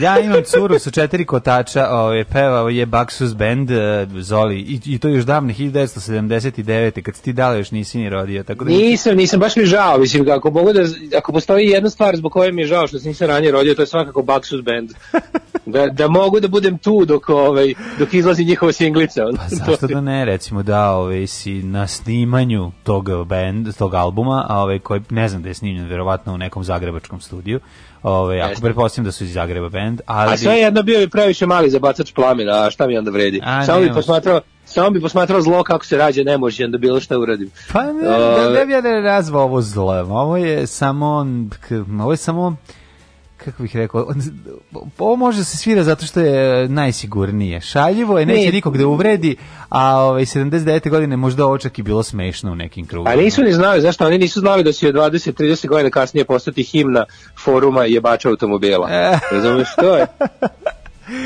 ja 0.00 0.20
imam 0.20 0.42
curu 0.44 0.78
sa 0.78 0.90
četiri 0.90 1.24
kotača, 1.24 1.88
ovaj, 1.90 2.24
pevao 2.24 2.68
je 2.68 2.86
Baxus 2.86 3.34
Band, 3.34 3.70
uh, 3.70 4.22
Zoli, 4.22 4.58
i, 4.58 4.80
i 4.84 4.98
to 4.98 5.08
još 5.08 5.24
davne 5.24 5.54
1979. 5.54 7.02
kad 7.02 7.16
si 7.16 7.22
ti 7.22 7.32
dala 7.32 7.54
još 7.54 7.70
nisi 7.70 7.98
ni 7.98 8.08
rodio. 8.08 8.42
Tako 8.42 8.64
da... 8.64 8.70
Nisam, 8.70 9.16
nisam, 9.16 9.40
baš 9.40 9.56
mi 9.56 9.64
žao, 9.64 9.98
mislim, 9.98 10.30
ako, 10.30 10.50
mogu 10.50 10.72
da, 10.72 10.80
ako 11.18 11.32
postoji 11.32 11.66
jedna 11.66 11.90
stvar 11.90 12.16
zbog 12.16 12.32
koje 12.32 12.52
mi 12.52 12.62
je 12.62 12.66
žao 12.66 12.86
što 12.86 12.98
se 12.98 13.08
nisam 13.08 13.28
ranije 13.28 13.52
rodio, 13.52 13.74
to 13.74 13.82
je 13.82 13.86
svakako 13.86 14.22
Baxus 14.22 14.62
Band. 14.64 14.90
da, 15.66 15.86
da 15.86 16.08
mogu 16.08 16.40
da 16.40 16.48
budem 16.48 16.78
tu 16.78 17.04
dok, 17.04 17.28
ovaj, 17.28 17.74
dok 17.98 18.14
izlazi 18.14 18.44
njihova 18.44 18.72
singlica. 18.72 19.20
Pa 19.36 19.48
zašto 19.66 19.86
da 19.86 20.00
ne, 20.00 20.24
recimo 20.24 20.62
da 20.62 20.90
ovaj, 20.90 21.26
si 21.26 21.62
na 21.62 21.86
snimanju 21.86 22.72
tog 22.84 23.24
band, 23.24 23.76
tog 23.76 23.94
albuma, 23.94 24.46
a 24.48 24.62
ovaj, 24.62 24.78
koji 24.78 25.00
ne 25.10 25.28
znam 25.28 25.42
da 25.42 25.48
je 25.48 25.54
snimljen, 25.54 25.88
verovatno 25.88 26.34
u 26.34 26.38
nekom 26.38 26.64
zagrebačkom 26.64 27.20
studiju, 27.20 27.60
Ove, 28.08 28.40
ako 28.40 28.60
pretpostavljam 28.60 29.04
da 29.04 29.12
su 29.12 29.24
iz 29.24 29.32
Zagreba 29.32 29.68
band, 29.68 30.00
ali 30.06 30.32
A 30.32 30.36
sve 30.36 30.54
jedno 30.54 30.82
bio 30.82 31.00
je 31.00 31.08
previše 31.08 31.46
mali 31.46 31.70
za 31.70 31.78
bacač 31.78 32.12
plamena, 32.12 32.66
a 32.66 32.70
šta 32.70 32.86
mi 32.86 32.98
onda 32.98 33.10
vredi? 33.10 33.40
A, 33.44 33.64
Samo 33.64 33.80
bi 33.80 33.92
posmatrao 33.94 34.40
Samo 34.64 34.90
bi 34.90 35.00
posmatrao 35.00 35.40
zlo 35.40 35.62
kako 35.62 35.84
se 35.84 35.96
rađa, 35.96 36.22
ne 36.22 36.38
može 36.38 36.64
onda 36.64 36.78
bilo 36.78 37.00
šta 37.00 37.18
uradim. 37.18 37.50
Pa 37.72 37.82
ne, 37.82 38.02
da, 38.02 38.50
ne 38.50 38.66
bi 38.66 38.72
ja 38.72 38.80
ne 38.80 39.00
razvao 39.00 39.42
ovo 39.42 39.60
zlo. 39.62 40.06
Ovo 40.10 40.36
je 40.36 40.66
samo, 40.66 41.26
ovo 42.00 42.12
je 42.12 42.16
samo 42.16 42.56
kako 43.46 43.62
bih 43.62 43.76
rekao, 43.76 44.12
ovo 44.98 45.16
može 45.16 45.44
se 45.44 45.56
svira 45.56 45.84
zato 45.84 46.06
što 46.06 46.20
je 46.20 46.68
najsigurnije. 46.68 47.60
Šaljivo 47.60 48.18
je, 48.18 48.26
neće 48.26 48.46
ne. 48.46 48.52
nikog 48.52 48.78
da 48.78 48.86
uvredi, 48.86 49.36
a 49.68 49.98
ovaj 49.98 50.24
79. 50.24 50.90
godine 50.90 51.16
možda 51.16 51.46
ovo 51.46 51.58
čak 51.58 51.78
i 51.78 51.82
bilo 51.82 52.02
smešno 52.02 52.52
u 52.52 52.54
nekim 52.54 52.86
krugima. 52.86 53.10
A 53.10 53.16
nisu 53.16 53.42
ni 53.42 53.52
znali, 53.52 53.80
zašto? 53.80 54.06
Oni 54.06 54.18
nisu 54.18 54.40
znali 54.40 54.64
da 54.64 54.72
će 54.72 54.92
20-30 54.92 55.68
godina 55.68 55.90
kasnije 55.90 56.24
postati 56.24 56.62
himna 56.62 57.04
foruma 57.44 57.84
jebača 57.84 58.28
automobila. 58.28 58.88
E. 58.90 59.18
Razumeš, 59.32 59.68
to 59.80 59.96
je... 59.96 60.06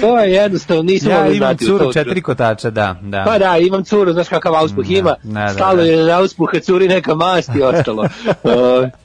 To 0.00 0.18
je 0.18 0.32
jednostavno, 0.32 0.82
nisam 0.82 1.10
ja 1.10 1.26
imam 1.26 1.56
curu 1.56 1.92
četiri 1.92 2.22
kotača, 2.22 2.70
da, 2.70 2.96
da. 3.02 3.24
Pa 3.26 3.38
da, 3.38 3.58
imam 3.58 3.84
curu, 3.84 4.12
znaš 4.12 4.28
kakav 4.28 4.54
auspuh 4.54 4.86
da, 4.86 4.94
ima, 4.94 5.14
da, 5.22 5.40
da, 5.40 5.48
stalo 5.48 5.76
da. 5.76 5.82
je 5.82 6.04
na 6.04 6.18
auspuha 6.18 6.60
curi 6.60 6.88
neka 6.88 7.14
mast 7.14 7.50
i 7.58 7.62
ostalo. 7.62 8.04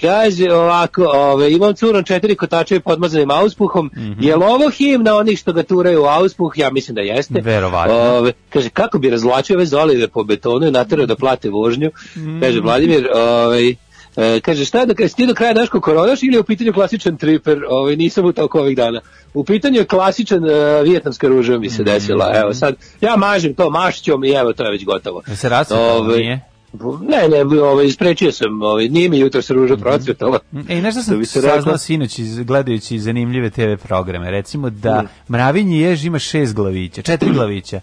Kaže 0.00 0.52
ovako, 0.52 1.04
ove, 1.04 1.52
imam 1.52 1.74
curom 1.74 2.04
četiri 2.04 2.36
kotače 2.36 2.80
podmazanim 2.80 3.30
auspuhom. 3.30 3.86
Mm 3.86 4.00
-hmm. 4.00 4.24
Je 4.24 4.36
li 4.36 4.44
ovo 4.44 4.70
himna 4.70 5.16
onih 5.16 5.38
što 5.38 5.52
ga 5.52 5.62
turaju 5.62 6.02
u 6.02 6.06
auspuh? 6.06 6.52
Ja 6.56 6.70
mislim 6.70 6.94
da 6.94 7.00
jeste. 7.00 7.40
Verovatno. 7.40 7.94
Ove, 7.94 8.32
kaže, 8.50 8.68
kako 8.68 8.98
bi 8.98 9.10
razvlačio 9.10 9.56
ove 9.56 9.66
zolive 9.66 10.08
po 10.08 10.24
betonu 10.24 10.66
i 10.66 10.70
naterao 10.70 11.06
da 11.06 11.16
plate 11.16 11.50
vožnju? 11.50 11.90
Mm 12.16 12.20
-hmm. 12.20 12.40
Kaže, 12.40 12.60
Vladimir, 12.60 13.08
ovaj 13.14 13.74
E, 14.16 14.40
kaže 14.40 14.64
šta 14.64 14.84
da 14.86 14.94
kaže 14.94 15.14
ti 15.14 15.26
do 15.26 15.34
kraja 15.34 15.52
Daško 15.52 15.80
koronaš 15.80 16.22
ili 16.22 16.34
je 16.34 16.40
u 16.40 16.44
pitanju 16.44 16.72
klasičan 16.72 17.16
triper, 17.16 17.64
ovaj 17.68 17.96
nisam 17.96 18.24
u 18.24 18.32
toliko 18.32 18.60
ovih 18.60 18.76
dana. 18.76 19.00
U 19.34 19.44
pitanju 19.44 19.78
je 19.78 19.84
klasičan 19.84 20.44
uh, 20.44 20.50
vijetnamska 20.84 21.28
ruža 21.28 21.58
mi 21.58 21.70
se 21.70 21.82
desila. 21.82 22.32
Evo 22.34 22.54
sad 22.54 22.74
ja 23.00 23.16
mažem 23.16 23.54
to 23.54 23.70
mašćom 23.70 24.24
i 24.24 24.30
evo 24.30 24.52
to 24.52 24.64
je 24.64 24.70
već 24.70 24.84
gotovo. 24.84 25.22
Se 25.34 25.48
rasvetalo 25.48 26.16
nije? 26.16 26.40
Ne, 27.08 27.28
ne, 27.28 27.60
ovaj, 27.62 27.86
isprečio 27.86 28.32
sam, 28.32 28.62
ovaj, 28.62 28.88
nije 28.88 29.08
mi 29.08 29.18
jutro 29.18 29.42
se 29.42 29.54
ruža 29.54 29.76
-hmm. 29.76 29.80
procvetala. 29.80 30.38
E, 30.68 30.82
nešto 30.82 31.02
sam 31.02 31.24
saznao 31.24 31.78
sinoć 31.78 32.20
gledajući 32.20 32.98
zanimljive 32.98 33.50
TV 33.50 33.74
programe. 33.82 34.30
Recimo 34.30 34.70
da 34.70 35.02
mm. 35.02 35.32
mravinji 35.32 35.80
jež 35.80 36.04
ima 36.04 36.18
šest 36.18 36.54
glavića, 36.54 37.02
četiri 37.02 37.32
glavića. 37.32 37.80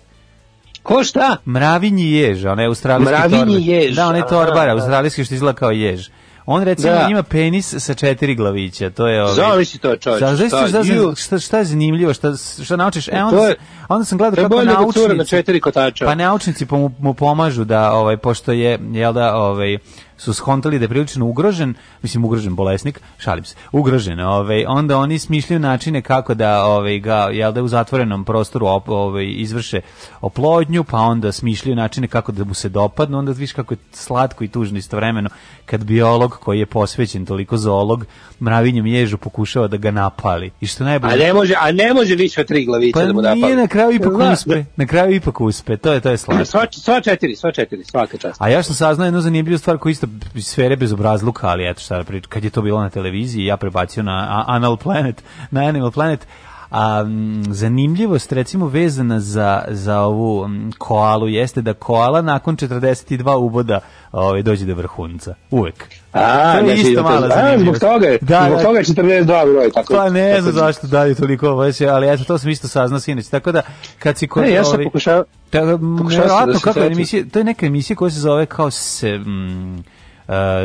Ko 0.83 1.03
šta? 1.03 1.37
Mravinji 1.45 2.11
jež, 2.11 2.45
onaj 2.45 2.65
australijski 2.65 3.15
Mravinji 3.15 3.39
torbar. 3.39 3.69
jež. 3.69 3.95
Da, 3.95 4.07
onaj 4.07 4.21
torbar, 4.29 4.69
australijski 4.69 5.25
što 5.25 5.35
izgleda 5.35 5.57
kao 5.57 5.71
jež. 5.71 6.09
On 6.51 6.63
recimo 6.63 6.93
da. 6.93 7.07
ima 7.11 7.23
penis 7.23 7.75
sa 7.79 7.93
četiri 7.93 8.35
glavića, 8.35 8.89
to 8.89 9.07
je 9.07 9.23
ovaj. 9.23 9.35
Zavisi 9.35 9.77
to 9.77 9.95
čovjek. 9.95 10.19
Zavisi 10.19 10.47
šta, 10.47 10.67
šta, 10.67 11.15
šta, 11.15 11.39
šta 11.39 11.57
je 11.57 11.65
zanimljivo, 11.65 12.13
šta 12.13 12.33
šta 12.63 12.75
naučiš? 12.75 13.07
E 13.07 13.23
onda, 13.23 13.53
onda 13.87 14.05
sam 14.05 14.17
gledao 14.17 14.49
kako 14.49 14.63
naučnici 14.63 15.15
na 15.15 15.25
četiri 15.25 15.59
kotača. 15.59 16.05
Pa 16.05 16.15
naučnici 16.15 16.65
mu, 16.69 16.91
mu 16.99 17.13
pomažu 17.13 17.63
da 17.63 17.91
ovaj 17.91 18.17
pošto 18.17 18.51
je 18.51 18.79
jel 18.91 19.13
da 19.13 19.35
ovaj 19.35 19.77
su 20.19 20.33
skontali 20.33 20.79
da 20.79 20.83
je 20.83 20.89
prilično 20.89 21.25
ugrožen, 21.25 21.73
mislim 22.01 22.25
ugrožen 22.25 22.55
bolesnik, 22.55 23.01
šalim 23.17 23.43
se, 23.43 23.55
ugrožen, 23.71 24.19
ovaj, 24.19 24.65
onda 24.67 24.97
oni 24.97 25.19
smišljaju 25.19 25.59
načine 25.59 26.01
kako 26.01 26.33
da 26.33 26.65
ovaj, 26.65 26.99
ga, 26.99 27.29
jel 27.31 27.51
da 27.51 27.63
u 27.63 27.67
zatvorenom 27.67 28.25
prostoru 28.25 28.67
op, 28.67 28.89
ovaj, 28.89 29.25
izvrše 29.27 29.81
oplodnju, 30.21 30.83
pa 30.83 30.97
onda 30.97 31.31
smišljaju 31.31 31.75
načine 31.75 32.07
kako 32.07 32.31
da 32.31 32.43
mu 32.43 32.53
se 32.53 32.69
dopadnu, 32.69 33.17
onda 33.17 33.31
viš 33.31 33.53
kako 33.53 33.73
je 33.73 33.77
slatko 33.91 34.43
i 34.43 34.47
tužno 34.47 34.77
istovremeno 34.77 35.29
kad 35.65 35.83
biolog 35.83 36.39
koji 36.39 36.59
je 36.59 36.65
posvećen 36.65 37.25
toliko 37.25 37.57
zoolog 37.57 38.05
mravinjem 38.39 38.85
ježu 38.85 39.17
pokušava 39.17 39.67
da 39.67 39.77
ga 39.77 39.91
napali. 39.91 40.51
I 40.61 40.67
što 40.67 40.83
najbolje... 40.83 41.13
A 41.13 41.17
ne 41.17 41.33
može, 41.33 41.53
a 41.59 41.71
ne 41.71 41.93
može 41.93 42.15
više 42.15 42.41
od 42.41 42.47
tri 42.47 42.65
glavice 42.65 42.93
pa 42.93 43.05
da 43.05 43.13
mu 43.13 43.21
napali. 43.21 43.55
na 43.55 43.67
kraju 43.67 43.91
ipak 43.91 44.17
da, 44.17 44.31
uspe. 44.31 44.55
Da. 44.55 44.65
Na 44.75 44.85
kraju 44.85 45.15
ipak 45.15 45.41
uspe. 45.41 45.77
To 45.77 45.93
je 45.93 45.99
to 45.99 46.09
je 46.09 46.17
slatko. 46.17 46.45
Sva, 46.45 46.67
sva 46.71 47.01
četiri, 47.01 47.35
sva 47.35 47.51
četiri, 47.51 47.83
svaka 47.83 48.17
čast. 48.17 48.41
A 48.41 48.49
ja 48.49 48.63
sam 48.63 48.75
saznao 48.75 49.05
jednu 49.05 49.21
zanimljivu 49.21 49.57
stvar 49.57 49.77
koja 49.77 49.91
isto 49.91 50.07
sfere 50.41 50.75
bezobrazluka, 50.75 51.47
ali 51.47 51.69
eto 51.69 51.81
šta 51.81 52.03
da 52.03 52.19
kad 52.29 52.43
je 52.43 52.49
to 52.49 52.61
bilo 52.61 52.81
na 52.81 52.89
televiziji, 52.89 53.45
ja 53.45 53.57
prebacio 53.57 54.03
na 54.03 54.43
Anal 54.47 54.77
Planet, 54.77 55.23
na 55.51 55.61
Animal 55.61 55.91
Planet, 55.91 56.27
a 56.71 57.05
zanimljivost 57.49 58.31
recimo 58.31 58.67
vezana 58.67 59.19
za, 59.19 59.63
za 59.67 59.99
ovu 59.99 60.49
koalu 60.77 61.27
jeste 61.27 61.61
da 61.61 61.73
koala 61.73 62.21
nakon 62.21 62.57
42 62.57 63.35
uboda 63.35 63.79
ovaj, 64.11 64.41
dođe 64.41 64.65
do 64.65 64.75
vrhunca. 64.75 65.35
Uvek. 65.51 65.85
A, 66.13 66.53
to 66.53 66.57
je 66.59 66.75
znači, 66.75 66.91
isto 66.91 67.03
malo 67.03 67.27
zanimljivo. 67.27 67.75
Zbog 67.75 67.91
toga, 67.91 68.07
da, 68.21 68.45
zbog 68.45 68.57
da. 68.57 68.63
toga 68.63 68.79
je 68.79 68.85
42 68.85 69.53
broj. 69.53 69.71
Tako, 69.71 69.93
pa 69.93 70.09
ne 70.09 70.41
znam 70.41 70.53
zašto 70.53 70.87
daju 70.87 71.15
toliko 71.15 71.49
ovo, 71.49 71.63
ali 71.91 72.09
eto, 72.09 72.23
to 72.23 72.37
sam 72.37 72.49
isto 72.49 72.67
saznao 72.67 72.99
sinoć. 72.99 73.27
Tako 73.27 73.51
da, 73.51 73.61
kad 73.99 74.17
si 74.17 74.27
kod... 74.27 74.43
Ne, 74.43 74.51
ja 74.51 74.63
sam 74.63 74.83
pokušao... 74.83 75.23
Da, 75.51 75.65
da 75.65 76.59
kako 76.63 76.79
je 76.79 76.87
emisija, 76.87 77.23
to 77.33 77.39
je 77.39 77.43
neka 77.43 77.65
emisija 77.65 77.97
koja 77.97 78.11
se 78.11 78.19
zove 78.19 78.45
kao 78.45 78.71
se... 78.71 79.17
Mm, 79.17 79.83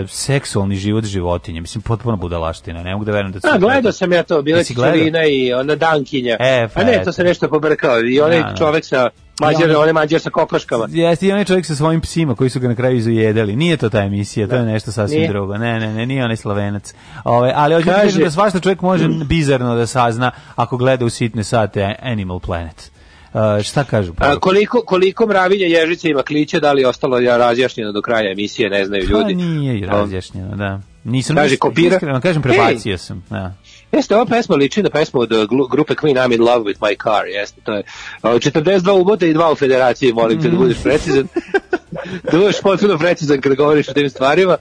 seksualni 0.08 0.76
život 0.76 1.05
životinje. 1.05 1.61
Mislim, 1.61 1.82
potpuno 1.82 2.16
budalaština. 2.16 2.82
Ne 2.82 2.93
mogu 2.93 3.05
da 3.05 3.12
verujem 3.12 3.32
da... 3.32 3.49
A, 3.52 3.58
gledao 3.58 3.93
sam 3.93 4.12
ja 4.12 4.22
to, 4.22 4.43
bila 4.43 4.64
Čirina 4.64 5.25
i 5.25 5.52
ona 5.52 5.75
Dankinja. 5.75 6.37
E, 6.40 6.69
pa 6.75 6.81
A 6.81 6.84
ne, 6.84 7.05
to 7.05 7.12
se 7.12 7.25
nešto 7.25 7.49
pobrkao. 7.49 8.00
I 8.00 8.20
onaj 8.20 8.38
ja, 8.38 8.55
čovek 8.58 8.84
sa 8.84 9.11
Mađar, 9.40 9.70
on, 9.70 9.88
on 9.88 9.94
mađar 9.94 10.20
sa 10.20 10.31
kokoškama. 10.31 10.87
Jeste, 10.90 11.26
i 11.26 11.32
onaj 11.32 11.44
čovjek 11.44 11.66
sa 11.66 11.75
svojim 11.75 12.00
psima 12.00 12.34
koji 12.34 12.50
su 12.50 12.61
ga 12.61 12.69
na 12.69 12.75
kraju 12.75 12.96
izujedali. 12.96 13.56
Nije 13.56 13.76
to 13.76 13.90
ta 13.90 14.02
emisija, 14.02 14.49
to 14.49 14.55
je 14.55 14.62
da. 14.62 14.66
nešto 14.66 14.93
sasvim 14.93 15.19
nije. 15.19 15.28
drugo. 15.28 15.58
Ne, 15.58 15.81
ne, 15.81 15.94
ne, 15.94 16.06
nije 16.06 16.25
onaj 16.25 16.37
slavenac. 16.37 16.94
Ove, 17.25 17.52
ali 17.56 17.75
hoću 17.75 17.87
da 17.87 18.25
da 18.25 18.31
svašta 18.31 18.60
čovjek 18.60 18.81
može 18.81 19.08
bizarno 19.34 19.75
da 19.75 19.87
sazna 19.87 20.31
ako 20.56 20.76
gleda 20.76 21.05
u 21.05 21.10
sitne 21.10 21.44
sate 21.44 21.94
Animal 22.02 22.40
Planet. 22.40 22.94
Uh, 23.34 23.62
šta 23.62 23.84
kažu? 23.84 24.12
A, 24.19 24.38
koliko, 24.38 24.82
koliko 24.86 25.26
mravinja 25.26 25.66
ježice 25.66 26.08
ima 26.08 26.22
kliće, 26.22 26.60
da 26.60 26.72
li 26.72 26.82
je 26.82 26.88
ostalo 26.88 27.19
ja 27.19 27.36
razjašnjeno 27.36 27.92
do 27.92 28.02
kraja 28.02 28.32
emisije, 28.32 28.70
ne 28.70 28.84
znaju 28.84 29.02
ljudi. 29.02 29.34
Pa 29.34 29.42
nije 29.42 29.86
razjašnjeno, 29.86 30.56
da. 30.56 30.81
Nisam 31.04 31.36
Kaže, 31.36 31.56
kopira. 31.56 31.96
Iskreno, 31.96 32.20
kažem, 32.20 32.42
prebacio 32.42 32.92
Ej. 32.92 32.98
sam. 32.98 33.25
Da. 33.31 33.54
Jeste, 33.92 34.14
ova 34.16 34.25
pesma 34.26 34.56
liči 34.56 34.82
na 34.82 34.90
pesmu 34.90 35.20
od 35.20 35.32
uh, 35.32 35.69
grupe 35.70 35.94
Queen 35.94 36.14
I'm 36.14 36.34
in 36.34 36.40
love 36.40 36.64
with 36.64 36.81
my 36.81 36.96
car, 37.02 37.26
jeste, 37.26 37.60
to 37.64 37.72
je 37.72 37.82
uh, 38.22 38.31
42 38.31 39.00
ubote 39.00 39.31
i 39.31 39.32
dva 39.32 39.52
u 39.52 39.54
federaciji, 39.54 40.12
molim 40.12 40.42
te 40.42 40.48
da 40.48 40.56
budeš 40.56 40.82
precizan. 40.82 41.28
da 42.32 42.38
budeš 42.38 42.60
potpuno 42.60 42.98
precizan 42.98 43.40
kada 43.40 43.54
govoriš 43.54 43.88
o 43.88 43.92
tim 43.92 44.10
stvarima. 44.10 44.56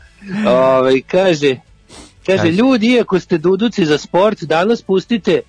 Ove, 0.48 0.58
ovaj, 0.58 1.02
kaže, 1.02 1.56
kaže, 2.26 2.52
ljudi, 2.52 2.88
iako 2.88 3.20
ste 3.20 3.38
duduci 3.38 3.86
za 3.86 3.98
sport, 3.98 4.44
danas 4.44 4.82
pustite 4.82 5.42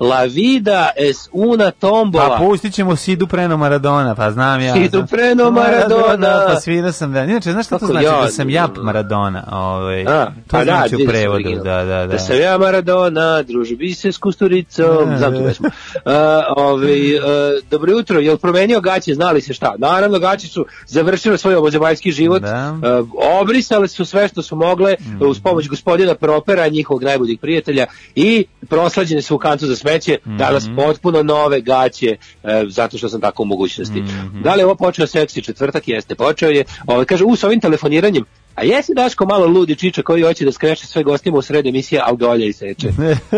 La 0.00 0.26
vida 0.26 0.92
es 0.96 1.28
una 1.32 1.70
tombola. 1.70 2.28
Pa 2.28 2.36
pustit 2.36 2.74
ćemo 2.74 2.96
Sidu 2.96 3.26
Preno 3.26 3.56
Maradona, 3.56 4.14
pa 4.14 4.30
znam 4.30 4.60
ja. 4.60 4.74
Sidu 4.74 5.06
Preno 5.10 5.50
Maradona. 5.50 6.44
Pa 6.46 6.60
svirao 6.60 6.92
sam 6.92 7.12
da. 7.12 7.24
Inače, 7.24 7.52
znaš 7.52 7.66
šta 7.66 7.78
to 7.78 7.86
znači? 7.86 8.04
Ja, 8.04 8.20
da 8.22 8.28
sam 8.28 8.50
ja 8.50 8.68
Maradona. 8.82 9.44
Ovaj, 9.52 10.02
A, 10.06 10.24
to 10.24 10.32
pa 10.50 10.58
da, 10.58 10.64
znači 10.64 10.96
da, 10.96 11.04
u 11.04 11.06
prevodu. 11.06 11.50
Da, 11.64 11.84
da, 11.84 11.84
da. 11.84 12.06
Da 12.06 12.18
sam 12.18 12.40
ja 12.40 12.58
Maradona, 12.58 13.42
druži 13.42 13.94
se 13.94 14.12
s 14.12 14.18
Kusturicom. 14.18 15.10
Da, 15.10 15.18
znam 15.18 15.34
tu 15.34 15.44
pesmu. 15.44 15.66
Uh, 15.68 16.12
ovaj, 16.56 17.16
uh, 17.16 17.22
dobro 17.70 17.92
jutro, 17.92 18.20
jel 18.20 18.36
promenio 18.36 18.80
gaće, 18.80 19.14
znali 19.14 19.40
se 19.40 19.54
šta? 19.54 19.74
Naravno, 19.78 20.18
gaće 20.18 20.48
su 20.48 20.66
završile 20.86 21.38
svoj 21.38 21.54
obozemaljski 21.54 22.12
život. 22.12 22.42
Da. 22.42 22.74
Uh, 23.00 23.08
obrisale 23.40 23.88
su 23.88 24.04
sve 24.04 24.28
što 24.28 24.42
su 24.42 24.56
mogle 24.56 24.96
mm. 25.00 25.26
uz 25.26 25.40
pomoć 25.40 25.68
gospodina 25.68 26.14
Propera, 26.14 26.68
njihovog 26.68 27.02
najboljeg 27.02 27.40
prijatelja 27.40 27.86
i 28.14 28.44
proslađene 28.68 29.22
su 29.22 29.34
u 29.34 29.38
kancu 29.38 29.66
za 29.66 29.76
smeće, 29.76 29.87
danas 30.24 30.68
potpuno 30.76 31.22
nove 31.22 31.60
gaće, 31.60 32.16
e, 32.44 32.64
zato 32.68 32.98
što 32.98 33.08
sam 33.08 33.20
tako 33.20 33.42
u 33.42 33.46
mogućnosti. 33.46 34.02
Da 34.42 34.54
li 34.54 34.60
je 34.60 34.64
ovo 34.64 34.74
počeo 34.74 35.06
seksi 35.06 35.42
četvrtak? 35.42 35.88
Jeste, 35.88 36.14
počeo 36.14 36.50
je. 36.50 36.64
Ovaj 36.86 37.04
kaže, 37.04 37.24
u, 37.24 37.36
s 37.36 37.44
ovim 37.44 37.60
telefoniranjem, 37.60 38.24
a 38.58 38.64
jesi 38.64 38.94
Daško 38.94 39.26
malo 39.26 39.46
ludi 39.46 39.76
čiča 39.76 40.02
koji 40.02 40.22
hoće 40.22 40.44
da 40.44 40.52
skreše 40.52 40.86
sve 40.86 41.02
gostima 41.02 41.38
u 41.38 41.42
sred 41.42 41.66
emisije, 41.66 42.00
a 42.04 42.12
dolje 42.12 42.48
i 42.48 42.52
seče. 42.52 42.88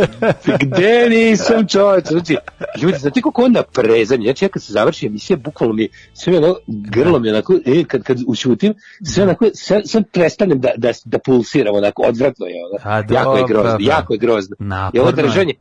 Gde 0.62 1.08
nisam 1.10 1.66
čovječ? 1.68 2.04
Znači, 2.06 2.36
ljudi, 2.82 2.98
znate 2.98 3.20
koliko 3.20 3.44
onda 3.44 3.62
prezanje? 3.62 4.24
Znači, 4.24 4.44
ja 4.44 4.48
kad 4.48 4.62
se 4.62 4.72
završi 4.72 5.06
emisija, 5.06 5.36
bukvalno 5.36 5.74
mi 5.74 5.88
sve 6.14 6.38
ono, 6.38 6.56
grlo 6.66 7.18
mi 7.18 7.30
onako, 7.30 7.54
e, 7.66 7.84
kad, 7.84 8.02
kad 8.02 8.18
ušutim, 8.26 8.74
sve 9.04 9.22
onako, 9.22 9.46
sve, 9.54 9.82
sve 9.84 10.02
prestanem 10.02 10.60
da, 10.60 10.70
da, 10.76 10.92
da 11.04 11.18
pulsiram, 11.18 11.74
onako, 11.74 12.02
odvratno 12.02 12.46
je 12.46 12.54
ono. 12.64 12.94
A, 12.94 13.02
jako 13.10 13.36
je 13.36 13.44
grozno, 13.48 13.78
da. 13.78 13.92
jako 13.92 14.14
je 14.14 14.18
grozno. 14.18 14.56
Naporno 14.58 14.90
I 14.94 14.98
ovo 14.98 15.08
je. 15.08 15.14
držanje, 15.14 15.54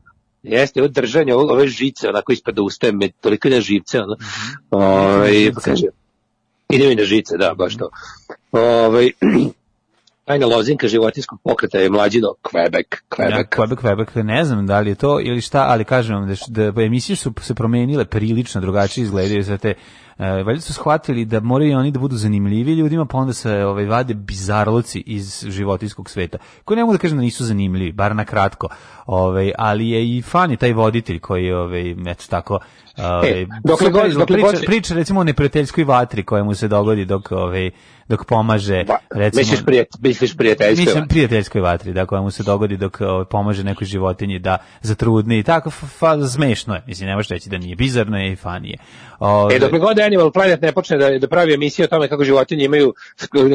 Jeste, 0.51 0.81
ovo 0.81 0.87
držanje, 0.87 1.33
ovo, 1.33 1.53
ove 1.53 1.67
žice, 1.67 2.09
onako 2.09 2.31
ispred 2.31 2.55
da 2.55 2.61
ustaje, 2.61 2.93
me 2.93 3.11
toliko 3.11 3.49
na 3.49 3.61
živce, 3.61 3.99
ono. 3.99 4.15
Ovaj, 4.69 5.51
pa 5.55 5.61
kaže, 5.61 5.87
ide 6.69 6.87
mi 6.87 6.95
na 6.95 7.03
žice, 7.03 7.37
da, 7.37 7.53
baš 7.53 7.77
to. 7.77 7.89
Ovaj, 8.51 9.11
tajna 10.29 10.45
lozinka 10.47 10.87
životinskog 10.87 11.39
pokreta 11.43 11.77
je 11.77 11.89
mlađino 11.89 12.27
Quebec, 12.43 12.83
Quebec. 13.09 13.31
Ja, 13.31 13.43
Quebec, 13.45 13.75
Quebec, 13.75 14.23
ne 14.23 14.43
znam 14.45 14.67
da 14.67 14.79
li 14.79 14.89
je 14.89 14.95
to 14.95 15.19
ili 15.19 15.41
šta, 15.41 15.65
ali 15.69 15.83
kažem 15.83 16.15
vam 16.15 16.35
da, 16.47 16.71
da 16.71 16.81
emisije 16.83 17.15
su 17.15 17.33
se 17.41 17.53
promenile 17.53 18.05
prilično 18.05 18.61
drugačije 18.61 19.03
izgledaju 19.03 19.43
za 19.43 19.57
te 19.57 19.73
e, 20.19 20.43
valjda 20.43 20.61
su 20.61 20.73
shvatili 20.73 21.25
da 21.25 21.39
moraju 21.39 21.77
oni 21.77 21.91
da 21.91 21.99
budu 21.99 22.15
zanimljivi 22.15 22.73
ljudima, 22.73 23.05
pa 23.05 23.17
onda 23.17 23.33
se 23.33 23.65
ovaj, 23.65 23.85
vade 23.85 24.13
bizarluci 24.13 25.03
iz 25.05 25.45
životinskog 25.47 26.09
sveta, 26.09 26.37
koji 26.65 26.75
ne 26.75 26.83
mogu 26.83 26.93
da 26.93 26.99
kažem 26.99 27.17
da 27.17 27.23
nisu 27.23 27.45
zanimljivi, 27.45 27.91
bar 27.91 28.15
na 28.15 28.25
kratko, 28.25 28.67
ovaj, 29.05 29.51
ali 29.57 29.89
je 29.89 30.17
i 30.17 30.21
fan 30.21 30.51
je 30.51 30.57
taj 30.57 30.73
voditelj 30.73 31.19
koji 31.19 31.45
je, 31.45 31.57
ovaj, 31.57 31.91
eto 31.91 32.25
tako, 32.29 32.59
ovaj, 32.97 33.45
dokle 33.63 33.77
super 33.77 33.91
god- 33.93 34.07
izgleda. 34.07 34.19
dokle 34.19 34.35
priča, 34.35 34.51
god- 34.51 34.65
priča 34.65 34.93
recimo 34.93 35.19
o 35.19 35.23
neprijateljskoj 35.23 35.83
vatri 35.83 36.23
koja 36.23 36.43
mu 36.43 36.55
se 36.55 36.67
dogodi 36.67 37.05
dok, 37.05 37.31
ovaj, 37.31 37.71
dok 38.09 38.25
pomaže, 38.25 38.85
Pa, 38.87 38.97
recimo, 39.09 39.39
misliš, 39.39 39.65
prijat, 39.65 39.87
misliš 39.99 40.37
prijateljstvo? 40.37 40.85
Mislim 40.85 41.07
prijateljskoj 41.07 41.61
vatri, 41.61 41.93
da 41.93 42.05
koja 42.05 42.21
mu 42.21 42.31
se 42.31 42.43
dogodi 42.43 42.77
dok 42.77 43.01
ovaj, 43.01 43.25
pomaže 43.25 43.63
nekoj 43.63 43.87
životinji 43.87 44.39
da 44.39 44.57
zatrudni 44.81 45.39
i 45.39 45.43
tako, 45.43 45.69
fa, 45.71 46.27
smešno 46.27 46.75
je. 46.75 46.83
Mislim, 46.87 47.09
ne 47.09 47.15
možeš 47.15 47.29
reći 47.29 47.49
da 47.49 47.57
nije 47.57 47.75
bizarno 47.75 48.17
je 48.17 48.31
i 48.31 48.35
fanije. 48.35 48.77
Ove, 49.19 49.55
E, 49.55 49.59
dokle 49.59 49.79
god 49.79 49.99
Animal 49.99 50.31
Planet 50.31 50.61
ne 50.61 50.71
počne 50.71 50.97
da, 50.97 51.19
da 51.19 51.27
pravi 51.27 51.53
emisiju 51.53 51.83
o 51.83 51.87
tome 51.87 52.07
kako 52.07 52.23
životinje 52.23 52.65
imaju, 52.65 52.93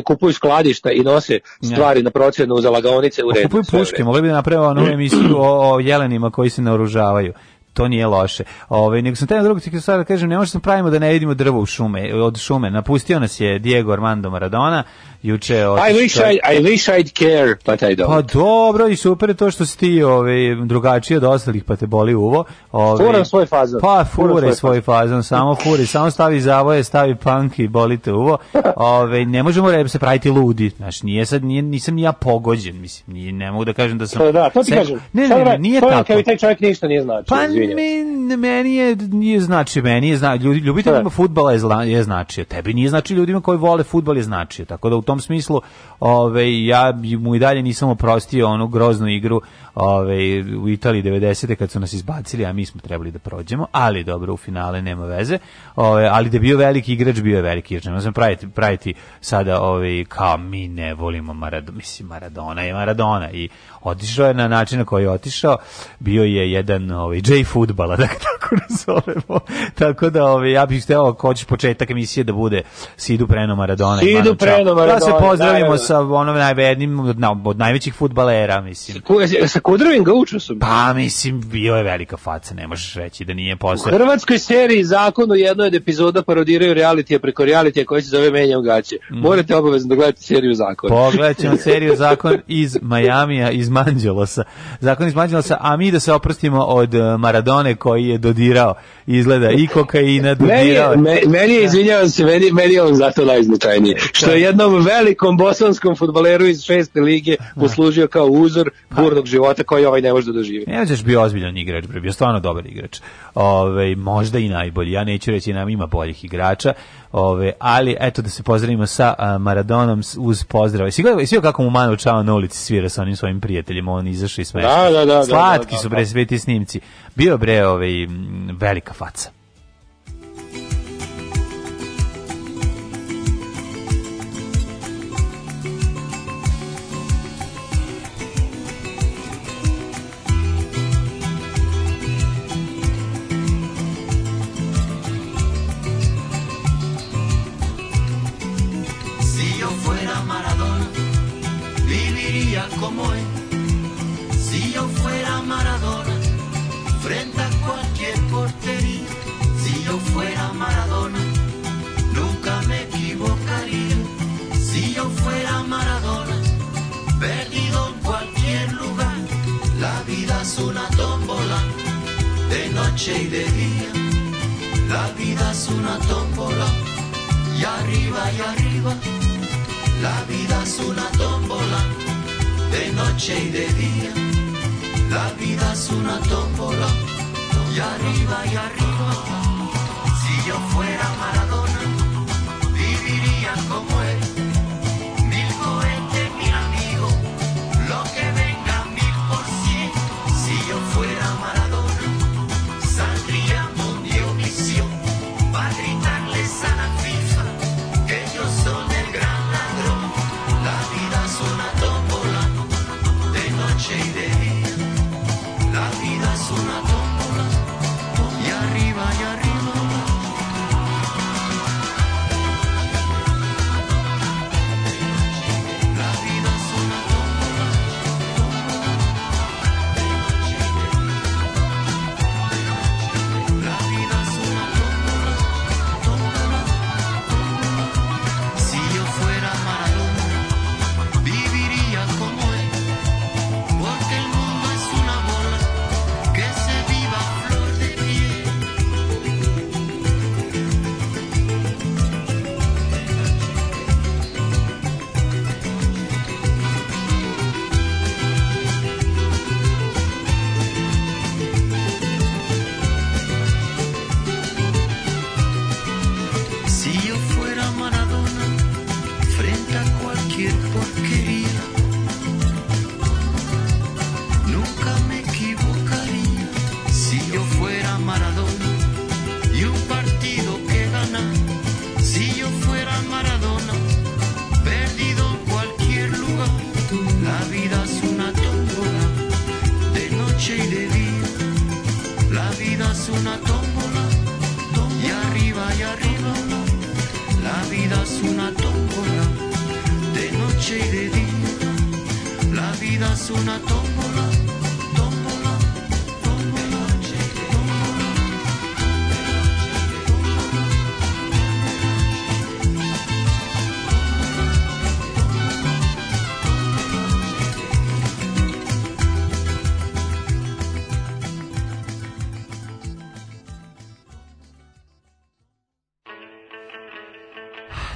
kupuju 0.04 0.32
skladišta 0.32 0.90
i 0.90 1.00
nose 1.00 1.38
stvari 1.62 2.02
na 2.02 2.10
procjenu 2.10 2.60
za 2.60 2.70
lagaonice 2.70 3.24
u 3.24 3.30
redu. 3.30 3.48
Kupuju 3.48 3.64
puške, 3.70 4.04
mogli 4.04 4.22
bi 4.22 4.28
da 4.28 4.34
naprave 4.34 4.66
onu 4.66 4.86
emisiju 4.94 5.36
o, 5.36 5.74
o 5.74 5.80
jelenima 5.80 6.30
koji 6.30 6.50
se 6.50 6.62
naoružavaju. 6.62 7.32
To 7.74 7.88
nije 7.88 8.06
loše. 8.06 8.44
Ove, 8.68 9.02
nego 9.02 9.16
sam 9.16 9.28
taj 9.28 9.42
drugo 9.42 9.60
ti 9.60 9.80
sad 9.80 9.98
da 9.98 10.04
kažem, 10.04 10.28
ne 10.28 10.38
možemo 10.38 10.62
pravimo 10.62 10.90
da 10.90 10.98
ne 10.98 11.12
vidimo 11.12 11.34
drvo 11.34 11.60
u 11.60 11.66
šume, 11.66 12.14
od 12.14 12.38
šume. 12.38 12.70
Napustio 12.70 13.20
nas 13.20 13.40
je 13.40 13.58
Diego 13.58 13.92
Armando 13.92 14.30
Maradona, 14.30 14.82
juče 15.24 15.54
I 15.54 15.58
otišao- 15.58 15.92
wish, 15.94 16.32
I, 16.32 16.58
I 16.58 16.62
wish 16.62 16.88
I'd 16.90 17.12
care, 17.14 17.54
but 17.66 17.82
I 17.82 17.96
don't. 17.96 18.06
Pa 18.06 18.22
dobro 18.22 18.88
i 18.88 18.96
super 18.96 19.34
to 19.34 19.50
što 19.50 19.66
si 19.66 19.78
ti 19.78 20.02
ovaj, 20.02 20.34
drugačiji 20.56 21.16
od 21.16 21.24
ostalih 21.24 21.64
pa 21.64 21.76
te 21.76 21.86
boli 21.86 22.14
uvo. 22.14 22.44
Ovaj, 22.72 23.06
Furam 23.06 23.24
svoj 23.24 23.46
fazon. 23.46 23.80
Pa 23.80 24.04
fure 24.06 24.54
svoj 24.54 24.80
fazon, 24.80 25.22
samo 25.24 25.54
furi, 25.54 25.86
samo 25.86 26.10
stavi 26.10 26.40
zavoje, 26.40 26.84
stavi 26.84 27.14
punk 27.16 27.58
i 27.58 27.68
bolite 27.68 28.12
uvo. 28.12 28.38
Ove, 28.76 29.24
ne 29.24 29.42
možemo 29.42 29.70
re- 29.70 29.88
se 29.88 29.98
praviti 29.98 30.30
ludi. 30.30 30.70
Znaš, 30.70 31.02
nije 31.02 31.26
sad, 31.26 31.44
nije, 31.44 31.62
nisam 31.62 31.94
ni 31.94 32.02
ja 32.02 32.12
pogođen, 32.12 32.80
mislim, 32.80 33.14
nije, 33.14 33.32
ne 33.32 33.50
mogu 33.50 33.64
da 33.64 33.72
kažem 33.72 33.98
da 33.98 34.06
sam... 34.06 34.18
To 34.18 34.32
da, 34.32 34.50
to 34.50 34.60
ti 34.60 34.66
se- 34.66 34.76
kažem. 34.76 35.00
Ne, 35.12 35.28
ne, 35.28 35.36
ne, 35.36 35.44
da, 35.44 35.56
nije 35.56 35.80
to 35.80 35.88
tako. 35.88 36.04
Kao 36.04 36.18
i 36.18 36.24
taj 36.24 36.36
čovjek 36.36 36.60
ništa 36.60 36.86
nije 36.88 37.02
znači. 37.02 37.28
Pa 37.28 37.44
izvinjam. 37.44 37.76
men, 37.76 38.40
meni 38.40 38.74
je 38.74 38.96
nije 38.98 39.40
znači 39.40 39.82
meni 39.82 40.08
je 40.08 40.16
zna 40.16 40.34
ljudi 40.34 40.60
ljubiteljima 40.60 41.02
Da. 41.02 41.10
fudbala 41.10 41.52
je, 41.52 41.58
zla, 41.58 41.84
je 41.84 42.02
značio 42.02 42.44
tebi 42.44 42.74
nije 42.74 42.88
znači 42.88 43.14
ljudima 43.14 43.40
koji 43.40 43.58
vole 43.58 43.82
fudbal 43.84 44.16
je 44.16 44.22
značio 44.22 44.64
tako 44.64 44.90
da 44.90 44.96
u 44.96 45.02
tom 45.02 45.13
smislu 45.20 45.60
ovaj 46.00 46.66
ja 46.66 46.92
mu 47.18 47.34
i 47.34 47.38
dalje 47.38 47.62
nisam 47.62 47.88
oprostio 47.88 48.48
onu 48.48 48.68
groznu 48.68 49.08
igru 49.08 49.40
ovaj 49.74 50.40
u 50.56 50.68
Italiji 50.68 51.02
90 51.02 51.54
kad 51.54 51.70
su 51.70 51.80
nas 51.80 51.92
izbacili 51.92 52.46
a 52.46 52.52
mi 52.52 52.66
smo 52.66 52.80
trebali 52.80 53.10
da 53.10 53.18
prođemo 53.18 53.66
ali 53.72 54.04
dobro 54.04 54.34
u 54.34 54.36
finale 54.36 54.82
nema 54.82 55.04
veze. 55.04 55.38
Ovaj 55.76 56.06
ali 56.06 56.30
da 56.30 56.38
bio 56.38 56.58
veliki 56.58 56.92
igrač 56.92 57.20
bio 57.20 57.36
je 57.36 57.42
veliki 57.42 57.74
igrač. 57.74 58.04
Ne 58.04 58.12
praviti 58.12 58.48
praviti 58.48 58.94
sada 59.20 59.62
ovaj 59.62 60.04
kao 60.08 60.36
mi 60.36 60.68
ne 60.68 60.94
volimo 60.94 61.34
Maradona 61.34 61.76
mislim 61.76 62.08
Maradona 62.08 62.62
je 62.62 62.74
Maradona 62.74 63.30
i 63.30 63.48
otišao 63.84 64.26
je 64.26 64.34
na 64.34 64.48
način 64.48 64.78
na 64.78 64.84
koji 64.84 65.02
je 65.02 65.10
otišao 65.10 65.56
bio 65.98 66.24
je 66.24 66.52
jedan 66.52 66.90
ovaj 66.90 67.20
J 67.26 67.44
fudbala 67.44 67.96
da 68.00 68.06
ga 68.06 68.12
tako 68.12 68.56
nazovemo 68.68 69.40
tako 69.74 70.10
da 70.10 70.24
ovaj 70.24 70.52
ja 70.52 70.66
bih 70.66 70.84
hteo 70.84 71.04
ako 71.04 71.28
hoćeš 71.28 71.44
početak 71.44 71.90
emisije 71.90 72.24
da 72.24 72.32
bude 72.32 72.62
Sidu 72.96 73.26
Preno 73.26 73.56
Maradona 73.56 73.98
Sidu. 74.00 74.34
Preno 74.34 74.64
da 74.64 75.00
se 75.00 75.10
Maradona, 75.10 75.18
pozdravimo 75.18 75.66
da, 75.70 75.72
da. 75.72 75.78
sa 75.78 76.00
onom 76.00 76.36
najvednim 76.36 77.00
od, 77.00 77.16
od 77.44 77.58
najvećih 77.58 77.94
fudbalera 77.94 78.60
mislim 78.60 79.02
Ku- 79.02 79.20
Sa 79.46 79.60
Kudrovim 79.60 80.04
ga 80.04 80.12
učio 80.14 80.40
sam. 80.40 80.58
pa 80.58 80.92
mislim 80.92 81.40
bio 81.40 81.76
je 81.76 81.82
velika 81.82 82.16
faca 82.16 82.54
ne 82.54 82.66
možeš 82.66 82.94
reći 82.94 83.24
da 83.24 83.34
nije 83.34 83.54
U 83.54 83.58
posle 83.58 83.92
hrvatskoj 83.92 84.38
seriji 84.38 84.84
Zakon 84.84 85.30
u 85.30 85.34
jednoj 85.34 85.66
od 85.66 85.74
epizoda 85.74 86.22
parodiraju 86.22 86.74
realitije 86.74 87.18
preko 87.18 87.44
realitija 87.44 87.86
koji 87.86 88.02
se 88.02 88.08
zove 88.08 88.30
Menjam 88.30 88.62
gaće. 88.62 88.96
Mm. 89.12 89.18
Morate 89.18 89.56
obavezno 89.56 89.88
da 89.88 89.94
gledate 89.94 90.22
seriju 90.22 90.54
Zakon. 90.54 90.90
Pogledat 90.90 91.36
ćemo 91.38 91.56
seriju 91.56 91.96
Zakon 91.96 92.38
iz 92.46 92.78
Majamija, 92.82 93.50
iz 93.50 93.68
Manđelosa. 93.74 94.42
Zakon 94.80 95.08
iz 95.08 95.14
Manđelosa, 95.14 95.56
a 95.60 95.76
mi 95.76 95.90
da 95.90 96.00
se 96.00 96.12
oprostimo 96.12 96.60
od 96.60 96.94
eh, 96.94 97.16
Maradone 97.16 97.74
koji 97.74 98.04
je 98.04 98.18
dodirao, 98.18 98.74
izgleda 99.06 99.50
i 99.50 99.66
kokaina, 99.66 100.36
Meni 100.40 100.58
dodirao. 100.58 100.96
me- 100.96 101.20
meni 101.28 101.54
je, 101.54 101.64
izvinjavam 101.64 102.08
se, 102.08 102.24
meni, 102.24 102.50
meni 102.52 102.74
je 102.74 102.82
on 102.82 102.94
zato 102.94 103.24
najznačajniji. 103.24 103.94
Što 104.12 104.30
je 104.30 104.40
jednom 104.40 104.84
velikom 104.84 105.36
bosanskom 105.36 105.96
futboleru 105.96 106.44
iz 106.46 106.62
šeste 106.62 107.00
lige 107.00 107.36
poslužio 107.56 108.06
kao 108.08 108.26
uzor 108.26 108.70
burnog 108.90 109.26
života 109.26 109.62
koji 109.64 109.84
ovaj 109.84 110.00
ne 110.00 110.12
može 110.12 110.26
da 110.26 110.32
doživi. 110.32 110.64
Ne 110.66 110.86
ćeš 110.86 111.04
bio 111.04 111.22
ozbiljan 111.22 111.56
igrač, 111.56 111.84
bio 112.02 112.12
stvarno 112.12 112.40
dobar 112.40 112.66
igrač. 112.66 113.00
Ove, 113.34 113.96
možda 113.96 114.38
i 114.38 114.48
najbolji. 114.48 114.92
Ja 114.92 115.04
neću 115.04 115.30
reći 115.30 115.52
nam 115.52 115.68
ima 115.68 115.86
boljih 115.86 116.24
igrača. 116.24 116.72
Ove, 117.16 117.52
ali 117.58 117.96
eto 118.00 118.22
da 118.22 118.28
se 118.28 118.42
pozdravimo 118.42 118.86
sa 118.86 119.14
a, 119.18 119.38
Maradonom 119.38 120.02
uz 120.18 120.44
pozdrav. 120.44 120.90
Svi 120.90 121.02
gledali, 121.02 121.26
svi 121.26 121.40
kako 121.40 121.62
mu 121.62 121.70
Manu 121.70 121.96
Čao 121.96 122.22
na 122.22 122.34
ulici 122.34 122.58
svira 122.58 122.88
sa 122.88 123.02
onim 123.02 123.16
svojim 123.16 123.40
prijateljima, 123.40 123.92
on 123.92 124.06
izašao 124.06 124.42
i 124.42 124.44
smešno. 124.44 124.70
Da, 124.70 124.90
da, 124.90 125.04
da, 125.04 125.14
da, 125.14 125.24
Slatki 125.24 125.70
da, 125.70 125.76
da, 125.76 125.82
su 125.82 125.88
da. 125.88 125.96
bre 125.96 126.06
sve 126.06 126.26
ti 126.26 126.38
snimci. 126.38 126.80
Bio 127.14 127.38
bre 127.38 127.66
ovaj 127.66 128.02
m, 128.02 128.56
velika 128.60 128.92
faca. 128.92 129.30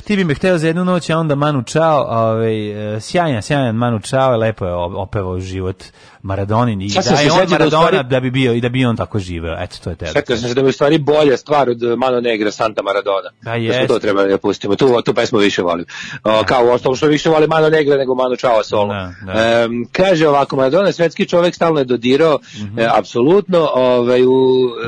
Ti 0.09 0.17
bi 0.17 0.25
me 0.25 0.35
hteo 0.35 0.59
za 0.59 0.67
jednu 0.67 0.85
noć, 0.85 1.11
a 1.11 1.19
onda 1.19 1.35
Manu 1.35 1.62
Čao, 1.62 2.03
ovaj, 2.03 2.97
e, 2.97 3.00
sjajan, 3.00 3.43
sjajan 3.43 3.77
Manu 3.77 4.00
Čao, 4.00 4.37
lepo 4.37 4.67
je 4.67 4.75
opevao 4.75 5.41
život 5.41 5.85
Maradonin 6.22 6.82
i 6.82 6.88
da 6.88 7.20
je 7.20 7.32
on 7.32 7.38
da 7.38 7.46
Maradona 7.48 7.87
stvari- 7.87 8.02
da 8.04 8.20
bi 8.20 8.30
bio 8.30 8.52
i 8.52 8.60
da 8.60 8.68
bi 8.68 8.84
on 8.84 8.96
tako 8.96 9.18
živeo. 9.18 9.56
Eto, 9.60 9.76
to 9.84 9.90
je 9.90 9.96
tebe. 9.96 10.10
Setio 10.10 10.37
sam 10.37 10.48
se 10.48 10.54
da 10.54 10.60
je 10.60 10.66
u 10.66 10.72
stvari 10.72 10.98
bolja 10.98 11.37
stvar 11.37 11.70
od 11.70 11.98
Mano 11.98 12.20
Negra 12.20 12.50
Santa 12.50 12.82
Maradona. 12.82 13.30
Da, 13.42 13.50
Da 13.50 13.54
jeste. 13.54 13.78
smo 13.78 13.88
to 13.88 14.00
trebali 14.00 14.30
da 14.30 14.38
pustimo. 14.38 14.76
Tu, 14.76 15.02
tu 15.02 15.14
pesmu 15.14 15.38
više 15.38 15.62
volim. 15.62 15.84
O, 16.25 16.42
kao 16.44 16.64
u 16.64 16.70
ostalom 16.70 16.96
što 16.96 17.06
više 17.06 17.30
volim 17.30 17.48
Mano 17.48 17.68
Negra 17.68 17.96
nego 17.96 18.14
Mano 18.14 18.37
Čao 18.37 18.62
solo. 18.64 18.94
Da, 18.94 19.12
da. 19.25 19.62
Em, 19.62 19.84
kaže 19.92 20.28
ovako, 20.28 20.56
Maradona 20.56 20.87
je 20.87 20.92
svetski 20.92 21.26
čovek 21.26 21.54
stalno 21.54 21.78
je 21.78 21.84
dodirao, 21.87 22.38
e, 22.76 22.87
apsolutno, 22.92 23.70
ovaj, 23.75 24.22
u... 24.22 24.30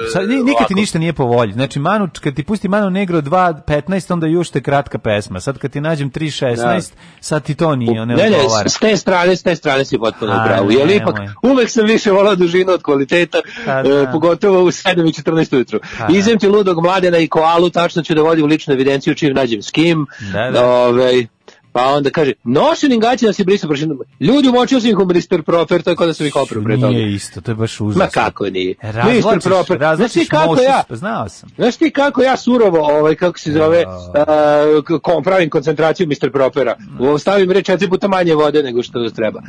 e, 0.06 0.10
Sad, 0.10 0.22
ni- 0.22 0.34
nikad 0.37 0.46
ti 0.46 0.50
ovako. 0.52 0.75
ništa 0.75 0.99
nije 0.99 1.12
po 1.12 1.25
volji. 1.25 1.52
Znači, 1.52 1.78
Manu, 1.80 2.08
kad 2.20 2.34
ti 2.34 2.44
pusti 2.44 2.68
Manu 2.68 2.90
Negro 2.90 3.20
2.15, 3.20 3.80
onda 4.12 4.26
još 4.26 4.50
te 4.50 4.60
kratka 4.60 4.99
pesma. 4.99 5.40
Sad 5.40 5.58
kad 5.58 5.70
ti 5.70 5.80
nađem 5.80 6.10
3.16, 6.10 6.90
sad 7.20 7.42
ti 7.42 7.54
to 7.54 7.76
nije, 7.76 7.94
ne, 7.96 8.14
Ne, 8.16 8.30
ne, 8.30 8.37
odgovara. 8.37 8.68
s 8.68 8.78
te 8.78 8.96
strane, 8.96 9.37
s 9.37 9.42
te 9.42 9.56
strane 9.56 9.84
si 9.84 9.99
potpuno 9.99 10.32
A, 10.32 10.37
u 10.37 10.49
pravu. 10.49 10.68
ne, 10.68 10.75
Jer 10.75 10.90
ipak, 10.92 11.20
nemoj. 11.21 11.35
uvek 11.43 11.71
sam 11.71 11.87
više 11.87 12.11
volao 12.11 12.37
dužinu 12.37 12.73
od 12.73 12.83
kvaliteta, 12.83 13.41
Pa 13.67 13.83
da. 13.83 14.00
e, 14.00 14.07
pogotovo 14.12 14.62
u 14.65 14.71
7 14.71 15.09
i 15.09 15.23
14 15.23 15.55
ujutru. 15.57 15.81
Da. 15.99 16.07
Izem 16.11 16.39
ti 16.39 16.49
ludog 16.49 16.83
mladena 16.83 17.19
i 17.19 17.29
koalu, 17.29 17.71
tačno 17.71 18.03
ću 18.03 18.15
da 18.15 18.23
vodim 18.23 18.45
u 18.45 18.49
ličnu 18.49 18.75
evidenciju 18.75 19.15
čim 19.15 19.35
nađem 19.35 19.62
s 19.62 19.71
kim. 19.71 20.07
Da, 20.33 20.50
da. 20.50 20.67
Ovaj, 20.67 21.27
pa 21.73 21.85
onda 21.87 22.11
kaže, 22.11 22.33
nošenim 22.45 23.00
gaćima 23.00 23.33
si 23.33 23.45
brisao 23.45 23.71
pršinu. 23.71 23.99
Ljudi, 24.21 24.49
umočio 24.49 24.81
sam 24.81 24.91
ih 24.91 24.99
u 24.99 25.05
Mr. 25.05 25.43
Proper, 25.43 25.83
to 25.83 25.91
je 25.91 25.97
kao 25.97 26.07
da 26.07 26.15
sam 26.15 26.27
ih 26.27 26.37
oprao 26.37 26.65
pre 26.65 26.75
toga. 26.77 26.89
Nije 26.89 27.12
isto, 27.12 27.41
to 27.41 27.50
je 27.50 27.55
baš 27.55 27.81
užasno. 27.81 28.05
Ma 28.05 28.11
kako 28.11 28.45
nije? 28.47 28.75
Razvlačiš, 28.83 29.25
Mr. 29.27 29.41
Proper. 29.43 29.79
Znaš 29.97 30.12
ti 30.12 30.27
kako 30.27 30.61
ja, 30.61 30.83
pa 30.89 30.97
znao 30.97 31.29
sam. 31.29 31.49
Znaš 31.57 31.77
ti 31.77 31.91
kako 31.91 32.23
ja 32.23 32.37
surovo, 32.37 32.79
ovaj, 32.81 33.15
kako 33.15 33.39
se 33.39 33.53
zove, 33.53 33.85
uh, 34.85 35.00
kom 35.00 35.25
pravim 35.25 35.50
koncentraciju 35.50 36.07
Mr. 36.09 36.31
Propera. 36.33 36.77
U- 37.00 37.19
Stavim 37.19 37.50
reč 37.50 37.67
četiri 37.67 37.89
puta 37.89 38.09
manje 38.09 38.35
vode 38.35 38.62
nego 38.62 38.83
što 38.83 39.11
treba. 39.11 39.43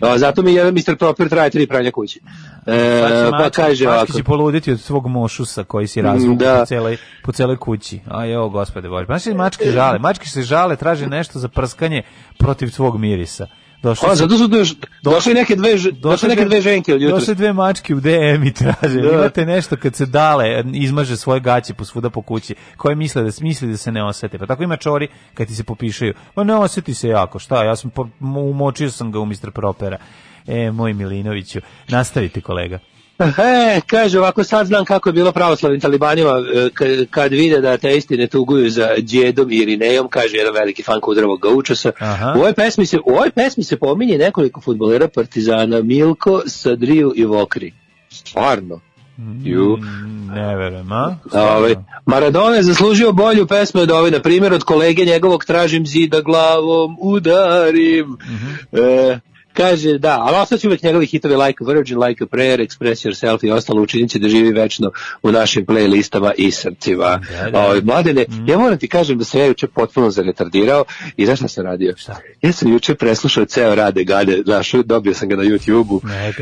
A, 0.00 0.18
zato 0.18 0.42
mi 0.42 0.54
jedan 0.54 0.74
Mr. 0.74 0.96
Proper 0.96 1.28
traje 1.28 1.50
tri 1.50 1.66
pranja 1.66 1.90
kući. 1.90 2.20
E, 2.66 3.02
pa 3.30 3.36
mački- 3.38 3.50
kaže 3.52 3.88
ovako. 3.88 4.12
će 4.12 4.22
poluditi 4.22 4.72
od 4.72 4.80
svog 4.80 5.06
mošusa 5.06 5.64
koji 5.64 5.86
si 5.86 6.02
razvukao 6.02 6.34
Da. 6.46 6.58
po, 6.58 6.66
celoj, 6.66 6.96
po 7.24 7.32
celoj 7.32 7.56
kući. 7.56 8.00
A 8.06 8.24
jo, 8.24 8.48
gospode 8.48 8.88
Bože. 8.88 9.06
Znaš 9.06 9.26
li 9.26 9.34
mačke 9.34 9.70
žale? 9.70 9.98
Mačke 9.98 10.26
se 10.26 10.42
žale, 10.42 10.76
traže 10.76 11.06
nešto 11.06 11.38
za 11.38 11.48
prskanje 11.58 12.02
protiv 12.38 12.68
svog 12.68 12.98
mirisa. 12.98 13.46
Došli 13.82 14.08
su- 14.08 14.16
zato 14.16 14.38
su 14.38 14.46
doš, 14.46 14.74
došle 15.02 15.34
neke 15.34 15.56
dve, 15.56 15.70
došle 15.92 16.28
neke 16.28 16.44
dve 16.44 16.60
ženke 16.60 16.94
od 16.94 17.02
jutra. 17.02 17.18
Došle 17.18 17.34
dve 17.34 17.52
mačke 17.52 17.94
u 17.94 18.00
DM 18.00 18.44
i 18.44 18.52
traže. 18.52 19.00
Da. 19.00 19.12
Imate 19.12 19.46
nešto 19.46 19.76
kad 19.76 19.94
se 19.94 20.06
dale, 20.06 20.46
izmaže 20.74 21.16
svoje 21.16 21.40
gaće 21.40 21.74
po 21.74 21.84
svuda 21.84 22.10
po 22.10 22.22
kući, 22.22 22.54
koje 22.76 22.94
misle 22.96 23.22
da 23.22 23.30
misli 23.40 23.68
da 23.68 23.76
se 23.76 23.92
ne 23.92 24.04
osete. 24.04 24.38
Pa 24.38 24.46
tako 24.46 24.62
ima 24.62 24.76
čori 24.76 25.08
kad 25.34 25.46
ti 25.46 25.54
se 25.54 25.64
popišaju. 25.64 26.14
Ma 26.36 26.44
ne 26.44 26.54
oseti 26.54 26.94
se 26.94 27.08
jako, 27.08 27.38
šta? 27.38 27.64
Ja 27.64 27.76
sam 27.76 27.90
umočio 28.20 28.90
sam 28.90 29.12
ga 29.12 29.18
u 29.20 29.26
Mr. 29.26 29.50
Propera. 29.54 29.98
E, 30.46 30.70
moj 30.70 30.92
Milinoviću. 30.92 31.60
Nastavite 31.88 32.40
kolega. 32.40 32.78
E, 33.18 33.80
kaže 33.86 34.18
ovako, 34.18 34.44
sad 34.44 34.66
znam 34.66 34.84
kako 34.84 35.08
je 35.08 35.12
bilo 35.12 35.32
pravoslavnim 35.32 35.80
talibanima 35.80 36.30
e, 36.30 37.06
kad 37.10 37.32
vide 37.32 37.60
da 37.60 37.76
te 37.76 37.96
istine 37.96 38.26
tuguju 38.26 38.70
za 38.70 38.88
djedom 38.98 39.50
i 39.50 39.56
Irinejom, 39.56 40.08
kaže 40.08 40.36
jedan 40.36 40.54
veliki 40.54 40.82
fan 40.82 41.00
kudravog 41.00 41.40
gaučasa. 41.40 41.92
U 42.36 42.38
ovoj, 42.38 42.52
pesmi 42.52 42.86
se, 42.86 42.98
u 42.98 43.10
ovoj 43.12 43.30
pesmi 43.30 43.64
se 43.64 43.76
pominje 43.76 44.18
nekoliko 44.18 44.60
futbolera 44.60 45.08
Partizana, 45.08 45.82
Milko, 45.82 46.42
Sadriju 46.46 47.12
i 47.16 47.24
Vokri. 47.24 47.72
Stvarno. 48.10 48.80
Ju. 49.44 49.76
Mm, 49.76 50.30
Ne 50.34 50.56
verujem, 50.56 50.92
a? 50.92 51.16
Ovaj, 51.32 51.74
Maradona 52.06 52.56
je 52.56 52.62
zaslužio 52.62 53.12
bolju 53.12 53.46
pesmu 53.46 53.80
od 53.80 53.90
ove, 53.90 54.10
na 54.10 54.20
primjer 54.20 54.52
od 54.52 54.62
kolege 54.62 55.04
njegovog 55.04 55.44
tražim 55.44 55.86
zida 55.86 56.20
glavom, 56.20 56.96
udarim. 57.00 58.18
E, 58.72 59.18
kaže, 59.58 59.98
da, 59.98 60.18
ali 60.20 60.36
ostaće 60.36 60.68
uvek 60.68 60.82
njegovi 60.82 61.06
hitovi 61.06 61.36
Like 61.36 61.64
a 61.64 61.72
Virgin, 61.72 61.98
Like 61.98 62.24
a 62.24 62.26
Prayer, 62.26 62.66
Express 62.66 63.08
Yourself 63.08 63.46
i 63.46 63.50
ostalo 63.50 63.82
učinit 63.82 64.10
će 64.10 64.18
da 64.18 64.28
živi 64.28 64.52
večno 64.52 64.90
u 65.22 65.32
našim 65.32 65.66
playlistama 65.66 66.32
i 66.38 66.50
srcima. 66.50 67.20
Da, 67.42 67.50
da. 67.50 67.58
Ovaj, 67.58 67.80
mladene, 67.80 68.26
ja 68.46 68.58
moram 68.58 68.78
ti 68.78 68.88
kažem 68.88 69.18
da 69.18 69.24
sam 69.24 69.40
ja 69.40 69.46
juče 69.46 69.66
potpuno 69.66 70.10
zaretardirao 70.10 70.84
i 71.16 71.26
znaš 71.26 71.38
šta 71.38 71.48
sam 71.48 71.64
radio? 71.64 71.94
Šta? 71.96 72.16
Ja 72.42 72.52
sam 72.52 72.72
juče 72.72 72.94
preslušao 72.94 73.44
ceo 73.44 73.74
Rade 73.74 74.04
Gade, 74.04 74.42
znaš, 74.44 74.72
dobio 74.72 75.14
sam 75.14 75.28
ga 75.28 75.36
na 75.36 75.42
YouTube-u. 75.42 76.00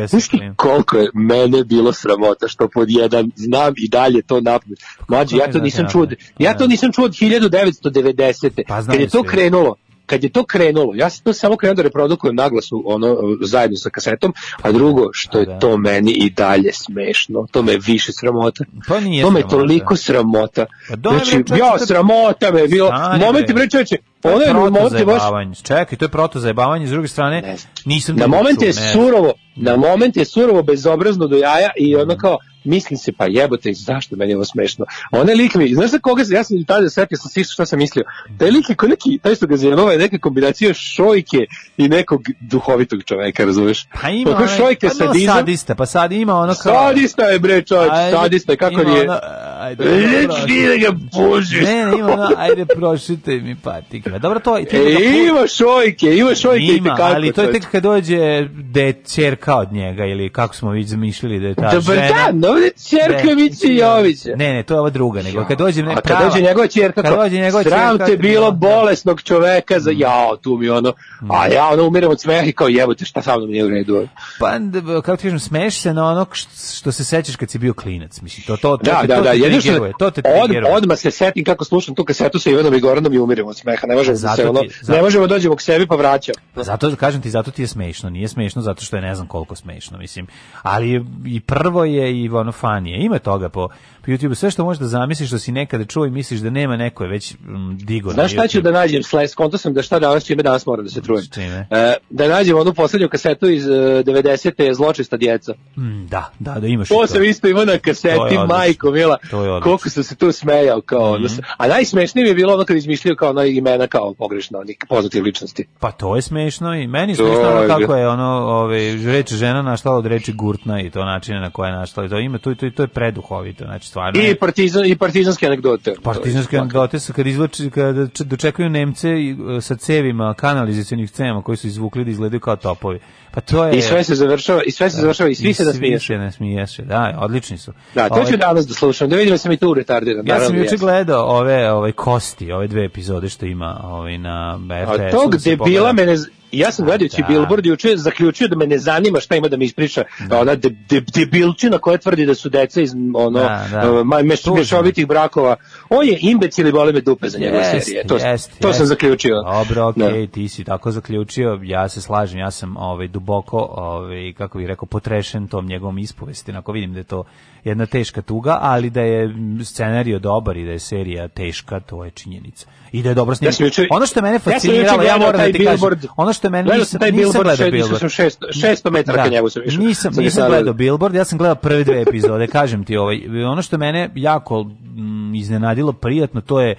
Znaš 0.09 0.25
koliko 0.57 0.97
je 0.97 1.11
mene 1.15 1.65
bilo 1.65 1.93
sramota 1.93 2.49
što 2.49 2.69
pod 2.69 2.91
jedan 2.91 3.31
znam 3.37 3.75
i 3.77 3.89
dalje 3.89 4.23
to 4.23 4.41
napamet. 4.41 4.79
Mlađi, 5.09 5.37
ja 5.37 5.53
to 5.53 5.59
nisam 5.59 5.87
čuo. 5.93 6.07
Ja 6.39 6.53
Da. 6.53 6.59
to 6.59 6.67
nisam 6.67 6.93
čuo 6.93 7.05
od 7.05 7.13
1990. 7.13 8.63
Pa 8.69 8.83
kad 8.83 9.01
je 9.01 9.09
to 9.09 9.23
krenulo, 9.23 9.77
kad 10.07 10.25
je 10.25 10.31
to 10.31 10.45
krenulo, 10.45 10.93
ja 10.95 11.11
sam 11.11 11.25
to 11.25 11.33
samo 11.33 11.57
krenuo 11.57 11.75
da 11.75 11.83
reprodukujem 11.83 12.37
naglasu 12.37 12.83
ono, 12.87 13.17
zajedno 13.41 13.77
sa 13.77 13.91
kasetom, 13.91 14.35
a 14.63 14.73
drugo, 14.73 15.09
što 15.13 15.33
Pa 15.33 15.39
je 15.39 15.47
da. 15.47 15.59
to 15.59 15.77
meni 15.77 16.13
i 16.13 16.31
dalje 16.31 16.73
smešno, 16.73 17.47
to 17.51 17.63
me 17.63 17.73
je 17.73 17.79
više 17.87 18.13
sramota. 18.13 18.65
Pa 18.89 19.01
nije 19.01 19.23
to 19.23 19.31
me 19.31 19.39
je 19.39 19.43
sramota. 19.43 19.57
toliko 19.57 19.97
sramota. 19.97 20.67
Pa 20.89 20.97
dobro, 20.97 21.19
znači, 21.19 21.31
čovječe, 21.31 21.55
ja, 21.59 21.79
sramota 21.79 22.51
me 22.53 22.61
je 22.61 22.69
bilo. 22.69 22.91
Momenti, 23.21 23.53
bre. 23.53 23.71
čoveče, 23.71 23.97
ono 24.23 24.43
je 24.43 24.55
momenti 24.55 25.05
baš... 25.05 25.23
Čekaj, 25.63 25.99
to 25.99 26.05
je 26.05 26.09
protozajebavanje, 26.09 26.87
s 26.87 26.91
druge 26.91 27.09
strane, 27.09 27.43
Ne 27.43 27.57
nisam 27.85 28.17
Na 28.17 28.27
moment 28.27 28.63
je 28.63 28.67
ne. 28.67 28.73
surovo, 28.73 29.33
na 29.57 29.77
moment 29.77 30.17
je 30.17 30.25
surovo 30.25 30.63
bezobrazno 30.63 31.27
do 31.27 31.37
jaja 31.37 31.71
i 31.77 31.97
ono 31.97 32.17
kao, 32.17 32.39
mislim 32.67 32.99
se, 32.99 33.13
pa 33.13 33.27
jebote, 33.27 33.73
zašto 33.73 34.17
meni 34.17 34.33
je 34.33 34.37
ovo 34.37 34.45
smešno. 34.45 34.85
Onaj 35.11 35.35
lik 35.35 35.55
mi, 35.55 35.75
znaš 35.75 35.91
za 35.91 35.99
koga 35.99 36.25
se, 36.25 36.35
ja 36.35 36.45
sam 36.45 36.57
i 36.57 36.65
tada 36.65 36.91
setio 36.91 37.19
sam 37.19 37.31
se 37.31 37.41
isto 37.41 37.53
šta 37.53 37.67
sam 37.67 37.79
mislio. 37.79 38.05
Taj 38.39 38.51
lik 38.51 38.69
je 38.69 38.75
ko 38.75 38.87
neki, 38.89 39.19
taj 39.23 39.35
što 39.35 39.47
ga 39.47 39.57
zajebava 39.57 39.93
je 39.93 39.99
neka 39.99 40.19
kombinacija 40.19 40.75
šojke 40.75 41.47
i 41.77 41.89
nekog 41.89 42.21
duhovitog 42.41 43.03
čoveka, 43.05 43.45
razumeš? 43.45 43.87
Pa 44.03 44.09
ima 44.11 44.31
onaj, 44.31 44.57
šojke 44.57 44.89
pa 44.89 45.05
no, 45.05 45.07
sadizam, 45.07 45.37
sadista, 45.37 45.75
pa 45.75 45.87
sad 45.87 46.13
ima 46.13 46.35
ono 46.35 46.55
kao... 46.55 46.89
sadista 46.89 47.23
je 47.23 47.39
bre 47.39 47.63
čovjek, 47.63 47.93
sadista 48.13 48.53
je, 48.53 48.57
kako 48.57 48.85
nije? 48.85 49.03
Ono, 49.03 49.19
ajde, 49.59 49.85
Reći 49.85 50.67
da 50.69 50.91
ga 50.91 50.99
božiš. 51.13 51.61
Ne, 51.63 51.87
ne, 51.87 51.99
ima 51.99 52.13
ono, 52.13 52.29
ajde 52.37 52.67
prošite 52.67 53.31
mi 53.31 53.57
patike. 53.57 54.11
Dobro, 54.11 54.41
to, 54.41 54.57
ti 54.71 54.77
ima, 54.77 54.87
E, 54.89 55.29
ima 55.29 55.47
šojke, 55.47 56.17
ima 56.17 56.35
šojke 56.35 56.65
i 56.65 56.77
ima, 56.77 56.91
tekako. 56.91 57.15
ali 57.15 57.33
to 57.33 57.43
je 57.43 57.53
tek 57.53 57.71
kad 57.71 57.83
dođe 57.83 58.17
je 58.17 59.03
ćerka 59.07 59.57
od 59.57 59.73
njega 59.73 60.05
ili 60.05 60.33
kako 60.33 60.55
smo 60.55 60.71
već 60.71 60.87
zamišljali 60.87 61.41
da 61.41 61.47
je 61.47 61.55
ta 61.55 61.71
Dobar 61.75 61.97
žena. 61.97 62.09
dan, 62.09 62.41
ovdje 62.57 62.71
čerka 62.91 63.27
Ne, 63.27 63.35
Mici 63.35 63.67
Jovića. 63.69 64.31
Ne, 64.37 64.53
ne, 64.53 64.63
to 64.63 64.75
je 64.75 64.81
ova 64.81 64.91
druga, 64.91 65.23
nego 65.23 65.45
kad 65.45 65.59
dođe 65.59 65.83
ne, 65.83 65.93
A 65.93 66.01
kad 66.01 66.17
dođe 66.23 66.41
njegova 66.41 66.67
ćerka, 66.67 67.03
kad 67.03 67.15
dođe 67.17 67.37
njegova 67.37 67.63
sram 67.65 67.91
ćerka, 67.93 68.07
te 68.07 68.17
bilo 68.17 68.51
da. 68.51 68.57
bolesnog 68.59 69.23
čoveka 69.23 69.81
za 69.81 69.91
jao, 69.93 70.37
tu 70.37 70.57
mi 70.57 70.69
ono, 70.69 70.93
a 71.31 71.47
ja 71.47 71.69
ono 71.69 71.87
umirem 71.87 72.11
od 72.11 72.21
smeha 72.21 72.43
i 72.43 72.53
kao 72.53 72.69
jebote 72.69 73.05
šta 73.05 73.23
sa 73.23 73.37
mnom 73.37 73.51
nije 73.51 73.65
u 73.65 73.69
redu. 73.69 74.09
Pa, 74.41 74.59
d- 74.59 74.81
kako 75.03 75.17
ti 75.17 75.23
kažem, 75.23 75.39
smeš 75.39 75.77
se 75.77 75.95
na 75.95 76.07
ono 76.07 76.27
što, 76.71 76.93
se 76.93 77.05
sećaš 77.05 77.37
kad 77.37 77.51
si 77.51 77.59
bio 77.59 77.75
klinac. 77.75 78.21
Mislim, 78.21 78.47
to, 78.47 78.57
to, 78.57 78.77
to, 78.77 78.85
Da, 78.85 79.01
te, 79.01 79.07
da, 79.07 79.17
to 79.17 79.23
da, 79.23 79.33
te 79.33 79.39
triggeruje, 79.41 79.93
to 79.99 80.11
te 80.11 80.23
od, 80.43 80.51
odmah 80.69 80.99
se 80.99 81.11
setim 81.11 81.45
kako 81.45 81.65
slušam 81.65 81.95
tu 81.95 82.05
kasetu 82.05 82.39
sa 82.39 82.51
Ivanom 82.51 82.75
i 82.75 82.81
Goranom 82.81 83.13
i 83.15 83.19
umirem 83.19 83.47
od 83.47 83.57
smeha, 83.59 83.87
ne 83.87 83.95
možemo 83.95 84.13
da 84.13 84.19
Zato 84.19 84.37
se 84.37 84.49
ono, 84.49 84.61
ti- 84.61 84.69
zato- 84.73 84.97
ne 84.97 85.03
možemo 85.03 85.27
da 85.27 85.35
dođemo 85.35 85.57
k 85.57 85.63
sebi 85.63 85.87
pa 85.87 85.97
vraćam. 85.97 86.35
Pa 86.55 86.63
Zato 86.63 86.97
kažem 86.97 87.23
ti, 87.23 87.31
zato 87.31 87.51
ti 87.51 87.63
je 87.63 87.67
smešno, 87.67 88.11
nije 88.11 88.29
smešno 88.29 88.63
zato 88.63 88.85
što 88.85 88.97
je 88.97 89.03
ne 89.03 89.15
znam 89.15 89.27
koliko 89.27 89.57
smešno, 89.57 89.99
mislim. 89.99 90.27
Ali 90.63 91.05
i 91.27 91.41
prvo 91.41 91.85
je 91.85 92.23
i 92.23 92.29
ono 92.41 92.53
fanije. 92.53 93.05
Ima 93.05 93.19
toga 93.19 93.49
po, 93.49 93.69
po 94.03 94.11
YouTube, 94.11 94.35
sve 94.35 94.51
što 94.51 94.65
možeš 94.65 94.81
da 94.81 94.87
zamisliš 94.87 95.29
što 95.29 95.39
si 95.39 95.53
nekada 95.53 95.85
čuo 95.85 96.07
i 96.07 96.11
misliš 96.11 96.41
da 96.41 96.51
nema 96.51 96.77
neko 96.77 97.05
je 97.05 97.11
već 97.11 97.35
mm, 97.35 97.77
digo 97.77 98.11
Znaš 98.11 98.33
šta 98.33 98.49
ću 98.49 98.61
da 98.61 98.71
nađem, 98.71 99.03
sles, 99.03 99.35
konto 99.35 99.59
sam 99.59 99.75
da 99.75 99.83
šta 99.83 99.99
danas 99.99 100.25
čime 100.25 100.43
danas 100.43 100.67
moram 100.67 100.85
da 100.85 100.91
se 100.91 101.03
trujem. 101.03 101.25
Čime? 101.35 101.67
E, 101.71 101.95
da 102.11 102.29
nađem 102.29 102.59
onu 102.59 102.75
poslednju 102.75 103.09
kasetu 103.09 103.49
iz 103.49 103.67
e, 103.67 103.71
90. 103.71 104.75
Zločista 104.75 105.17
djeca. 105.17 105.53
Mm, 105.77 106.07
da, 106.07 106.33
da, 106.39 106.55
da 106.61 106.67
imaš 106.67 106.91
i 106.91 106.95
To 106.95 107.07
sam 107.07 107.25
isto 107.25 107.49
imao 107.49 107.65
na 107.65 107.79
kaseti, 107.79 108.35
To 108.35 108.47
majko 108.47 108.91
mila. 108.91 109.19
To. 109.31 109.61
Koliko 109.63 109.91
sam 109.91 110.03
se 110.03 110.17
tu 110.17 110.33
smejao 110.33 110.81
kao 110.81 111.19
mm 111.19 111.27
A 111.57 111.69
najsmešnije 111.69 112.25
mi 112.25 112.31
je 112.31 112.35
bilo 112.35 112.55
ono 112.55 112.65
kad 112.65 112.77
izmišljaju 112.77 113.17
kao 113.17 113.31
ono 113.31 113.45
imena 113.45 113.87
kao 113.87 114.15
pogrešno, 114.15 114.59
poznatih 114.89 115.23
ličnosti. 115.23 115.67
Pa 115.81 115.91
to 115.91 116.17
je 116.17 116.23
smešno 116.23 116.75
i 116.75 116.87
meni 116.87 117.13
je 117.13 117.17
To 117.17 117.25
smešno 117.25 117.51
ono 117.51 117.69
kako 117.69 117.95
je 117.95 118.09
ono, 118.09 118.27
ovaj 118.27 118.97
reč 118.97 119.33
žena 119.33 119.63
našla 119.63 119.93
od 119.93 120.07
reči 120.07 120.33
gurtna 120.33 120.81
i 120.81 120.91
to 120.91 121.05
načine 121.05 121.41
na 121.41 121.51
koje 121.51 121.69
je 121.69 121.73
našla 121.73 122.05
i 122.05 122.09
to 122.09 122.19
ime, 122.27 122.39
to, 122.39 122.55
to, 122.55 122.71
to 122.71 122.83
je 122.83 122.89
preduhovito, 122.89 123.65
znači 123.65 123.89
stvarno 123.89 124.21
I 124.23 124.35
partizan 124.35 124.87
i 124.87 124.97
partizanske 124.97 125.47
anegdote. 125.47 125.95
Partizanske 126.03 126.59
anegdote 126.59 127.01
su 127.01 127.13
kad 127.13 127.27
izvlači 127.27 127.71
kada 127.71 128.09
č- 128.09 128.25
dočekaju 128.25 128.69
Nemce 128.71 129.09
e, 129.09 129.35
sa 129.61 129.77
cevima 129.77 130.35
kanalizacionih 130.35 131.11
cevima 131.11 131.43
koji 131.43 131.57
su 131.57 131.67
izvukli 131.67 132.05
da 132.05 132.11
izgledaju 132.11 132.41
kao 132.41 132.57
topovi. 132.57 132.99
Pa 133.37 133.41
to 133.41 133.65
je 133.65 133.79
I 133.79 133.83
sve 133.83 134.05
se 134.05 134.15
završava, 134.15 134.63
i 134.67 134.71
sve 134.71 134.91
se 134.91 134.97
završava 134.97 135.31
i 135.31 135.35
svi 135.35 135.55
se 135.55 135.65
da 135.65 135.73
svi 135.73 135.79
smiješ. 135.79 136.07
se 136.07 136.19
ne 136.19 136.33
smiješ. 136.33 136.77
Da, 136.77 137.19
odlični 137.21 137.59
su. 137.59 137.73
Da, 137.95 138.09
to 138.09 138.15
Ovaj, 138.15 138.31
ću 138.31 138.37
danas 138.37 138.67
da 138.67 138.75
slušam, 138.75 139.11
da 139.11 139.17
vidim 139.17 139.31
da 139.31 139.39
sam 139.39 139.53
i 139.53 139.57
tu 139.57 139.75
retardiran. 139.75 140.27
Ja 140.27 140.35
sam 140.35 140.43
naravno, 140.43 140.63
juče 140.63 140.77
gledao 140.77 141.27
ove 141.27 141.73
ove 141.73 141.93
kosti, 141.93 142.53
ove 142.53 142.67
dve 142.67 142.85
epizode 142.85 143.29
što 143.29 143.47
ima 143.47 143.81
ovaj 143.85 144.19
na 144.19 144.59
RTS. 144.85 144.91
A 144.91 145.11
tog 145.11 145.37
debila 145.37 145.93
mene, 145.93 146.17
ja 146.53 146.73
sam 146.73 146.85
gledajući 146.85 147.23
Da. 147.23 147.29
Billboard 147.29 147.67
juče 147.67 147.97
zaključio 147.97 148.49
da 148.49 148.57
me 148.57 148.67
ne 148.67 148.79
zanima 148.79 149.21
šta 149.21 149.37
ima 149.37 149.49
da 149.49 149.57
mi 149.57 149.65
ispriča 149.65 150.05
ona 150.31 150.55
de, 150.55 150.71
de, 150.89 151.01
debilčina 151.15 151.79
koja 151.79 151.99
tvrdi 151.99 152.27
da 152.27 152.35
su 152.35 152.49
deca 152.49 152.81
iz 152.81 152.93
ono 153.15 153.39
Da, 153.39 153.67
da. 153.71 153.93
uh, 153.93 154.57
mešovitih 154.57 155.07
brakova. 155.07 155.57
On 155.89 156.07
je 156.07 156.19
imbecil 156.21 156.67
i 156.67 156.73
boli 156.73 156.93
me 156.93 157.01
dupe 157.01 157.29
za 157.29 157.39
njegove 157.39 157.59
Jeste, 157.59 157.81
serije. 157.81 158.07
To, 158.07 158.15
jeste, 158.17 158.53
to 158.61 158.63
sam 158.63 158.69
jeste. 158.71 158.85
zaključio. 158.87 159.43
Dobro, 159.43 159.89
okej, 159.89 160.27
Da. 160.27 160.33
ti 160.33 160.49
si 160.49 160.65
tako 160.65 160.91
zaključio. 160.91 161.61
Ja 161.63 161.89
se 161.89 162.01
slažem, 162.01 162.39
ja 162.39 162.51
sam 162.51 162.77
ovaj 162.77 163.09
duboko, 163.09 163.59
ovaj 163.71 164.33
kako 164.33 164.59
bih 164.59 164.67
rekao, 164.67 164.87
potrešen 164.87 165.49
tom 165.49 165.67
njegovom 165.67 165.99
ispovesti. 165.99 166.53
Ako 166.53 166.73
vidim 166.73 166.93
da 166.93 167.01
je 167.01 167.05
to 167.05 167.25
jedna 167.65 167.87
teška 167.87 168.23
tuga, 168.23 168.59
ali 168.61 168.91
da 168.91 169.01
je 169.01 169.35
scenario 169.65 170.19
dobar 170.19 170.57
i 170.57 170.65
da 170.65 170.71
je 170.73 170.79
serija 170.79 171.29
teška, 171.29 171.81
to 171.81 172.05
je 172.05 172.11
činjenica. 172.11 172.67
I 172.93 173.03
da 173.03 173.09
je 173.09 173.15
dobro 173.15 173.35
snimljeno. 173.35 173.57
juče- 173.61 173.87
ono 173.91 174.07
što 174.07 174.19
je 174.19 174.23
mene 174.23 174.35
ja 174.35 174.39
fasciniralo, 174.41 174.87
ja, 174.93 174.97
gledao 174.99 175.19
moram 175.19 175.41
da 175.43 175.53
ti 175.53 175.65
kažem, 175.65 175.89
ono 176.17 176.33
što 176.33 176.47
je 176.47 176.51
mene 176.51 176.65
nisam, 176.65 176.85
sam 176.85 177.01
taj 177.01 177.13
nisam 177.13 177.43
gledao 177.43 177.71
Billboard. 177.71 177.99
sam 178.01 178.09
šest- 178.09 178.45
600 178.53 178.91
metara 178.91 179.25
ka 179.25 179.31
njemu 179.31 179.49
sam 179.49 179.63
išao. 179.67 179.81
Nisam, 179.81 180.13
Sam 180.13 180.25
nisam 180.25 180.49
gledao. 180.49 180.75
Billboard, 180.75 181.15
ja 181.15 181.25
sam 181.25 181.39
gledao 181.39 181.55
prve 181.55 181.85
dve 181.85 182.03
epizode, 182.03 182.47
kažem 182.49 182.85
ti, 182.85 182.97
ovaj, 182.97 183.21
ono 183.45 183.63
što 183.63 183.79
mene 183.79 184.11
jako 184.15 184.63
mm, 184.63 185.35
iznenadilo 185.35 185.93
prijatno, 185.93 186.41
to 186.41 186.61
je 186.61 186.75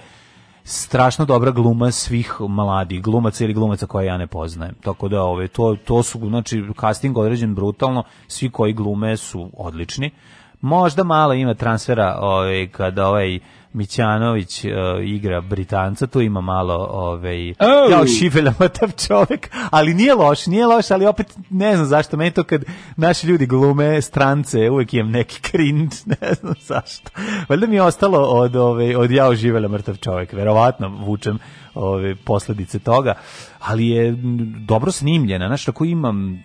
strašno 0.64 1.24
dobra 1.24 1.50
gluma 1.50 1.90
svih 1.90 2.34
mladih 2.40 3.02
glumaca 3.02 3.44
ili 3.44 3.54
glumaca 3.54 3.86
koje 3.86 4.06
ja 4.06 4.16
ne 4.16 4.26
poznajem. 4.26 4.74
Tako 4.74 5.08
da 5.08 5.22
ove 5.22 5.48
to 5.48 5.76
to 5.84 6.02
su 6.02 6.18
znači 6.18 6.64
casting 6.80 7.18
određen 7.18 7.54
brutalno, 7.54 8.02
svi 8.28 8.50
koji 8.50 8.72
glume 8.72 9.16
su 9.16 9.50
odlični. 9.56 10.10
Možda 10.60 11.04
malo 11.04 11.34
ima 11.34 11.54
transfera 11.54 12.18
ovaj 12.20 12.68
kada 12.68 13.08
ovaj 13.08 13.38
Mićanović 13.72 14.64
uh, 14.64 14.70
igra 15.04 15.40
Britanca, 15.40 16.06
tu 16.06 16.20
ima 16.20 16.40
malo 16.40 16.74
ovaj 16.90 17.50
Oh. 17.50 17.90
ja 17.90 18.06
šiveljama 18.18 18.68
tav 18.68 18.90
čovek, 19.06 19.50
ali 19.70 19.94
nije 19.94 20.14
loš, 20.14 20.46
nije 20.46 20.66
loš, 20.66 20.90
ali 20.90 21.06
opet 21.06 21.36
ne 21.50 21.74
znam 21.74 21.86
zašto 21.86 22.16
meni 22.16 22.30
to 22.30 22.44
kad 22.44 22.64
naši 22.96 23.26
ljudi 23.26 23.46
glume 23.46 24.02
strance, 24.02 24.70
uvek 24.70 24.94
imam 24.94 25.10
neki 25.12 25.40
cringe, 25.40 25.96
ne 26.20 26.34
znam 26.34 26.54
zašto. 26.60 27.10
Valjda 27.48 27.66
mi 27.66 27.74
je 27.74 27.82
ostalo 27.82 28.18
od 28.18 28.56
ove 28.56 28.96
od 28.96 29.10
ja 29.10 29.28
oživela 29.28 29.68
mrtav 29.68 29.96
čovek, 29.96 30.32
verovatno 30.32 30.88
vučem 30.88 31.38
ove 31.74 32.16
posledice 32.16 32.78
toga, 32.78 33.14
ali 33.58 33.88
je 33.88 34.14
dobro 34.66 34.92
snimljena, 34.92 35.46
znaš, 35.46 35.64
tako 35.64 35.84
imam 35.84 36.42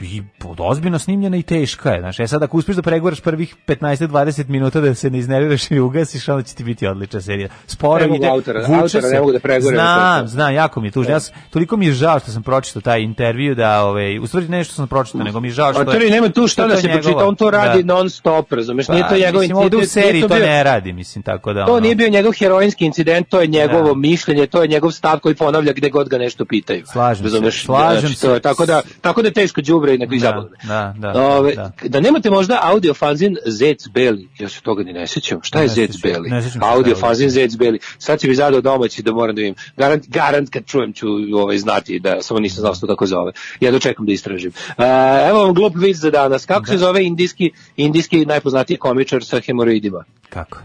i 0.00 0.22
ozbiljno 0.58 0.98
snimljena 0.98 1.36
i 1.36 1.42
teška 1.42 1.90
je. 1.90 2.00
Znaš, 2.00 2.20
e 2.20 2.26
sad 2.26 2.42
ako 2.42 2.56
uspeš 2.56 2.76
da 2.76 2.82
pregovaraš 2.82 3.20
prvih 3.20 3.54
15-20 3.66 4.48
minuta 4.48 4.80
da 4.80 4.94
se 4.94 5.10
ne 5.10 5.18
iznerviraš 5.18 5.70
i 5.70 5.78
ugasiš, 5.80 6.28
onda 6.28 6.42
će 6.42 6.54
ti 6.54 6.64
biti 6.64 6.86
odlična 6.86 7.20
serija. 7.20 7.48
Sporo 7.66 8.00
Ne 8.00 8.06
mogu 8.06 8.16
ide, 8.16 8.28
autora, 8.28 8.60
autora 8.62 8.88
se. 8.88 9.00
ne 9.02 9.20
mogu 9.20 9.32
da 9.32 9.38
pregovaram 9.38 9.76
Znam, 9.76 10.20
to. 10.20 10.26
znam, 10.26 10.54
jako 10.54 10.80
mi 10.80 10.88
je 10.88 10.92
tužno. 10.92 11.12
Ja 11.12 11.20
sam, 11.20 11.34
toliko 11.50 11.76
mi 11.76 11.86
je 11.86 11.92
žao 11.92 12.18
što 12.18 12.30
sam 12.30 12.42
pročitao 12.42 12.82
taj 12.82 13.00
intervju 13.00 13.54
da, 13.54 13.84
ove, 13.84 14.20
u 14.20 14.26
stvari 14.26 14.48
nešto 14.48 14.74
sam 14.74 14.88
pročitao, 14.88 15.22
nego 15.22 15.40
mi 15.40 15.48
je 15.48 15.52
žao 15.52 15.72
što 15.72 15.82
A 15.82 15.84
to 15.84 15.92
je... 15.92 16.10
nema 16.10 16.28
tu 16.28 16.46
šta 16.46 16.62
što 16.62 16.68
da 16.68 16.74
je 16.74 16.80
se 16.80 16.88
pročita, 16.88 17.26
on 17.26 17.36
to 17.36 17.50
radi 17.50 17.82
da. 17.82 17.94
non 17.94 18.10
stop, 18.10 18.52
razumeš? 18.52 18.86
Pa, 18.86 18.92
Nije 18.92 19.08
to 19.08 19.16
njegov 19.16 19.40
mislim, 19.40 19.56
ovde 19.56 19.76
u 19.76 19.80
incident, 19.80 20.06
seriji 20.06 20.22
to 20.22 20.28
bio- 20.28 20.38
ne 20.38 20.64
radi, 20.64 20.92
mislim, 20.92 21.22
tako 21.22 21.52
da... 21.52 21.66
To 21.66 21.72
ono, 21.72 21.80
nije 21.80 21.94
bio 21.94 22.08
njegov 22.08 22.32
herojinski 22.32 22.84
incident, 22.86 23.28
to 23.28 23.40
je 23.40 23.46
njegovo 23.46 23.84
Da. 23.84 23.94
mišljenje, 23.94 24.46
to 24.46 24.62
je 24.62 24.68
njegov 24.68 24.90
stav 24.90 25.18
koji 25.18 25.34
ponavlja 25.34 25.72
gde 25.72 25.90
god 25.90 26.08
ga 26.08 26.18
nešto 26.18 26.44
pitaju. 26.44 26.82
Slažem 26.86 27.30
se, 27.30 27.50
slažem 27.52 28.14
to 28.14 28.30
je 28.30 28.36
se. 28.36 28.40
tako 28.40 28.66
da 28.66 28.82
tako 29.00 29.22
da 29.22 29.28
je 29.28 29.32
teško 29.32 29.60
đubre 29.86 29.94
i 29.94 29.98
nego 29.98 30.14
i 30.14 30.18
Da, 30.18 30.26
zabavno. 30.26 30.50
da, 30.62 31.12
da, 31.12 31.22
Ove, 31.22 31.54
da. 31.54 31.72
da 31.88 32.00
nemate 32.00 32.30
možda 32.30 32.58
audio 32.62 32.94
fanzin 32.94 33.36
Zec 33.46 33.88
Beli, 33.88 34.28
ja 34.38 34.48
se 34.48 34.60
toga 34.60 34.82
ni 34.82 34.92
ne 34.92 35.06
sećam. 35.06 35.40
Šta 35.42 35.62
je 35.62 35.68
Zec 35.68 35.96
Beli? 36.02 36.30
Audio 36.60 36.96
fanzin. 36.96 37.30
Zec 37.30 37.56
Beli. 37.56 37.78
Sad 37.98 38.20
će 38.20 38.28
mi 38.28 38.34
zadao 38.34 38.60
domaći 38.60 39.02
da 39.02 39.12
moram 39.12 39.34
da 39.36 39.40
vidim. 39.40 39.54
Garant, 39.76 40.08
garant 40.08 40.50
kad 40.50 40.64
čujem 40.66 40.92
ću 40.92 41.06
ovaj, 41.34 41.58
znati 41.58 41.98
da 41.98 42.22
samo 42.22 42.40
nisam 42.40 42.60
znao 42.60 42.74
što 42.74 42.86
tako 42.86 43.06
zove. 43.06 43.32
Ja 43.60 43.70
dočekam 43.70 44.06
da 44.06 44.12
istražim. 44.12 44.52
E, 44.78 44.82
evo 45.28 45.44
vam 45.44 45.54
glup 45.54 45.72
vic 45.76 45.96
za 45.96 46.10
danas. 46.10 46.46
Kako 46.46 46.66
se 46.66 46.78
zove 46.78 47.04
indijski, 47.04 47.50
indijski 47.76 48.26
najpoznatiji 48.26 48.76
komičar 48.76 49.24
sa 49.24 49.40
hemoroidima? 49.40 50.04
Kako? 50.28 50.58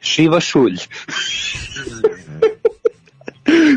Šiva 0.00 0.40
Šulj. 0.40 0.76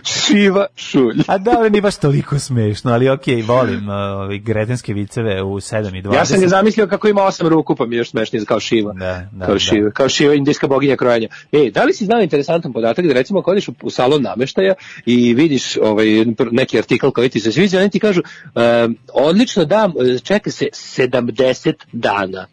Šiva 0.03 0.67
Šulj. 0.75 1.23
A 1.27 1.37
dobro, 1.37 1.69
nije 1.69 1.81
baš 1.81 1.97
toliko 1.97 2.39
smešno, 2.39 2.91
ali 2.91 3.09
okej, 3.09 3.41
volim 3.41 3.89
uh, 3.89 3.95
gretenske 4.41 4.93
viceve 4.93 5.43
u 5.43 5.55
7 5.55 5.99
i 5.99 6.01
20. 6.01 6.13
Ja 6.13 6.25
sam 6.25 6.41
ga 6.41 6.47
zamislio 6.47 6.87
kako 6.87 7.07
ima 7.07 7.23
osam 7.23 7.47
ruku, 7.47 7.75
pa 7.75 7.85
mi 7.85 7.95
je 7.95 7.97
još 7.97 8.09
smešnije 8.09 8.45
kao 8.45 8.59
Šiva. 8.59 8.93
Da, 8.93 9.29
da, 9.31 9.45
kao 9.45 9.55
da. 9.55 9.59
Šiva, 9.59 9.91
kao 9.91 10.09
Šiva, 10.09 10.33
indijska 10.33 10.67
boginja 10.67 10.95
krojenja. 10.95 11.27
E, 11.51 11.71
da 11.71 11.83
li 11.83 11.93
si 11.93 12.05
znao 12.05 12.21
interesantan 12.21 12.73
podatak 12.73 13.05
da 13.05 13.13
recimo 13.13 13.39
ako 13.39 13.51
odeš 13.51 13.67
u, 13.67 13.73
u 13.81 13.89
salon 13.89 14.21
nameštaja 14.21 14.73
i 15.05 15.33
vidiš 15.33 15.77
ovaj, 15.77 16.07
neki 16.51 16.77
artikl 16.77 17.09
koji 17.09 17.29
ti 17.29 17.39
se 17.39 17.51
sviđa, 17.51 17.79
oni 17.79 17.89
ti 17.89 17.99
kažu 17.99 18.21
um, 18.21 18.97
odlično 19.13 19.65
da, 19.65 19.89
čeka 20.23 20.51
se 20.51 20.65
70 20.73 21.73
dana. 21.91 22.45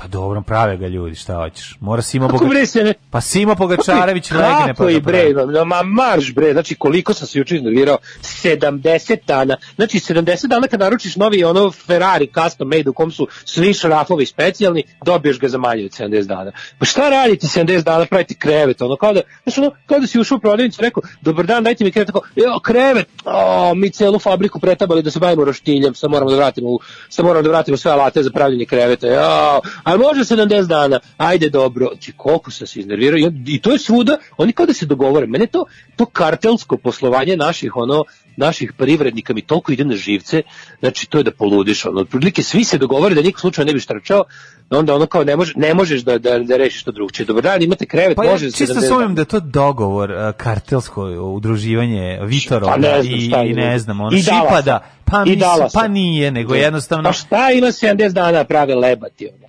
Pa 0.00 0.06
dobro, 0.06 0.40
prave 0.40 0.76
ga 0.76 0.86
ljudi, 0.88 1.14
šta 1.14 1.34
hoćeš? 1.34 1.76
Mora 1.80 2.02
Simo 2.02 2.28
Kako 2.28 2.44
Boga... 2.44 2.54
ne... 2.74 2.94
Pa 3.10 3.20
Simo 3.20 3.54
Pogačarević 3.54 4.30
legne 4.30 4.46
pa 4.48 4.66
Kako 4.66 4.84
ga 4.84 4.90
i 4.90 5.00
bre, 5.00 5.32
no, 5.32 5.64
ma 5.64 5.82
marš 5.82 6.34
bre, 6.34 6.52
znači 6.52 6.74
koliko 6.74 7.14
sam 7.14 7.26
se 7.26 7.38
juče 7.38 7.56
iznervirao, 7.56 7.98
70 8.22 9.18
dana, 9.26 9.56
znači 9.76 9.98
70 9.98 10.46
dana 10.46 10.66
kad 10.66 10.80
naručiš 10.80 11.16
novi 11.16 11.44
ono 11.44 11.70
Ferrari 11.70 12.28
custom 12.42 12.68
made 12.68 12.90
u 12.90 12.92
kom 12.92 13.10
su 13.10 13.28
svi 13.44 13.74
šrafovi 13.74 14.26
specijalni, 14.26 14.82
dobiješ 15.04 15.38
ga 15.38 15.48
za 15.48 15.58
manje 15.58 15.84
od 15.84 15.90
70 15.90 16.26
dana. 16.26 16.52
Pa 16.78 16.84
šta 16.86 17.08
radite 17.08 17.46
70 17.46 17.82
dana, 17.82 18.06
pravite 18.06 18.34
krevet, 18.34 18.82
ono 18.82 18.96
kao 18.96 19.12
da, 19.12 19.20
znači 19.42 19.60
ono, 19.60 19.70
kao 19.86 19.98
da 19.98 20.06
si 20.06 20.20
ušao 20.20 20.36
u 20.36 20.40
prodavnicu 20.40 20.82
rekao, 20.82 21.02
dobar 21.20 21.46
dan, 21.46 21.64
dajte 21.64 21.84
mi 21.84 21.92
krevet, 21.92 22.06
tako, 22.06 22.20
jo, 22.36 22.60
krevet, 22.60 23.08
o, 23.24 23.74
mi 23.74 23.90
celu 23.90 24.18
fabriku 24.18 24.60
pretabali 24.60 25.02
da 25.02 25.10
se 25.10 25.18
bavimo 25.18 25.44
roštiljem, 25.44 25.94
sad 25.94 26.10
moramo 26.10 26.30
da 26.30 26.36
vratimo, 26.36 26.68
u- 26.68 26.80
sad 27.08 27.24
moramo 27.24 27.42
da 27.42 27.48
vratimo 27.48 27.76
sve 27.76 27.92
alate 27.92 28.22
za 28.22 28.30
pravljenje 28.30 28.64
kreveta, 28.64 29.06
jo, 29.06 29.60
ali 29.88 29.98
može 29.98 30.20
70 30.20 30.66
dana, 30.66 31.00
ajde 31.16 31.48
dobro, 31.50 31.88
ti 32.00 32.12
koliko 32.16 32.50
sam 32.50 32.66
se 32.66 32.80
iznervirao, 32.80 33.18
i, 33.46 33.60
to 33.60 33.72
je 33.72 33.78
svuda, 33.78 34.18
oni 34.36 34.52
kao 34.52 34.66
da 34.66 34.72
se 34.72 34.86
dogovore, 34.86 35.26
mene 35.26 35.46
to, 35.46 35.64
to 35.96 36.06
kartelsko 36.06 36.76
poslovanje 36.76 37.36
naših, 37.36 37.76
ono, 37.76 38.04
naših 38.36 38.72
privrednika 38.72 39.34
mi 39.34 39.42
toliko 39.42 39.72
ide 39.72 39.84
na 39.84 39.96
živce, 39.96 40.42
znači 40.80 41.06
to 41.06 41.18
je 41.18 41.24
da 41.24 41.30
poludiš, 41.30 41.84
ono, 41.84 42.00
otprilike 42.00 42.42
svi 42.42 42.64
se 42.64 42.78
dogovore 42.78 43.14
da 43.14 43.22
niko 43.22 43.40
slučajno 43.40 43.66
ne 43.66 43.74
bi 43.74 43.80
štrčao, 43.80 44.24
onda 44.70 44.94
ono 44.94 45.06
kao 45.06 45.24
ne, 45.24 45.36
može, 45.36 45.52
ne 45.56 45.74
možeš 45.74 46.02
da, 46.02 46.18
da, 46.18 46.38
da 46.38 46.56
rešiš 46.56 46.82
to 46.82 46.92
drugčije. 46.92 47.26
Dobar 47.26 47.42
dan, 47.42 47.62
imate 47.62 47.86
krevet, 47.86 48.16
Pa 48.16 48.24
ja 48.24 48.30
može 48.30 48.50
čisto 48.50 48.74
70 48.74 48.88
sumnjam 48.88 49.00
dana. 49.00 49.14
da 49.14 49.20
je 49.20 49.24
to 49.24 49.40
dogovor, 49.40 50.12
kartelsko 50.36 51.02
udruživanje 51.34 52.18
Vitorova 52.22 52.72
Pa 52.72 52.78
ne 52.78 53.02
znam 53.02 53.14
i, 53.14 53.50
i 53.50 53.54
ne 53.54 53.78
znam, 53.78 54.00
ono, 54.00 54.16
I. 54.16 54.22
Šipada, 54.22 54.84
pa, 55.04 55.24
Dallasa. 55.24 55.80
pa 55.80 55.88
nije, 55.88 56.30
nego 56.30 56.54
jednostavno... 56.54 57.08
Pa 57.08 57.12
šta 57.12 57.50
ima 57.50 57.66
70 57.66 58.12
dana 58.12 58.44
prave 58.44 58.74
lebati, 58.74 59.28
ono? 59.28 59.47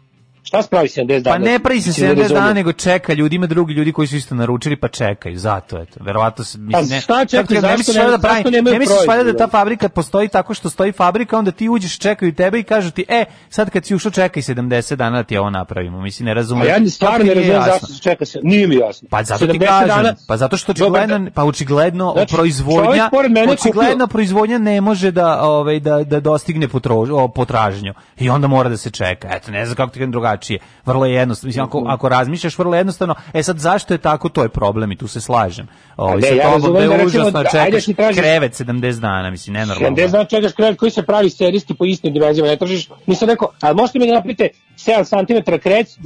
Šta 0.50 0.62
spravi 0.62 0.88
70 0.88 1.22
dana? 1.22 1.36
Pa 1.36 1.42
ne 1.42 1.60
pravi 1.60 1.82
se 1.82 1.90
Mislim, 1.90 2.08
ne 2.10 2.16
70 2.16 2.28
dana, 2.30 2.54
nego 2.54 2.74
čeka, 2.74 3.14
ljudi 3.14 3.36
ima 3.36 3.48
drugi 3.48 3.74
ljudi 3.74 3.92
koji 3.92 4.08
su 4.08 4.16
isto 4.16 4.36
naručili, 4.36 4.76
pa 4.76 4.88
čekaju, 4.90 5.38
zato 5.38 5.80
eto. 5.80 6.00
Verovatno 6.02 6.44
se 6.44 6.58
mislim 6.58 6.88
Pa 6.90 6.96
ne. 6.96 7.02
šta 7.02 7.26
čekaju, 7.28 7.46
ne 7.52 7.62
zašto 7.62 7.78
misliš 7.78 7.96
ne- 7.96 8.02
valjda 8.02 8.18
da 8.18 8.28
pravi- 8.28 8.52
Ne 8.64 8.80
misliš 8.80 8.98
valjda 9.08 9.24
da 9.24 9.38
ta 9.38 9.48
fabrika 9.50 9.90
postoji 9.90 10.28
tako 10.30 10.54
što 10.54 10.70
stoji 10.70 10.92
fabrika, 10.92 11.38
onda 11.38 11.52
ti 11.52 11.70
uđeš, 11.70 12.00
čekaju 12.00 12.34
tebe 12.34 12.60
i 12.60 12.64
kažu 12.64 12.92
ti, 12.92 13.06
e, 13.10 13.26
sad 13.50 13.70
kad 13.70 13.86
si 13.86 13.96
ušao 13.96 14.12
čekaj 14.12 14.44
70 14.44 14.96
dana 14.96 15.18
da 15.18 15.24
ti 15.24 15.38
ovo 15.38 15.50
napravimo. 15.50 16.02
Mislim 16.02 16.26
ne 16.26 16.34
razumem. 16.34 16.64
A 16.64 16.66
ja 16.66 16.80
ni 16.80 16.90
stvarno 16.90 17.26
ne 17.26 17.34
razumem 17.34 17.62
zašto 17.64 17.88
se 17.88 18.00
čeka 18.00 18.26
se. 18.26 18.40
Nije 18.44 18.68
mi 18.68 18.76
jasno. 18.76 19.08
Pa 19.12 19.24
zato 19.24 19.40
ti 19.40 19.46
70 19.50 19.68
kažem, 19.70 19.88
dana- 19.90 20.16
pa 20.28 20.38
zato 20.38 20.58
što 20.58 20.72
očigledno, 20.72 21.28
pa 21.34 21.44
očigledno 21.44 22.12
Znači, 22.14 22.36
proizvodnja, 22.36 23.10
očigledno 23.50 23.94
kupio- 23.96 24.08
proizvodnja 24.08 24.58
ne 24.60 24.82
može 24.82 25.12
da 25.12 25.42
ovaj 25.42 25.80
da 25.80 26.04
da 26.04 26.20
dostigne 26.20 26.68
potražnju 27.30 27.94
i 28.18 28.30
onda 28.30 28.48
mora 28.48 28.70
da 28.70 28.78
se 28.78 28.90
čeka. 28.92 29.28
Eto, 29.32 29.52
ne 29.52 29.66
znam 29.66 29.76
kako 29.76 29.90
ti 29.90 30.00
kažem 30.00 30.12
drugačije. 30.12 30.39
Vrlo 30.86 31.06
je 31.06 31.14
jednostavno. 31.14 31.48
Mislim 31.48 31.66
ako 31.66 31.84
ako 31.88 32.10
razmišljaš 32.10 32.58
vrlo 32.58 32.76
jednostavno, 32.76 33.16
e 33.34 33.44
sad 33.44 33.58
zašto 33.60 33.94
je 33.94 33.98
tako, 33.98 34.30
to 34.30 34.44
je 34.44 34.50
problem 34.50 34.92
i 34.92 34.96
tu 34.96 35.08
se 35.08 35.22
slažem. 35.22 35.68
Ovaj 35.98 36.16
ne, 36.16 36.28
sa 36.28 36.34
ja 36.34 36.52
tobom 36.52 36.74
da 36.74 36.80
je 36.80 37.06
užasno 37.06 37.32
da- 37.32 37.40
ajde 37.54 37.82
čekaš 37.82 37.86
tražiš- 37.88 38.16
krevet 38.16 38.54
70 38.54 39.00
dana, 39.00 39.30
mislim 39.30 39.54
nenormalno. 39.54 39.98
70 39.98 40.12
dana 40.12 40.26
čekaš 40.26 40.52
krevet 40.52 40.80
koji 40.80 40.92
se 40.92 41.04
pravi 41.04 41.30
serijski 41.30 41.74
po 41.74 41.86
istim 41.86 42.14
dimenzijama, 42.14 42.50
ne 42.50 42.58
tražiš, 42.58 42.90
nisam 43.08 43.30
rekao, 43.30 43.50
ali 43.62 43.76
možete 43.76 44.00
mi 44.00 44.08
da 44.08 44.14
napravite 44.14 44.50
7 44.80 45.04
cm 45.06 45.52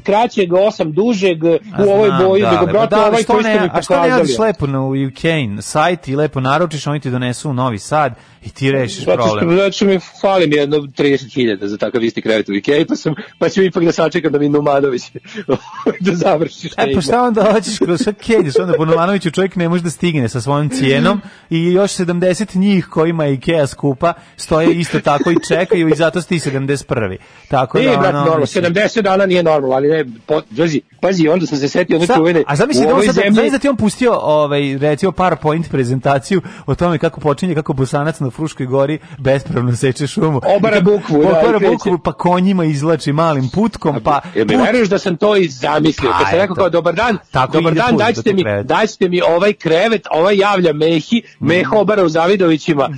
kraćeg, 0.03 0.49
8 0.49 0.91
dužeg, 0.93 1.43
u 1.86 1.89
ovoj 1.91 2.09
boji, 2.25 2.41
da, 2.41 2.51
nego 2.51 2.65
da, 2.65 2.71
brate, 2.71 2.95
da, 2.95 3.05
ovaj 3.07 3.23
što 3.23 3.33
koji 3.33 3.43
ste 3.43 3.59
mi 3.59 3.69
A 3.73 3.81
što 3.81 3.93
ne 3.93 3.99
pokazali. 3.99 4.21
radiš 4.21 4.38
lepo 4.38 4.67
na 4.67 4.81
UK 4.81 5.62
sajt 5.62 6.07
i 6.07 6.15
lepo 6.15 6.39
naručiš, 6.39 6.88
oni 6.88 6.99
ti 6.99 7.12
donesu 7.12 7.49
u 7.49 7.53
Novi 7.53 7.79
Sad 7.79 8.13
i 8.45 8.49
ti 8.49 8.71
rešiš 8.71 9.05
Zato 9.05 9.21
što, 9.21 9.38
problem. 9.38 9.57
zato 9.57 9.71
što 9.71 9.86
mi 9.86 9.99
fali 10.21 10.47
mi 10.47 10.55
jedno 10.55 10.77
30.000 10.77 11.65
za 11.65 11.77
takav 11.77 12.03
isti 12.03 12.21
krevet 12.21 12.49
u 12.49 12.53
Ikea, 12.53 12.86
pa, 12.88 12.95
sam, 12.95 13.13
pa 13.39 13.49
ću 13.49 13.63
ipak 13.63 13.83
da 13.83 13.91
sačekam 13.91 14.31
da 14.31 14.39
mi 14.39 14.49
Numanović 14.49 15.12
da 16.05 16.15
završi 16.15 16.67
šta 16.67 16.81
E 16.81 16.93
pa 16.95 17.01
šta 17.01 17.23
onda 17.23 17.51
hoćeš 17.51 17.77
kroz 17.79 18.01
sve 18.01 18.13
kenješ, 18.13 18.53
onda 18.59 18.73
po 18.77 18.86
Novanoviću 18.86 19.31
čovjek 19.31 19.55
ne 19.55 19.69
može 19.69 19.83
da 19.83 19.89
stigne 19.89 20.29
sa 20.29 20.41
svojom 20.41 20.69
cijenom 20.69 21.21
i 21.49 21.71
još 21.71 21.91
70 21.91 22.55
njih 22.55 22.86
kojima 22.86 23.25
je 23.25 23.33
Ikea 23.33 23.67
skupa 23.67 24.13
stoje 24.38 24.73
isto 24.73 24.99
tako 24.99 25.31
i 25.31 25.36
čekaju 25.47 25.89
i 25.89 25.95
zato 25.95 26.21
si 26.21 26.29
ti 26.29 26.36
71. 26.36 27.17
Tako 27.47 27.77
Nije, 27.77 27.91
da, 27.91 27.97
brat, 27.97 28.13
ono, 28.13 28.19
normalno, 28.19 28.45
70 28.63 29.02
dana 29.02 29.26
nije 29.26 29.43
normalno, 29.43 29.76
ali 29.76 29.88
ne, 29.88 30.06
po, 30.26 30.41
pazi, 30.58 30.82
pazi, 31.02 31.28
onda 31.28 31.45
sam 31.45 31.58
se 31.58 31.67
setio 31.69 32.06
Sa- 32.06 32.15
čuvene, 32.15 32.43
a 32.47 32.56
zamisli 32.56 32.86
da 32.88 32.95
on 32.95 33.04
sad, 33.04 33.15
zemlji, 33.15 33.52
da 33.52 33.60
ti 33.60 33.67
on 33.69 33.76
pustio 33.78 34.13
ovaj 34.13 34.78
recimo 34.78 35.12
PowerPoint 35.12 35.69
prezentaciju 35.69 36.41
o 36.65 36.76
tome 36.76 36.97
kako 36.97 37.19
počinje 37.19 37.56
kako 37.56 37.73
Bosanac 37.73 38.19
na 38.19 38.30
Fruškoj 38.30 38.65
gori 38.65 38.99
bespravno 39.17 39.76
seče 39.76 40.08
šumu. 40.08 40.41
Obara 40.58 40.82
bukvu, 40.82 41.21
da, 41.23 41.30
obara 41.30 41.60
kreće. 41.60 41.71
bukvu, 41.71 41.97
pa 41.97 42.13
konjima 42.13 42.65
izlači 42.65 43.12
malim 43.12 43.49
putkom, 43.49 43.99
pa 44.04 44.21
Jel 44.36 44.45
mi 44.47 44.56
veruješ 44.58 44.89
da 44.89 44.99
sam 44.99 45.17
to 45.17 45.36
i 45.36 45.47
zamislio? 45.49 46.12
Pa, 46.12 46.17
Kad 46.17 46.28
sam 46.30 46.39
rekao 46.39 46.56
kao 46.56 46.69
dobar 46.69 46.95
dan, 46.95 47.17
Tako 47.32 47.58
dobar 47.58 47.73
dan, 47.73 47.97
daćete 47.97 48.34
mi, 48.34 48.43
daćete 48.63 49.10
mi 49.10 49.21
ovaj 49.21 49.54
krevet, 49.54 50.08
ovaj 50.12 50.38
javlja 50.38 50.73
Mehi, 50.73 51.21
Meha 51.39 51.78
obara 51.78 52.04
u 52.04 52.10
Zavidovićima, 52.10 52.89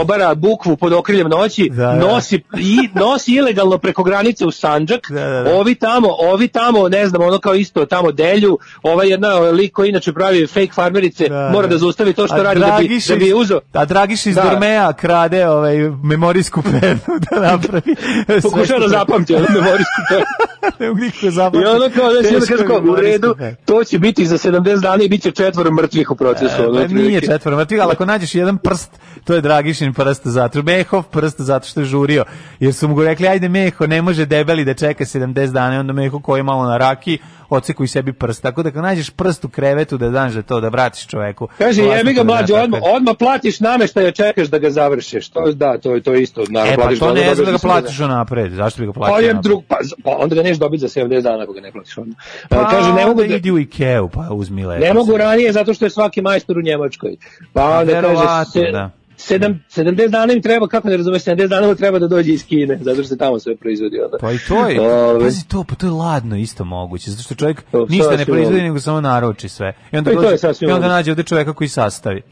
obara 0.00 0.34
bukvu 0.34 0.76
pod 0.76 0.92
okriljem 0.92 1.28
noći, 1.28 1.68
Da, 1.70 1.76
da. 1.76 1.94
nosi 1.94 2.40
i 2.60 2.88
nosi 2.94 3.32
ilegalno 3.32 3.78
preko 3.78 4.02
granice 4.02 4.46
u 4.46 4.50
Sandžak. 4.50 5.10
Da, 5.14 5.24
da, 5.24 5.42
da. 5.42 5.54
Ovi 5.54 5.74
tamo, 5.74 6.08
ovi 6.10 6.48
tamo, 6.48 6.88
ne 6.88 7.06
znam, 7.08 7.22
ono 7.22 7.38
kao 7.38 7.54
isto 7.54 7.86
tamo 7.86 8.12
delju, 8.12 8.58
ovaj 8.82 9.08
jedna 9.08 9.28
lik 9.28 9.72
koji 9.72 9.88
inače 9.88 10.12
pravi 10.12 10.46
fake 10.46 10.72
farmerice, 10.74 11.28
Da, 11.28 11.50
mora 11.52 11.66
da 11.66 11.78
zaustavi 11.78 12.12
to 12.12 12.26
što 12.26 12.42
radi 12.42 12.60
da 12.60 12.76
bi, 12.80 13.00
da 13.08 13.16
bi 13.16 13.32
uzeo. 13.34 13.60
A 13.72 13.84
Dragiš 13.84 14.26
iz 14.26 14.34
Da. 14.34 14.42
Dormeja 14.42 14.92
krade 14.92 15.48
ovaj 15.48 15.76
memorijsku 16.02 16.62
penu 16.62 16.98
da 17.30 17.40
napravi. 17.42 17.94
Pokušao 18.42 18.78
da 18.78 18.88
zapamti 18.88 19.34
ono 19.34 19.46
memorijsku 19.50 20.00
penu. 20.08 20.24
ne 20.80 20.88
mogu 20.88 21.00
niko 21.00 21.30
zapamtiti. 21.30 21.64
I 21.64 21.66
ono 21.66 21.90
kao, 21.90 22.10
znači, 22.12 22.26
onda 22.26 22.40
Teško 22.40 22.54
kaže 22.54 22.66
kao, 22.66 22.92
u 22.92 22.96
redu, 22.96 23.34
to 23.64 23.84
će 23.84 23.98
biti 23.98 24.26
za 24.26 24.38
70 24.38 24.80
dana 24.80 25.02
i 25.02 25.08
bit 25.08 25.22
će 25.22 25.30
četvoro 25.30 25.70
mrtvih 25.72 26.10
u 26.10 26.16
procesu. 26.16 26.54
ono, 26.58 26.64
Pa 26.64 26.72
nije 26.72 26.84
otprilike. 26.84 27.26
četvoro 27.26 27.56
mrtvih, 27.56 27.82
ali 27.82 27.92
ako 27.92 28.04
nađeš 28.04 28.34
jedan 28.34 28.58
prst, 28.58 28.90
to 29.24 29.34
je 29.34 29.40
Dragišin 29.40 29.92
prst 29.94 30.22
zato. 30.24 30.62
Mehov 30.62 31.02
prst 31.02 31.40
zato 31.40 31.66
što 31.68 31.80
je 31.80 31.86
žurio. 31.86 32.24
Jer 32.60 32.74
su 32.74 32.88
mu 32.88 33.02
rekli, 33.02 33.28
ajde 33.28 33.48
Meho, 33.48 33.86
ne 33.86 34.02
može 34.02 34.26
debeli 34.26 34.64
da 34.64 34.74
čeka 34.74 35.03
70 35.04 35.46
dana, 35.46 35.74
i 35.74 35.78
onda 35.78 35.92
Meho 35.92 36.20
koji 36.20 36.42
malo 36.42 36.64
na 36.64 36.76
raki, 36.76 37.18
oceku 37.50 37.84
i 37.84 37.88
sebi 37.88 38.12
prst. 38.12 38.42
Tako 38.42 38.62
da 38.62 38.70
kad 38.70 38.82
nađeš 38.82 39.10
prst 39.10 39.44
u 39.44 39.48
krevetu 39.48 39.98
da 39.98 40.08
daš 40.08 40.32
da 40.32 40.42
to, 40.42 40.60
da 40.60 40.68
vratiš 40.68 41.06
čoveku. 41.06 41.48
Kaže, 41.58 41.82
jebi 41.82 42.12
ga 42.12 42.18
da 42.18 42.24
mlađe, 42.24 42.52
da 42.52 42.62
odmah, 42.62 42.80
tako. 42.80 42.92
odmah 42.92 43.14
platiš 43.18 43.60
nameštaj, 43.60 44.12
čekaš 44.12 44.48
da 44.48 44.58
ga 44.58 44.70
završiš. 44.70 45.28
To, 45.28 45.52
da, 45.52 45.78
to, 45.78 45.94
je- 45.94 46.00
to 46.00 46.14
je 46.14 46.22
isto. 46.22 46.44
Naravno, 46.48 46.72
E, 46.72 46.76
pa 46.76 46.82
platiš 46.82 46.98
to 46.98 47.14
ne 47.14 47.34
znam 47.34 47.46
da 47.46 47.52
ga 47.52 47.58
70 47.58 47.62
platiš 47.62 47.98
napred. 47.98 48.52
Zašto 48.52 48.80
bi 48.80 48.86
ga 48.86 48.92
platio 48.92 49.14
Pa, 49.14 49.20
je 49.20 49.34
drug, 49.34 49.64
pa, 49.68 49.76
pa 50.04 50.16
onda 50.18 50.34
ga 50.34 50.42
neš 50.42 50.56
dobiti 50.56 50.80
za 50.80 50.88
70 50.90 51.20
dana 51.20 51.42
ako 51.42 51.52
ga 51.52 51.60
ne 51.60 51.72
platiš 51.72 51.98
onda. 51.98 52.16
Pa, 52.48 52.68
kaže, 52.68 52.92
ne 52.92 53.06
mogu, 53.06 53.20
da, 53.20 53.26
idi 53.26 53.50
u 53.50 53.58
Ikeu, 53.58 54.08
pa 54.08 54.28
uzmi 54.30 54.64
lepo. 54.64 54.84
ne 54.84 54.94
mogu 54.94 55.16
ranije 55.16 55.52
zato 55.52 55.74
što 55.74 55.84
je 55.84 55.90
svaki 55.90 56.22
majstor 56.22 56.58
u 56.58 56.62
Njemačkoj. 56.62 57.16
Pa 57.52 57.78
onda 57.78 58.00
kaže, 58.02 58.50
se, 58.52 58.70
da. 58.72 58.90
Sedam, 59.24 59.64
70 59.70 60.08
dana 60.08 60.32
im 60.32 60.42
treba, 60.42 60.68
kako 60.68 60.88
ne 60.88 60.96
razumeš, 60.96 61.22
70 61.22 61.46
dana 61.48 61.66
mu 61.66 61.74
treba 61.74 61.98
da 61.98 62.08
dođe 62.08 62.32
iz 62.32 62.46
Kine, 62.46 62.78
zato 62.82 62.94
što 62.94 63.04
se 63.04 63.18
tamo 63.18 63.38
sve 63.38 63.56
proizvodi 63.56 64.00
onda. 64.00 64.18
Pa 64.20 64.32
i 64.32 64.38
to 64.48 64.68
je, 64.68 64.80
Ove, 64.80 65.20
pazi 65.20 65.48
to, 65.48 65.64
pa 65.64 65.74
to 65.74 65.86
je 65.86 65.90
ladno 65.90 66.36
isto 66.36 66.64
moguće, 66.64 67.10
zato 67.10 67.22
što 67.22 67.34
čovjek 67.34 67.62
To, 67.62 67.86
ništa 67.88 68.16
ne 68.16 68.24
proizvodi, 68.24 68.62
nego 68.62 68.80
samo 68.80 69.00
naruči 69.00 69.48
sve. 69.48 69.76
I 69.92 69.96
onda, 69.96 70.10
Pa 70.10 70.12
i 70.12 70.16
to 70.16 70.30
je 70.30 70.38
dođe, 70.42 70.66
i 70.66 70.70
onda 70.70 70.88
nađe 70.88 71.10
ovde 71.10 71.22
čoveka 71.22 71.52
koji 71.52 71.68
sastavi. 71.68 72.22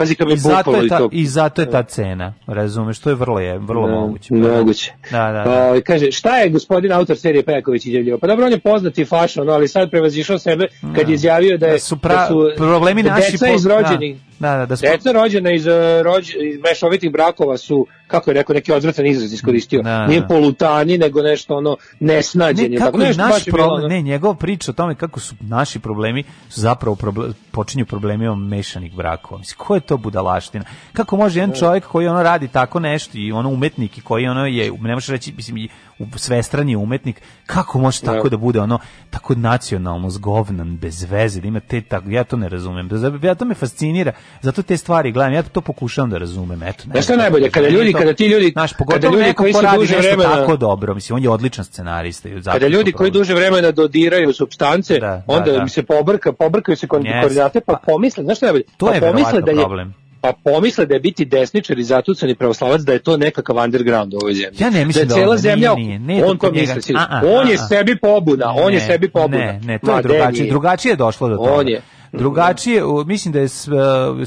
Pazi 0.00 0.14
kad 0.14 0.28
zato, 0.28 0.56
bukvalo 0.70 0.84
i 0.84 0.88
to. 0.88 1.08
I 1.12 1.26
zato 1.26 1.62
je 1.62 1.70
ta 1.70 1.82
cena, 1.82 2.34
razumeš, 2.46 2.98
to 2.98 3.10
je 3.10 3.14
vrlo 3.14 3.40
je, 3.40 3.58
vrlo 3.58 3.86
Da, 3.86 3.94
moguće. 3.94 4.28
Pa 4.30 4.48
da. 4.48 4.56
Moguće. 4.56 4.92
Da, 5.10 5.32
da, 5.32 5.44
da. 5.44 5.72
O, 5.72 5.80
kaže, 5.86 6.12
šta 6.12 6.38
je 6.38 6.48
gospodin 6.48 6.92
autor 6.92 7.18
serije 7.18 7.42
Pejaković 7.42 7.86
izjavljivao? 7.86 8.18
Pa 8.18 8.26
dobro, 8.26 8.46
on 8.46 8.52
je 8.52 8.60
poznati 8.60 9.04
fašon, 9.04 9.50
ali 9.50 9.68
sad 9.68 9.90
prevazišao 9.90 10.38
sebe 10.38 10.66
kad 10.94 11.08
je 11.08 11.14
izjavio 11.14 11.58
da, 11.58 11.66
je, 11.66 11.72
Da 11.72 11.78
su, 11.78 11.96
pra, 11.96 12.14
da 12.14 12.26
su 12.26 12.50
problemi 12.56 13.02
da 13.02 13.10
naši... 13.10 13.32
deca 13.32 13.46
po- 13.46 13.54
iz 13.54 13.66
rođenih, 13.66 14.16
Da, 14.40 14.56
da, 14.56 14.66
da, 14.66 14.76
su, 14.76 14.82
Deca 14.82 15.12
rođena 15.12 15.50
iz, 15.52 15.66
eh, 15.66 16.02
rođ, 16.02 16.28
iz 16.28 16.60
mešovitih 16.70 17.12
brakova 17.12 17.56
su, 17.56 17.86
kako 18.06 18.30
je 18.30 18.34
rekao, 18.34 18.54
neki 18.54 18.72
odvratan 18.72 19.06
izraz 19.06 19.32
iskoristio. 19.32 19.82
Da, 19.82 20.06
Nije 20.06 20.20
da. 20.20 20.26
polutani, 20.26 20.98
nego 20.98 21.22
nešto 21.22 21.56
ono 21.56 21.76
nesnađenje. 22.00 22.68
Ne, 22.68 22.76
tako 22.78 22.90
kako 22.90 23.02
je 23.02 23.08
nešto 23.08 23.22
naš 23.22 23.44
bilo, 23.44 23.56
problem, 23.56 23.90
ne, 23.90 24.02
njegova 24.02 24.34
priča 24.34 24.70
o 24.70 24.74
tome 24.74 24.94
kako 24.94 25.20
su 25.20 25.34
naši 25.40 25.78
problemi 25.78 26.24
su 26.48 26.60
zapravo 26.60 26.96
proble, 26.96 27.28
počinju 27.50 27.86
problemima 27.86 28.34
mešanih 28.34 28.94
brakova. 28.94 29.38
Mislim, 29.38 29.56
ko 29.58 29.74
je 29.74 29.80
to 29.90 29.96
budalaština? 29.96 30.64
Kako 30.92 31.16
može 31.16 31.40
jedan 31.40 31.56
čovjek 31.56 31.84
koji 31.86 32.08
ono 32.08 32.22
radi 32.22 32.48
tako 32.48 32.80
nešto 32.80 33.18
i 33.18 33.32
ono 33.32 33.48
umetnik 33.48 33.98
i 33.98 34.00
koji 34.00 34.28
ono 34.28 34.46
je, 34.46 34.72
ne 34.80 34.94
možeš 34.94 35.08
reći, 35.08 35.32
mislim, 35.36 35.68
i 36.00 36.14
u 36.14 36.18
svestran 36.18 36.68
je 36.68 36.76
umetnik, 36.76 37.16
kako 37.46 37.78
može 37.78 38.00
tako 38.00 38.28
da 38.28 38.36
bude 38.36 38.60
ono, 38.60 38.78
tako 39.10 39.34
nacionalno 39.34 40.10
zgovnan, 40.10 40.76
bez 40.76 41.02
veze, 41.02 41.40
da 41.40 41.48
ima 41.48 41.60
te 41.60 41.80
tako, 41.80 42.10
ja 42.10 42.24
to 42.24 42.36
ne 42.36 42.48
razumem. 42.48 42.88
Ja 43.22 43.34
to 43.34 43.44
me 43.44 43.54
fascinira, 43.54 44.12
zato 44.42 44.62
te 44.62 44.76
stvari 44.76 45.12
gledam, 45.12 45.32
ja 45.32 45.42
to 45.42 45.60
pokušavam 45.60 46.10
da 46.10 46.18
razumem, 46.18 46.62
eto. 46.62 46.84
ne 46.86 46.92
Znaš 46.92 47.04
šta 47.04 47.12
je 47.12 47.18
najbolje? 47.18 47.50
Kada 47.50 47.68
ljudi- 47.68 47.92
kada 47.92 48.14
ti 48.14 48.26
ljudi- 48.26 48.50
znaš, 48.52 48.72
kada 48.90 49.08
ljudi 49.08 49.32
koji 49.32 49.52
radi 49.54 49.76
duže 49.78 49.96
vremena- 49.98 50.36
tako 50.36 50.56
dobro, 50.56 50.94
mislim, 50.94 51.16
on 51.16 51.22
je 51.22 51.30
odličan 51.30 51.64
scenarista. 51.64 52.28
i 52.28 52.42
Kada 52.44 52.66
ljudi 52.66 52.92
koji 52.92 53.10
duže 53.10 53.34
vremena 53.34 53.70
dodiraju 53.70 54.32
substance, 54.32 54.94
Da, 54.94 55.06
da, 55.06 55.22
onda 55.26 55.52
da. 55.52 55.62
mi 55.62 55.68
se 55.68 55.82
pobrka, 55.82 56.32
pobrkaju 56.32 56.76
se 56.76 56.86
koordinate, 56.86 57.60
pa 57.60 57.80
pomisle, 57.86 58.24
znaš 58.24 58.36
šta 58.36 58.46
je 58.46 58.52
najbolje? 58.52 58.64
To 58.76 58.86
pa 58.86 58.94
je 58.94 59.00
pomisle 59.00 59.14
verovatno 59.24 59.46
da 59.46 59.50
je, 59.52 59.56
problem. 59.56 59.94
Pa 60.20 60.32
pomisle 60.44 60.86
da 60.86 60.94
je 60.94 61.00
biti 61.00 61.24
desničar 61.24 61.78
i 61.78 61.84
zatucani 61.84 62.34
pravoslavac 62.34 62.80
da 62.80 62.92
je 62.92 62.98
to 62.98 63.16
nekakav 63.16 63.56
underground 63.56 64.14
u 64.14 64.16
ovoj 64.16 64.34
zemlji. 64.34 64.56
Ja 64.58 64.70
ne 64.70 64.84
mislim 64.84 65.08
da 65.08 65.14
da 65.14 65.14
je 65.14 65.20
cela 65.20 65.28
ovo- 65.28 65.36
zemlja, 65.36 65.74
nije, 65.74 65.86
nije, 65.86 65.98
nije 65.98 66.24
on 66.24 66.38
to 66.38 66.52
sinoć. 66.80 66.90
A, 67.02 67.06
a, 67.10 67.22
on 67.26 67.48
je 67.48 67.58
sebi 67.58 67.96
pobuna, 67.98 68.54
on 68.56 68.72
je 68.72 68.80
sebi 68.80 69.08
pobuna. 69.08 69.44
Ne, 69.44 69.60
ne, 69.64 69.78
to 69.78 69.86
Ma, 69.86 69.96
je 69.96 70.02
drugačije. 70.02 70.42
nije. 70.42 70.50
Drugačije 70.50 70.92
je 70.92 70.96
došlo 70.96 71.28
do 71.28 71.36
toga. 71.36 71.52
On 71.52 71.68
je. 71.68 71.80
Drugačije, 72.12 72.82
mislim 73.06 73.32
da 73.32 73.38
je 73.38 73.44
e, 73.44 73.48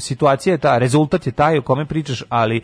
situacija 0.00 0.54
je 0.54 0.58
ta, 0.58 0.78
rezultat 0.78 1.26
je 1.26 1.32
taj 1.32 1.58
o 1.58 1.62
kome 1.62 1.86
pričaš, 1.86 2.22
ali 2.28 2.60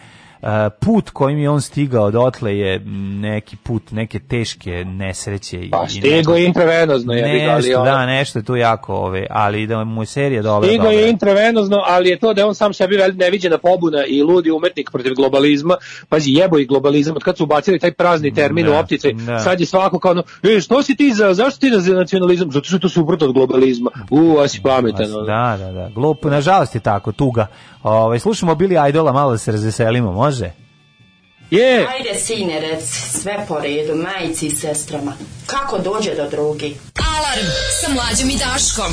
put 0.80 1.10
kojim 1.10 1.38
je 1.38 1.50
on 1.50 1.60
stigao 1.60 2.10
dotle 2.10 2.58
je 2.58 2.78
neki 3.20 3.56
put, 3.56 3.90
neke 3.90 4.18
teške 4.20 4.84
nesreće. 4.86 5.56
i- 5.58 5.70
Pa 5.70 5.84
i 5.84 5.90
stigo 5.90 6.34
je 6.34 6.44
intravenozno, 6.44 7.12
ali 7.14 7.22
Nešto, 7.22 7.84
da, 7.84 8.06
nešto 8.06 8.38
je 8.38 8.42
tu 8.42 8.56
jako, 8.56 8.94
ove, 8.94 9.26
ali 9.30 9.66
da 9.66 9.84
mu 9.84 10.02
je 10.02 10.06
serija 10.06 10.42
dobra. 10.42 10.68
Stigo 10.68 10.82
dobra. 10.84 10.98
je 10.98 11.10
intravenozno, 11.10 11.76
ali 11.86 12.08
je 12.08 12.18
to 12.18 12.34
da 12.34 12.40
je 12.40 12.44
on 12.44 12.54
sam 12.54 12.72
sebi 12.72 12.96
neviđena 13.14 13.58
pobuna 13.58 14.04
i 14.04 14.22
ludi 14.22 14.50
umetnik 14.50 14.90
protiv 14.92 15.14
globalizma. 15.14 15.76
Pazi, 16.08 16.30
jebo 16.30 16.58
i 16.58 16.66
globalizam, 16.66 17.16
od 17.16 17.22
kad 17.22 17.36
su 17.36 17.44
ubacili 17.44 17.78
taj 17.78 17.92
prazni 17.92 18.34
termin 18.34 18.66
Da, 18.66 18.72
u 18.72 18.74
opticaj, 18.74 19.12
da. 19.12 19.38
sad 19.38 19.60
je 19.60 19.66
svako 19.66 19.98
kao 19.98 20.10
ono, 20.10 20.22
e, 20.44 20.60
što 20.60 20.82
si 20.82 20.96
ti 20.96 21.12
za, 21.12 21.34
zašto 21.34 21.60
ti 21.60 21.70
za 21.72 21.94
nacionalizam? 21.94 22.52
Zato 22.52 22.64
što 22.64 22.76
je 22.76 22.80
to 22.80 22.88
suprotno 22.88 23.26
od 23.26 23.32
globalizma. 23.32 23.90
U, 24.10 24.38
a 24.38 24.48
si 24.48 24.60
pametan. 24.62 25.06
Da, 25.26 25.56
da, 25.58 25.72
da. 25.72 25.90
Glup, 25.90 26.24
nažalost 26.24 26.74
je 26.74 26.80
tako, 26.80 27.12
tuga. 27.12 27.46
Ovaj 27.82 28.18
slušamo 28.18 28.54
Billy 28.54 28.88
Idola, 28.88 29.12
malo 29.12 29.30
da 29.30 29.38
se 29.38 29.52
razveselimo, 29.52 30.12
može? 30.30 30.50
Je, 31.50 31.86
Ajde, 31.88 32.20
sine, 32.20 32.60
reci, 32.60 33.20
sve 33.20 33.44
po 33.48 33.58
redu, 33.58 33.94
majici 33.94 34.46
i 34.46 34.50
sestrama. 34.50 35.16
Kako 35.46 35.78
dođe 35.78 36.14
do 36.14 36.28
drugi? 36.28 36.76
Alarm 37.16 37.46
sa 37.80 37.92
mlađom 37.92 38.30
i 38.30 38.36
Daškom. 38.36 38.92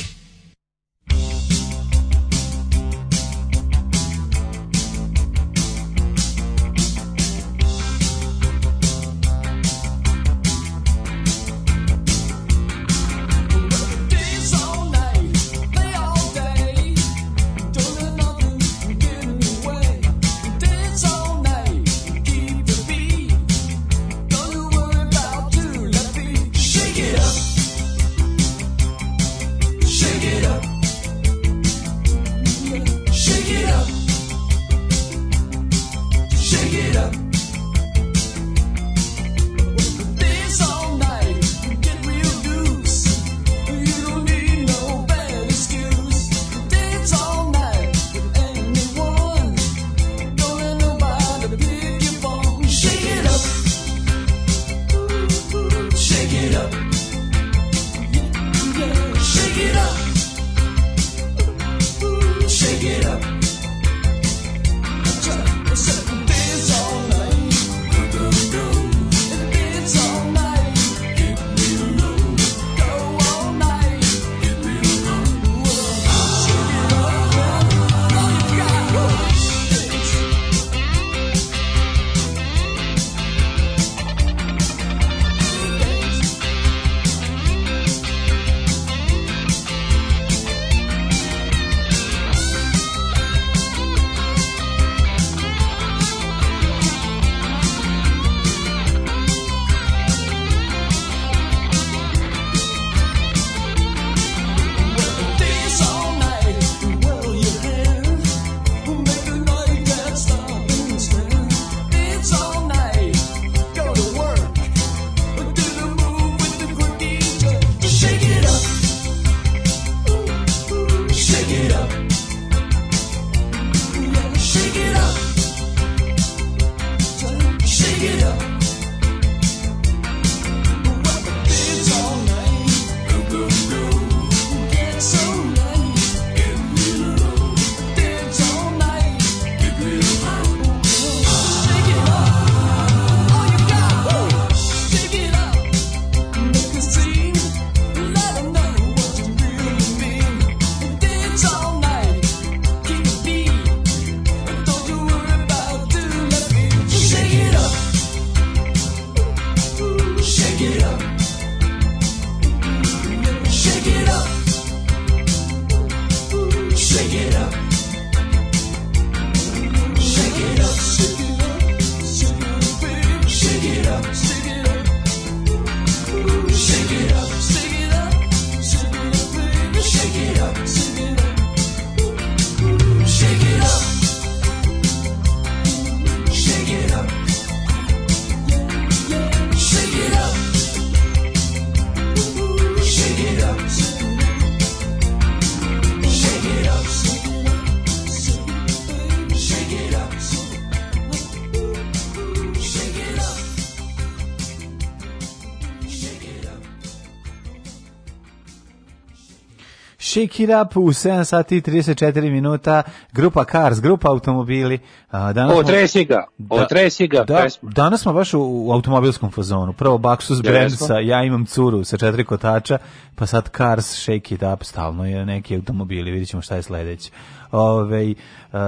Shake 210.11 210.43
it 210.43 210.49
up 210.61 210.77
u 210.77 210.81
7 210.83 211.23
sati 211.23 211.57
i 211.57 211.61
34 211.61 212.31
minuta, 212.31 212.83
grupa 213.11 213.43
Cars, 213.43 213.81
grupa 213.81 214.09
automobili. 214.09 214.79
Danas 215.11 215.51
smo- 215.51 215.59
Otresi 215.59 216.05
ga, 216.05 216.23
otresi 216.49 217.07
ga, 217.07 217.23
Da, 217.23 217.35
pesma. 217.35 217.69
danas 217.71 218.01
smo 218.01 218.13
baš 218.13 218.33
u, 218.33 218.39
u 218.41 218.71
automobilskom 218.71 219.31
fazonu. 219.31 219.73
Prvo 219.73 219.97
Baxus 219.97 220.41
brand 220.43 220.63
Jesmo. 220.63 220.87
sa 220.87 220.93
ja 220.95 221.23
imam 221.23 221.45
curu 221.45 221.83
sa 221.83 221.97
četiri 221.97 222.25
kotača, 222.25 222.77
pa 223.15 223.25
sad 223.25 223.49
Cars 223.57 223.85
Shake 223.93 224.35
it 224.35 224.43
up, 224.53 224.63
stalno 224.63 225.05
je 225.05 225.25
neki 225.25 225.55
automobili, 225.55 226.11
vidjet 226.11 226.29
ćemo 226.29 226.41
šta 226.41 226.55
je 226.55 226.61
sledeće. 226.63 227.11
Ove, 227.51 228.13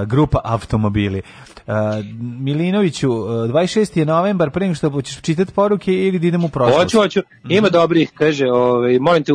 grupa 0.05 0.39
automobili. 0.43 1.21
A, 1.67 2.01
Milinoviću, 2.19 3.11
a, 3.11 3.47
26. 3.47 3.99
je 3.99 4.05
novembar, 4.05 4.51
nego 4.55 4.75
što 4.75 5.01
ćeš 5.01 5.21
čitati 5.21 5.51
poruke 5.53 5.93
ili 5.93 6.19
da 6.19 6.27
idemo 6.27 6.45
u 6.45 6.49
prošlost? 6.49 6.79
Hoću, 6.79 6.97
hoću. 6.97 7.21
Ima 7.49 7.69
dobrih, 7.69 8.11
kaže, 8.13 8.45
ovaj, 8.47 8.99
molim 8.99 9.23
te 9.23 9.31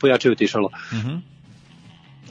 pojačaju 0.00 0.34
tišalo. 0.34 0.68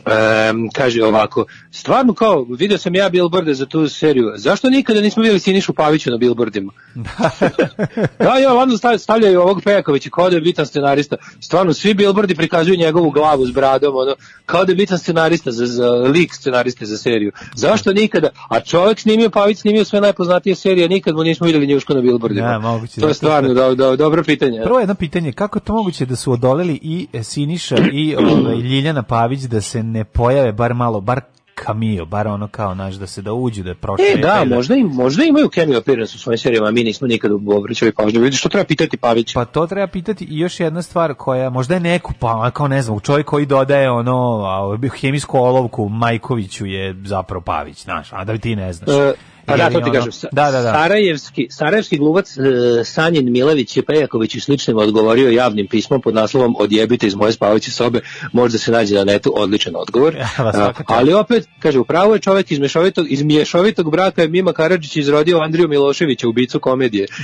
Em, 0.06 0.70
kaže 0.74 1.04
ovako, 1.04 1.46
stvarno 1.72 2.14
kao, 2.14 2.46
vidio 2.50 2.78
sam 2.78 2.96
ja 2.96 3.10
billboarde 3.10 3.54
za 3.54 3.66
tu 3.66 3.90
seriju, 3.90 4.34
zašto 4.36 4.70
nikada 4.70 5.02
nismo 5.02 5.22
vidjeli 5.22 5.40
Sinišu 5.40 5.74
Paviću 5.74 6.12
na 6.12 6.18
billboardima? 6.18 6.72
da, 8.20 8.36
ja, 8.38 8.50
stav- 8.78 8.98
stavljaju 8.98 9.42
ovog 9.42 9.62
Pejakovića 9.64 10.10
kao 10.10 10.30
da 10.30 10.36
je 10.36 10.42
bitan 10.42 10.66
scenarista. 10.66 11.16
Stvarno, 11.40 11.74
svi 11.74 11.94
billboardi 11.94 12.36
prikazuju 12.36 12.78
njegovu 12.78 13.12
glavu 13.12 13.46
s 13.48 13.52
bradom, 13.52 13.96
ono, 13.96 14.16
kao 14.46 14.66
da 14.66 14.72
je 14.72 14.76
bitan 14.76 15.00
scenarista, 15.00 15.52
za, 15.52 15.66
za 15.66 15.90
lik 15.90 16.34
scenariste 16.34 16.86
za 16.86 16.98
seriju. 16.98 17.32
Zašto 17.56 17.94
nikada? 17.94 18.30
A 18.50 18.60
čovjek 18.60 19.00
snimio, 19.00 19.30
Pavić 19.30 19.58
snimio 19.58 19.86
sve 19.86 20.02
najpoznatije 20.02 20.56
serije, 20.56 20.90
nikad 20.90 21.16
mu 21.16 21.24
nismo 21.24 21.46
vidjeli 21.46 21.68
njuško 21.68 21.94
na 21.94 22.02
billboardima. 22.02 22.48
Da, 22.48 22.60
moguće, 22.60 23.02
to 23.02 23.08
je 23.08 23.14
stvarno 23.14 23.54
do, 23.54 23.76
do, 23.76 23.96
dobro 23.96 24.24
pitanje. 24.24 24.62
Prvo 24.64 24.80
jedno 24.80 24.96
pitanje, 24.96 25.32
kako 25.32 25.58
je 25.58 25.64
to 25.64 25.74
moguće 25.74 26.06
da 26.06 26.16
su 26.16 26.32
odoleli 26.32 26.80
i 26.82 27.08
Siniša 27.24 27.76
i 27.94 28.16
ovaj, 28.16 28.56
Ljiljana 28.56 29.04
Pavić 29.04 29.42
da 29.42 29.62
se 29.62 29.84
ne 29.96 30.04
pojave 30.04 30.52
bar 30.52 30.74
malo, 30.74 31.02
bar 31.02 31.22
cameo, 31.66 32.06
bar 32.06 32.28
ono 32.28 32.48
kao, 32.48 32.76
naš, 32.76 32.96
da 32.96 33.08
se 33.08 33.22
da 33.22 33.34
uđu, 33.34 33.64
da 33.64 33.76
prošle. 33.76 34.06
E, 34.16 34.18
da, 34.22 34.56
možda, 34.56 34.76
im, 34.76 34.88
možda 34.88 35.24
imaju 35.24 35.50
cameo 35.50 35.78
appearance 35.78 36.16
u 36.16 36.20
svojim 36.20 36.38
serijama, 36.38 36.72
mi 36.72 36.84
nismo 36.84 37.08
nikad 37.08 37.32
obraćali 37.32 37.92
pažnju. 37.92 38.22
Vidiš, 38.22 38.40
što 38.40 38.50
treba 38.50 38.66
pitati 38.66 38.98
Pavić? 38.98 39.34
Pa 39.34 39.46
to 39.46 39.68
treba 39.68 39.88
pitati 39.88 40.26
i 40.26 40.40
još 40.40 40.60
jedna 40.60 40.82
stvar 40.82 41.14
koja 41.14 41.50
možda 41.50 41.74
je 41.74 41.80
neku, 41.80 42.14
pa 42.20 42.52
kao 42.52 42.68
ne 42.68 42.82
znam, 42.82 43.00
čovjek 43.00 43.28
koji 43.28 43.46
dodaje 43.46 43.92
ono 43.92 44.44
a, 44.46 44.78
hemijsku 45.02 45.38
olovku 45.38 45.90
Majkoviću 45.90 46.66
je 46.66 46.96
zapravo 47.06 47.42
Pavić, 47.42 47.84
znaš, 47.84 48.08
a 48.12 48.24
da 48.24 48.38
ti 48.38 48.56
ne 48.56 48.74
znaš. 48.74 48.96
E, 48.96 49.14
Pa 49.46 49.58
da, 49.58 49.70
to 49.70 49.82
ti 49.82 49.92
kažem. 49.92 50.12
Sa- 50.12 50.28
Da, 50.32 50.46
da, 50.46 50.62
da. 50.62 50.74
Sarajevski, 50.74 51.48
sarajevski 51.50 51.98
glumac 51.98 52.28
e, 52.30 52.42
Sanjin 52.86 53.32
Milević 53.32 53.78
je 53.78 53.84
Pejaković 53.84 54.36
i 54.36 54.40
sličnim 54.40 54.78
odgovorio 54.78 55.30
javnim 55.30 55.68
pismom 55.68 56.02
pod 56.02 56.16
naslovom 56.16 56.56
Odjebite 56.60 57.08
iz 57.08 57.16
moje 57.16 57.32
spavaće 57.32 57.72
sobe, 57.72 58.00
možda 58.32 58.58
se 58.58 58.72
nađe 58.72 58.96
na 58.96 59.04
netu, 59.04 59.34
odličan 59.36 59.74
odgovor. 59.78 60.16
Ja, 60.16 60.30
vas 60.40 60.56
svaka 60.56 60.70
A, 60.80 60.86
čast. 60.86 60.92
ali 60.92 61.14
opet, 61.14 61.48
kaže, 61.60 61.80
upravo 61.80 62.14
je 62.14 62.20
čovjek 62.20 62.52
iz 62.52 62.60
mješovitog, 62.60 63.06
iz 63.10 63.24
mješovitog 63.24 63.92
braka 63.92 64.22
je 64.22 64.28
Mima 64.28 64.54
Karadžić 64.54 64.96
izrodio 64.96 65.40
Andriju 65.40 65.68
Miloševića, 65.68 66.28
ubicu 66.28 66.60
komedije. 66.60 67.08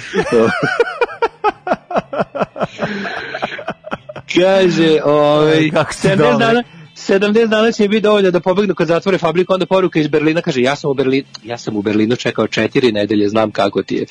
kaže, 4.36 4.99
ovaj, 5.05 5.69
Kako 5.69 5.93
ste 5.93 6.07
70 6.09 6.17
dobri. 6.17 6.38
dana, 6.39 6.63
70 7.07 7.47
dana 7.47 7.71
će 7.71 7.87
biti 7.87 8.01
dovoljno 8.01 8.31
da 8.31 8.39
pobegnu 8.39 8.75
kad 8.75 8.87
zatvore 8.87 9.17
fabriku, 9.17 9.53
onda 9.53 9.65
poruka 9.65 9.99
iz 9.99 10.07
Berlina 10.07 10.41
kaže 10.41 10.61
ja 10.61 10.75
sam 10.75 10.91
u 10.91 10.93
Berlinu, 10.93 11.27
ja 11.43 11.57
sam 11.57 11.77
u 11.77 11.81
Berlinu 11.81 12.15
čekao 12.15 12.47
četiri 12.47 12.91
nedelje, 12.91 13.29
znam 13.29 13.51
kako 13.51 13.83
ti 13.83 13.95
je. 13.95 14.05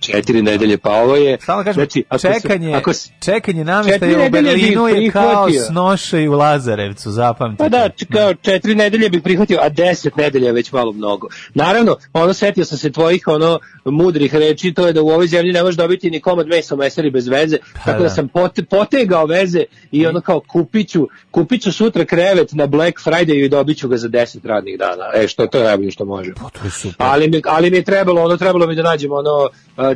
Četiri 0.00 0.42
nedelje, 0.42 0.78
pa 0.78 0.90
ovo 0.90 1.16
je... 1.16 1.38
Samo 1.40 1.64
kažem, 1.64 1.74
znači, 1.74 2.04
ako 2.08 2.18
se- 2.18 2.40
čekanje, 2.42 2.74
ako 2.74 2.92
se- 2.92 3.10
čekanje 3.24 3.64
namještaja 3.64 4.26
u 4.26 4.30
Berlinu 4.30 4.88
je 4.88 5.10
kao 5.10 5.44
prihvatio. 5.44 5.60
snošaj 5.60 6.28
u 6.28 6.32
Lazarevcu, 6.32 7.10
zapamtite. 7.10 7.64
Pa 7.64 7.68
da, 7.68 7.90
kao 8.12 8.34
četiri 8.34 8.74
nedelje 8.74 9.10
bih 9.10 9.22
prihvatio, 9.22 9.58
a 9.62 9.68
deset 9.68 10.16
nedelja 10.16 10.46
je 10.46 10.52
već 10.52 10.72
malo 10.72 10.92
mnogo. 10.92 11.28
Naravno, 11.54 11.96
ono 12.12 12.32
setio 12.32 12.64
sam 12.64 12.78
se 12.78 12.92
tvojih 12.92 13.22
ono 13.26 13.58
mudrih 13.84 14.34
reči, 14.34 14.74
to 14.74 14.86
je 14.86 14.92
da 14.92 15.02
u 15.02 15.08
ovoj 15.08 15.26
zemlji 15.26 15.52
ne 15.52 15.62
možeš 15.62 15.76
dobiti 15.76 16.10
ni 16.10 16.20
komad 16.20 16.46
mesa 16.46 16.74
u 16.74 16.78
mesari 16.78 17.10
bez 17.10 17.28
veze, 17.28 17.56
tako 17.84 17.98
da, 17.98 18.04
da. 18.04 18.10
sam 18.10 18.28
pote, 18.28 18.62
potegao 18.62 19.26
veze 19.26 19.64
i 19.90 20.06
ono 20.06 20.20
kao 20.20 20.40
kupiću, 20.40 21.08
kupiću 21.30 21.72
sutra 21.72 22.04
krevet 22.04 22.52
na 22.52 22.66
Black 22.66 22.98
Friday 23.04 23.44
i 23.44 23.48
dobit 23.48 23.78
ću 23.78 23.88
ga 23.88 23.96
za 23.96 24.08
deset 24.08 24.44
radnih 24.44 24.78
dana. 24.78 25.04
E, 25.14 25.28
što 25.28 25.46
to 25.46 25.58
je 25.58 25.64
najbolje 25.64 25.90
što 25.90 26.04
može. 26.04 26.32
Pa 26.34 26.48
to 26.48 26.64
je 26.64 26.70
super. 26.70 26.96
Ali 26.98 27.28
mi, 27.28 27.42
ali 27.44 27.70
mi 27.70 27.76
je 27.76 27.82
trebalo, 27.84 28.22
ono 28.22 28.36
trebalo 28.36 28.66
mi 28.66 28.74
da 28.74 28.82
nađem 28.82 29.12
ono 29.12 29.48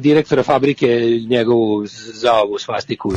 direktora 0.04 0.42
fabrike, 0.42 0.86
njegovu 1.28 1.86
za 2.14 2.32
ovu 2.34 2.58
svastiku 2.58 3.12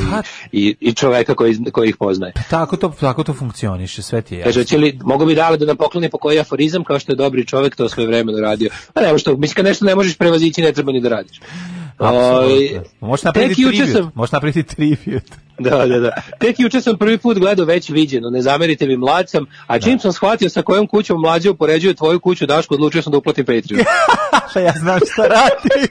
i, 0.52 0.60
i, 0.60 0.76
i 0.80 0.94
čoveka 0.94 1.34
koji, 1.34 1.64
koji 1.64 1.88
ih 1.88 1.96
poznaje. 1.96 2.32
Tako 2.50 2.76
to, 2.76 2.92
tako 3.00 3.24
to 3.24 3.34
funkcioniše, 3.34 4.02
sve 4.02 4.22
ti 4.22 4.34
je 4.34 4.38
jasno. 4.38 4.48
Kaže, 4.48 4.64
će 4.64 4.78
li, 4.78 4.98
mogu 5.04 5.26
bi 5.26 5.34
dale 5.34 5.56
da 5.56 5.66
nam 5.66 5.76
pokloni 5.76 6.10
po 6.10 6.18
koji 6.18 6.40
aforizam, 6.40 6.84
kao 6.84 6.98
što 6.98 7.12
je 7.12 7.16
dobri 7.16 7.46
čovek 7.46 7.76
to 7.76 7.88
svoje 7.88 8.06
vremeno 8.06 8.38
radio. 8.40 8.70
Pa 8.94 9.00
nema 9.00 9.18
što, 9.18 9.36
mislim, 9.36 9.54
kad 9.54 9.64
nešto 9.64 9.84
ne 9.84 9.94
možeš 9.94 10.16
prevazići, 10.16 10.62
ne 10.62 10.72
treba 10.72 10.92
ni 10.92 11.00
da 11.00 11.08
radiš. 11.10 11.40
Ovaj, 11.98 12.16
Apsolutno. 12.18 12.82
Možeš 13.00 13.24
napraviti 13.24 13.54
tribut. 13.64 13.92
sam- 13.92 14.10
Možeš 14.14 14.32
napraviti 14.32 14.62
tribut. 14.64 15.22
Da, 15.70 15.86
da, 15.86 15.98
da. 16.00 16.10
Tek 16.38 16.60
juče 16.60 16.80
sam 16.80 16.98
prvi 16.98 17.18
put 17.18 17.38
gledao 17.38 17.66
već 17.66 17.90
viđeno, 17.90 18.30
ne 18.30 18.42
zamerite 18.42 18.86
mi 18.86 18.96
mlad 18.96 19.30
sam, 19.30 19.46
a 19.66 19.78
čim 19.78 19.98
sam 19.98 20.12
shvatio 20.12 20.48
sa 20.48 20.62
kojom 20.62 20.86
kućom 20.86 21.20
mlađe 21.20 21.50
upoređuje 21.50 21.94
tvoju 21.94 22.20
kuću, 22.20 22.46
Daško, 22.46 22.74
odlučio 22.74 23.02
sam 23.02 23.10
da 23.12 23.18
uplatim 23.18 23.44
Patreon. 23.44 23.84
Pa 24.54 24.60
ja 24.60 24.72
znam 24.76 24.98
šta 25.12 25.22
radim. 25.22 25.88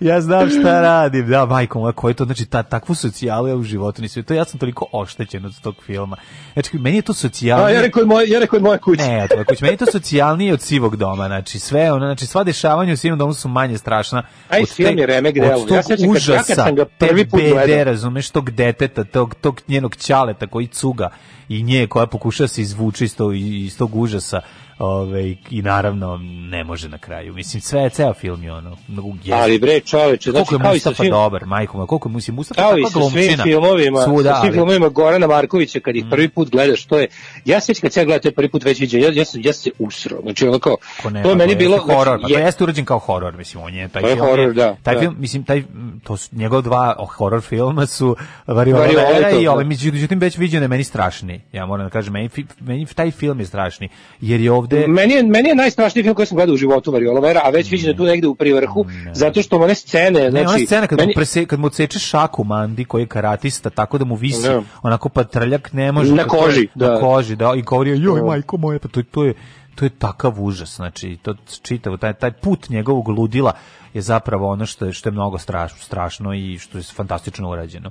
ja 0.00 0.20
znam 0.20 0.50
šta 0.50 0.80
radim. 0.80 1.28
Da, 1.28 1.46
majko 1.46 1.78
moja, 1.80 1.92
koje 1.92 2.10
je 2.10 2.16
to, 2.16 2.24
znači, 2.24 2.44
ta, 2.46 2.62
takvu 2.62 2.94
socijalu 2.94 3.48
ja 3.48 3.56
u 3.56 3.62
životu 3.62 4.02
nisam. 4.02 4.22
To 4.22 4.34
ja 4.34 4.44
sam 4.44 4.60
toliko 4.60 4.86
oštećen 4.92 5.44
od 5.46 5.60
tog 5.60 5.74
filma. 5.86 6.16
Znači, 6.52 6.78
meni 6.78 6.96
je 6.96 7.02
to 7.02 7.12
A, 7.12 7.14
socijalnije. 7.14 7.74
ja 7.76 7.82
rekao, 7.82 8.06
moje, 8.06 8.28
ja 8.28 8.40
rekao 8.40 8.60
moja 8.60 8.78
kuća. 8.78 9.02
Ne, 9.02 9.28
to 9.28 9.44
kuć. 9.44 9.60
Meni 9.60 9.72
je 9.72 9.76
to 9.76 9.86
socijalnije 9.86 10.52
od 10.52 10.60
sivog 10.60 10.96
doma. 10.96 11.26
Znači, 11.26 11.58
sve, 11.58 11.92
ono, 11.92 12.06
znači, 12.06 12.26
sva 12.26 12.44
dešavanja 12.44 12.92
u 12.92 12.96
sivom 12.96 13.18
domu 13.18 13.34
su 13.34 13.48
manje 13.48 13.78
strašna. 13.78 14.22
Od 14.62 14.68
film 14.68 14.98
je 14.98 15.06
remek 15.06 15.34
delo. 15.34 15.66
Ja 15.70 15.82
sećam 15.82 16.12
kad- 16.12 16.28
ja 16.28 16.42
sam 16.44 16.74
ga 16.74 16.84
prvi 16.84 17.26
put 17.26 17.40
gledao. 17.42 17.84
razumeš, 17.84 18.30
tog 18.30 18.50
deteta, 18.72 19.04
tog, 19.04 19.34
tog 19.34 19.60
njenog 19.68 19.96
ćaleta 19.96 20.46
koji 20.46 20.66
cuga 20.66 21.10
i 21.48 21.62
nje 21.62 21.86
koja 21.86 22.06
pokuša 22.06 22.48
se 22.48 22.62
izvući 22.62 23.04
iz 23.04 23.16
tog, 23.16 23.36
iz 23.36 23.78
tog 23.78 23.96
užasa 23.96 24.40
ove, 24.82 25.34
i 25.50 25.62
naravno 25.62 26.16
ne 26.50 26.64
može 26.64 26.88
na 26.88 26.98
kraju. 26.98 27.34
Mislim, 27.34 27.60
sve, 27.60 27.90
ceo 27.90 28.14
film 28.14 28.42
je 28.42 28.52
ono, 28.52 28.76
je, 29.24 29.34
Ali 29.34 29.58
bre, 29.58 29.80
čoveče, 29.80 30.30
znači, 30.30 30.46
koliko 30.46 30.54
je 30.54 30.58
kao 30.60 30.74
i 30.74 30.78
sa 30.78 30.88
Mustafa 30.90 31.02
svim, 31.02 31.10
dobar, 31.10 31.46
majko 31.46 31.76
moja, 31.76 31.86
koliko 31.86 32.08
je 32.08 32.12
Mustafa, 32.12 32.32
Mustafa 32.32 32.62
kao 32.62 32.78
i 32.78 32.82
sa 32.84 33.10
svim 33.10 33.38
filmovima, 33.42 34.02
Svuda, 34.02 34.30
sa 34.30 34.40
svim 34.40 34.48
ali- 34.48 34.52
filmovima 34.52 34.88
Gorana 34.88 35.26
Markovića 35.26 35.80
kad 35.80 35.96
ih 35.96 36.04
prvi 36.10 36.28
put 36.28 36.50
gledaš, 36.50 36.84
to 36.84 36.98
je 36.98 37.06
ja 37.44 37.60
se 37.60 37.66
sećam 37.66 37.80
kad 37.82 37.96
ja 37.96 38.04
gledao 38.04 38.22
taj 38.22 38.32
prvi 38.32 38.48
put 38.50 38.64
već 38.64 38.80
viđen, 38.80 39.00
ja 39.02 39.08
ja 39.08 39.24
ja 39.34 39.52
se 39.52 39.70
usro. 39.78 40.18
Znači 40.22 40.46
ono 40.48 40.58
kao 40.58 40.76
Ko 41.02 41.10
ne, 41.10 41.22
to 41.22 41.28
je 41.28 41.34
pa 41.34 41.38
meni 41.38 41.52
jeste 41.52 41.58
bilo 41.58 41.78
horor, 41.78 42.04
znači, 42.04 42.22
pa 42.22 42.28
to 42.28 42.38
je- 42.38 42.44
jeste 42.44 42.64
urađen 42.64 42.84
kao 42.84 42.98
horor, 42.98 43.36
mislim, 43.36 43.64
on 43.64 43.74
je 43.74 43.88
taj 43.88 44.02
To 44.02 44.08
je 44.08 44.14
film. 44.14 44.26
horor, 44.26 44.48
je- 44.48 44.52
da, 44.54 44.76
taj 44.82 44.94
da. 44.94 45.00
film, 45.00 45.16
mislim, 45.18 45.44
taj 45.44 45.62
to 46.04 46.16
su 46.16 46.28
njegov 46.32 46.62
dva 46.62 46.96
oh, 46.98 47.08
horor 47.08 47.40
filma 47.40 47.86
su 47.86 48.16
Variola 48.46 48.80
Vera 48.82 49.30
i 49.30 49.32
to, 49.32 49.40
i 49.40 49.46
ovaj 49.46 49.64
da. 49.64 49.68
međutim 49.68 50.18
već 50.18 50.38
viđen 50.38 50.62
je 50.62 50.68
meni 50.68 50.84
strašni. 50.84 51.40
Ja 51.52 51.66
moram 51.66 51.86
da 51.86 51.90
kažem, 51.90 52.12
meni, 52.12 52.28
meni 52.60 52.86
taj 52.86 53.10
film 53.10 53.40
je 53.40 53.46
strašni, 53.46 53.88
jer 54.20 54.40
je 54.40 54.52
ovde 54.52 54.71
Meni 54.78 55.14
je, 55.14 55.22
meni 55.22 55.48
je 55.48 55.54
najstrašniji 55.54 56.02
film 56.02 56.14
koji 56.14 56.26
sam 56.26 56.36
gledao 56.36 56.54
u 56.54 56.58
životu 56.58 56.90
Variola 56.90 57.20
Vera, 57.20 57.40
a 57.44 57.50
već 57.50 57.70
viđen 57.70 57.90
je 57.90 57.96
tu 57.96 58.04
negde 58.04 58.26
u 58.28 58.34
privrhu, 58.34 58.84
zato 59.12 59.42
što 59.42 59.56
one 59.56 59.74
scene, 59.74 60.20
Ne, 60.20 60.30
znači... 60.30 60.46
ona 60.46 60.58
scena 60.58 60.86
kad, 60.86 60.98
meni, 60.98 61.08
mu 61.08 61.14
prese, 61.14 61.46
kad 61.46 61.60
mu 61.60 61.66
odseče 61.66 61.98
šaku 61.98 62.44
Mandi, 62.44 62.84
koji 62.84 63.02
je 63.02 63.06
karatista, 63.06 63.70
tako 63.70 63.98
da 63.98 64.04
mu 64.04 64.14
visi 64.14 64.42
Da. 64.42 64.62
onako 64.82 65.08
patrljak, 65.08 65.72
ne 65.72 65.92
može. 65.92 66.14
Na 66.14 66.22
je- 66.22 66.28
koži, 66.28 66.68
Na 66.74 66.86
da. 66.86 67.00
koži, 67.00 67.36
da. 67.36 67.52
I 67.56 67.62
govori, 67.62 67.90
joj, 67.92 68.20
Da. 68.20 68.26
majko 68.26 68.56
moje, 68.56 68.78
pa 68.78 68.88
to, 68.88 69.02
to 69.02 69.24
je 69.24 69.34
to 69.74 69.84
je 69.84 69.90
takav 69.90 70.34
užas, 70.38 70.76
znači 70.76 71.18
to 71.22 71.34
čitavo 71.62 71.96
taj 71.96 72.12
taj 72.12 72.32
put 72.32 72.68
njegovog 72.68 73.08
ludila 73.08 73.52
je 73.94 74.02
zapravo 74.02 74.48
ono 74.48 74.66
što 74.66 74.84
je 74.86 74.92
što 74.92 75.08
je 75.08 75.12
mnogo 75.12 75.38
strašno, 75.38 75.78
strašno 75.80 76.34
i 76.34 76.58
što 76.58 76.78
je 76.78 76.84
fantastično 76.84 77.50
urađeno. 77.50 77.90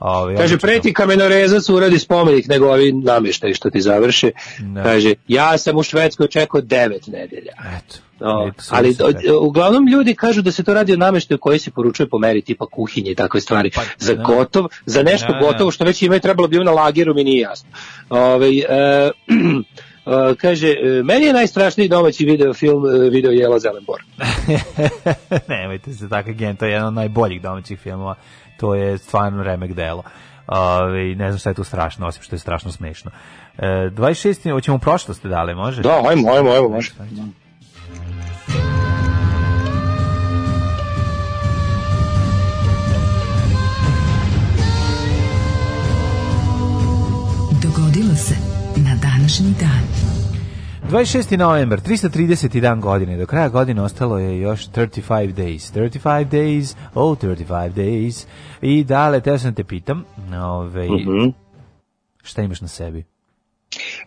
Ove, 0.00 0.36
Kaže, 0.36 0.58
preti 0.58 0.92
kamenorezac 0.92 1.68
uradi 1.68 1.98
spomenik 1.98 2.48
nego 2.48 2.66
ovi 2.66 2.92
namještaj 2.92 3.54
što 3.54 3.70
ti 3.70 3.80
završe. 3.80 4.30
Da. 4.58 4.82
Kaže, 4.82 5.14
ja 5.28 5.58
sam 5.58 5.76
u 5.76 5.82
Švedskoj 5.82 6.28
čekao 6.28 6.60
devet 6.60 7.06
nedelja. 7.06 7.52
Eto. 7.78 7.96
No, 8.20 8.50
ali 8.70 8.96
uglavnom 9.40 9.88
ljudi 9.88 10.14
kažu 10.14 10.42
da 10.42 10.52
se 10.52 10.64
to 10.64 10.74
radi 10.74 10.92
o 10.92 10.96
nameštaju 10.96 11.38
koji 11.38 11.58
se 11.58 11.70
poručuje 11.70 12.08
po 12.08 12.18
meri 12.18 12.42
tipa 12.42 12.66
kuhinje 12.66 13.10
i 13.10 13.14
takve 13.14 13.40
stvari. 13.40 13.70
Pa, 13.74 13.82
za 13.98 14.14
da. 14.14 14.22
gotov, 14.22 14.66
za 14.86 15.02
nešto 15.02 15.32
Da, 15.32 15.38
gotovo 15.38 15.70
što 15.70 15.84
već 15.84 16.02
imaju 16.02 16.20
trebalo 16.20 16.48
bi 16.48 16.64
na 16.64 16.70
lageru 16.72 17.14
mi 17.14 17.24
nije 17.24 17.40
jasno. 17.40 17.70
Ovaj 18.08 18.58
e, 18.58 18.64
e, 19.10 19.10
kaže, 20.40 20.68
e, 20.68 21.02
meni 21.04 21.26
je 21.26 21.32
najstrašniji 21.32 21.88
domaći 21.88 22.24
video 22.24 22.54
film 22.54 22.86
e, 22.86 23.10
video 23.10 23.32
Jela 23.32 23.58
Zelenbor. 23.58 24.02
Nemojte 25.48 25.92
se 25.92 26.08
tako 26.08 26.32
gen, 26.32 26.56
to 26.56 26.64
je 26.64 26.72
jedan 26.72 26.86
od 26.88 26.94
najboljih 26.94 27.42
domaćih 27.42 27.78
filmova. 27.78 28.14
To 28.56 28.74
je 28.74 28.98
stvarno 28.98 29.42
remek 29.42 29.72
delo. 29.72 30.02
Ove, 30.46 31.14
ne 31.14 31.30
znam 31.30 31.38
šta 31.38 31.50
je 31.50 31.54
tu 31.54 31.64
strašno, 31.64 32.06
osim 32.06 32.22
što 32.22 32.34
je 32.34 32.40
strašno 32.40 32.72
smešno. 32.72 33.10
E, 33.58 33.66
26. 33.66 34.52
hoćemo 34.52 34.76
u 34.76 34.80
prošlost 34.80 35.26
dale, 35.26 35.54
može? 35.54 35.82
Da, 35.82 36.02
ajmo, 36.08 36.32
ajmo, 36.32 36.50
ajmo, 36.50 36.68
može. 36.68 36.92
Dogodilo 47.62 48.14
se 48.14 48.34
na 48.76 48.96
današnji 49.02 49.54
dan. 49.60 49.95
26. 50.86 51.36
novembar, 51.36 51.80
330. 51.80 52.60
dan 52.60 52.80
godine. 52.80 53.16
Do 53.16 53.26
kraja 53.26 53.48
godine 53.48 53.82
ostalo 53.82 54.18
je 54.18 54.40
još 54.40 54.66
35 54.66 55.02
days. 55.28 55.72
35 55.72 56.00
days, 56.26 56.74
oh 56.94 57.18
35 57.18 57.46
days. 57.70 58.26
I 58.62 58.84
dale, 58.84 59.20
teo 59.20 59.38
sam 59.38 59.54
te 59.54 59.64
pitam, 59.64 60.04
ove, 60.44 60.84
Mhm. 60.84 61.28
šta 62.22 62.42
imaš 62.42 62.60
na 62.60 62.68
sebi? 62.68 63.04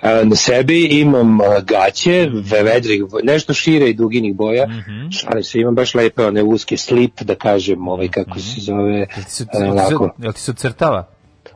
A, 0.01 0.23
na 0.23 0.35
sebi 0.35 0.85
imam 0.91 1.41
a, 1.41 1.43
gaće, 1.61 2.11
ve- 2.43 2.63
vedrih, 2.63 3.01
nešto 3.23 3.53
šire 3.53 3.89
i 3.89 3.93
duginih 3.93 4.35
boja. 4.35 4.67
Mhm. 4.67 5.09
Šalim 5.11 5.43
se, 5.43 5.59
imam 5.59 5.75
baš 5.75 5.95
lepe 5.95 6.25
one 6.25 6.43
uske 6.43 6.77
slip, 6.77 7.21
da 7.21 7.35
kažem, 7.35 7.87
ovaj, 7.87 8.07
kako 8.07 8.39
se 8.39 8.61
zove, 8.61 8.93
Jel 8.93 9.07
ti 9.17 9.31
se, 9.31 9.45
a, 9.45 9.57
jel 9.57 9.73
ti 9.73 9.79
se, 9.79 9.85
onako, 9.85 10.09
jel 10.17 10.33
ti 10.33 10.39
se 10.39 10.51
ocrtava? 10.51 11.07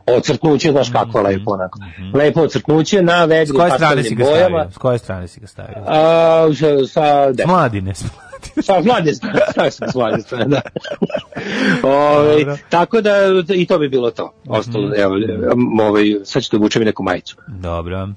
Ocrtnuće, 0.06 0.70
znaš 0.70 0.90
kako 0.90 1.18
je 1.18 1.24
lepo, 1.24 1.52
onako. 1.52 1.78
Lepo 2.14 2.40
ocrtnuće 2.40 3.02
na 3.02 3.46
si 3.46 3.52
pastelnim 3.56 4.14
ga 4.14 4.24
bojama. 4.24 4.66
S 4.70 4.78
koje 4.78 4.98
strane 4.98 5.28
si 5.28 5.40
ga 5.40 5.46
stavio? 5.46 5.76
A, 5.86 6.48
sa, 6.58 6.86
sa, 6.86 7.32
de, 7.32 7.46
mladine, 7.46 7.94
sa 8.62 8.80
mlade 8.80 9.14
strane, 9.14 9.40
stavio 9.50 9.70
sam 9.70 9.88
s 9.90 9.94
mlade 9.94 10.22
strane, 10.22 10.44
da. 10.44 10.60
Ovaj, 11.88 12.38
Dobro. 12.38 12.56
tako 12.68 13.00
da, 13.00 13.12
i 13.54 13.66
to 13.66 13.78
bi 13.78 13.88
bilo 13.88 14.10
to. 14.10 14.32
Ostalo, 14.48 14.92
evo, 14.96 15.14
ovaj, 15.82 16.04
sad 16.24 16.42
ću 16.42 16.48
da 16.52 16.56
obučem 16.56 16.82
neku 16.84 17.02
majicu. 17.02 17.36
Dobro. 17.46 18.08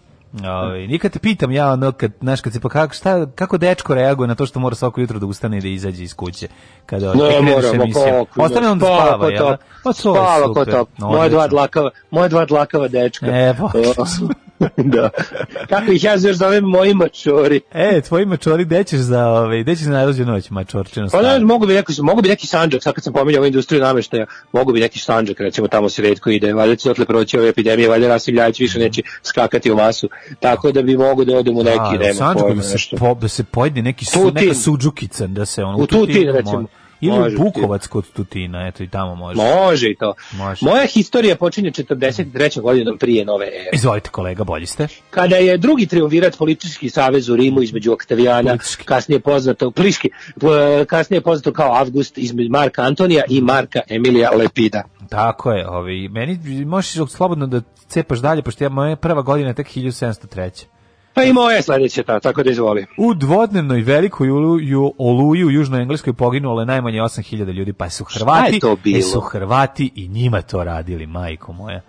Ovaj 0.43 0.87
nikad 0.87 1.11
te 1.11 1.19
pitam 1.19 1.51
ja 1.51 1.71
ono 1.71 1.91
kad 1.91 2.11
znaš 2.21 2.41
kad 2.41 2.53
se 2.53 2.59
pa 2.59 2.69
kako 2.69 2.93
šta 2.93 3.25
kako 3.35 3.57
dečko 3.57 3.95
reaguje 3.95 4.27
na 4.27 4.35
to 4.35 4.45
što 4.45 4.59
mora 4.59 4.75
svako 4.75 5.01
jutro 5.01 5.19
da 5.19 5.25
ustane 5.25 5.57
i 5.57 5.61
da 5.61 5.67
izađe 5.67 6.03
iz 6.03 6.13
kuće 6.13 6.47
kada 6.85 7.13
Ne, 7.13 7.29
kreneš 7.29 7.53
moramo, 7.55 7.83
emisijom. 7.83 8.25
kako. 8.25 8.41
Ostane 8.41 8.69
on 8.69 8.79
da 8.79 8.85
spava, 8.85 9.29
jel? 9.29 9.45
da? 9.45 9.57
Pa 9.83 9.93
to 9.93 10.13
spava 10.13 10.53
ko 10.53 10.65
to. 10.65 10.85
No, 10.97 11.07
Moje 11.07 11.29
dva 11.29 11.47
dlakava, 11.47 11.89
moje 12.11 12.29
dva 12.29 12.45
dlakava 12.45 12.87
dečka. 12.87 13.25
E, 13.27 13.55
pa. 13.59 13.71
Da. 14.77 15.09
Kako 15.69 15.91
ih 15.91 16.03
ja 16.03 16.13
još 16.13 16.35
zovem 16.35 16.63
moji 16.63 16.93
mačori. 16.93 17.61
E, 17.71 18.01
tvoji 18.01 18.25
mačori, 18.25 18.65
gde 18.65 18.83
ćeš 18.83 18.99
za, 18.99 19.27
ovaj, 19.27 19.63
gde 19.63 19.75
ćeš 19.75 19.85
za 19.85 19.91
najluđu 19.91 20.25
noć, 20.25 20.49
mačorčino 20.49 21.07
Pa 21.11 21.21
ne, 21.21 21.39
mogu 21.39 21.65
bi 21.67 21.73
neki, 21.73 21.93
mogu 22.01 22.21
bi 22.21 22.29
neki 22.29 22.47
sanđak, 22.47 22.83
sad 22.83 22.93
kad 22.93 23.03
sam 23.03 23.13
pominjao 23.13 23.39
ovu 23.39 23.47
industriju 23.47 23.81
nameštaja, 23.81 24.25
mogu 24.51 24.73
bi 24.73 24.79
neki 24.79 24.99
sanđak, 24.99 25.39
recimo 25.39 25.67
tamo 25.67 25.89
se 25.89 26.01
redko 26.01 26.29
ide, 26.29 26.53
valjda 26.53 26.75
će 26.75 26.91
otle 26.91 27.05
proći 27.05 27.37
ove 27.37 27.49
epidemije, 27.49 27.89
valjda 27.89 28.07
Rasim 28.07 28.35
Ljajić 28.35 28.59
više 28.59 28.79
neće 28.79 29.01
skakati 29.23 29.71
u 29.71 29.75
masu, 29.75 30.09
tako 30.39 30.71
da 30.71 30.81
bi 30.81 30.97
mogu 30.97 31.25
da 31.25 31.37
odem 31.37 31.57
u 31.57 31.63
neki, 31.63 31.77
Da, 31.77 31.95
u 31.95 31.99
nema 31.99 32.13
Sandžaku 32.13 32.39
pojma, 32.47 32.61
da 32.61 32.67
se, 32.67 32.95
po, 32.97 33.13
da 33.13 33.27
se 33.27 33.43
pojede 33.43 33.81
neki 33.81 34.05
su, 34.05 34.13
Tutin. 34.19 34.43
neka 34.43 34.55
suđukica, 34.55 35.27
da 35.27 35.45
se 35.45 35.63
ono, 35.63 35.77
U 35.77 35.87
Tutin, 35.87 36.05
Tutinu 36.15 36.31
recimo. 36.31 36.61
može. 36.61 36.86
Ili 37.01 37.19
Može 37.19 37.37
Bukovac 37.37 37.87
kod 37.87 38.11
Tutina, 38.11 38.67
eto 38.67 38.83
i 38.83 38.87
tamo 38.87 39.15
može. 39.15 39.37
Može 39.37 39.89
i 39.89 39.95
to. 39.95 40.13
Može. 40.31 40.65
Moja 40.65 40.85
historija 40.85 41.35
počinje 41.35 41.71
43. 41.71 42.61
godinom 42.61 42.97
prije 42.97 43.25
nove 43.25 43.45
ere. 43.45 43.69
Izvolite 43.73 44.09
kolega, 44.09 44.43
bolji 44.43 44.65
ste. 44.65 44.87
Kada 45.09 45.35
je 45.35 45.57
drugi 45.57 45.85
triumvirat 45.85 46.37
politički 46.37 46.89
savez 46.89 47.29
u 47.29 47.35
Rimu 47.35 47.61
između 47.61 47.93
Oktavijana, 47.93 48.49
Politički. 48.49 48.83
kasnije 48.85 49.19
poznato 49.19 49.71
pliški, 49.71 50.09
kasnije 50.87 51.21
poznato 51.21 51.53
kao 51.53 51.73
Avgust 51.73 52.17
između 52.17 52.49
Marka 52.49 52.81
Antonija 52.81 53.23
i 53.29 53.41
Marka 53.41 53.79
Emilija 53.89 54.31
Lepida. 54.31 54.83
Tako 55.09 55.51
je, 55.51 55.69
ovaj, 55.69 56.07
meni 56.09 56.39
možeš 56.65 57.11
slobodno 57.11 57.47
da 57.47 57.61
cepaš 57.87 58.19
dalje, 58.19 58.41
pošto 58.41 58.63
ja, 58.63 58.69
moja 58.69 58.95
prva 58.95 59.21
godina 59.21 59.49
je 59.49 59.55
tek 59.55 59.67
1703. 59.67 60.65
Pa 61.17 61.23
i 61.23 61.33
moje 61.33 61.61
sledeće 61.61 62.03
ta, 62.03 62.19
tako 62.19 62.43
da 62.43 62.51
izvoli. 62.51 62.85
U 62.97 63.13
dvodnevnoj 63.13 63.81
velikoj 63.81 64.29
oluju, 64.29 64.93
oluji 64.97 65.45
u 65.45 65.51
Južnoj 65.51 65.81
Engleskoj 65.81 66.13
poginulo 66.13 66.61
je 66.61 66.65
najmanje 66.65 66.99
8000 67.01 67.53
ljudi, 67.53 67.73
pa 67.73 67.89
su 67.89 68.03
Hrvati, 68.03 68.55
je 68.55 68.59
to 68.59 68.75
bilo? 68.83 68.99
e, 68.99 69.01
su 69.01 69.19
Hrvati 69.19 69.91
i 69.95 70.07
njima 70.07 70.41
to 70.41 70.63
radili, 70.63 71.07
majko 71.07 71.53
moja. 71.53 71.81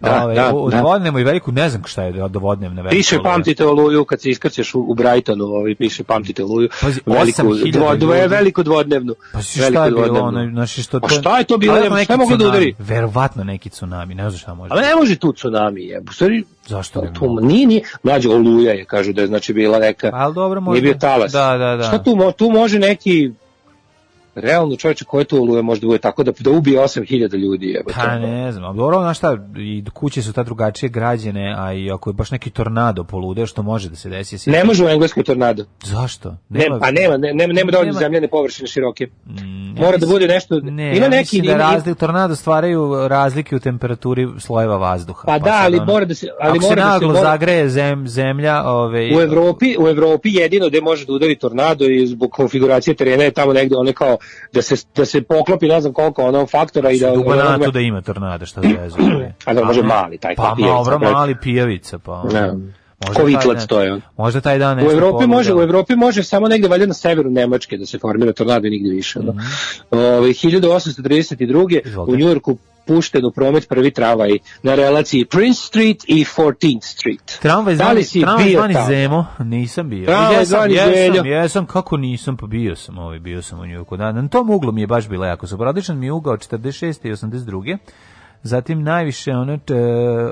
Da, 0.00 0.24
Ove, 0.24 0.34
da, 0.34 0.54
u 0.54 0.70
da. 0.70 0.80
dvodnevnoj 0.80 1.24
veliku, 1.24 1.52
ne 1.52 1.68
znam 1.68 1.82
šta 1.86 2.02
je 2.02 2.28
dvodnevna 2.28 2.82
velika 2.82 2.96
Piše 2.96 3.18
pamtite 3.22 3.66
oluju 3.66 4.04
kad 4.04 4.20
se 4.20 4.30
iskrcaš 4.30 4.74
u, 4.74 4.80
u 4.80 4.94
Brightonu, 4.94 5.44
ovaj 5.44 5.74
piše 5.74 6.04
pamtite 6.04 6.44
oluju. 6.44 6.68
Pazi, 6.80 7.00
veliku, 7.06 7.42
8000 7.42 7.72
dvo, 7.72 7.96
dvo, 7.96 8.14
ljudi. 8.14 8.28
veliku 8.28 8.62
dvodnevnu. 8.62 9.14
Pa 9.32 9.42
si 9.42 9.58
šta 9.58 9.84
je 9.84 9.90
bilo, 9.90 10.06
dvodnevnu. 10.06 10.40
ono, 10.40 10.50
znači 10.50 10.82
što 10.82 11.00
Pa 11.00 11.08
to... 11.08 11.14
šta 11.14 11.38
je 11.38 11.44
to 11.44 11.58
bilo? 11.58 11.74
Ali 11.74 11.86
Sve 11.86 11.96
neki 11.96 12.16
moglo 12.16 12.36
da 12.36 12.46
udari. 12.48 12.74
Verovatno 12.78 13.44
neki 13.44 13.70
tsunami, 13.70 14.14
ne 14.14 14.30
znam 14.30 14.38
šta 14.38 14.54
može. 14.54 14.74
Ali 14.74 14.82
ne 14.82 14.96
može 14.96 15.16
tu 15.16 15.32
tsunami, 15.32 15.82
je. 15.82 16.00
U 16.10 16.12
stvari, 16.12 16.44
Zašto 16.66 17.00
ne 17.02 17.12
tu, 17.14 17.40
nije, 17.40 17.66
nije, 17.66 17.82
mlađe 18.02 18.28
oluja 18.28 18.72
je, 18.72 18.84
kažu 18.84 19.12
da 19.12 19.20
je 19.20 19.26
znači 19.26 19.52
bila 19.52 19.78
neka, 19.78 20.10
Pa, 20.10 20.16
ali 20.16 20.34
dobro, 20.34 20.60
možda- 20.60 20.80
nije 20.80 20.92
bio 20.92 20.98
talas. 20.98 21.32
Da, 21.32 21.56
da, 21.58 21.76
da. 21.76 21.82
Šta 21.82 22.02
tu, 22.02 22.32
tu 22.36 22.50
može 22.50 22.78
neki, 22.78 23.30
realno 24.36 24.76
čovječe, 24.76 25.04
koje 25.04 25.24
tu 25.24 25.36
oluje 25.38 25.62
može 25.62 25.80
da 25.80 25.86
bude 25.86 25.98
tako 25.98 26.22
da, 26.22 26.32
da 26.40 26.50
ubije 26.50 26.80
8000 26.80 27.34
ljudi, 27.34 27.66
je. 27.66 27.82
Pa 27.94 28.18
ne 28.18 28.52
znam, 28.52 28.76
dobro, 28.76 28.98
znaš 28.98 29.18
šta, 29.18 29.36
i 29.58 29.84
kuće 29.86 30.22
su 30.22 30.32
ta 30.32 30.42
drugačije 30.42 30.88
građene, 30.90 31.54
a 31.58 31.72
i 31.72 31.90
ako 31.90 32.10
je 32.10 32.14
baš 32.14 32.30
neki 32.30 32.50
tornado 32.50 33.04
poludeo, 33.04 33.46
što 33.46 33.62
može 33.62 33.88
da 33.88 33.96
se 33.96 34.08
desi. 34.08 34.34
jesi- 34.34 34.50
Ne 34.50 34.64
može 34.64 34.84
u 34.84 34.88
Engleskoj 34.88 35.22
tornado. 35.24 35.64
Zašto? 35.82 36.36
Ne, 36.48 36.66
pa 36.80 36.90
nema, 36.90 37.16
ne, 37.16 37.34
nema, 37.34 37.52
nema 37.52 37.70
dovoljno 37.72 37.92
Nema- 37.92 38.00
zemljane 38.00 38.28
površine 38.28 38.68
široke. 38.68 39.06
Mm, 39.26 39.62
Mora 39.72 39.92
ja 39.92 39.98
da 39.98 40.06
bude 40.06 40.28
nešto, 40.28 40.60
Ne, 40.60 40.96
ima 40.96 41.04
ja 41.04 41.08
neki, 41.10 41.42
da 41.42 41.56
razlik, 41.56 41.98
tornado 41.98 42.36
stvaraju 42.36 43.08
razlike 43.08 43.56
u 43.56 43.60
temperaturi 43.60 44.28
slojeva 44.38 44.76
vazduha. 44.76 45.22
Pa 45.26 45.38
da, 45.38 45.44
sad 45.46 45.64
ali 45.64 45.76
ono, 45.76 45.84
mora 45.86 46.04
da 46.04 46.14
se- 46.14 46.28
ali 46.40 46.50
ako 46.50 46.60
se 46.60 46.68
mora 46.68 46.84
da 46.84 46.98
se- 46.98 47.06
mora- 47.06 47.20
zagreje 47.22 47.68
zem, 47.68 48.08
zemlja, 48.08 48.62
ove, 48.64 49.16
U 49.16 49.20
Evropi, 49.20 49.76
u 49.78 49.88
Evropi 49.88 50.28
jedino 50.30 50.68
gde 50.68 50.80
može 50.80 51.06
da 51.06 51.12
udari 51.12 51.36
tornado 51.36 51.84
i 51.84 52.06
zbog 52.06 52.30
konfiguracije 52.30 52.94
terena 52.94 53.24
je 53.24 53.30
tamo 53.32 53.52
negde 53.52 53.76
one 53.76 53.92
kao 53.92 54.16
da 54.52 54.62
se 54.62 54.76
da 54.96 55.04
se 55.04 55.22
poklopi 55.22 55.68
ne 55.68 55.80
znam 55.80 55.92
koliko 55.92 56.22
ono 56.22 56.46
faktora 56.46 56.90
i 56.90 56.98
da 56.98 57.12
u 57.12 57.24
Banatu 57.24 57.70
da 57.70 57.80
ima 57.80 58.00
tornado, 58.02 58.46
šta 58.46 58.60
da 58.60 58.68
vezu. 58.80 58.96
A 59.44 59.54
da, 59.54 59.64
može 59.64 59.82
mali, 59.82 60.18
taj 60.18 60.34
Pa 60.34 60.54
pijavica, 60.56 60.74
dobro, 60.74 60.98
brate. 60.98 61.14
mali 61.14 61.36
pijavica, 61.36 61.98
pa. 61.98 62.22
Ne. 62.24 62.52
možda 63.00 63.14
Ko 63.14 63.14
taj 63.14 63.24
vitlac 63.26 63.58
dan- 63.58 63.66
to 63.66 63.80
je 63.80 63.92
on. 63.92 64.00
Možda 64.16 64.40
taj 64.40 64.58
dan 64.58 64.72
U 64.72 64.76
nešto 64.76 64.92
Evropi 64.92 65.10
pogleda. 65.12 65.26
može, 65.28 65.54
u 65.54 65.62
Evropi 65.62 65.96
može 65.96 66.22
samo 66.22 66.48
negde 66.48 66.68
valjda 66.68 66.86
na 66.86 66.94
severu 66.94 67.30
Nemačke 67.30 67.76
da 67.76 67.86
se 67.86 67.98
formira 67.98 68.32
tornado 68.32 68.66
i 68.66 68.70
nigde 68.70 68.90
više. 68.90 69.18
Mm 69.18 69.22
-hmm. 69.22 69.38
1832. 69.90 71.80
Izvolite. 71.84 72.12
u 72.12 72.18
Njujorku 72.18 72.56
pušten 72.86 73.24
u 73.24 73.30
promet 73.30 73.68
prvi 73.68 73.90
tramvaj 73.90 74.38
na 74.62 74.74
relaciji 74.74 75.24
Prince 75.24 75.60
Street 75.60 76.04
i 76.06 76.24
14th 76.24 76.84
Street. 76.84 77.38
Tramvaj 77.42 77.74
Da 77.74 77.92
li 77.92 78.02
zvani, 78.02 78.04
si 78.04 78.20
tramvaj 78.20 78.44
bio 78.44 78.58
zvani 78.58 78.74
tamo? 78.74 78.86
Zemo, 78.86 79.26
nisam 79.38 79.88
bio. 79.90 80.06
Tramvaj 80.06 80.32
jesam, 80.32 80.44
zvani 80.46 80.74
jesam, 80.74 80.92
Zeljo. 80.94 81.22
jesam, 81.22 81.66
kako 81.66 81.96
nisam, 81.96 82.36
pa 82.36 82.46
bio 82.46 82.76
sam, 82.76 82.98
ovaj, 82.98 83.18
bio 83.18 83.42
sam 83.42 83.60
u 83.60 83.66
Njujorku. 83.66 83.96
Da, 83.96 84.12
na 84.12 84.28
tom 84.28 84.50
uglu 84.50 84.72
mi 84.72 84.80
je 84.80 84.86
baš 84.86 85.08
bilo 85.08 85.24
jako 85.24 85.46
super. 85.46 85.66
Odličan 85.66 85.98
mi 85.98 86.06
je 86.06 86.12
ugao 86.12 86.36
46. 86.36 87.08
i 87.08 87.12
82. 87.12 87.78
Zatim 88.44 88.82
najviše 88.82 89.30
ono, 89.30 89.56
č, 89.56 89.72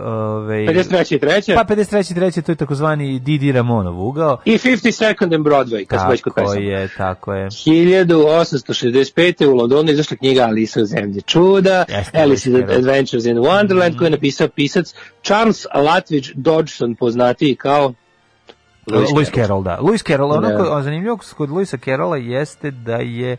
ovaj, 0.05 0.59
53. 0.59 1.15
i 1.15 1.19
3. 1.19 1.55
pa 1.55 1.65
53. 1.75 2.15
treće, 2.15 2.43
to 2.43 2.53
je 2.53 2.57
takozvani 2.57 3.19
Didi 3.19 3.53
Ramonov 3.53 4.07
ugao. 4.07 4.39
I 4.45 4.59
52nd 4.59 5.35
and 5.35 5.47
Broadway, 5.47 5.87
kad 5.87 6.01
smo 6.01 6.11
već 6.11 6.23
kod 6.23 6.35
Tako 6.35 6.53
je, 6.55 6.89
tako 6.97 7.35
je. 7.35 7.47
1865. 7.47 9.47
u 9.47 9.55
Londonu 9.55 9.91
izašla 9.91 10.17
knjiga 10.17 10.43
Alisa 10.43 10.83
u 10.83 10.85
zemlji 10.85 11.23
čuda, 11.23 11.85
Jeste, 11.89 12.21
Alice 12.21 12.51
jeste, 12.51 12.75
Adventures 12.75 13.25
in 13.25 13.37
Wonderland, 13.37 13.99
koju 13.99 14.07
je 14.07 14.11
napisao 14.11 14.49
pisac 14.49 14.95
Charles 15.23 15.67
Latvidge 15.75 16.29
Dodgson, 16.35 16.95
poznatiji 16.95 17.57
kao 17.57 17.93
Lewis 18.87 19.35
Carroll, 19.35 19.63
da. 19.63 19.79
Lewis 19.83 20.07
Carroll, 20.07 20.33
ono 20.33 20.49
Da. 20.49 20.83
zanimljivo 20.83 21.19
kod 21.37 21.51
Lewisa 21.51 21.85
Carrolla 21.85 22.17
jeste 22.17 22.71
da 22.71 22.97
je 22.97 23.37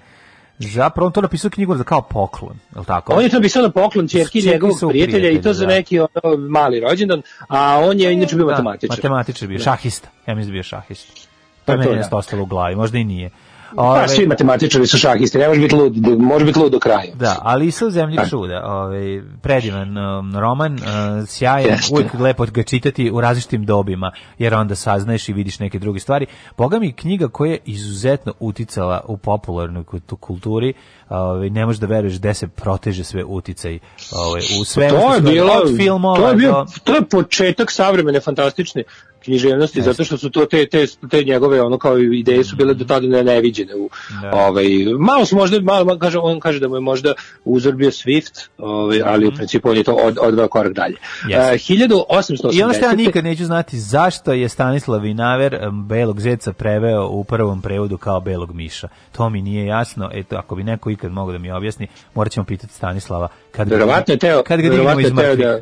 zapravo 0.67 1.07
on 1.07 1.13
to 1.13 1.21
napisao 1.21 1.51
knjigu 1.51 1.75
za 1.75 1.83
kao 1.83 2.01
poklon, 2.01 2.57
je 2.75 2.79
li 2.79 2.85
tako? 2.85 3.13
On 3.13 3.23
je 3.23 3.29
to 3.29 3.35
napisao 3.35 3.61
na 3.61 3.71
poklon 3.71 4.07
Čerki 4.07 4.41
njegovog 4.41 4.79
su 4.79 4.89
prijatelja 4.89 5.29
i 5.29 5.41
to 5.41 5.53
za 5.53 5.65
da. 5.65 5.73
neki 5.73 5.99
ono, 5.99 6.37
mali 6.49 6.79
rođendan, 6.79 7.21
a 7.47 7.79
on 7.83 7.99
je 7.99 8.13
inače 8.13 8.35
bio 8.35 8.45
Da, 8.45 8.51
matematičar. 8.51 8.97
Matematičar 8.97 9.47
bio, 9.47 9.59
šahista. 9.59 10.09
Ja 10.27 10.35
mislim 10.35 10.51
da 10.51 10.53
bio 10.53 10.63
šahista. 10.63 11.13
To 11.13 11.65
Pa 11.65 11.71
je 11.71 11.77
meni 11.77 12.01
to, 12.01 12.09
da. 12.09 12.17
ostalo 12.17 12.43
u 12.43 12.45
glavi, 12.45 12.75
možda 12.75 12.97
i 12.97 13.03
nije. 13.03 13.29
Pa 13.75 13.81
Ove, 13.83 14.07
svi 14.07 14.27
matematičari 14.27 14.87
su 14.87 14.97
šahisti, 14.97 15.37
ne 15.37 15.47
može 15.47 15.61
biti 15.61 15.75
lud, 15.75 16.21
može 16.21 16.45
biti 16.45 16.59
lud 16.59 16.71
do 16.71 16.79
kraja. 16.79 17.15
Da, 17.15 17.37
ali 17.41 17.71
sa 17.71 17.85
u 17.85 17.89
zemlji 17.89 18.17
čuda, 18.29 18.61
ovaj 18.65 19.21
predivan 19.41 19.97
um, 19.97 20.35
roman, 20.35 20.73
uh, 20.73 20.79
sjajan, 21.27 21.69
Jeste. 21.69 21.93
uvijek 21.93 22.13
lepo 22.13 22.45
ga 22.45 22.63
čitati 22.63 23.11
u 23.11 23.21
različitim 23.21 23.65
dobima, 23.65 24.11
jer 24.37 24.53
onda 24.53 24.75
saznaješ 24.75 25.29
i 25.29 25.33
vidiš 25.33 25.59
neke 25.59 25.79
druge 25.79 25.99
stvari. 25.99 26.25
Boga 26.57 26.79
mi 26.79 26.93
knjiga 26.93 27.27
koja 27.27 27.51
je 27.51 27.59
izuzetno 27.65 28.33
uticala 28.39 29.01
u 29.07 29.17
popularnoj 29.17 29.83
kultu- 29.83 30.15
kulturi, 30.15 30.73
ovaj 31.09 31.49
ne 31.49 31.65
možeš 31.65 31.79
da 31.79 31.87
veruješ 31.87 32.19
gde 32.19 32.33
se 32.33 32.47
proteže 32.47 33.03
sve 33.03 33.23
uticaj, 33.23 33.79
ovaj 34.11 34.41
u 34.61 34.65
sve 34.65 34.89
to 34.89 35.13
je 35.15 35.21
bilo 35.21 35.53
od 35.53 35.77
filmova 35.77 36.17
to 36.17 36.29
je 36.29 36.35
bio 36.35 36.65
to 36.83 36.95
je 36.95 37.01
početak 37.01 37.71
savremene 37.71 38.19
fantastične 38.19 38.83
književnosti 39.23 39.81
zato 39.81 40.03
što 40.03 40.17
su 40.17 40.29
to 40.29 40.45
te 40.45 40.65
te 40.65 40.85
te 41.09 41.23
njegove 41.23 41.61
ono 41.61 41.77
kao 41.77 41.97
ideje 41.97 42.43
su 42.43 42.55
bile 42.55 42.73
do 42.73 42.85
tada 42.85 43.07
ne- 43.07 43.23
neviđene 43.23 43.75
u 43.75 43.89
Da. 44.21 44.31
ovaj 44.37 44.65
malo 44.99 45.25
su 45.25 45.35
možda 45.35 45.61
malo 45.61 45.85
malo 45.85 45.99
kaže 45.99 46.17
on 46.19 46.39
kaže 46.39 46.59
da 46.59 46.67
mu 46.67 46.75
je 46.75 46.81
možda 46.81 47.13
uzor 47.45 47.73
bio 47.73 47.89
Swift 47.91 48.47
ovaj 48.57 49.01
ali 49.05 49.27
u 49.27 49.31
principu 49.31 49.69
on 49.69 49.77
je 49.77 49.83
to 49.83 49.93
od 49.93 50.17
odveo 50.21 50.47
korak 50.47 50.73
dalje 50.73 50.95
Jeste. 51.27 51.75
uh, 51.75 51.79
1880 51.79 52.53
I 52.53 52.63
ono 52.63 52.73
što 52.73 52.85
ja 52.85 52.93
nikad 52.93 53.23
neću 53.23 53.45
znati 53.45 53.79
zašto 53.79 54.33
je 54.33 54.49
Stanislav 54.49 55.01
Vinaver 55.01 55.53
em, 55.53 55.85
Belog 55.85 56.19
zeca 56.19 56.53
preveo 56.53 57.07
u 57.07 57.23
prvom 57.23 57.61
prevodu 57.61 57.97
kao 57.97 58.19
Belog 58.21 58.51
miša. 58.53 58.87
To 59.11 59.29
mi 59.29 59.41
nije 59.41 59.65
jasno. 59.65 60.09
Eto, 60.13 60.35
ako 60.35 60.55
bi 60.55 60.63
neko 60.63 60.89
ikad 60.89 61.11
mogao 61.11 61.31
da 61.31 61.37
mi 61.37 61.51
objasni, 61.51 61.87
morat 62.15 62.31
ćemo 62.33 62.45
pitati 62.45 62.73
Stanislava 62.73 63.27
kad 63.51 63.69
verovatno 63.69 64.13
je 64.13 64.17
teo 64.17 64.43
kad 64.43 64.57
ga 64.57 64.61
dignemo 64.61 64.83
verovatno 64.83 65.01
iz 65.01 65.13
mrtvih. 65.13 65.37
da 65.39 65.59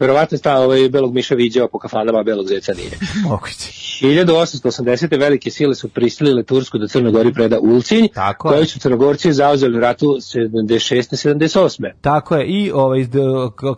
verovatno 0.00 0.34
je 0.34 0.38
sta 0.38 0.58
ovaj 0.58 0.88
belog 0.88 1.14
miša 1.14 1.34
viđao 1.34 1.68
po 1.68 1.78
kafanama 1.78 2.18
a 2.18 2.22
belog 2.22 2.46
zeca 2.46 2.72
nije 2.74 2.90
Moguće. 3.24 3.88
1880. 4.02 5.20
velike 5.20 5.50
sile 5.50 5.74
su 5.74 5.88
prisilile 5.88 6.42
Tursku 6.42 6.78
da 6.78 6.88
Crnoj 6.88 7.12
Gori 7.12 7.32
preda 7.32 7.58
Ulcinj, 7.60 8.06
Tako 8.14 8.48
koji 8.48 8.66
su 8.66 8.78
Crnogorci 8.78 9.32
zauzeli 9.32 9.76
u 9.76 9.80
ratu 9.80 10.06
76. 10.06 11.28
78. 11.28 11.90
Tako 12.00 12.36
je, 12.36 12.46
i 12.46 12.70
ovaj, 12.70 13.06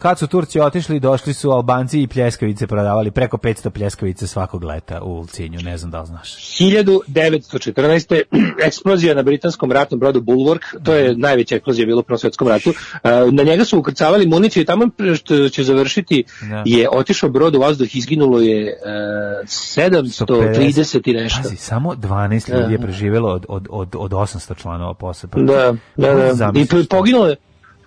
kad 0.00 0.18
su 0.18 0.26
Turci 0.26 0.60
otišli, 0.60 1.00
došli 1.00 1.34
su 1.34 1.50
Albanci 1.50 2.02
i 2.02 2.06
pljeskavice 2.06 2.66
prodavali, 2.66 3.10
preko 3.10 3.36
500 3.36 3.70
pljeskavice 3.70 4.26
svakog 4.26 4.64
leta 4.64 5.02
u 5.02 5.10
Ulcinju, 5.12 5.60
ne 5.62 5.78
znam 5.78 5.90
da 5.90 6.00
li 6.00 6.06
znaš. 6.06 6.58
1914. 6.58 8.22
eksplozija 8.66 9.14
na 9.14 9.22
britanskom 9.22 9.72
ratnom 9.72 10.00
brodu 10.00 10.20
Bulwark, 10.20 10.82
to 10.84 10.94
je 10.94 11.16
najveća 11.16 11.56
eksplozija 11.56 11.86
bila 11.86 12.00
u 12.00 12.02
Prvom 12.02 12.18
svjetskom 12.18 12.48
ratu. 12.48 12.70
E, 12.70 13.10
Na 13.30 13.42
njega 13.42 13.64
su 13.64 13.78
ukrcavali 13.78 14.26
municiju 14.26 14.62
i 14.62 14.66
tamo 14.66 14.88
što 15.16 15.48
će 15.48 15.64
završiti 15.64 16.09
Da. 16.50 16.62
je 16.66 16.88
otišao 16.92 17.30
brod 17.30 17.54
u 17.54 17.60
vazduh, 17.60 17.96
izginulo 17.96 18.40
je 18.40 18.66
e, 18.66 18.74
730 19.44 21.10
i 21.10 21.12
nešto. 21.12 21.42
Pazi, 21.42 21.56
samo 21.56 21.94
12 21.94 22.60
ljudi 22.60 22.74
je 22.74 22.78
preživjelo 22.78 23.32
od, 23.32 23.46
od, 23.48 23.66
od, 23.70 23.96
od 23.98 24.10
800 24.10 24.62
članova 24.62 24.94
posle. 24.94 25.28
Pa 25.28 25.40
Da, 25.40 25.74
da, 25.96 26.32
da. 26.34 26.52
I 26.54 26.86
poginulo 26.86 27.26
je, 27.26 27.36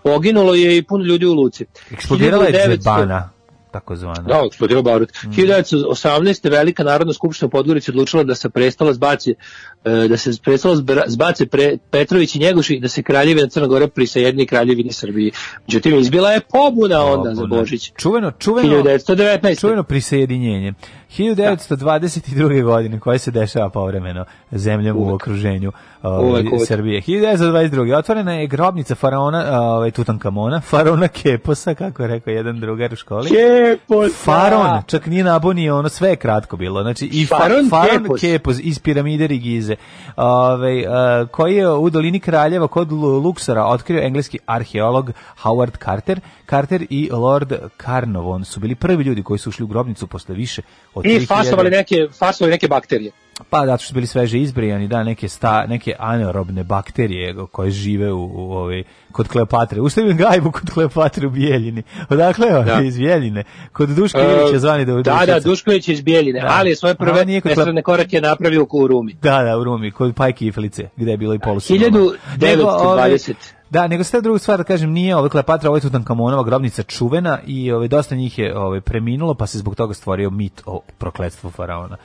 poginulo 0.04 0.54
je 0.56 0.78
i 0.78 0.84
puno 0.84 1.04
ljudi 1.04 1.26
u 1.26 1.34
luci. 1.34 1.66
Eksplodirala 1.92 2.46
je 2.46 2.52
1900 2.54 2.78
džebana. 2.78 3.30
takozvano. 3.72 4.28
Da, 4.28 4.42
eksplodirao 4.48 4.84
barut. 4.84 5.10
Mm. 5.26 5.30
1918. 5.30 6.50
Velika 6.52 6.84
narodna 6.84 7.14
skupština 7.14 7.48
u 7.48 7.50
Podgorici 7.50 7.92
odlučila 7.92 8.24
da 8.24 8.36
se 8.36 8.50
prestala 8.50 8.94
zbaci 8.94 9.36
da 9.84 10.18
se 10.18 10.32
prestalo 10.44 10.76
zbace 11.08 11.46
pre, 11.46 11.78
Petrović 11.90 12.36
i 12.36 12.40
Njegoši 12.40 12.76
i 12.76 12.80
da 12.80 12.88
se 12.88 13.04
kraljevina 13.04 13.48
Crna 13.48 13.68
Gora 13.68 13.88
prisajedni 13.88 14.46
kraljevini 14.46 14.94
Srbiji. 14.94 15.32
Međutim, 15.68 16.00
izbila 16.00 16.32
je 16.32 16.40
pobuna 16.40 17.06
onda 17.06 17.36
za. 17.36 17.44
Božić. 17.46 17.92
Čuveno, 17.98 18.32
čuveno, 18.32 18.84
1919. 18.84 19.60
čuveno 19.60 19.84
prisajedinjenje. 19.84 20.74
1922. 21.18 22.64
godine 22.64 23.00
koje 23.00 23.20
se 23.20 23.32
dešava 23.32 23.70
povremeno 23.70 24.26
zemljom 24.52 24.98
u 24.98 25.14
okruženju 25.14 25.72
ovaj, 26.04 26.30
Uvek, 26.30 26.54
uvek. 26.54 26.68
Srbije. 26.68 27.02
1922. 27.02 27.98
otvorena 27.98 28.34
je 28.34 28.48
grobnica 28.48 28.96
faraona 28.96 29.62
ovaj, 29.62 29.92
Tutankamona, 29.92 30.62
faraona 30.62 31.08
Keposa, 31.08 31.74
kako 31.74 32.04
je 32.04 32.08
rekao 32.08 32.32
jedan 32.32 32.60
drugar 32.60 32.94
u 32.94 32.96
školi. 32.96 33.30
Kepos, 33.30 34.12
Faron, 34.24 34.82
čak 34.88 35.06
nije 35.06 35.24
nabonio, 35.24 35.78
ono 35.78 35.90
sve 35.90 36.10
je 36.10 36.16
kratko 36.16 36.58
bilo. 36.58 36.82
Znači 36.82 37.06
i 37.06 37.26
fa, 37.26 37.38
Faron 37.38 37.70
Faron 37.70 38.04
Kepos. 38.04 38.22
Kepos 38.22 38.58
iz 38.60 38.80
piramide 38.80 39.28
Rigize, 39.28 39.73
ovaj, 40.16 40.86
a, 40.88 41.26
koji 41.32 41.56
je 41.56 41.70
u 41.70 41.90
dolini 41.90 42.20
Kraljeva 42.20 42.68
kod 42.68 42.92
Lu- 42.92 43.20
Luksora 43.20 43.66
otkrio 43.66 44.02
engleski 44.02 44.40
arheolog 44.46 45.12
Howard 45.44 45.84
Carter. 45.84 46.20
Carter 46.50 46.86
i 46.90 47.10
Lord 47.12 47.54
Carnarvon 47.86 48.46
su 48.46 48.60
bili 48.60 48.76
prvi 48.76 49.04
ljudi 49.04 49.24
koji 49.24 49.38
su 49.38 49.50
ušli 49.50 49.64
u 49.64 49.68
grobnicu 49.68 50.08
posle 50.08 50.36
više 50.36 50.62
od 50.94 51.06
I 51.06 51.10
3000 51.10 51.28
fasovali 51.28 51.70
neke, 51.70 51.96
fasovali 52.20 52.52
neke 52.52 52.68
bakterije. 52.68 53.12
Pa 53.50 53.78
što 53.78 53.88
su 53.88 53.94
bili 53.94 54.08
sveže 54.08 54.40
izbrijani, 54.40 54.88
da, 54.88 55.04
neke 55.04 55.30
sta, 55.30 55.66
neke 55.66 55.96
anaerobne 56.00 56.64
bakterije 56.64 57.36
koje 57.52 57.72
žive 57.72 58.12
u, 58.12 58.32
u 58.34 58.52
ovaj 58.52 58.84
kod 59.12 59.28
Kleopatre. 59.28 59.82
Ustavim 59.82 60.18
gajbu 60.18 60.52
kod 60.52 60.70
Kleopatre 60.74 61.28
u 61.28 61.30
Bijeljini. 61.30 61.84
Odakle 62.10 62.48
je 62.48 62.54
Da. 62.54 62.64
da. 62.64 62.82
iz 62.82 62.98
Bijeljine? 62.98 63.44
Kod 63.72 63.90
Duška 63.90 64.20
Ilića 64.20 64.60
zvani 64.60 64.86
da 64.86 64.94
Da, 65.02 65.24
da, 65.26 65.40
Dušković 65.40 65.88
je 65.88 65.94
iz 65.94 66.02
Bijeljine, 66.02 66.42
Da. 66.42 66.48
ali 66.52 66.70
je 66.70 66.76
svoje 66.76 66.96
prve 66.96 67.26
nije 67.26 67.42
kod 67.42 67.50
nesredne 67.50 67.82
korake 67.82 68.22
napravio 68.22 68.68
u 68.72 68.88
Rumi. 68.88 69.14
Da, 69.14 69.44
da, 69.44 69.58
u 69.58 69.64
Rumi, 69.64 69.92
kod 69.92 70.16
Pajke 70.16 70.46
Iflice, 70.46 70.90
gde 70.96 71.12
je 71.12 71.18
bilo 71.18 71.34
i 71.34 71.40
polusu. 71.40 71.74
1920. 71.74 73.34
Da, 73.70 73.88
nego 73.88 74.04
sve 74.04 74.22
drugu 74.22 74.38
stvar 74.40 74.58
da 74.58 74.64
kažem, 74.64 74.92
nije 74.92 75.16
ova 75.16 75.30
Kleopatra, 75.30 75.70
ovo 75.70 75.78
je 75.78 75.82
Tutankamonova 75.82 76.44
grobnica 76.44 76.84
čuvena 76.84 77.40
i 77.48 77.72
ove, 77.72 77.88
dosta 77.88 78.16
njih 78.16 78.40
je 78.40 78.58
ove, 78.58 78.82
preminulo, 78.82 79.34
pa 79.34 79.48
se 79.48 79.58
zbog 79.58 79.76
toga 79.76 79.94
stvorio 79.94 80.30
mit 80.30 80.62
o 80.66 80.82
prokletstvu 80.98 81.50
faraona. 81.50 81.98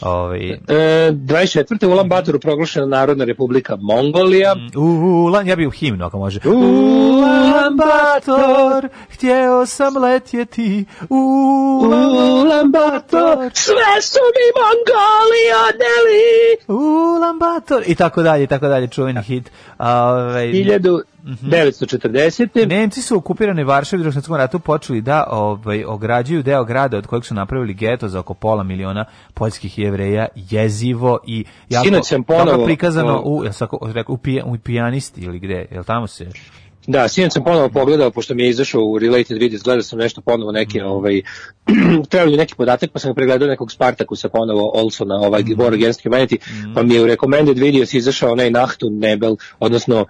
Ove, 0.00 0.38
E, 0.68 1.10
24. 1.12 1.86
u 1.86 1.90
Ulan 1.90 2.08
Batoru 2.08 2.40
proglašena 2.40 2.86
Narodna 2.86 3.24
republika 3.24 3.76
Mongolija. 3.76 4.56
u, 4.76 4.80
Ulan, 5.24 5.48
ja 5.48 5.56
bi 5.56 5.66
u 5.66 5.70
himnu 5.70 6.04
ako 6.06 6.18
može. 6.18 6.40
Ulan 6.44 7.76
Bator, 7.76 8.88
htjeo 9.10 9.66
sam 9.66 9.96
letjeti, 9.96 10.84
Ulan 11.08 12.08
Ulan 12.38 12.70
Bator, 12.70 13.50
sve 13.54 14.02
su 14.02 14.18
mi 14.34 14.46
Mongoli 14.58 15.44
odneli. 15.68 16.82
Ulan 17.16 17.38
Bator, 17.38 17.82
i 17.86 17.94
tako 17.94 18.22
dalje, 18.22 18.44
i 18.44 18.46
tako 18.46 18.68
dalje, 18.68 18.88
čuveni 18.88 19.22
hit. 19.22 19.50
Ove, 21.28 21.66
1940. 21.72 22.66
Nemci 22.68 23.02
su 23.02 23.14
u 23.14 23.18
okupiranoj 23.18 23.64
Varšavi 23.64 24.00
u 24.00 24.10
drugom 24.10 24.36
ratu 24.36 24.58
počeli 24.58 25.00
da 25.00 25.24
ovaj, 25.30 25.84
ograđuju 25.84 26.42
deo 26.42 26.64
grada 26.64 26.98
od 26.98 27.06
kojeg 27.06 27.24
su 27.24 27.34
napravili 27.34 27.74
geto 27.74 28.08
za 28.08 28.20
oko 28.20 28.34
pola 28.34 28.62
miliona 28.62 29.04
poljskih 29.34 29.78
jevreja, 29.78 30.26
jezivo 30.34 31.18
i 31.26 31.44
jako 31.68 31.84
Sinoć 31.84 32.06
sam 32.08 32.24
ponovo- 32.24 32.64
prikazano 32.64 33.22
u, 33.24 33.44
ja 33.44 33.52
sam 33.52 33.64
ako- 33.64 33.92
rekao, 33.92 34.12
u, 34.12 34.18
pija, 34.18 34.44
u 34.44 34.58
pijanisti 34.58 35.20
ili 35.20 35.38
gde, 35.38 35.66
jel 35.70 35.84
tamo 35.84 36.06
se... 36.06 36.28
Da, 36.88 37.08
sinoć 37.08 37.32
sam 37.32 37.44
ponovo 37.44 37.68
pogledao, 37.68 38.10
pošto 38.10 38.34
mi 38.34 38.42
je 38.42 38.48
izašao 38.48 38.84
u 38.84 38.98
Related 38.98 39.38
Videos, 39.38 39.62
gledao 39.62 39.82
sam 39.82 39.98
nešto 39.98 40.20
ponovo 40.20 40.52
neki, 40.52 40.80
ovaj, 40.80 41.22
trebali 42.10 42.36
neki 42.36 42.54
podatak, 42.54 42.90
pa 42.90 42.98
sam 42.98 43.14
pregledao 43.14 43.48
nekog 43.48 43.72
Spartakusa 43.72 44.28
ponovo, 44.28 44.70
Olsona, 44.74 45.14
ovaj, 45.14 45.42
mm. 45.42 45.46
War 45.46 45.74
Against 45.74 46.04
Humanity, 46.04 46.36
pa 46.74 46.82
mi 46.82 46.94
je 46.94 47.02
u 47.02 47.06
Recommended 47.06 47.58
Videos 47.58 47.94
izašao 47.94 48.32
onaj 48.32 48.50
Nachtun 48.50 48.98
Nebel, 48.98 49.36
odnosno 49.60 50.00
uh, 50.00 50.04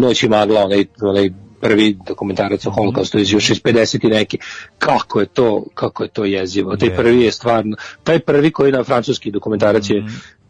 Noć 0.00 0.22
i 0.22 0.28
magla, 0.28 0.64
onaj, 0.64 0.84
onaj 1.00 1.30
prvi 1.60 1.96
dokumentarac 2.06 2.66
o 2.66 2.70
holokaustu 2.70 3.18
iz 3.18 3.32
još 3.32 3.50
iz 3.50 3.62
50 3.62 4.06
i 4.06 4.08
neki. 4.08 4.38
Kako 4.78 5.20
je 5.20 5.26
to, 5.26 5.64
kako 5.74 6.02
je 6.02 6.08
to 6.08 6.24
jezivo. 6.24 6.76
Taj 6.76 6.96
prvi 6.96 7.22
je 7.22 7.32
stvarno, 7.32 7.76
taj 8.04 8.18
prvi 8.18 8.50
koji 8.50 8.72
na 8.72 8.84
francuski 8.84 9.30
dokumentarac 9.30 9.90
je 9.90 10.04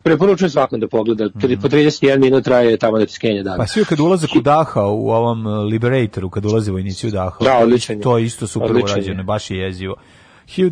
Preporučujem 0.05 0.51
svakom 0.51 0.81
da 0.81 0.89
pogleda. 0.89 1.25
Tri- 1.31 1.57
Po 1.57 1.69
31 1.69 2.19
minut 2.19 2.45
traje 2.45 2.77
tamo 2.77 2.99
da 2.99 3.07
skenje 3.09 3.43
dan. 3.43 3.57
Pa 3.59 3.67
svi 3.67 3.85
kad 3.85 4.01
ulaze 4.01 4.27
kod 4.29 4.43
Daha 4.43 4.83
u 4.83 5.11
ovom 5.11 5.47
uh, 5.47 5.53
Liberatoru, 5.63 6.31
kad 6.31 6.45
ulaze 6.45 6.73
vojnici 6.73 7.07
u 7.07 7.11
Daha. 7.11 7.37
Da, 7.41 7.59
odličan 7.59 7.97
je. 7.97 8.03
To 8.03 8.19
je 8.19 8.25
isto 8.25 8.47
super 8.47 8.71
Odličan 8.71 8.89
je. 8.89 8.95
urađeno, 8.95 9.23
baš 9.25 9.51
je 9.51 9.59
jezivo. 9.59 9.95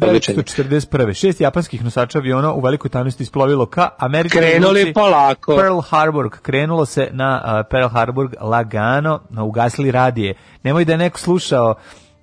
Odličan 0.00 0.34
je. 0.34 0.42
1941. 0.42 1.14
Šest 1.14 1.40
japanskih 1.40 1.84
nosača 1.84 2.18
aviona 2.18 2.52
u 2.52 2.60
velikoj 2.60 2.90
tajnosti 2.90 3.22
isplovilo 3.22 3.66
ka 3.66 3.88
američkoj 3.98 4.40
Krenuli 4.42 4.92
polako. 4.94 5.56
Pearl 5.56 5.80
Harbor. 5.80 6.30
Krenulo 6.32 6.86
se 6.86 7.08
na 7.12 7.42
uh, 7.44 7.66
Pearl 7.70 7.88
Harbor 7.88 8.28
lagano, 8.40 9.20
na 9.30 9.44
ugasili 9.44 9.90
radije. 9.90 10.34
Nemoj 10.62 10.84
da 10.84 10.92
je 10.92 10.98
neko 10.98 11.18
slušao 11.18 11.74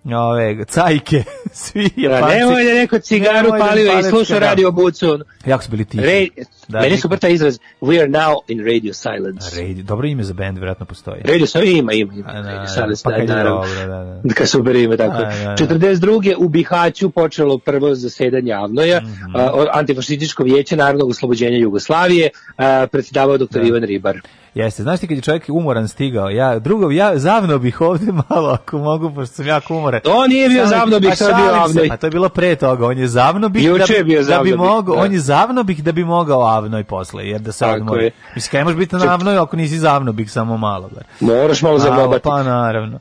ove 0.08 0.66
cajke, 0.66 1.24
svi 1.54 1.90
Da, 1.90 2.02
Japanci. 2.04 2.38
nemoj 2.38 2.64
da 2.64 2.74
neko 2.74 3.00
cigaru 3.00 3.52
da 3.52 3.58
palio 3.60 4.00
i 4.00 4.04
slušao 4.04 4.24
cigaru. 4.26 4.46
radio 4.46 4.72
bucun. 4.72 5.24
Jako 5.46 5.64
su 5.64 5.72
bili 5.72 5.86
tihi. 5.86 6.04
Ra 6.04 6.44
Da, 6.70 6.80
meni 6.80 6.92
je 6.92 6.98
super 6.98 7.20
taj 7.20 7.32
izraz. 7.34 7.60
We 7.82 8.00
are 8.00 8.10
now 8.10 8.36
in 8.48 8.66
radio 8.66 8.94
silence. 8.94 9.62
Radio, 9.62 9.84
dobro 9.84 10.08
ime 10.08 10.24
za 10.24 10.34
bend, 10.34 10.58
vjerojatno 10.58 10.86
postoji. 10.86 11.22
Radio 11.26 11.48
silence 11.48 11.72
ima, 11.72 11.94
ima, 11.94 12.14
ima. 12.14 12.30
A, 12.30 12.34
da, 12.34 12.42
radio 12.42 12.60
da, 12.60 12.68
silence, 12.68 13.04
pa 13.04 13.12
da, 13.12 13.24
naravno. 13.26 13.62
dobro, 13.62 13.88
da, 13.88 14.22
da. 14.24 14.34
Kad 14.38 14.50
super 14.50 14.76
ime, 14.76 14.98
tako. 14.98 15.16
A, 15.16 15.20
da, 15.20 15.56
da. 15.58 15.76
42. 15.76 16.36
u 16.38 16.50
Bihaću 16.50 17.10
počelo 17.10 17.58
prvo 17.58 17.96
zasedanje 17.96 18.54
Avnoja, 18.54 19.02
a, 19.36 19.52
o- 19.54 19.66
antifašističko 19.74 20.44
vijeće 20.44 20.76
narodnog 20.76 21.10
oslobođenja 21.10 21.58
Jugoslavije, 21.58 22.30
a, 22.58 22.88
predsjedavao 22.92 23.38
doktor 23.38 23.66
Ivan 23.66 23.84
Ribar. 23.84 24.22
Jeste, 24.56 24.84
znaš 24.84 25.00
ti 25.00 25.08
kad 25.08 25.18
je 25.18 25.22
čovjek 25.22 25.44
umoran 25.50 25.88
stigao, 25.88 26.30
ja 26.30 26.60
drugo, 26.60 26.92
ja 26.92 27.18
zavno 27.18 27.58
bih 27.60 27.82
ovde 27.82 28.12
malo 28.30 28.50
ako 28.50 28.78
mogu, 28.78 29.12
pošto 29.16 29.36
sam 29.36 29.48
jako 29.48 29.76
umoran. 29.76 30.02
To 30.04 30.28
nije 30.28 30.50
bio 30.50 30.60
Samo- 30.60 30.70
zavno 30.70 31.00
bih, 31.00 31.10
pa 31.10 31.16
to 31.16 31.30
je 31.30 31.36
bio 31.36 31.54
Avnoj. 31.54 31.88
Pa 31.90 31.98
to 31.98 32.08
je 32.08 32.12
bilo 32.12 32.30
pre 32.30 32.56
toga, 32.56 32.86
on 32.86 32.98
je 32.98 33.08
zavno 33.08 33.50
bih 33.50 33.70
da, 33.70 34.04
bi, 34.04 34.18
da 34.24 34.44
bi 34.44 34.56
mogao, 34.56 34.96
da. 34.96 35.02
on 35.02 35.14
je 35.14 35.20
zavno 35.20 35.64
bih 35.64 35.84
da 35.84 35.92
bi 35.92 36.04
mogao 36.04 36.42
avnoj 36.60 36.84
posle, 36.86 37.26
jer 37.26 37.42
da 37.42 37.52
se 37.52 37.60
Tako 37.60 37.76
odmori. 37.76 38.04
je. 38.04 38.12
Mislim, 38.36 38.52
kaj 38.52 38.64
možeš 38.64 38.78
biti 38.78 38.96
na 38.96 39.14
avnoj 39.14 39.38
ako 39.38 39.58
nisi 39.58 39.78
zavno 39.78 40.12
bih 40.14 40.32
samo 40.32 40.58
malo. 40.58 40.90
Bar. 40.90 41.04
Moraš 41.22 41.62
malo 41.62 41.80
zaglobati. 41.80 42.24
Pa 42.24 42.44
naravno. 42.44 43.00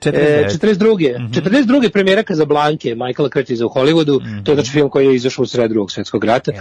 E, 0.00 0.02
49. 0.02 0.50
42. 0.50 1.18
Mhm. 1.18 1.32
42. 1.32 1.90
premijera 1.90 2.22
Kazablanke, 2.22 2.94
Michaela 2.96 3.28
Curtisa 3.30 3.66
u 3.66 3.70
Hollywoodu, 3.70 4.20
Mhm. 4.22 4.42
to 4.42 4.52
je 4.52 4.56
znači 4.56 4.70
film 4.70 4.90
koji 4.90 5.06
je 5.06 5.14
izašao 5.14 5.42
u 5.42 5.46
sred 5.46 5.70
drugog 5.70 5.90
svjetskog 5.92 6.24
rata. 6.24 6.52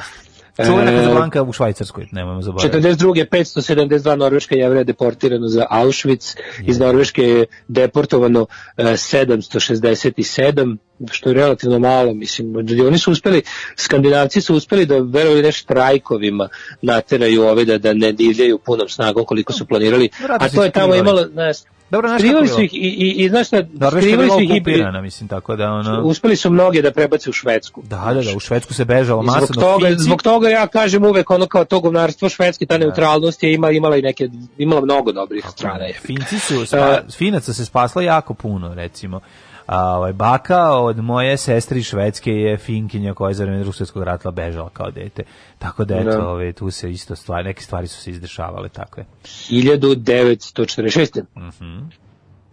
Čuvena 0.66 0.92
E, 0.92 0.96
Kazablanka 0.96 1.44
u 1.44 1.54
Švajcarskoj, 1.54 2.08
nemojmo 2.12 2.42
zaboraviti. 2.42 2.78
42. 2.78 3.26
572 3.26 4.16
norveška 4.16 4.56
jevreja 4.56 4.84
deportirano 4.84 5.48
za 5.48 5.66
Auschwitz, 5.70 6.36
iz 6.66 6.80
Norveške 6.80 7.24
je 7.24 7.46
deportovano 7.68 8.46
e, 8.78 8.84
767, 8.84 10.78
što 11.12 11.30
je 11.30 11.34
relativno 11.34 11.80
malo, 11.80 12.14
mislim, 12.14 12.56
oni 12.88 12.98
su 12.98 13.12
uspeli, 13.12 13.42
skandinavci 13.76 14.42
su 14.42 14.56
uspeli 14.56 14.86
da 14.86 15.00
verovali 15.00 15.42
ne 15.42 15.52
štrajkovima 15.52 16.50
nateraju 16.82 17.44
ove 17.44 17.66
da, 17.66 17.78
da 17.78 17.94
ne 17.94 18.12
divljaju 18.12 18.58
punom 18.58 18.90
snagom 18.90 19.26
koliko 19.26 19.54
su 19.54 19.66
planirali, 19.66 20.10
a 20.40 20.50
to 20.50 20.64
je 20.64 20.72
tamo 20.72 20.96
imalo, 20.96 21.28
znaš, 21.28 21.58
Dobro, 21.92 22.08
znaš 22.08 22.22
skrivali 22.22 22.48
su 22.48 22.62
ih 22.62 22.74
i, 22.74 22.78
i, 22.78 23.24
i 23.24 23.30
znaš 23.30 23.48
šta, 23.48 23.58
Norveška 23.74 24.02
skrivali 24.02 24.30
su 24.30 24.40
ih 24.42 24.50
i, 24.50 25.02
mislim, 25.02 25.30
tako 25.30 25.56
da 25.56 25.72
ono... 25.72 26.02
uspeli 26.04 26.36
su 26.36 26.50
mnoge 26.50 26.82
da 26.82 26.92
prebace 26.92 27.30
u 27.30 27.34
Švedsku. 27.34 27.82
Da, 27.86 28.12
da, 28.14 28.22
da, 28.22 28.36
u 28.36 28.40
Švedsku 28.40 28.74
se 28.74 28.86
bežalo 28.86 29.24
I 29.24 29.28
Zbog 29.28 29.56
toga, 29.56 29.88
Finci- 29.88 29.98
zbog 30.00 30.22
toga 30.22 30.50
ja 30.50 30.68
kažem 30.68 31.06
uvek 31.06 31.30
ono 31.30 31.48
kao 31.48 31.66
to 31.66 31.80
govnarstvo 31.80 32.30
švedski, 32.30 32.66
ta 32.66 32.78
neutralnost 32.78 33.44
je 33.44 33.54
ima, 33.54 33.72
imala 33.72 33.98
i 33.98 34.02
neke, 34.02 34.30
imala 34.58 34.82
mnogo 34.82 35.12
dobrih 35.12 35.46
strana. 35.50 35.86
Finci 36.02 36.40
su, 36.40 36.66
spa, 36.66 37.02
Finaca 37.18 37.54
se 37.54 37.66
spasla 37.66 38.02
jako 38.02 38.34
puno, 38.34 38.74
recimo. 38.74 39.20
A, 39.66 39.98
ovaj, 39.98 40.14
baka 40.14 40.72
od 40.72 40.98
moje 40.98 41.38
sestre 41.38 41.80
iz 41.80 41.86
Švedske 41.86 42.32
je 42.32 42.58
Finkinja 42.58 43.14
koja 43.14 43.30
je 43.30 43.34
za 43.34 43.44
vreme 43.44 43.60
drugog 43.60 43.76
svjetskog 43.76 44.04
rata 44.04 44.32
bežala 44.32 44.70
kao 44.70 44.92
dete. 44.92 45.24
Tako 45.60 45.86
da, 45.86 45.96
eto, 45.96 46.10
Da. 46.12 46.28
ovaj, 46.28 46.54
tu 46.54 46.72
se 46.72 46.92
isto 46.92 47.16
stvari, 47.16 47.44
neke 47.44 47.62
stvari 47.62 47.88
su 47.88 48.02
se 48.02 48.12
izdešavale, 48.12 48.70
tako 48.70 49.02
je. 49.02 49.06
1946. 49.24 51.24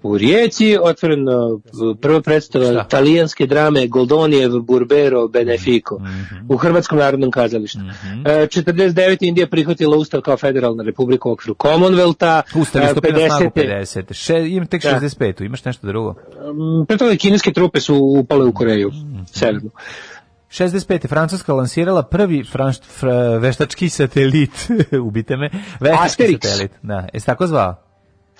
U 0.03 0.19
Rijeci 0.19 0.77
otvorena 0.83 1.33
prva 2.01 2.21
predstava 2.21 2.65
Šta? 2.65 2.85
talijanske 2.85 3.47
drame 3.47 3.87
Goldonijev 3.87 4.51
Burbero 4.53 5.29
Benefico 5.29 5.99
u 6.49 6.57
Hrvatskom 6.57 6.99
narodnom 6.99 7.31
kazalištu. 7.31 7.79
E, 8.25 8.31
49. 8.47 9.17
Indija 9.21 9.47
prihvatila 9.47 9.97
ustav 9.97 10.21
kao 10.21 10.37
federalna 10.37 10.83
republika 10.83 11.29
u 11.29 11.33
okviru 11.33 11.55
Commonwealtha. 11.55 12.43
Ustav 12.57 12.83
je 12.83 12.89
E, 12.89 12.91
stupio 12.91 13.13
na 13.13 13.19
snagu 13.29 13.45
50. 13.47 14.03
50. 14.03 14.13
Še, 14.15 14.49
imam 14.49 14.67
tek 14.67 14.83
Da. 14.83 15.01
65. 15.01 15.45
Imaš 15.45 15.65
nešto 15.65 15.87
drugo? 15.87 16.11
Mm, 16.13 16.87
Pre 16.87 16.97
toga 16.97 17.17
kineske 17.17 17.53
trupe 17.53 17.81
su 17.81 17.97
upale 17.97 18.45
u 18.45 18.53
Koreju, 18.53 18.91
severnu. 19.27 19.71
65. 20.51 21.09
Francuska 21.09 21.55
lansirala 21.55 22.03
prvi 22.03 22.45
franš, 22.45 22.81
fr, 22.81 23.07
veštački 23.41 23.89
satelit, 23.89 24.51
ubite 25.03 25.37
me, 25.37 25.51
veštački 25.81 26.23
Asterix. 26.23 26.39
satelit. 26.43 26.71
Da, 26.83 27.07
jesi 27.13 27.27
tako 27.27 27.47
zvao? 27.47 27.75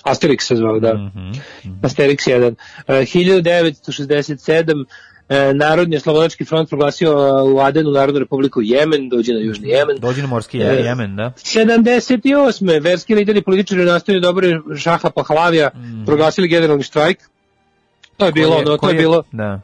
Asterix 0.03 0.41
se 0.41 0.55
zvao, 0.55 0.79
da. 0.79 0.93
Mhm, 0.93 1.31
Asterix 1.81 2.27
1. 2.27 2.55
Uh, 2.79 2.95
1967. 2.95 4.85
e, 5.29 5.53
Narodni 5.53 5.95
oslobodački 5.95 6.45
front 6.45 6.69
proglasio 6.69 7.09
e, 7.09 7.41
u 7.43 7.59
Adenu 7.59 7.91
Narodnu 7.91 8.19
republiku 8.19 8.61
Jemen, 8.61 9.09
dođe 9.09 9.33
na 9.33 9.39
Južni 9.39 9.69
Jemen. 9.69 9.97
Dođi 9.99 10.21
na 10.21 10.27
morski 10.27 10.57
E, 10.57 10.61
Jemen, 10.61 11.15
da. 11.15 11.31
78. 11.35 12.81
verski 12.81 13.15
lideri 13.15 13.41
političari 13.41 13.85
nastavili 13.85 14.21
dobro 14.21 14.47
Šaha 14.77 15.09
Pahlavija, 15.09 15.69
proglasili 16.05 16.47
generalni 16.47 16.83
štrajk. 16.83 17.17
To 18.17 18.25
je 18.25 18.31
bilo, 18.31 18.55
je- 18.55 18.57
ono, 18.57 18.65
to 18.65 18.77
ko 18.77 18.89
je 18.89 18.95
bilo, 18.95 19.23
Da. 19.31 19.61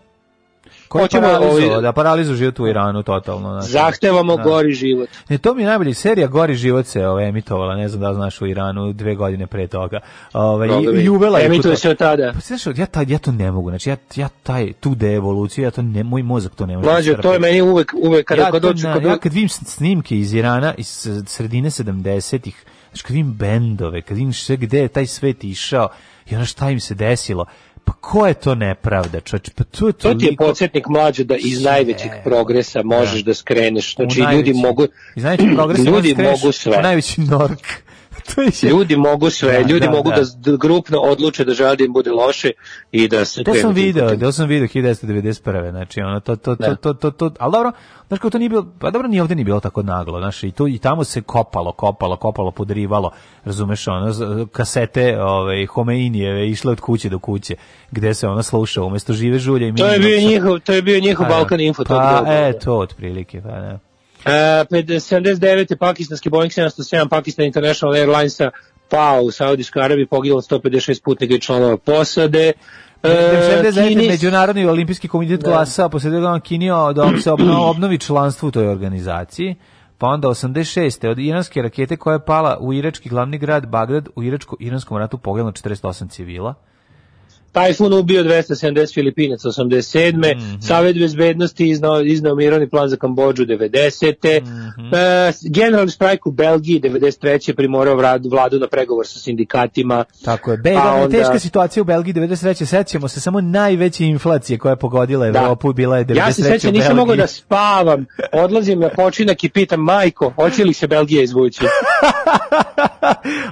Ko 0.88 0.98
je 0.98 1.04
Hoćemo, 1.04 1.24
paralizovao, 1.24 1.70
ovaj- 1.70 1.82
da 1.82 1.92
paralizu 1.92 2.36
život 2.36 2.60
u 2.60 2.68
Iranu 2.68 3.04
totalno. 3.04 3.52
Znači. 3.52 3.72
zahtevamo 3.72 4.38
Da. 4.38 4.44
gori 4.44 4.74
život. 4.74 5.10
Ne, 5.30 5.38
to 5.38 5.54
mi 5.54 5.62
je 5.62 5.68
najbolji 5.68 5.94
serija 5.94 6.28
Gori 6.28 6.56
život 6.56 6.86
se 6.86 7.08
ovaj, 7.08 7.30
emitovala, 7.30 7.76
ne 7.76 7.90
znam 7.90 8.02
da 8.02 8.10
li 8.10 8.16
znaš 8.16 8.42
u 8.42 8.48
Iranu 8.48 8.94
dve 8.94 9.16
godine 9.16 9.48
pre 9.48 9.68
toga. 9.68 10.00
Ovaj, 10.34 10.70
i, 10.70 11.04
i 11.04 11.10
uvela 11.10 11.40
je 11.40 11.46
Emituje 11.46 11.74
to- 11.74 11.80
se 11.80 11.90
od 11.90 11.98
tada. 11.98 12.32
Pa 12.34 12.40
znaš, 12.40 12.78
ja, 12.78 12.86
taj, 12.86 13.06
ja 13.08 13.18
to 13.18 13.32
ne 13.32 13.52
mogu, 13.52 13.70
znači 13.70 13.90
ja, 13.90 13.96
ja 14.16 14.30
taj, 14.44 14.74
tu 14.74 14.96
deevoluciju, 14.96 15.64
ja 15.64 15.72
to 15.72 15.82
ne, 15.82 16.04
moj 16.04 16.24
mozak 16.24 16.56
to 16.56 16.66
ne 16.66 16.78
može. 16.78 16.90
Mlađe, 16.90 17.18
to 17.18 17.34
je 17.34 17.40
meni 17.40 17.62
uvek, 17.62 17.92
uvek 17.98 18.28
kada 18.28 18.42
ja, 18.42 18.52
to 18.52 18.60
dođu, 18.60 18.88
kod 18.94 19.04
ja 19.04 19.18
kad 19.18 19.34
vidim 19.34 19.50
snimke 19.50 20.18
iz 20.18 20.34
Irana 20.34 20.74
iz 20.78 20.88
sredine 21.26 21.70
70-ih, 21.70 22.64
znači 22.90 23.04
kad 23.04 23.12
vidim 23.12 23.34
bendove, 23.34 24.02
kad 24.02 24.18
vidim 24.18 24.34
sve 24.34 24.56
gde 24.58 24.80
je 24.80 24.88
taj 24.88 25.08
svet 25.08 25.44
išao 25.44 25.90
i 26.26 26.36
ono 26.36 26.46
šta 26.46 26.70
im 26.70 26.80
se 26.80 26.96
desilo, 26.96 27.46
pa 27.86 27.94
ko 27.94 28.28
je 28.28 28.34
to 28.34 28.56
nepravda, 28.56 29.20
čovječ, 29.20 29.50
pa 29.50 29.64
to 29.64 29.88
je 29.88 29.94
To 29.94 30.14
ti 30.14 30.26
je 30.26 30.36
podsjetnik 30.36 30.88
mlađe 30.88 31.24
da 31.24 31.36
iz 31.36 31.64
najvećeg 31.64 32.12
progresa 32.24 32.84
možeš 32.84 33.22
da 33.22 33.34
skreneš. 33.34 33.96
Znači, 33.96 34.22
u 34.22 34.24
ljudi 34.24 34.54
najveći- 34.54 34.62
mogu, 34.62 34.88
iz 35.16 35.24
najvećeg 35.24 35.56
progresa 35.56 35.84
ljudi 35.92 36.16
mogu 36.16 36.52
sve. 36.52 36.78
Najveći 36.82 37.22
nork. 37.22 37.85
je 38.62 38.70
Ljudi 38.70 38.96
mogu 38.98 39.30
sve, 39.30 39.52
Da, 39.64 39.70
ljudi 39.70 39.86
da, 39.86 39.92
mogu 39.92 40.10
da. 40.10 40.16
da, 40.16 40.52
da 40.52 40.58
grupno 40.58 40.98
odluče 41.00 41.44
da 41.46 41.54
žele 41.54 41.76
da 41.76 41.84
im 41.84 41.94
bude 41.94 42.12
loše 42.12 42.52
i 42.92 43.08
da 43.08 43.26
se 43.26 43.44
To 43.44 43.54
sam 43.54 43.74
video, 43.74 44.16
to 44.16 44.32
sam 44.32 44.48
video 44.48 44.68
1991. 44.68 45.72
Znači 45.72 46.02
ono 46.02 46.20
to 46.20 46.36
to 46.36 46.56
to 46.56 46.64
Da. 46.70 46.76
to 46.76 46.94
to 46.94 47.12
to, 47.12 47.32
ali 47.40 47.52
dobro, 47.52 47.72
znači 48.08 48.20
kako 48.22 48.30
to 48.30 48.38
nije 48.38 48.50
bilo, 48.50 48.68
pa 48.80 48.92
dobro 48.92 49.08
ni 49.08 49.20
ovde 49.20 49.36
nije 49.36 49.46
bilo 49.46 49.60
tako 49.60 49.84
naglo, 49.84 50.20
znači 50.20 50.48
i 50.48 50.52
tu 50.52 50.68
i 50.68 50.78
tamo 50.78 51.04
se 51.04 51.22
kopalo, 51.22 51.72
kopalo, 51.72 52.16
kopalo, 52.16 52.52
podrivalo, 52.52 53.12
razumeš, 53.46 53.88
ono 53.88 54.14
kasete, 54.52 55.22
ovaj 55.22 55.66
Homeinijeve 55.66 56.50
išle 56.50 56.72
od 56.72 56.80
kuće 56.80 57.10
do 57.10 57.20
kuće, 57.20 57.56
gde 57.92 58.14
se 58.14 58.28
ona 58.28 58.44
sluša 58.44 58.84
umesto 58.84 59.14
žive 59.14 59.40
žulje 59.40 59.68
i 59.68 59.76
To 59.76 59.88
je 59.88 60.00
bio 60.00 60.18
njihov, 60.18 60.60
to 60.60 60.74
je 60.74 60.82
bio 60.82 61.00
njihov 61.00 61.26
Pa, 61.26 61.30
Balkan 61.34 61.60
Info. 61.60 61.84
tog 61.84 61.98
Pa, 61.98 62.18
doba. 62.18 62.32
e, 62.32 62.60
to 62.60 62.78
otprilike, 62.78 63.42
pa 63.42 63.50
da. 63.50 63.80
E, 64.26 64.66
pred 64.70 64.86
79. 64.88 65.76
pakistanski 65.76 66.30
Boeing 66.30 66.52
707 66.52 67.10
Pakistan 67.10 67.46
International 67.46 67.96
Airlinesa 67.96 68.52
pao 68.90 69.22
u 69.22 69.32
Saudijskoj 69.32 69.84
Arabiji, 69.84 70.06
poginulo 70.06 70.42
156 70.42 71.04
putnika 71.04 71.34
i 71.36 71.42
članova 71.42 71.78
posade. 71.78 72.52
E, 73.04 73.08
79. 73.10 73.88
Kini- 73.88 74.08
Međunarodni 74.08 74.66
olimpijski 74.66 75.08
komitet 75.08 75.40
Da. 75.40 75.50
glasao 75.50 75.90
posle 75.90 76.12
toga 76.12 76.40
Kinio 76.40 76.94
da 76.94 77.10
se 77.22 77.32
obnovi, 77.32 77.60
obnovi 77.72 77.98
članstvo 78.00 78.48
u 78.48 78.52
toj 78.52 78.68
organizaciji. 78.68 79.56
Pa 79.98 80.08
onda 80.08 80.28
86. 80.28 81.08
od 81.10 81.20
iranske 81.20 81.62
rakete 81.62 81.98
koja 81.98 82.14
je 82.14 82.26
pala 82.26 82.58
u 82.60 82.74
irački 82.74 83.10
glavni 83.10 83.38
grad 83.38 83.68
Bagdad 83.68 84.08
u 84.16 84.24
iračko-iranskom 84.24 84.98
ratu 84.98 85.18
poginulo 85.18 85.52
48 85.52 86.10
civila. 86.10 86.54
Tajfun 87.56 87.94
ubio 87.94 88.24
270 88.24 88.94
Filipinaca 88.94 89.48
87. 89.50 90.36
Mhm. 90.36 90.62
Savjet 90.62 90.98
bezbednosti 90.98 91.70
iznao, 91.70 92.02
iznao 92.02 92.36
mirovni 92.36 92.70
plan 92.70 92.90
za 92.90 92.98
Kambođu 92.98 93.46
90. 93.46 94.42
Mhm. 94.42 94.96
E, 94.96 95.32
generalni 95.50 95.92
štrajk 95.92 96.26
u 96.28 96.32
Belgiji 96.32 96.80
93. 96.80 97.54
primorao 97.56 97.96
vladu, 97.96 98.30
vladu 98.30 98.60
na 98.60 98.68
pregovor 98.68 99.08
sa 99.08 99.20
sindikatima. 99.20 100.06
Tako 100.26 100.52
je. 100.52 100.58
Be, 100.58 100.74
Pa 100.74 100.82
da, 100.82 100.94
onda- 100.94 101.18
teška 101.18 101.40
situacija 101.40 101.82
u 101.82 101.86
Belgiji 101.86 102.14
93. 102.14 102.66
Sećamo 102.66 103.08
se 103.08 103.20
samo 103.22 103.42
najveće 103.42 104.06
inflacije 104.06 104.58
koja 104.60 104.72
je 104.72 104.76
pogodila 104.76 105.28
Evropu 105.28 105.74
bila 105.74 105.98
je 105.98 106.06
93. 106.06 106.18
Ja 106.18 106.32
se 106.34 106.44
sećam, 106.44 106.74
nisam 106.74 106.96
mogao 106.96 107.16
da 107.16 107.28
spavam. 107.28 108.06
Odlazim 108.34 108.80
na 108.80 108.90
počinak 108.90 109.44
i 109.44 109.50
pitam, 109.50 109.80
majko, 109.80 110.30
hoće 110.30 110.64
li 110.64 110.74
se 110.74 110.88
Belgija 110.88 111.24
izvući? 111.24 111.66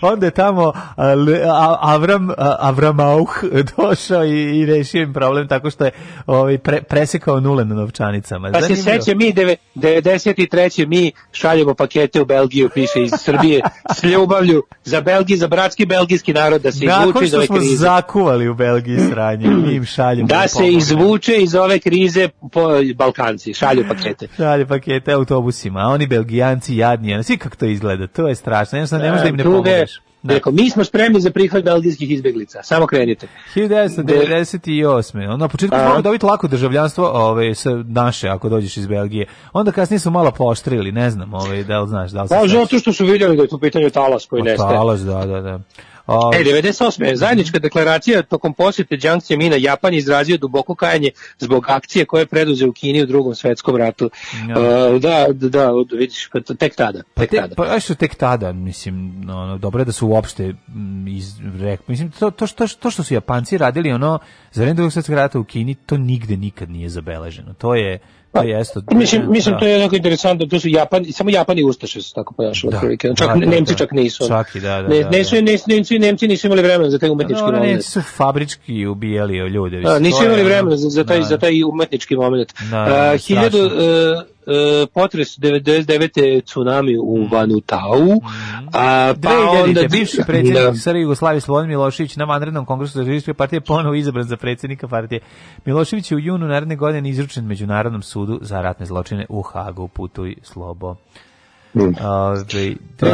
Onda 0.02 0.26
je 0.26 0.32
tamo 0.32 0.74
Avram 1.82 2.30
Avramauh 2.60 3.30
došao 3.96 4.26
i, 4.26 4.60
i 4.60 4.66
rešio 4.68 5.02
im 5.02 5.14
problem 5.14 5.48
tako 5.48 5.70
što 5.70 5.86
je 5.86 5.92
ovaj, 6.28 6.58
pre, 6.58 6.82
presekao 6.84 7.40
nule 7.40 7.66
na 7.66 7.76
novčanicama. 7.76 8.52
Pa 8.52 8.62
se 8.62 8.76
seća 8.76 9.16
mi, 9.16 9.34
deve- 9.34 9.56
93. 9.76 10.54
mi 10.88 11.12
šaljemo 11.32 11.74
pakete 11.74 12.22
u 12.22 12.26
Belgiju, 12.26 12.70
piše 12.70 13.02
iz 13.02 13.12
Srbije, 13.14 13.62
s 13.92 14.04
ljubavlju 14.04 14.64
za 14.84 15.02
Belgiju, 15.02 15.38
za 15.38 15.48
bratski 15.48 15.86
belgijski 15.86 16.34
narod 16.34 16.62
da 16.62 16.72
se 16.72 16.78
izvuče 16.78 17.00
Nakon 17.00 17.24
iz 17.24 17.30
što 17.30 17.38
ove 17.38 17.46
smo 17.46 17.56
krize. 17.58 17.76
zakuvali 17.76 18.48
u 18.48 18.54
Belgiji 18.56 18.98
sranje, 19.02 19.48
mi 19.48 19.74
im 19.74 19.86
šaljemo. 19.86 20.28
Da 20.28 20.48
se 20.48 20.54
pomogne. 20.54 20.78
izvuče 20.78 21.36
iz 21.36 21.56
ove 21.56 21.80
krize 21.80 22.30
po 22.52 22.62
Balkanci, 22.96 23.54
šalju 23.54 23.86
pakete. 23.88 24.28
Šalje 24.38 24.66
pakete 24.66 25.12
autobusima, 25.14 25.80
a 25.80 25.86
oni 25.86 26.08
belgijanci 26.08 26.78
jadni, 26.78 27.16
a 27.16 27.24
svi 27.24 27.38
kako 27.38 27.56
to 27.56 27.66
izgleda, 27.66 28.08
to 28.08 28.28
je 28.28 28.36
strašno, 28.36 28.78
jednostavno 28.78 29.06
ne 29.06 29.12
možeš 29.12 29.24
da 29.24 29.30
im 29.30 29.36
ne 29.36 29.44
pomogneš. 29.44 29.92
Da. 30.24 30.34
Rekao, 30.34 30.52
mi 30.52 30.70
smo 30.70 30.84
spremni 30.84 31.22
za 31.22 31.32
prihvat 31.32 31.64
belgijskih 31.64 32.12
izbeglica, 32.12 32.64
samo 32.64 32.88
krenite. 32.88 33.28
1998. 33.56 35.24
Ono, 35.28 35.38
na 35.38 35.48
početku 35.48 35.78
smo 35.92 36.02
dobiti 36.02 36.26
lako 36.26 36.48
državljanstvo 36.48 37.06
ove, 37.14 37.56
sa 37.56 37.70
naše, 37.88 38.30
ako 38.30 38.50
dođeš 38.50 38.78
iz 38.78 38.88
Belgije. 38.88 39.28
Onda 39.54 39.72
kasnije 39.72 40.00
su 40.00 40.12
malo 40.12 40.32
pooštrili, 40.32 40.92
ne 40.92 41.10
znam, 41.10 41.34
ove, 41.34 41.64
da 41.64 41.80
li 41.80 41.88
znaš, 41.88 42.12
da 42.12 42.22
li 42.24 42.30
Pa 42.30 42.48
zato 42.48 42.80
što 42.80 42.94
su 42.94 43.06
vidjeli 43.06 43.38
da 43.38 43.42
je 43.42 43.48
tu 43.50 43.60
pitanje 43.60 43.90
talas 43.90 44.26
koji 44.26 44.44
Pa, 44.44 44.50
nestaje. 44.50 44.76
talas, 44.76 45.02
da, 45.02 45.26
da, 45.26 45.42
da. 45.42 45.60
O, 46.08 46.32
E, 46.36 46.44
98. 46.44 47.16
Zajednička 47.16 47.60
deklaracija 47.60 48.22
tokom 48.22 48.54
posjete 48.54 48.98
Jiang 49.02 49.22
Zemina 49.24 49.56
Japan 49.56 49.94
je 49.94 49.98
izrazio 49.98 50.38
duboko 50.38 50.76
kajanje 50.76 51.12
zbog 51.40 51.70
akcije 51.70 52.06
koje 52.06 52.22
je 52.22 52.26
preduzeo 52.26 52.70
u 52.70 52.74
Kini 52.74 53.04
u 53.04 53.06
drugom 53.06 53.36
svetskom 53.36 53.76
ratu. 53.76 54.10
Ja. 54.50 54.60
Uh, 54.60 55.02
da, 55.02 55.28
da, 55.34 55.50
da, 55.50 55.72
vidiš, 55.98 56.30
pa 56.34 56.40
tek 56.56 56.76
tada. 56.76 57.04
Pa, 57.14 57.22
Tek 57.22 57.30
te, 57.30 57.38
tada. 57.38 57.56
pa 57.56 57.80
što 57.80 57.96
tek 57.96 58.16
tada, 58.16 58.54
mislim, 58.54 59.26
ono, 59.30 59.58
dobro 59.58 59.82
je 59.82 59.86
da 59.86 59.92
su 59.92 60.08
uopšte 60.08 60.54
mm, 60.68 61.08
iz, 61.08 61.34
rek, 61.60 61.88
mislim, 61.88 62.12
to, 62.12 62.32
to, 62.32 62.48
što, 62.48 62.68
to 62.68 62.92
što 62.92 63.04
su 63.04 63.14
Japanci 63.14 63.58
radili, 63.58 63.92
ono, 63.92 64.20
za 64.52 64.62
vreme 64.62 64.74
drugog 64.74 64.94
svetskog 64.94 65.16
rata 65.16 65.40
u 65.40 65.44
Kini, 65.44 65.76
to 65.76 65.98
nigde 65.98 66.38
nikad 66.38 66.70
nije 66.70 66.90
zabeleženo. 66.90 67.54
To 67.54 67.76
je, 67.76 68.00
to 68.34 68.42
je 68.44 68.62
isto... 68.62 68.82
Mislim, 68.92 69.22
mislim 69.30 69.54
da. 69.56 69.60
to 69.60 69.66
je 69.66 69.72
jednako 69.72 69.96
interesantno, 69.96 70.46
to 70.46 70.60
su 70.60 70.70
Japan, 70.70 71.06
samo 71.12 71.30
Japan 71.30 71.60
i 71.60 71.64
Ustaše 71.64 72.02
su 72.02 72.14
tako 72.14 72.34
ponašali. 72.34 72.72
Da, 72.72 72.78
otprilike. 72.78 73.08
čak 73.18 73.28
da, 73.28 73.34
da, 73.46 73.46
Nemci 73.46 73.74
da. 73.74 73.78
čak 73.78 73.92
nisu. 73.92 74.28
Čak 74.28 74.56
i 74.56 74.60
da, 74.60 74.82
da, 74.82 74.88
ne, 74.88 74.98
da, 74.98 75.10
da. 75.10 75.18
nisu, 75.18 75.36
nisu, 75.42 76.00
Nemci 76.00 76.28
nisu 76.28 76.48
imali 76.48 76.62
vremena 76.62 76.90
za 76.90 77.00
taj 77.00 77.10
umetnički 77.10 77.40
Dobro, 77.42 77.56
moment. 77.58 77.72
Nemci 77.72 77.90
su 77.92 78.02
fabrički 78.02 78.86
ubijali 78.86 79.38
ljude. 79.38 79.82
Da, 79.82 80.00
nisu 80.00 80.26
imali 80.26 80.44
vremena 80.44 80.78
za, 80.78 80.90
za, 80.90 81.04
taj, 81.04 81.20
Da. 81.20 81.26
za 81.26 81.38
taj 81.38 81.64
umetnički 81.64 82.16
moment. 82.16 82.54
Da, 82.72 82.82
Uh, 82.84 82.90
da, 82.90 83.18
hiljadu, 83.18 83.58
strašno. 83.58 84.14
uh, 84.18 84.33
uh, 84.46 84.54
potres 84.94 85.28
99. 85.30 86.10
tsunami 86.44 86.98
u 86.98 87.28
Vanutau, 87.32 88.02
a 88.68 89.14
pa 89.14 89.30
2000. 89.30 89.64
onda... 89.64 89.82
bivši 89.92 90.18
predsjednik 90.28 90.64
Da. 90.64 90.74
Srbije 90.76 91.02
Jugoslavije 91.02 91.42
Slobodan 91.42 91.70
Milošević 91.70 92.16
na 92.16 92.26
vanrednom 92.26 92.66
kongresu 92.66 92.94
Socijalističke 92.94 93.34
partije 93.34 93.62
ponovo 93.62 93.96
izabran 93.96 94.24
za 94.24 94.38
predsjednika 94.38 94.88
partije. 94.88 95.20
Milošević 95.66 96.12
je 96.12 96.16
u 96.16 96.20
junu 96.20 96.48
naredne 96.48 96.76
godine 96.76 97.10
izručen 97.10 97.46
Međunarodnom 97.46 98.02
sudu 98.02 98.40
za 98.42 98.62
ratne 98.62 98.86
zločine 98.86 99.26
u 99.30 99.42
Hagu. 99.42 99.88
Putuj 99.88 100.36
slobo. 100.44 100.96
Ove, 101.76 101.88
Uh, 103.02 103.08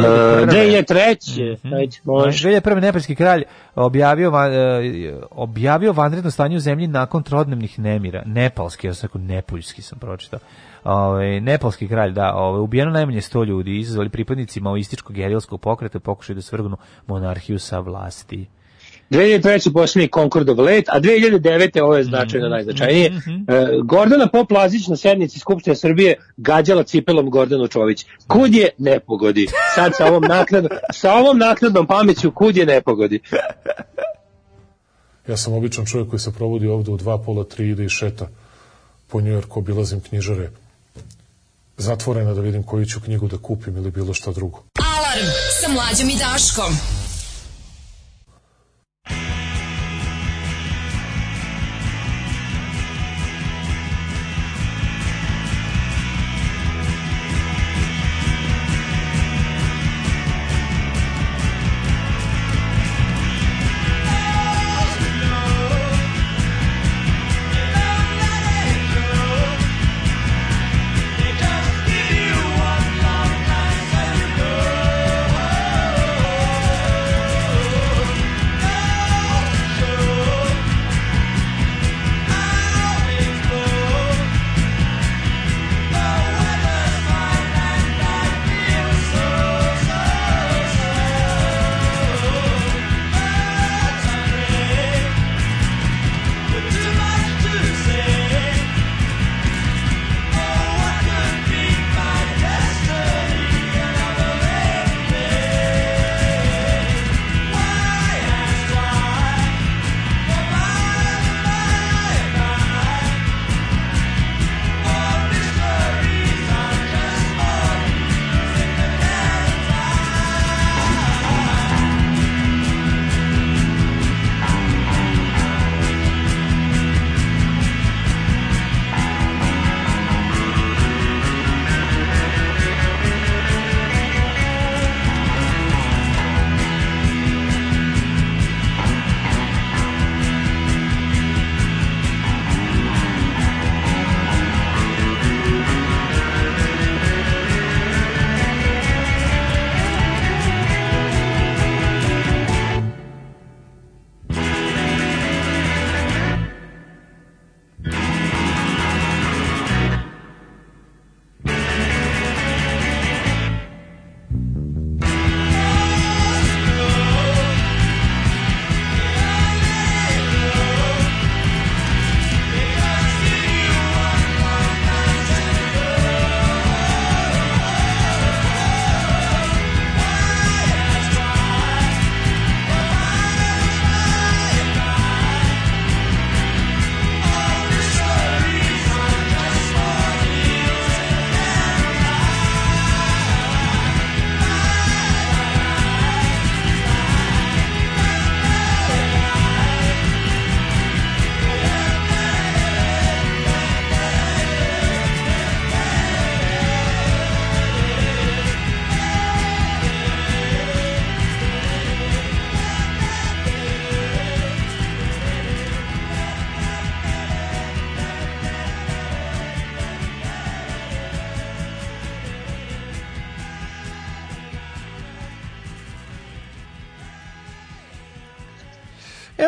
2003. 0.46 1.56
Mhm. 1.64 1.74
Ajde, 1.74 1.96
može. 2.04 2.48
2001. 2.48 2.80
nepalski 2.80 3.14
kralj 3.14 3.42
objavio, 3.74 4.30
va- 4.30 4.48
e, 4.48 5.14
objavio 5.30 5.92
vanredno 5.92 6.30
stanje 6.30 6.56
u 6.56 6.60
zemlji 6.60 6.86
nakon 6.86 7.22
trodnevnih 7.22 7.78
nemira. 7.78 8.22
Nepalski, 8.26 8.86
ja 8.86 8.94
sam 8.94 9.06
rekao 9.06 9.20
nepoljski 9.20 9.82
sam 9.82 9.98
pročitao. 9.98 10.40
Ove, 10.84 11.40
nepalski 11.40 11.88
kralj, 11.88 12.12
da, 12.12 12.34
ove, 12.34 12.60
ubijeno 12.60 12.90
najmanje 12.90 13.20
100 13.20 13.46
ljudi, 13.46 13.78
izazvali 13.78 14.08
pripadnici 14.08 14.60
maoističkog 14.60 15.16
gerilskog 15.16 15.60
pokreta, 15.60 16.00
pokušaju 16.00 16.34
da 16.34 16.42
svrgnu 16.42 16.76
monarhiju 17.06 17.58
sa 17.58 17.78
vlasti. 17.78 18.46
2003. 19.10 19.72
posljednji 19.72 20.08
Concordov 20.08 20.60
let, 20.60 20.84
a 20.88 21.00
2009. 21.00 21.80
ovo 21.80 21.96
je 21.96 22.04
značajno 22.04 22.46
Mhm. 22.46 22.52
najznačajnije. 22.52 23.06
E, 23.06 23.12
Gordana 23.84 24.26
Poplazić 24.26 24.86
na 24.86 24.96
sednici 24.96 25.38
Skupštine 25.38 25.76
Srbije 25.76 26.14
gađala 26.36 26.82
cipelom 26.82 27.30
Gordanu 27.30 27.68
Čović. 27.68 28.06
Kud 28.26 28.54
je 28.54 28.68
nepogodi? 28.78 29.46
Sad 29.74 29.92
sa 29.96 30.06
ovom 30.06 30.22
naknadnom, 30.22 30.70
sa 30.92 31.14
ovom 31.14 31.38
naknadnom 31.38 31.86
pameću 31.86 32.30
kud 32.30 32.56
je 32.56 32.66
nepogodi? 32.66 33.20
Ja 35.28 35.36
sam 35.36 35.52
običan 35.52 35.86
čovjek 35.86 36.08
koji 36.10 36.20
se 36.20 36.32
provodi 36.32 36.66
ovde 36.66 36.90
u 36.90 36.96
dva 36.96 37.18
pola, 37.18 37.44
tri 37.44 37.68
ide 37.68 37.84
i 37.84 37.88
šeta 37.88 38.28
po 39.08 39.20
Njujorku, 39.20 39.58
obilazim 39.58 40.00
knjižare 40.00 40.50
zatvorena 41.80 42.34
da 42.34 42.40
vidim 42.40 42.62
koju 42.62 42.86
ću 42.86 43.00
knjigu 43.00 43.28
da 43.28 43.38
kupim 43.38 43.76
ili 43.76 43.90
bilo 43.90 44.14
šta 44.14 44.32
drugo. 44.32 44.62
Alarm 44.96 45.26
sa 45.60 45.68
mlađom 45.72 46.10
i 46.10 46.16
Daškom. 46.16 46.99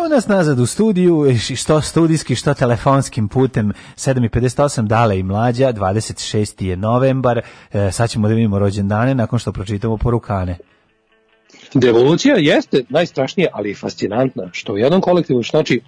Evo 0.02 0.08
nas 0.08 0.28
nazad 0.28 0.58
u 0.58 0.66
studiju, 0.66 1.26
što 1.56 1.80
studijski, 1.80 2.34
što 2.34 2.54
telefonskim 2.54 3.28
putem, 3.28 3.72
7.58, 3.96 4.86
dale 4.86 5.18
i 5.18 5.22
mlađa, 5.22 5.72
26. 5.72 6.64
je 6.64 6.76
novembar, 6.76 7.40
e, 7.72 7.90
sad 7.92 8.10
ćemo 8.10 8.28
da 8.28 8.34
vidimo 8.34 8.58
rođendane 8.58 9.14
nakon 9.14 9.38
što 9.38 9.52
pročitamo 9.52 9.96
porukane. 9.96 10.58
Devolucija 11.74 12.36
jeste 12.38 12.84
najstrašnija, 12.88 13.48
ali 13.52 13.70
i 13.70 13.74
fascinantna, 13.74 14.48
što 14.52 14.72
u 14.72 14.78
jednom 14.78 15.00
kolektivu, 15.00 15.42
znači 15.42 15.80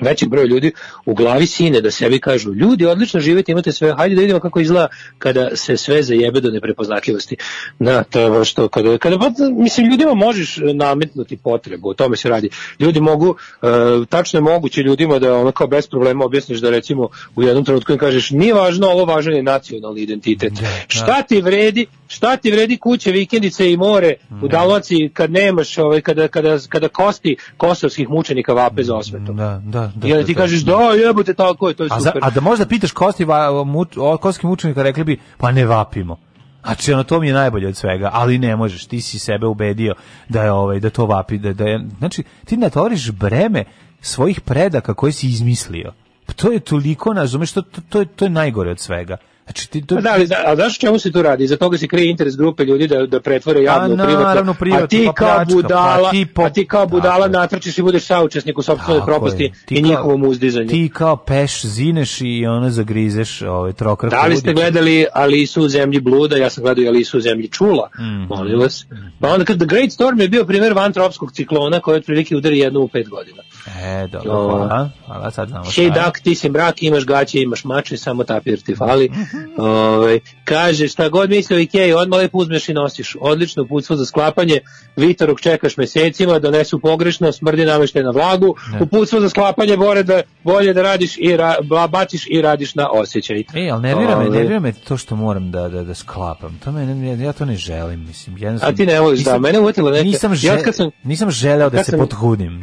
veći 0.00 0.26
broj 0.26 0.46
ljudi 0.46 0.72
u 1.06 1.14
glavi 1.14 1.46
sine 1.46 1.80
da 1.80 1.90
sebi 1.90 2.18
kažu 2.20 2.54
ljudi 2.54 2.86
odlično 2.86 3.20
živite, 3.20 3.52
imate 3.52 3.72
sve, 3.72 3.94
hajde 3.94 4.14
da 4.14 4.20
vidimo 4.20 4.40
kako 4.40 4.60
izgleda 4.60 4.88
kada 5.18 5.56
se 5.56 5.76
sve 5.76 6.02
zajebe 6.02 6.40
do 6.40 6.50
neprepoznatljivosti. 6.50 7.36
Na 7.78 8.04
to 8.04 8.44
što 8.44 8.68
kada, 8.68 8.98
kada 8.98 9.18
pa, 9.18 9.30
mislim 9.58 9.90
ljudima 9.90 10.14
možeš 10.14 10.58
nametnuti 10.74 11.36
potrebu, 11.36 11.88
o 11.88 11.94
tome 11.94 12.16
se 12.16 12.28
radi. 12.28 12.50
Ljudi 12.78 13.00
mogu, 13.00 13.36
e, 13.62 13.66
tačno 14.08 14.38
je 14.38 14.42
moguće 14.42 14.82
ljudima 14.82 15.18
da 15.18 15.36
ono 15.36 15.52
kao 15.52 15.66
bez 15.66 15.86
problema 15.86 16.24
objasniš 16.24 16.58
da 16.58 16.70
recimo 16.70 17.08
u 17.36 17.42
jednom 17.42 17.64
trenutku 17.64 17.92
im 17.92 17.98
kažeš 17.98 18.30
nije 18.30 18.54
važno, 18.54 18.86
ovo 18.86 19.04
važan 19.04 19.34
je 19.34 19.42
nacionalni 19.42 20.00
identitet. 20.00 20.52
Šta 20.88 21.22
ti 21.22 21.40
vredi, 21.40 21.86
šta 22.12 22.36
ti 22.36 22.50
vredi 22.50 22.76
kuće, 22.76 23.10
vikendice 23.10 23.72
i 23.72 23.76
more 23.76 24.14
u 24.42 24.48
Dalmaciji 24.48 25.10
kad 25.14 25.30
nemaš, 25.30 25.78
ovaj, 25.78 26.00
kada, 26.00 26.28
kada, 26.28 26.58
kada 26.68 26.88
kosti 26.88 27.36
kosovskih 27.56 28.08
mučenika 28.08 28.52
vape 28.52 28.82
za 28.82 28.96
osvetom. 28.96 29.36
Da, 29.36 29.60
da, 29.64 29.92
da. 29.94 30.08
I 30.08 30.12
onda 30.12 30.26
ti 30.26 30.34
da, 30.34 30.36
da. 30.36 30.42
kažeš 30.42 30.60
da 30.60 30.76
jebote 31.06 31.34
tako 31.34 31.68
je, 31.68 31.74
to 31.74 31.84
je 31.84 31.88
A, 31.92 32.00
super. 32.00 32.20
za, 32.22 32.26
a 32.26 32.30
da 32.30 32.40
možda 32.40 32.66
pitaš 32.66 32.92
kosti, 32.92 33.24
va, 33.24 33.64
muč, 33.64 33.88
o, 33.96 34.16
kostski 34.16 34.46
mučenika, 34.46 34.82
rekli 34.82 35.04
bi, 35.04 35.20
pa 35.38 35.52
ne 35.52 35.64
vapimo. 35.64 36.16
Znači, 36.64 36.92
ono, 36.92 37.04
to 37.04 37.20
mi 37.20 37.26
je 37.26 37.34
najbolje 37.34 37.68
od 37.68 37.76
svega, 37.76 38.10
ali 38.12 38.38
ne 38.38 38.56
možeš, 38.56 38.86
ti 38.86 39.00
si 39.00 39.18
sebe 39.18 39.46
ubedio 39.46 39.94
da 40.28 40.42
je 40.42 40.52
ovaj, 40.52 40.80
da 40.80 40.90
to 40.90 41.06
vapi, 41.06 41.38
da, 41.38 41.52
da 41.52 41.64
je, 41.64 41.80
znači, 41.98 42.22
ti 42.44 42.56
natovariš 42.56 43.10
breme 43.10 43.64
svojih 44.00 44.40
predaka 44.40 44.94
koji 44.94 45.12
si 45.12 45.28
izmislio. 45.28 45.92
Pa 46.26 46.32
To 46.32 46.52
je 46.52 46.60
toliko, 46.60 47.12
razumeš, 47.12 47.52
to, 47.52 47.62
to, 47.62 47.80
to, 47.88 48.00
je, 48.00 48.06
to 48.06 48.24
je 48.24 48.30
najgore 48.30 48.70
od 48.70 48.80
svega. 48.80 49.16
Znači, 49.44 49.70
ti, 49.70 49.82
to, 49.82 49.94
Pa 49.94 50.00
da, 50.00 50.16
zna- 50.20 50.36
a 50.44 50.56
znaš 50.56 50.78
čemu 50.78 50.98
se 50.98 51.12
tu 51.12 51.22
radi? 51.22 51.46
Za 51.46 51.56
toga 51.56 51.78
se 51.78 51.88
krije 51.88 52.10
interes 52.10 52.36
grupe 52.36 52.64
ljudi 52.64 52.86
da, 52.86 53.06
da 53.06 53.20
pretvore 53.20 53.62
javno 53.62 53.94
u 53.94 53.98
Pa, 53.98 54.04
privatno. 54.04 54.24
naravno, 54.24 54.54
privatno, 54.54 54.84
a 54.84 54.88
ti 54.88 55.02
pa 55.06 55.12
kao 55.12 55.28
pljačka, 55.28 55.54
budala, 55.54 56.02
pa 56.02 56.10
ti 56.10 56.26
po- 56.26 56.42
a 56.42 56.50
ti 56.50 56.66
kao 56.66 56.86
budala 56.86 57.28
natrčiš 57.28 57.78
i 57.78 57.82
budeš 57.82 58.04
saučesnik 58.04 58.58
u 58.58 58.62
sopstvenoj 58.62 59.02
propasti. 59.04 59.52
Ti 59.66 59.74
i 59.74 59.78
kao- 59.78 59.88
njihovom 59.90 60.22
uzdizanju. 60.24 60.68
Ti 60.68 60.90
kao 60.90 61.16
peš 61.18 61.62
zineš 61.62 62.20
i 62.20 62.46
ono 62.46 62.70
zagrizeš 62.70 63.42
ovaj, 63.42 63.72
trokar. 63.72 64.10
Da 64.10 64.22
li 64.22 64.36
ste 64.36 64.52
gledali 64.52 65.06
Alisu 65.14 65.62
u 65.62 65.68
zemlji 65.68 66.00
bluda? 66.00 66.36
Ja 66.36 66.50
sam 66.50 66.64
gledao 66.64 66.84
i 66.84 66.88
Alisu 66.88 67.18
u 67.18 67.22
zemlji 67.22 67.48
čula, 67.48 67.88
Mhm. 67.98 68.22
molim 68.24 68.60
vas. 68.60 68.86
Pa 69.20 69.28
onda 69.28 69.44
kad 69.44 69.56
The 69.58 69.66
Great 69.66 69.92
Storm 69.92 70.20
je 70.20 70.28
bio 70.28 70.44
primjer 70.44 70.72
vantropskog 70.72 71.32
ciklona 71.32 71.80
koji 71.80 71.96
otprilike 71.96 72.36
udari 72.36 72.58
jednom 72.58 72.82
u 72.82 72.88
pet 72.88 73.08
godina. 73.08 73.42
E, 73.68 74.06
dobro, 74.08 74.32
O. 74.32 74.48
hvala. 74.48 74.90
Hvala, 75.06 75.30
sad 75.30 75.48
znamo 75.48 75.64
šta 75.64 75.82
je. 75.82 75.90
dak, 75.90 76.20
ti 76.20 76.34
si 76.34 76.48
mrak, 76.48 76.82
imaš 76.82 77.04
gaće, 77.04 77.40
imaš 77.40 77.64
mače, 77.64 77.96
samo 77.96 78.24
tapir 78.24 78.60
ti 78.60 78.74
fali. 78.76 79.10
Ove, 79.58 80.20
kaže, 80.44 80.88
šta 80.88 81.08
god 81.08 81.30
misli 81.30 81.56
o 81.56 81.60
Ikeji, 81.60 81.92
odmah 81.92 82.18
lepo 82.18 82.38
uzmeš 82.38 82.68
i 82.68 82.74
nosiš. 82.74 83.16
Odlično 83.20 83.64
putstvo 83.64 83.96
za 83.96 84.06
sklapanje, 84.06 84.60
Vitorog 84.96 85.40
čekaš 85.40 85.76
mesecima, 85.76 86.38
donesu 86.38 86.78
pogrešno, 86.80 87.32
smrdi 87.32 87.64
nameštaj 87.64 88.02
na 88.02 88.10
vlagu. 88.10 88.54
U 88.80 88.86
putstvo 88.86 89.20
za 89.20 89.28
sklapanje 89.28 89.76
bolje 89.76 90.02
da, 90.02 90.22
bolje 90.44 90.72
da 90.72 90.82
radiš 90.82 91.16
i 91.18 91.36
ra, 91.36 91.54
baciš 91.88 92.26
i 92.28 92.42
radiš 92.42 92.74
na 92.74 92.88
osjećaj. 92.90 93.40
E, 93.40 93.70
ali 93.72 93.82
nervira 93.82 94.10
me, 94.10 94.26
Ove, 94.26 94.30
nervira 94.30 94.60
me 94.60 94.72
to 94.72 94.96
što 94.96 95.16
moram 95.16 95.50
da, 95.50 95.68
da, 95.68 95.82
da 95.82 95.94
sklapam. 95.94 96.58
To 96.58 96.72
me, 96.72 97.06
ja, 97.08 97.14
ja 97.16 97.32
to 97.32 97.44
ne 97.44 97.56
želim, 97.56 98.06
mislim. 98.06 98.38
Jednostavno, 98.38 98.72
A 98.72 98.76
ti 98.76 98.86
ne 98.86 99.00
voliš, 99.00 99.20
da, 99.20 99.38
mene 99.38 99.60
uvjetilo 99.60 99.90
neke- 99.90 100.04
Nisam, 100.04 100.32
ja 100.32 100.36
žel, 100.36 100.54
od 100.54 100.64
kad 100.64 100.74
sam- 100.74 100.90
nisam 101.04 101.30
želeo 101.30 101.70
da 101.70 101.84
se 101.84 101.90
sam- 101.90 102.00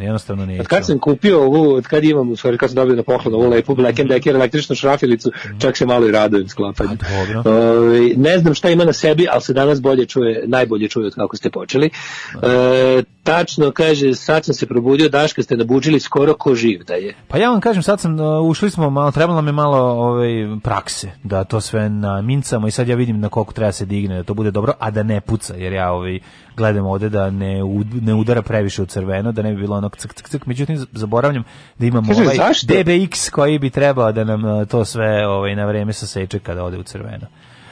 jednostavno 0.02 0.46
neću. 0.46 0.64
Kad 0.66 0.86
sam 0.90 1.00
kupio 1.00 1.44
ovu, 1.44 1.74
od 1.74 1.88
kad 1.88 2.04
imam, 2.04 2.32
u 2.32 2.36
stvari 2.36 2.58
kad 2.58 2.70
sam 2.70 2.76
dobio 2.76 2.96
na 2.96 3.04
poklon 3.04 3.34
ovu 3.36 3.50
lepu 3.50 3.76
Black 3.76 4.00
and 4.00 4.10
Decker 4.10 4.36
električnu 4.36 4.76
šrafilicu, 4.76 5.32
čak 5.60 5.78
se 5.78 5.86
malo 5.86 6.08
i 6.08 6.12
radujem 6.12 6.48
sklapanju. 6.48 6.98
Pa, 7.00 7.34
dobro. 7.34 7.52
Ove, 7.60 8.00
ne 8.16 8.38
znam 8.38 8.54
šta 8.54 8.70
ima 8.70 8.86
na 8.86 8.94
sebi, 8.94 9.28
ali 9.32 9.42
se 9.42 9.54
danas 9.54 9.82
bolje 9.82 10.06
čuje, 10.06 10.44
najbolje 10.48 10.88
čuje 10.90 11.08
od 11.08 11.16
kako 11.16 11.38
ste 11.38 11.50
počeli. 11.50 11.90
E, 12.44 13.04
tačno 13.24 13.72
kaže, 13.72 14.14
sad 14.14 14.46
sam 14.46 14.54
se 14.54 14.66
probudio, 14.66 15.10
Daška 15.10 15.44
ste 15.44 15.58
nabučili 15.58 16.00
skoro 16.00 16.34
ko 16.34 16.56
živ 16.56 16.84
da 16.84 16.94
je. 16.94 17.16
Pa 17.28 17.38
ja 17.38 17.50
vam 17.50 17.62
kažem, 17.62 17.84
sad 17.84 18.00
sam, 18.00 18.20
uh, 18.20 18.50
ušli 18.50 18.70
smo 18.70 18.90
malo, 18.90 19.12
trebalo 19.12 19.42
je 19.48 19.52
malo 19.52 19.78
ovaj, 19.78 20.30
prakse, 20.64 21.12
da 21.24 21.44
to 21.44 21.62
sve 21.62 21.90
na 21.90 22.22
mincamo 22.22 22.68
i 22.68 22.72
sad 22.72 22.88
ja 22.88 22.96
vidim 22.96 23.20
na 23.20 23.30
koliko 23.30 23.54
treba 23.54 23.72
se 23.72 23.86
digne, 23.86 24.16
da 24.16 24.24
to 24.24 24.34
bude 24.34 24.52
dobro, 24.52 24.74
a 24.80 24.92
da 24.92 25.04
ne 25.04 25.22
puca, 25.22 25.56
jer 25.56 25.74
ja 25.74 25.92
ovaj, 25.92 26.20
gledam 26.58 26.86
ovde 26.86 27.10
da 27.10 27.30
ne, 27.30 27.64
ud- 27.64 28.02
ne 28.02 28.14
udara 28.14 28.42
previše 28.42 28.82
u 28.82 28.86
crveno, 28.86 29.32
da 29.32 29.42
ne 29.42 29.54
bi 29.54 29.62
bilo 29.62 29.76
onog 29.78 29.96
ck, 29.98 30.14
ck, 30.14 30.36
ck, 30.36 30.46
međutim 30.46 30.86
zaboravljam 30.92 31.44
da 31.80 31.86
imamo 31.86 32.08
Kaže, 32.08 32.22
ovaj 32.22 32.36
zašto? 32.36 32.74
DBX 32.74 33.30
koji 33.30 33.60
bi 33.60 33.70
trebao 33.70 34.12
da 34.12 34.24
nam 34.24 34.46
uh, 34.46 34.68
to 34.68 34.86
sve 34.86 35.28
ovaj, 35.28 35.56
na 35.56 35.66
vreme 35.66 35.94
saseče 35.94 36.40
kada 36.40 36.64
ode 36.64 36.78
u 36.78 36.84
crveno. 36.84 37.28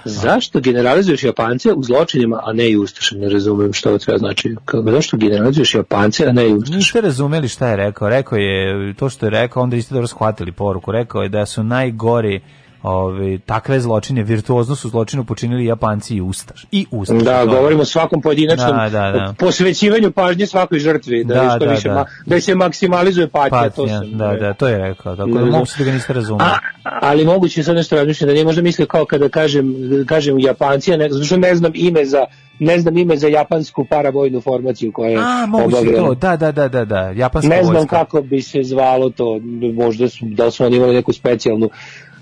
Zašto 0.05 0.59
generalizuješ 0.59 1.23
Japance 1.23 1.73
u 1.73 1.83
zločinima, 1.83 2.39
a 2.43 2.53
ne 2.53 2.69
i 2.69 2.77
Ustaše? 2.77 3.17
Ne 3.17 3.29
razumem 3.29 3.73
što 3.73 3.89
ovo 3.89 3.97
treba 3.97 4.17
znači. 4.17 4.55
Kako, 4.65 4.91
zašto 4.91 5.17
generalizuješ 5.17 5.75
Japance, 5.75 6.25
a 6.27 6.31
ne 6.31 6.49
i 6.49 6.53
Ustaše? 6.53 6.77
Niste 6.77 7.01
razumeli 7.01 7.47
šta 7.47 7.69
je 7.69 7.75
rekao. 7.75 8.09
Rekao 8.09 8.37
je, 8.37 8.93
to 8.93 9.09
što 9.09 9.25
je 9.25 9.29
rekao, 9.29 9.63
onda 9.63 9.75
niste 9.75 9.93
dobro 9.93 10.07
shvatili 10.07 10.51
poruku. 10.51 10.91
Rekao 10.91 11.21
je 11.21 11.29
da 11.29 11.45
su 11.45 11.63
najgori 11.63 12.41
Ove, 12.83 13.37
takve 13.39 13.79
zločine, 13.79 14.23
virtuozno 14.23 14.75
su 14.75 14.89
zločinu 14.89 15.23
počinili 15.23 15.65
Japanci 15.65 16.15
i 16.15 16.21
Ustaš. 16.21 16.65
I 16.71 16.85
Ustaš. 16.91 17.17
Da, 17.17 17.41
To- 17.41 17.47
govorimo 17.47 17.85
svakom 17.85 18.21
pojedinačnom 18.21 18.69
Da, 18.69 18.89
da, 18.91 19.11
da. 19.11 19.33
posvećivanju 19.39 20.11
pažnje 20.11 20.45
svakoj 20.47 20.79
žrtvi, 20.79 21.23
da, 21.23 21.33
Da, 21.35 21.49
što 21.49 21.59
da, 21.59 21.71
više 21.71 21.87
da. 21.87 21.93
Ma, 21.95 22.05
da 22.25 22.41
se 22.41 22.55
maksimalizuje 22.55 23.27
patnja, 23.29 23.61
to 23.61 23.81
Patnja, 23.81 23.97
sam. 23.99 24.11
da, 24.11 24.27
da, 24.29 24.53
to 24.53 24.67
je 24.67 24.77
rekao. 24.79 25.15
Tako 25.15 25.29
da 25.29 25.39
Mhm. 25.39 25.49
moguće 25.49 25.73
da 25.77 25.83
ga 25.83 25.91
niste 25.91 26.13
razumeli. 26.13 26.49
A, 26.49 26.57
ali 27.01 27.25
moguće 27.25 27.63
sad 27.63 27.75
nešto 27.75 27.95
razmišljati 27.95 28.25
da 28.25 28.33
nije 28.33 28.45
možda 28.45 28.61
mislio 28.61 28.85
kao 28.87 29.05
kada 29.05 29.29
kažem, 29.29 29.75
kažem 30.05 30.39
Japanci, 30.39 30.91
ne, 30.91 31.09
zato 31.09 31.25
što 31.25 31.37
ne 31.37 31.55
znam 31.55 31.71
ime 31.75 32.05
za 32.05 32.25
ne 32.59 32.79
znam 32.79 32.97
ime 32.97 33.17
za 33.17 33.27
japansku 33.27 33.85
paravojnu 33.85 34.41
formaciju 34.41 34.91
koja 34.91 35.09
je 35.09 35.17
A, 35.17 35.45
moguće 35.45 35.95
to, 35.95 36.13
da, 36.15 36.37
da, 36.37 36.51
da, 36.51 36.67
da, 36.67 36.85
da, 36.85 36.99
japanska 37.09 37.49
Ne 37.49 37.63
znam 37.63 37.75
vojska. 37.75 37.95
kako 37.95 38.21
bi 38.21 38.41
se 38.41 38.59
zvalo 38.63 39.09
to, 39.09 39.39
možda 39.75 40.09
su, 40.09 40.25
da 40.25 40.51
su 40.51 40.65
oni 40.65 40.75
imali 40.75 40.95
neku 40.95 41.13
specijalnu 41.13 41.69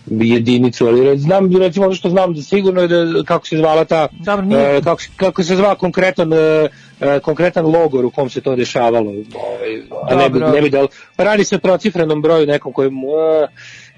jedinicu, 0.07 0.87
ali 0.87 1.17
znam 1.17 1.57
recimo 1.57 1.85
ono 1.85 1.95
što 1.95 2.09
znam 2.09 2.33
da 2.33 2.41
sigurno 2.41 2.81
je 2.81 2.87
da 2.87 3.23
kako 3.23 3.47
se 3.47 3.57
zvala 3.57 3.85
ta 3.85 4.07
Dobro, 4.11 4.45
nije- 4.45 4.77
e, 4.77 4.81
kako, 4.81 5.01
kako 5.15 5.43
se 5.43 5.55
zva 5.55 5.75
konkretan 5.75 6.33
e, 6.33 6.69
e, 6.99 7.19
konkretan 7.19 7.65
logor 7.65 8.05
u 8.05 8.09
kom 8.09 8.29
se 8.29 8.41
to 8.41 8.55
dešavalo 8.55 9.09
ovaj, 9.09 9.81
a 10.09 10.15
ne 10.15 10.29
bi, 10.29 10.39
ne 10.39 10.61
bi 10.61 10.69
da 10.69 10.87
radi 11.17 11.43
se 11.43 11.55
o 11.55 11.59
trocifrenom 11.59 12.21
broju 12.21 12.45
nekom 12.47 12.73
koji 12.73 12.87
e, 12.87 13.47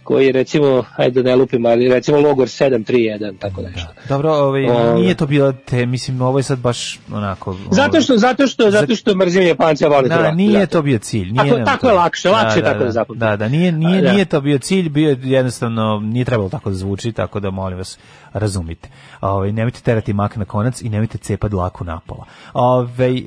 koji 0.08 0.32
recimo 0.32 0.84
ajde 0.96 1.24
da 1.24 1.30
ne 1.30 1.36
lupim 1.36 1.66
ali 1.66 1.90
recimo 1.90 2.20
logor 2.20 2.48
731 2.48 3.38
tako 3.40 3.62
nešto 3.62 3.88
Dobro, 4.10 4.34
ovaj, 4.34 4.70
Ovaj. 4.70 5.02
nije 5.02 5.16
to 5.16 5.26
bilo 5.26 5.52
te, 5.52 5.86
mislim, 5.86 6.22
ovo 6.22 6.40
je 6.40 6.44
sad 6.44 6.60
baš 6.60 7.00
onako... 7.12 7.56
zato 7.72 7.90
ovaj, 7.90 8.02
što 8.02 8.18
zato 8.18 8.48
što 8.48 8.72
zato 8.72 8.96
što 8.96 9.16
mrzim 9.16 9.44
Japanca 9.44 9.88
volim 9.88 10.10
Da, 10.10 10.16
Hrvate, 10.16 10.36
nije 10.36 10.60
zato. 10.60 10.72
to 10.72 10.82
bio 10.82 11.00
cilj. 11.00 11.32
Nije 11.32 11.50
Tako- 11.50 11.66
tako 11.66 11.88
je 11.88 11.94
lakše, 11.94 12.30
lakše 12.30 12.62
tako 12.62 12.84
da 12.84 12.92
zapamtim. 12.92 13.20
Da, 13.20 13.36
da, 13.36 13.48
nije, 13.48 13.72
nije, 13.72 14.02
da. 14.02 14.12
nije 14.12 14.26
to 14.26 14.42
bio 14.42 14.58
cilj, 14.58 14.90
bio 14.90 15.10
je 15.10 15.18
jednostavno, 15.24 16.00
nije 16.04 16.26
trebalo 16.26 16.50
tako 16.50 16.70
da 16.70 16.76
zvuči, 16.76 17.12
tako 17.12 17.40
da 17.40 17.52
molim 17.52 17.78
vas, 17.78 18.00
razumite. 18.34 18.90
Ovaj 19.22 19.52
nemojte 19.52 19.82
terati 19.82 20.14
mak 20.14 20.36
na 20.36 20.46
konac 20.46 20.82
i 20.82 20.90
nemojte 20.90 21.18
cepati 21.18 21.52
dlaku 21.52 21.84
napola. 21.84 22.26
Ovaj 22.54 23.18
e, 23.18 23.22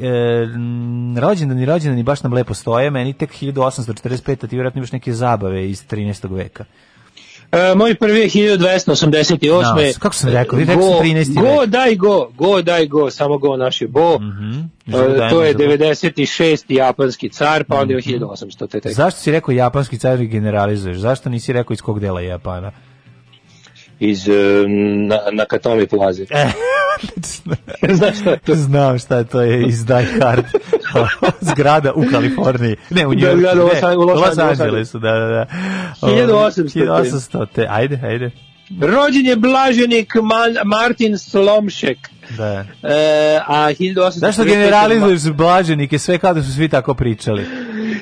m, 0.55 1.18
rođendani, 1.18 1.64
rođendani 1.66 2.03
baš 2.03 2.22
nam 2.22 2.33
lepo 2.33 2.55
stoje, 2.55 2.91
meni 2.91 3.12
tek 3.12 3.31
1845, 3.31 4.45
a 4.45 4.47
ti 4.47 4.57
vjerojatno 4.57 4.78
imaš 4.78 4.93
neke 4.93 5.12
zabave 5.12 5.70
iz 5.70 5.87
13. 5.87 6.37
veka. 6.37 6.64
E, 7.53 7.74
moj 7.74 7.94
prvi 7.94 8.20
je 8.20 8.28
1288. 8.28 9.62
No, 9.62 9.92
kako 9.98 10.14
sam 10.14 10.30
rekao, 10.30 10.59
vi 10.59 10.64
rekao 10.64 10.82
sam 10.84 11.01
13. 11.01 11.34
Go, 11.36 11.66
daj 11.66 11.94
go, 11.96 12.30
go, 12.30 12.62
daj 12.62 12.86
go, 12.86 13.11
samo 13.11 13.38
go 13.38 13.57
naš 13.57 13.80
je 13.80 13.88
bo. 13.88 14.18
Mhm. 14.18 14.51
E, 14.53 14.62
Žudajmo 14.88 15.30
to 15.30 15.42
je 15.42 15.53
za- 15.53 15.59
96. 15.59 16.64
japanski 16.68 17.28
car, 17.28 17.64
pa 17.64 17.74
Mhm. 17.74 17.82
onda 17.82 17.92
je 17.92 17.98
1800. 17.98 18.66
te 18.66 18.80
tek. 18.80 18.92
Zašto 18.92 19.20
si 19.20 19.30
rekao 19.30 19.53
japanski 19.53 19.98
car 19.98 20.20
i 20.20 20.26
generalizuješ? 20.26 20.98
Zašto 20.98 21.28
nisi 21.28 21.53
rekao 21.53 21.74
iz 21.74 21.80
kog 21.80 22.01
dela 22.01 22.20
Japana? 22.20 22.72
Iz 24.01 24.28
e, 24.28 24.32
na, 24.98 25.18
Nakatomi 25.32 25.86
plaze. 25.86 26.22
E. 26.30 26.46
Znaš 27.88 28.18
šta 28.18 28.30
je 28.30 28.38
to? 28.38 28.55
Znam 28.55 28.98
šta 28.98 29.24
to 29.24 29.40
je 29.40 29.66
iz 29.66 29.84
Die 29.84 30.07
Hard. 30.20 30.44
Zgrada 31.51 31.92
u 31.92 32.05
Kaliforniji. 32.11 32.76
Ne, 32.90 33.07
u 33.07 33.11
Da, 33.11 33.16
Njujorku. 33.16 33.38
zgrada 33.38 33.64
u 33.64 33.68
Los- 33.68 33.82
ne, 33.82 33.96
u 33.96 34.01
Los 34.01 34.20
Los 34.20 34.38
Angelesu. 34.38 34.98
Da, 34.98 35.12
da, 35.12 35.26
da. 35.26 35.46
1800. 36.03 36.62
1800. 36.76 37.46
te. 37.55 37.66
Ajde, 37.70 38.01
ajde. 38.05 38.30
Rođen 38.80 39.26
je 39.26 39.36
blaženik 39.36 40.14
Man, 40.14 40.57
Martin 40.66 41.18
Slomšek. 41.18 41.98
Da. 42.37 42.64
E, 42.83 43.39
a 43.47 43.68
1845. 43.70 44.11
Zašto 44.18 44.45
generalizuješ 44.45 45.22
blaženike, 45.22 45.99
sve 45.99 46.18
kao 46.18 46.35
da 46.35 46.43
su 46.43 46.53
svi 46.55 46.68
tako 46.68 46.95
pričali? 46.95 47.47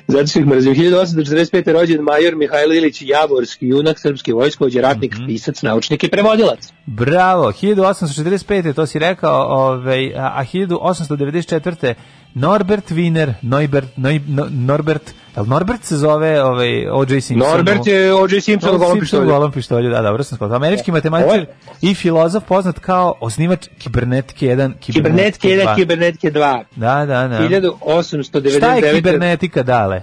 Zato 0.09 0.26
što 0.26 0.39
ih 0.39 0.47
mrzim. 0.47 0.74
1845. 0.74 1.72
rođen 1.72 2.01
major 2.01 2.37
Mihajlo 2.37 2.74
Ilić 2.74 3.03
Javorski, 3.03 3.66
junak 3.66 3.99
srpske 3.99 4.33
vojskovođe, 4.33 4.81
ratnik, 4.81 5.14
Mhm. 5.14 5.26
pisac, 5.26 5.62
naučnik 5.62 6.05
i 6.05 6.09
prevodilac. 6.09 6.59
Bravo, 6.87 7.53
1845. 7.53 8.72
to 8.72 8.87
si 8.87 8.99
rekao, 8.99 9.43
ovaj, 9.59 10.14
a 10.16 10.33
a 10.35 10.45
1894. 10.45 11.95
Norbert 12.35 12.91
Wiener, 12.91 13.33
Neubert, 13.43 13.89
Neu, 13.97 14.20
no, 14.26 14.47
Norbert, 14.51 15.14
jel 15.39 15.47
Norbert 15.47 15.84
se 15.84 15.97
zove 15.97 16.43
ovaj, 16.43 16.89
O.J. 16.89 17.20
Simpson? 17.20 17.51
Norbert 17.51 17.86
je 17.86 18.14
O.J. 18.14 18.41
Simpson 18.41 18.74
u 18.74 18.78
golom 18.78 19.01
pištolju. 19.01 19.26
golom 19.26 19.53
pištolju, 19.53 19.91
da, 19.91 20.03
dobro 20.03 20.24
sam 20.24 20.36
skoro. 20.36 20.55
Američki 20.55 20.93
matematičar 20.93 21.30
Ovo 21.30 21.39
je- 21.41 21.55
i 21.82 21.95
filozof 21.95 22.45
poznat 22.45 22.78
kao 22.78 23.14
osnivač 23.20 23.68
kibernetike 23.78 24.47
1, 24.47 24.72
Kibernetike 24.80 25.49
1, 25.49 25.64
2. 25.64 25.74
Kibernetike 25.76 26.30
2. 26.30 26.64
Da, 26.76 26.95
da, 26.97 27.28
da. 27.28 27.39
1899. 27.39 28.57
Šta 28.59 28.74
je 28.74 28.95
kibernetika, 28.95 29.62
dale? 29.62 30.03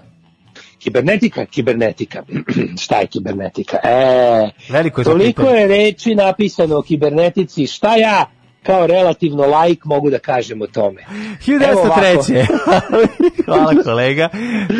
Kibernetika, 0.79 1.45
kibernetika. 1.45 2.23
šta 2.83 2.95
je 2.95 3.07
kibernetika? 3.07 3.77
E, 3.83 4.49
Veliko 4.69 5.01
je 5.01 5.05
to 5.05 5.11
toliko 5.11 5.43
je 5.43 5.67
reči 5.67 6.15
napisano 6.15 6.77
o 6.77 6.81
kibernetici. 6.81 7.67
Šta 7.67 7.95
ja 7.95 8.25
kao 8.65 8.87
relativno 8.87 9.43
laik 9.43 9.85
mogu 9.85 10.09
da 10.09 10.19
kažem 10.19 10.61
o 10.61 10.67
tome? 10.67 11.01
Evo 11.63 11.79
ovako. 11.81 12.01
1903. 12.01 12.45
Hvala 13.45 13.73
kolega. 13.83 14.29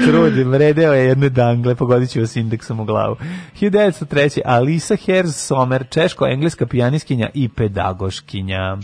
Trudim, 0.06 0.54
redeo 0.54 0.94
je 0.94 1.06
jedne 1.06 1.30
dangle, 1.30 1.76
pogodit 1.76 2.10
ću 2.10 2.20
vas 2.20 2.36
indeksom 2.36 2.80
u 2.80 2.86
glavu. 2.86 3.16
1903. 3.62 4.40
Alisa 4.46 4.96
Herz 4.98 5.36
Sommer, 5.36 5.84
češko-engleska 5.86 6.66
pijaniskinja 6.66 7.30
i 7.34 7.50
pedagoškinja. 7.50 8.78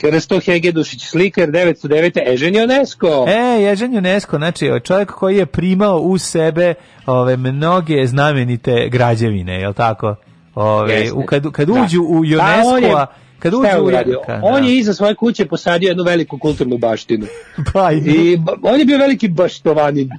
Krsto 0.00 0.40
Hegedušić, 0.40 1.04
slikar 1.04 1.48
909. 1.48 2.32
Ežen 2.32 2.56
Ionesko. 2.56 3.24
E, 3.28 3.62
Ježan 3.62 3.96
UNESCO, 3.96 4.36
znači 4.36 4.70
čovjek 4.84 5.10
koji 5.10 5.36
je 5.36 5.46
primao 5.46 5.98
u 5.98 6.18
sebe 6.18 6.74
ove 7.06 7.36
mnoge 7.36 8.06
znamenite 8.06 8.88
građevine, 8.88 9.60
je 9.60 9.68
li 9.68 9.74
tako? 9.74 10.14
Ove, 10.54 11.12
u, 11.14 11.22
kad, 11.22 11.52
kad 11.52 11.68
Da. 11.68 11.82
uđu 11.82 12.02
u 12.02 12.24
Da, 12.26 12.62
on 12.66 12.82
je- 12.82 12.88
UNESCO-a, 12.88 13.06
kad 13.38 13.52
je 13.52 13.80
u 13.80 13.84
uradio? 13.84 14.20
Ka- 14.26 14.40
On 14.42 14.62
da. 14.62 14.68
je 14.68 14.78
iza 14.78 14.94
svoje 14.94 15.14
kuće 15.14 15.46
posadio 15.46 15.88
jednu 15.88 16.04
veliku 16.04 16.38
kulturnu 16.38 16.78
baštinu. 16.78 17.26
Pa, 17.72 17.92
i, 17.92 18.38
on 18.62 18.78
je 18.78 18.84
bio 18.84 18.98
veliki 18.98 19.28
baštovanin. 19.28 20.10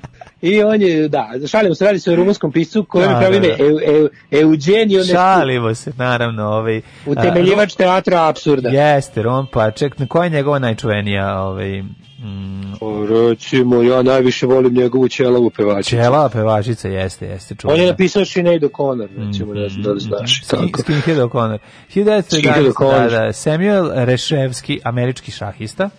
I 0.42 0.64
on 0.64 0.82
je, 0.82 1.08
da, 1.08 1.28
šalimo 1.48 1.76
se, 1.76 1.86
radi 1.86 2.00
se 2.00 2.12
o 2.12 2.16
rumunskom 2.16 2.52
piscu 2.52 2.84
koji 2.84 3.06
Da, 3.06 3.12
je 3.12 3.18
pravi 3.20 3.40
da, 3.40 3.48
ime 3.48 3.58
da. 3.58 3.64
Eu, 3.64 3.80
Eu, 3.96 4.10
Eugenio 4.32 4.98
Nescu, 4.98 5.14
šalimo 5.14 5.76
se, 5.76 5.92
naravno. 5.98 6.44
Ovaj, 6.46 6.82
utemeljivač 7.06 7.76
teatra 7.76 8.28
apsurda. 8.28 8.70
Jeste, 8.70 9.22
Ron 9.22 9.48
Paček. 9.54 10.08
Koja 10.08 10.24
je 10.24 10.30
njegova 10.30 10.60
najčuvenija 10.60 11.40
ovaj, 11.40 11.82
mm, 11.82 12.74
O, 12.82 13.06
Recimo, 13.06 13.82
ja 13.84 14.02
najviše 14.02 14.46
volim 14.46 14.74
njegovu 14.74 15.08
ćelavu 15.08 15.50
pevačicu. 15.50 15.90
Čela 15.90 16.30
pevačica, 16.30 16.88
jeste, 16.88 17.26
jeste. 17.28 17.56
On 17.64 17.72
je 17.72 17.78
čuvena. 17.78 17.92
napisao 17.92 18.26
Sinead 18.26 18.62
O'Connor, 18.62 19.08
recimo, 19.18 19.54
ne 19.54 19.70
znam 19.70 19.84
da 19.84 19.92
li 19.92 20.00
znaš. 20.00 20.42
Skin- 20.44 20.50
Tako. 20.50 20.82
Skinhead 20.82 21.18
O'Connor. 21.20 21.58
Skinhead 21.90 22.26
1911. 22.26 22.72
O'Connor. 22.72 23.10
Da, 23.10 23.20
da, 23.20 23.34
Samuel 23.34 23.90
Reševski, 23.96 24.80
američki 24.84 25.32
šahista. 25.32 25.90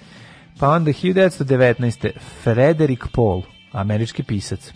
Pa 0.58 0.68
onda 0.68 0.90
1919. 0.92 2.10
Frederik 2.44 3.04
Paul, 3.14 3.42
američki 3.72 4.22
pisac. 4.22 4.72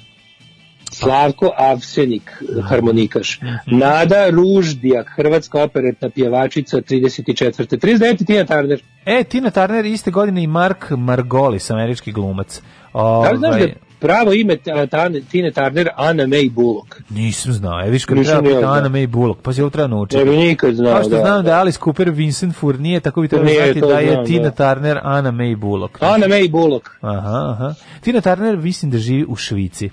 Slavko 0.91 1.51
Avsenik, 1.57 2.43
harmonikaš. 2.63 3.41
Mhm. 3.43 3.79
Nada 3.79 4.31
Ruždijak, 4.31 5.13
hrvatska 5.17 5.63
operetna 5.63 6.11
pjevačica 6.11 6.81
34. 6.81 7.77
39. 7.77 8.27
Tina 8.27 8.45
Turner. 8.45 8.83
E, 9.07 9.25
Tina 9.25 9.51
Turner 9.51 9.85
iste 9.85 10.11
godine 10.11 10.43
i 10.43 10.47
Mark 10.47 10.91
Margolis, 10.91 11.71
američki 11.71 12.13
glumac. 12.13 12.63
Da 12.93 13.31
li 13.31 13.39
znaš 13.39 13.51
da 13.51 13.57
Ovaj, 13.57 13.61
je 13.61 13.77
pravo 14.05 14.33
ime 14.33 14.57
ta- 14.57 14.87
Tane- 14.87 15.21
Tine 15.31 15.51
Turner 15.51 15.89
Anna 15.97 16.25
May 16.25 16.51
Bullock? 16.51 17.01
Nisam 17.11 17.53
znao, 17.53 17.81
e, 17.87 17.91
viš 17.91 18.05
kad 18.05 18.19
Nisam 18.19 18.45
treba 18.45 18.61
znao. 18.61 18.73
Anna 18.73 18.89
May 18.89 19.07
Bullock, 19.07 19.41
pa 19.43 19.53
si 19.53 19.61
ovo 19.61 19.71
treba 19.71 19.89
naučiti. 19.89 20.17
Ne 20.17 20.25
bi 20.25 20.37
nikad 20.37 20.75
znao. 20.75 20.93
Kao 20.93 21.03
što 21.03 21.11
da. 21.11 21.17
znam 21.17 21.45
da 21.45 21.51
je 21.51 21.57
Alice 21.57 21.79
Cooper 21.85 22.11
Vincent 22.11 22.55
Fournier, 22.57 23.03
tako 23.03 23.21
bi 23.21 23.29
Nije, 23.33 23.65
znati 23.65 23.81
da 23.81 23.99
je 23.99 24.13
znam, 24.13 24.27
Tina 24.27 24.51
da. 24.51 24.75
Turner 24.75 24.99
Anna 25.03 25.33
May 25.33 25.57
Bullock. 25.57 26.03
Anna 26.03 26.27
May 26.27 26.51
Bullock. 26.51 26.89
Aha, 27.01 27.51
aha. 27.51 27.75
Tina 28.01 28.21
Turner 28.21 28.57
mislim 28.57 28.91
da 28.91 28.99
živi 28.99 29.25
u 29.29 29.37
Švici. 29.37 29.91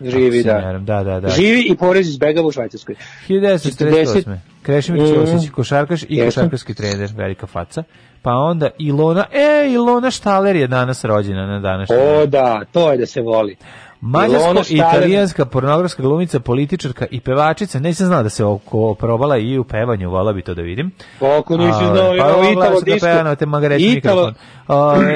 Živi, 0.00 0.42
da. 0.42 0.78
Da, 0.80 1.02
da, 1.04 1.20
da. 1.20 1.28
Živi 1.28 1.60
i 1.62 1.76
porez 1.76 2.08
izbegava 2.08 2.48
u 2.48 2.52
Švajcarskoj. 2.52 2.94
1948. 3.28 4.36
Krešimir. 4.62 5.02
Ćosić, 5.08 5.50
košarkaš 5.50 6.02
i 6.08 6.24
košarkaški 6.24 6.74
trener, 6.74 7.10
velika 7.16 7.46
faca. 7.46 7.82
Pa 8.22 8.30
onda 8.30 8.70
Ilona, 8.78 9.24
e, 9.32 9.72
Ilona 9.72 10.10
Štaler 10.10 10.56
je 10.56 10.66
danas 10.66 11.04
rođena 11.04 11.46
na 11.46 11.60
današnji. 11.60 11.96
dan. 11.96 12.22
O 12.22 12.26
da, 12.26 12.60
to 12.72 12.92
je 12.92 12.98
da 12.98 13.06
se 13.06 13.20
voli. 13.20 13.56
Mađarsko-italijanska 14.00 15.44
pornografska 15.44 16.02
glumica, 16.02 16.40
političarka 16.40 17.06
i 17.10 17.20
pevačica. 17.20 17.78
Nisam 17.78 18.06
znao 18.06 18.22
da 18.22 18.28
se 18.28 18.44
oko 18.44 18.94
probala 18.94 19.36
i 19.36 19.58
u 19.58 19.64
pevanju, 19.64 20.10
vola 20.10 20.32
bi 20.32 20.42
to 20.42 20.54
da 20.54 20.62
vidim. 20.62 20.90
Kako 21.18 21.56
nisi 21.56 21.78
A, 21.82 21.94
znao, 21.94 22.14
pa 22.18 22.34
ovo 22.34 22.50
Italo 22.52 22.80
da 22.80 22.92
disco. 22.92 23.06
na 23.24 23.34
te 23.34 23.46
Italo, 23.78 24.32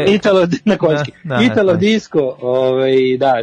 Italo, 0.16 0.46
na 0.64 0.76
konjski. 0.76 1.12
Da, 1.24 1.36
da, 1.36 1.42
Italo 1.42 1.72
da. 1.72 1.78
disco, 1.78 2.36
ovaj, 2.40 3.16
da, 3.18 3.42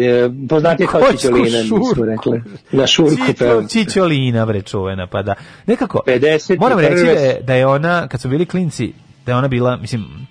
e, 0.00 0.30
poznatije 0.48 0.86
kao 0.86 1.00
Čičolina, 1.12 1.62
smo 1.94 2.04
rekli. 2.04 2.42
Na 2.72 2.86
šurku 2.86 3.16
Čičo, 3.26 3.38
peva. 3.38 3.66
Čičolina, 3.68 4.46
bre, 4.46 4.62
čuvena, 4.62 5.06
pa 5.06 5.22
da. 5.22 5.34
Nekako, 5.66 6.00
51. 6.06 6.60
moram 6.60 6.78
reći 6.78 7.04
da 7.04 7.10
je, 7.10 7.40
da 7.42 7.54
je 7.54 7.66
ona, 7.66 8.08
kad 8.08 8.20
su 8.20 8.28
bili 8.28 8.46
klinci, 8.46 8.92
da 9.26 9.32
je 9.32 9.36
ona 9.36 9.48
bila, 9.48 9.76
mislim, 9.76 10.28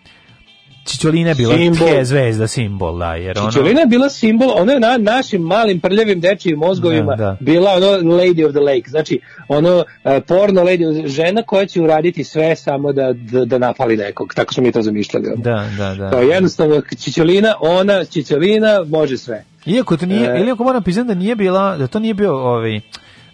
Čičolina 0.86 1.30
je 1.30 1.36
bila 1.36 1.56
Simbol. 1.56 1.88
tje 1.88 2.06
zvezda, 2.06 2.48
simbol, 2.48 3.00
da, 3.00 3.16
jer 3.16 3.38
ono... 3.40 3.52
Čičolina 3.52 3.80
je 3.80 3.86
bila 3.86 4.10
simbol, 4.10 4.52
ona 4.56 4.74
je 4.74 4.80
na 4.80 4.98
našim 4.98 5.42
malim 5.42 5.80
prljavim 5.80 6.20
dečijim 6.20 6.60
mozgovima 6.60 7.16
Da, 7.16 7.24
da. 7.24 7.38
bila 7.40 7.72
ono 7.72 7.88
lady 7.88 8.46
of 8.46 8.52
the 8.52 8.60
lake, 8.60 8.90
znači 8.90 9.20
ono 9.48 9.84
e, 10.04 10.22
porno 10.22 10.62
lady, 10.64 11.08
žena 11.08 11.44
koja 11.44 11.66
će 11.66 11.82
uraditi 11.82 12.24
sve 12.24 12.56
samo 12.56 12.94
da, 12.94 13.14
da, 13.14 13.46
da 13.46 13.58
napali 13.58 13.98
nekog, 13.98 14.34
tako 14.34 14.54
smo 14.54 14.64
mi 14.64 14.72
to 14.72 14.82
zamišljali. 14.82 15.28
ono. 15.28 15.36
Da, 15.44 15.66
da, 15.78 15.96
da. 15.96 16.10
Kao 16.10 16.22
jednostavno, 16.22 16.82
Čičolina, 17.00 17.54
ona, 17.60 18.06
Čičolina, 18.06 18.84
može 18.88 19.18
sve. 19.18 19.44
Iako 19.68 19.98
to 19.98 20.06
nije, 20.06 20.30
E. 20.30 20.40
ili 20.42 20.52
ako 20.52 20.64
moram 20.64 20.84
priznati 20.84 21.08
da 21.08 21.14
nije 21.14 21.36
bila, 21.36 21.78
da 21.78 21.88
to 21.88 22.00
nije 22.00 22.14
bio 22.14 22.38
ovaj 22.38 22.82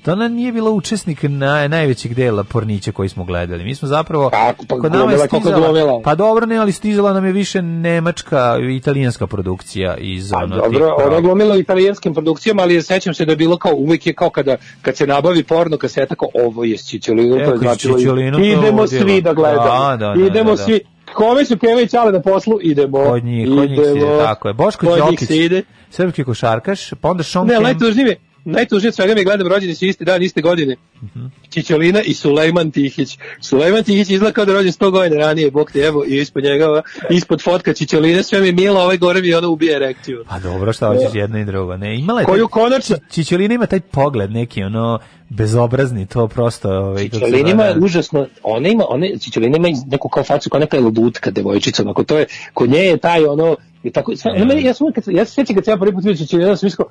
da 0.06 0.12
ona 0.12 0.28
nije 0.28 0.52
bila 0.52 0.72
učesnik 0.72 1.24
na, 1.24 1.68
najvećeg 1.68 2.14
dela 2.14 2.44
pornića 2.44 2.92
koji 2.92 3.10
smo 3.10 3.24
gledali. 3.24 3.64
Mi 3.64 3.76
smo 3.76 3.88
zapravo 3.88 4.30
Kako? 4.30 4.66
Pa 4.68 4.76
kod 4.80 4.92
nama 4.92 5.12
je 5.12 5.18
glumila 5.18 5.28
stizala, 5.28 5.66
glumila. 5.68 6.02
pa 6.04 6.16
dobro 6.16 6.46
ne, 6.46 6.58
ali 6.58 6.72
stizala 6.72 7.14
nam 7.14 7.26
je 7.26 7.32
više 7.32 7.62
nemačka 7.62 8.58
i 8.62 8.76
italijanska 8.76 9.28
produkcija 9.28 9.96
iz 9.98 10.34
A 10.34 10.38
ono 10.38 10.48
Pa 10.48 10.62
dobro, 10.62 10.96
tih 10.98 11.08
ona 11.08 11.20
glumila 11.22 11.56
u 11.56 11.60
italijanskim 11.60 12.14
produkcijama, 12.14 12.62
ali 12.62 12.82
sećam 12.82 13.14
se 13.14 13.26
da 13.26 13.32
je 13.32 13.36
bilo 13.36 13.58
kao, 13.58 13.74
uvijek 13.76 14.08
je 14.08 14.14
kao 14.14 14.30
kada, 14.30 14.58
kad 14.82 14.98
se 14.98 15.08
nabavi 15.08 15.44
porno 15.44 15.78
kaseta, 15.78 16.16
kao 16.16 16.30
ovo 16.34 16.64
je 16.64 16.78
s 16.78 16.94
E, 16.94 17.00
to 17.00 17.52
je 17.52 17.58
značilo, 17.58 17.98
idemo 18.40 18.88
svi 18.88 19.22
da 19.22 19.34
gledamo, 19.34 19.64
Da, 19.64 19.98
da, 20.00 20.14
da, 20.16 20.26
idemo 20.26 20.50
da, 20.50 20.56
da. 20.56 20.64
svi, 20.64 20.80
kome 21.14 21.46
su 21.46 21.58
Keva 21.58 21.82
i 21.82 21.88
Čale 21.88 22.12
na 22.12 22.22
poslu, 22.22 22.60
idemo, 22.62 23.04
Kod 23.04 23.24
njih, 23.24 23.50
kod 23.50 23.70
njih 23.70 23.80
se 23.86 23.92
ide, 23.92 24.18
tako 24.18 24.48
je. 24.48 24.54
Boško 24.54 24.86
kod 24.86 24.96
njih 24.96 25.20
Đokić, 25.20 25.66
srpski 25.90 26.24
košarkaš, 26.24 26.94
pa 27.02 27.10
onda 27.10 27.24
Sean 27.24 27.48
Ne, 27.48 27.60
najtužnije 27.60 28.18
najtužnije 28.46 28.90
od 28.90 28.96
svega 28.96 29.14
mi 29.16 29.24
gledam 29.24 29.48
rođeni 29.48 29.76
su 29.76 29.86
isti 29.86 30.06
dan, 30.06 30.24
iste 30.24 30.42
godine. 30.42 30.76
Mhm. 31.04 31.26
Čičolina 31.50 32.02
i 32.02 32.14
Sulejman 32.14 32.72
Tihić. 32.72 33.18
Sulejman 33.42 33.84
Tihić 33.84 34.10
izgleda 34.10 34.34
kao 34.34 34.46
da 34.46 34.54
rođen 34.54 34.72
100 34.72 34.92
godina 34.92 35.16
ranije, 35.16 35.52
bog 35.52 35.72
te 35.72 35.80
evo, 35.80 36.06
i 36.08 36.18
ispod 36.18 36.44
njega, 36.44 36.82
ispod 37.10 37.42
fotka 37.42 37.74
Čičoline, 37.74 38.24
sve 38.24 38.42
mi 38.42 38.48
je 38.48 38.52
milo, 38.52 38.82
ovaj 38.82 38.98
gore 38.98 39.22
mi 39.22 39.34
ono 39.34 39.50
ubije 39.50 39.76
erekciju. 39.76 40.24
Pa 40.30 40.40
dobro, 40.40 40.74
šta 40.74 40.88
hoćeš 40.88 41.10
jedno 41.14 41.40
i 41.40 41.46
drugo. 41.46 41.78
Ne, 41.78 42.00
imala 42.00 42.20
je 42.20 42.26
Koju 42.26 42.48
konačno, 42.48 42.96
Čičolina 43.12 43.54
ima 43.54 43.66
taj 43.66 43.80
pogled 43.80 44.32
neki 44.32 44.64
ono 44.64 45.00
bezobrazni, 45.30 46.06
to 46.06 46.28
prosto 46.28 46.70
ovaj 46.70 47.10
Čičolina 47.10 47.50
ima 47.50 47.64
zove, 47.74 47.86
užasno, 47.86 48.28
ona 48.44 48.70
ima, 48.70 48.84
ona, 48.90 49.08
Čičolina 49.22 49.58
ima 49.58 49.68
neku 49.88 50.10
kao 50.10 50.24
facu, 50.24 50.50
kao 50.50 50.60
neka 50.60 50.80
lutka 50.80 51.32
devojčica, 51.32 51.84
onako 51.84 52.04
to 52.04 52.18
je, 52.18 52.26
kod 52.54 52.70
nje 52.70 52.80
je 52.80 52.98
taj 52.98 53.26
ono, 53.26 53.56
i 53.84 53.92
tako, 53.92 54.16
sve, 54.16 54.32
Ne. 54.32 54.46
meni, 54.46 54.64
ja 54.64 54.74
sam 54.74 54.86
uvijek, 54.86 54.96
kad, 54.96 55.04
ja 55.08 55.26
se 55.26 55.34
sjećam 55.34 55.56
kad 55.56 55.66
sam 55.66 55.72
ja 55.72 55.78
prvi 55.78 55.94
put 55.94 56.04
vidio 56.04 56.18
Čičolina, 56.18 56.50
ja 56.50 56.56
sam 56.56 56.68
mislio, 56.68 56.86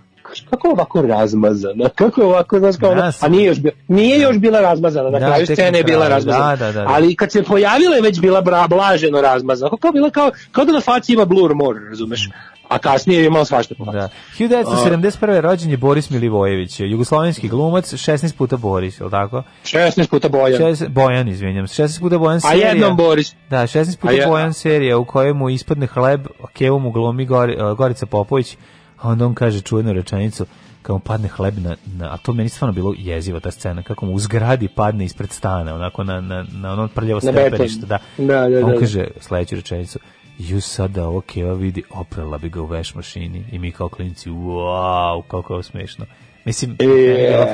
kako 0.51 0.69
je 0.69 0.73
ovako 0.73 1.03
razmazana, 1.03 1.89
kako 1.89 2.21
je 2.21 2.27
ovako, 2.27 2.59
znaš 2.59 2.77
kao, 2.77 2.93
Ja 2.93 3.13
sam- 3.13 3.27
a 3.27 3.31
nije 3.31 3.47
još, 3.47 3.61
bila, 3.61 3.75
nije 3.89 4.21
još 4.21 4.39
bila 4.39 4.61
razmazana, 4.61 5.11
na 5.11 5.19
Da, 5.19 5.27
kraju 5.27 5.47
scene 5.47 5.79
je 5.79 5.85
bila 5.85 6.09
razmazana, 6.09 6.57
da, 6.57 6.67
da, 6.67 6.73
da. 6.73 6.85
ali 6.89 7.17
kad 7.17 7.33
se 7.33 7.43
pojavila 7.43 7.97
je 7.97 8.03
već 8.03 8.21
bila 8.21 8.41
bra, 8.41 8.67
blaženo 8.69 9.21
razmazana, 9.21 9.69
kao, 9.69 9.79
kao, 9.79 9.93
bila 9.93 10.11
kao, 10.11 10.31
kao 10.53 10.65
da 10.65 10.73
na 10.73 10.81
faci 10.81 11.13
ima 11.13 11.25
blur 11.25 11.55
more, 11.55 11.81
razumeš, 11.81 12.29
a 12.75 12.79
kasnije 12.79 13.21
je 13.21 13.27
imao 13.27 13.45
svašta 13.45 13.75
po. 13.75 13.85
Da. 13.85 14.09
1971. 14.39 15.41
rođen 15.41 15.71
je 15.71 15.77
Boris 15.77 16.11
Milivojević, 16.11 16.81
jugoslovenski 16.81 17.49
glumac, 17.49 17.93
16 17.93 18.35
puta 18.35 18.57
Boris, 18.57 19.01
je 19.01 19.05
li 19.05 19.11
tako? 19.11 19.43
16 19.65 20.11
puta 20.11 20.29
bojan. 20.29 20.61
16, 20.63 20.89
Bojan, 20.89 21.29
izvinjam 21.29 21.69
se, 21.69 21.83
16 21.83 22.01
puta 22.01 22.19
Bojan 22.19 22.37
A 22.37 22.41
serija. 22.41 22.69
jednom 22.69 22.97
Boris. 22.97 23.35
Da, 23.51 23.63
16 23.63 23.99
puta 23.99 24.13
A 24.13 24.17
je- 24.17 24.27
Bojan 24.27 24.53
serija 24.53 24.99
u 24.99 25.05
kojoj 25.05 25.33
mu 25.33 25.49
ispadne 25.51 25.87
hleb, 25.87 26.27
a 26.43 26.47
Kevo 26.47 26.79
mu 26.79 26.91
glomi 26.91 27.27
Gori, 27.27 27.57
Gorica 27.77 28.07
Popović, 28.07 28.57
a 28.99 29.09
onda 29.09 29.27
on 29.27 29.35
kaže 29.35 29.61
čuvenu 29.61 29.93
rečenicu, 29.93 30.47
kao 30.83 30.99
padne 30.99 31.29
hleb 31.29 31.55
na, 31.59 31.77
na, 31.89 32.15
a 32.15 32.17
to 32.17 32.33
meni 32.33 32.49
stvarno 32.49 32.73
bilo 32.73 32.95
jezivo 32.99 33.41
ta 33.41 33.51
scena, 33.51 33.83
kako 33.83 34.07
mu 34.07 34.13
u 34.13 34.19
zgradi 34.19 34.69
padne 34.69 35.05
ispred 35.05 35.31
stana, 35.33 35.75
onako 35.75 36.05
na, 36.05 36.21
na, 36.21 36.45
na 36.53 36.73
ono 36.73 36.89
prljavo 36.89 37.21
stepenište, 37.21 37.87
da. 37.87 37.99
Da, 38.19 38.49
da, 38.49 38.67
on 38.67 38.73
da. 38.73 38.79
kaže 38.79 39.07
sledeću 39.21 39.55
rečenicu, 39.57 39.99
ju 40.39 40.61
sada 40.61 41.07
ovo 41.07 41.21
Keva 41.21 41.53
vidi, 41.55 41.83
oprala 41.91 42.39
bi 42.39 42.49
ga 42.49 42.63
u 42.63 42.67
veš 42.67 42.95
mašini 42.95 43.45
i 43.53 43.59
mi 43.59 43.73
kao 43.73 43.89
klinici, 43.89 44.31
wow, 44.31 45.23
koliko 45.29 45.53
je 45.53 45.55
ovo 45.55 45.63
smešno. 45.63 46.07
Mislim, 46.45 46.77
E, 46.79 46.85
je. 46.85 47.49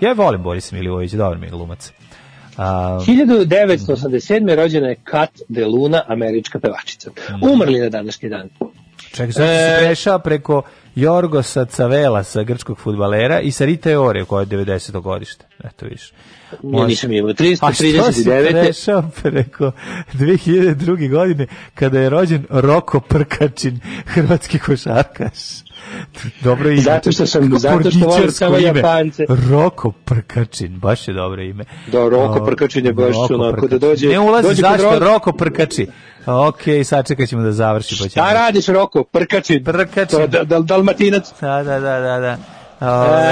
Ja 0.00 0.12
volim 0.16 0.42
Borisa 0.42 0.76
Milivojevića, 0.76 1.16
dobar 1.16 1.38
mi 1.38 1.46
je 1.46 1.50
glumac. 1.50 1.92
A, 2.56 2.98
1987. 3.06 4.54
rođena 4.56 4.88
je 4.88 4.94
Kat 5.04 5.30
de 5.48 5.66
Luna, 5.66 6.02
američka 6.08 6.58
pevačica. 6.58 7.10
Mhm. 7.30 7.48
Umrli 7.52 7.80
na 7.80 7.88
današnji 7.88 8.28
dan. 8.28 8.48
Čekaj, 9.10 9.32
sad 9.32 9.44
E, 9.44 9.76
prešao 9.78 10.18
preko 10.18 10.62
Jorgosa 10.94 11.64
Cavela 11.64 12.24
sa 12.24 12.42
grčkog 12.42 12.78
futbalera 12.78 13.40
i 13.40 13.50
sa 13.50 13.64
Rite 13.64 13.98
Ore 13.98 14.24
koja 14.24 14.40
je 14.40 14.46
90. 14.46 15.00
godište. 15.00 15.46
Eto 15.64 15.86
viš. 15.86 16.12
Ja 16.62 16.86
nisam 16.86 17.12
imao. 17.12 17.30
A 17.60 17.72
što 17.72 17.84
si 17.84 17.92
339. 17.92 18.50
prešao 18.50 19.02
preko 19.22 19.72
2002. 20.12 21.10
godine 21.10 21.46
kada 21.74 22.00
je 22.00 22.10
rođen 22.10 22.46
Roko 22.50 23.00
Prkačin, 23.00 23.80
hrvatski 24.06 24.58
košarkaš. 24.58 25.38
Dobro 26.40 26.70
ime. 26.70 26.80
Zato 26.80 27.12
što 27.12 27.26
sam- 27.26 27.50
zato 27.50 27.90
što 27.90 27.98
volim 28.00 28.30
samo. 28.30 28.56
Japance. 28.58 29.24
Roko 29.50 29.92
Prkačin, 29.94 30.78
baš 30.78 31.08
je 31.08 31.14
dobro 31.14 31.42
ime. 31.42 31.64
Da, 31.86 31.98
Roko 32.00 32.38
O, 32.38 32.46
Prkačin 32.46 32.86
je 32.86 32.92
baš 32.92 33.06
Roko 33.12 33.34
onako 33.34 33.50
da 33.58 33.78
Prkačin. 33.78 33.78
dođe- 33.80 34.08
Ne 34.08 34.18
ulazi 34.20 34.48
dođe 34.48 34.60
zašto, 34.62 34.84
Roko- 34.84 34.98
Roko 35.00 35.32
Prkači. 35.32 35.86
Ok, 36.26 36.56
sačekat 36.84 37.28
ćemo 37.28 37.42
da 37.42 37.52
završi. 37.52 37.94
Pa 37.94 38.08
ćemo. 38.08 38.08
Šta 38.08 38.32
radiš, 38.34 38.66
Roko? 38.66 39.04
Prkačin. 39.04 39.64
Prkačin. 39.64 40.18
To 40.18 40.26
da, 40.26 40.44
da, 40.44 40.58
dalmatinac. 40.60 41.24
Da, 41.40 41.62
da, 41.62 41.80
da, 41.80 42.00
da, 42.00 42.18
da. 42.18 42.36
Ove, 42.82 43.22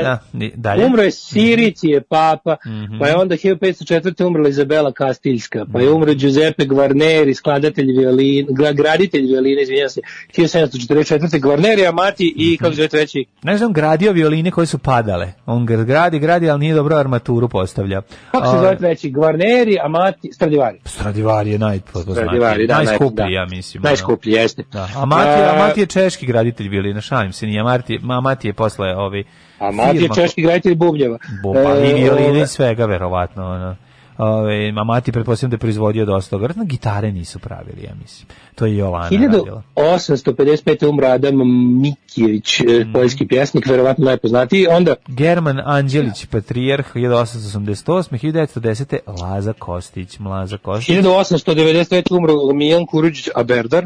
da, 0.00 0.02
da, 0.02 0.18
da. 0.32 0.46
Dalje. 0.56 0.84
Umro 0.84 1.02
je 1.02 1.10
Sirici 1.10 1.86
je 1.86 2.00
papa, 2.00 2.56
Mhm. 2.66 2.98
pa 2.98 3.06
je 3.06 3.16
onda 3.16 3.36
1504. 3.36 3.90
umrla 4.22 4.48
Izabela 4.48 4.92
Kastiljska, 4.92 5.66
pa 5.72 5.80
je 5.80 5.90
umro 5.90 6.14
Giuseppe 6.14 6.64
Guarneri, 6.64 7.34
skladatelj 7.34 7.86
violin, 7.90 8.46
gra- 8.48 8.74
graditelj 8.74 9.22
violine, 9.22 9.62
izvinjam 9.62 9.88
se, 9.88 10.00
1744. 10.34 11.00
Guarneri, 11.38 11.86
Amati 11.86 12.34
i, 12.36 12.46
Mhm. 12.50 12.56
kako 12.56 12.74
zove 12.74 12.88
treći, 12.88 13.24
Ne 13.42 13.56
znam, 13.58 13.72
gradio 13.72 14.12
violine 14.12 14.50
koje 14.50 14.66
su 14.66 14.78
padale. 14.78 15.32
On 15.46 15.66
gradi, 15.66 16.18
gradi, 16.18 16.50
ali 16.50 16.60
nije 16.60 16.74
dobro 16.74 16.96
armaturu 16.96 17.48
postavlja. 17.48 18.02
kako 18.30 18.44
se 18.44 18.50
Ove, 18.50 18.58
zove 18.58 18.76
treći, 18.78 19.10
Guarneri, 19.10 19.76
Amati, 19.80 20.32
Stradivari. 20.32 20.78
Stradivari 20.84 21.50
je 21.50 21.58
najpoznatiji. 21.58 22.14
Stradivari, 22.14 22.66
da, 22.66 22.74
najskuplji, 22.76 23.16
naj- 23.16 23.32
ja 23.32 23.46
mislim. 23.46 23.82
Najskuplji, 23.82 24.32
jeste. 24.32 24.62
Da. 24.72 24.88
A 24.96 25.04
Mati, 25.04 25.28
a 25.30 25.72
E, 25.76 25.80
je 25.80 25.86
češki 25.86 26.26
graditelj 26.26 26.68
violina, 26.68 27.00
šalim 27.00 27.32
se, 27.32 27.46
nije 27.46 27.62
Mati, 27.62 27.98
ma 27.98 28.20
Mati 28.20 28.48
je 28.48 28.52
posle 28.52 28.79
ovi 28.86 29.24
A 29.58 29.70
Mati 29.70 29.96
je 29.96 30.08
češki 30.14 30.42
graditelj 30.42 30.74
bubnjeva. 30.74 31.18
Bomba, 31.42 31.60
E, 31.72 31.90
i 31.90 31.94
violine 31.94 32.40
i 32.40 32.46
svega, 32.46 32.86
verovatno. 32.86 33.46
Ono. 33.46 33.76
Ove, 34.18 34.68
a 34.70 34.84
Mati, 34.84 35.12
pretpostavljam 35.12 35.50
da 35.50 35.54
je 35.54 35.58
proizvodio 35.58 36.04
dosta. 36.04 36.36
Vjerojatno 36.36 36.64
gitare 36.64 37.12
nisu 37.12 37.38
pravili, 37.38 37.82
ja 37.82 37.92
mislim. 37.94 38.28
To 38.54 38.66
je 38.66 38.76
Jovana 38.76 39.08
radila. 39.10 39.62
1855. 39.76 40.84
umro 40.84 41.06
Adam 41.06 41.34
Mikijević, 41.80 42.60
e, 42.60 42.64
Mhm. 42.64 42.92
poljski 42.92 43.26
pjesnik, 43.26 43.66
verovatno 43.66 44.04
najpoznatiji. 44.04 44.66
Onda 44.66 44.94
German 45.06 45.60
Anđelić, 45.64 46.26
patrijarh, 46.26 46.86
1888. 46.94 48.18
1910. 48.18 48.98
Laza 49.22 49.52
Kostić, 49.52 50.18
Mlaza 50.18 50.56
Kostić. 50.56 50.86
1893. 50.88 52.12
umro 52.12 52.34
Mijan 52.54 52.86
Kuruđić 52.86 53.28
Aberdar. 53.34 53.84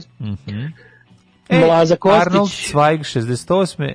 Mlaza 1.51 1.97
Kostić. 1.97 2.19
E, 2.19 2.21
Arnold 2.21 2.51
Zweig, 2.71 3.01
68. 3.01 3.93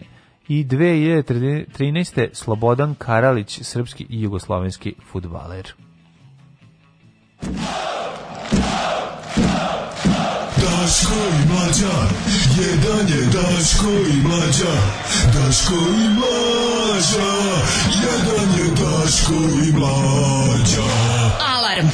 I 0.50 0.66
2013. 0.66 2.30
Slobodan 2.34 2.96
Karalić, 2.96 3.60
srpski 3.62 4.06
i 4.10 4.22
jugoslovenski 4.22 4.96
futbaler. 5.12 5.74
Daško 10.58 11.14
i 11.14 11.48
mlađa, 11.54 11.96
jedan 12.58 13.08
je 13.08 13.26
Daško 13.26 13.92
i 14.14 14.28
mlađa, 14.28 14.74
Daško 15.34 15.76
i 15.76 16.10
mlađa, 16.10 17.32
jedan 18.04 18.50
je 18.60 18.70
Daško 18.70 19.34
i 19.68 19.72
mlađa. 19.74 20.90
Alarm. 21.40 21.88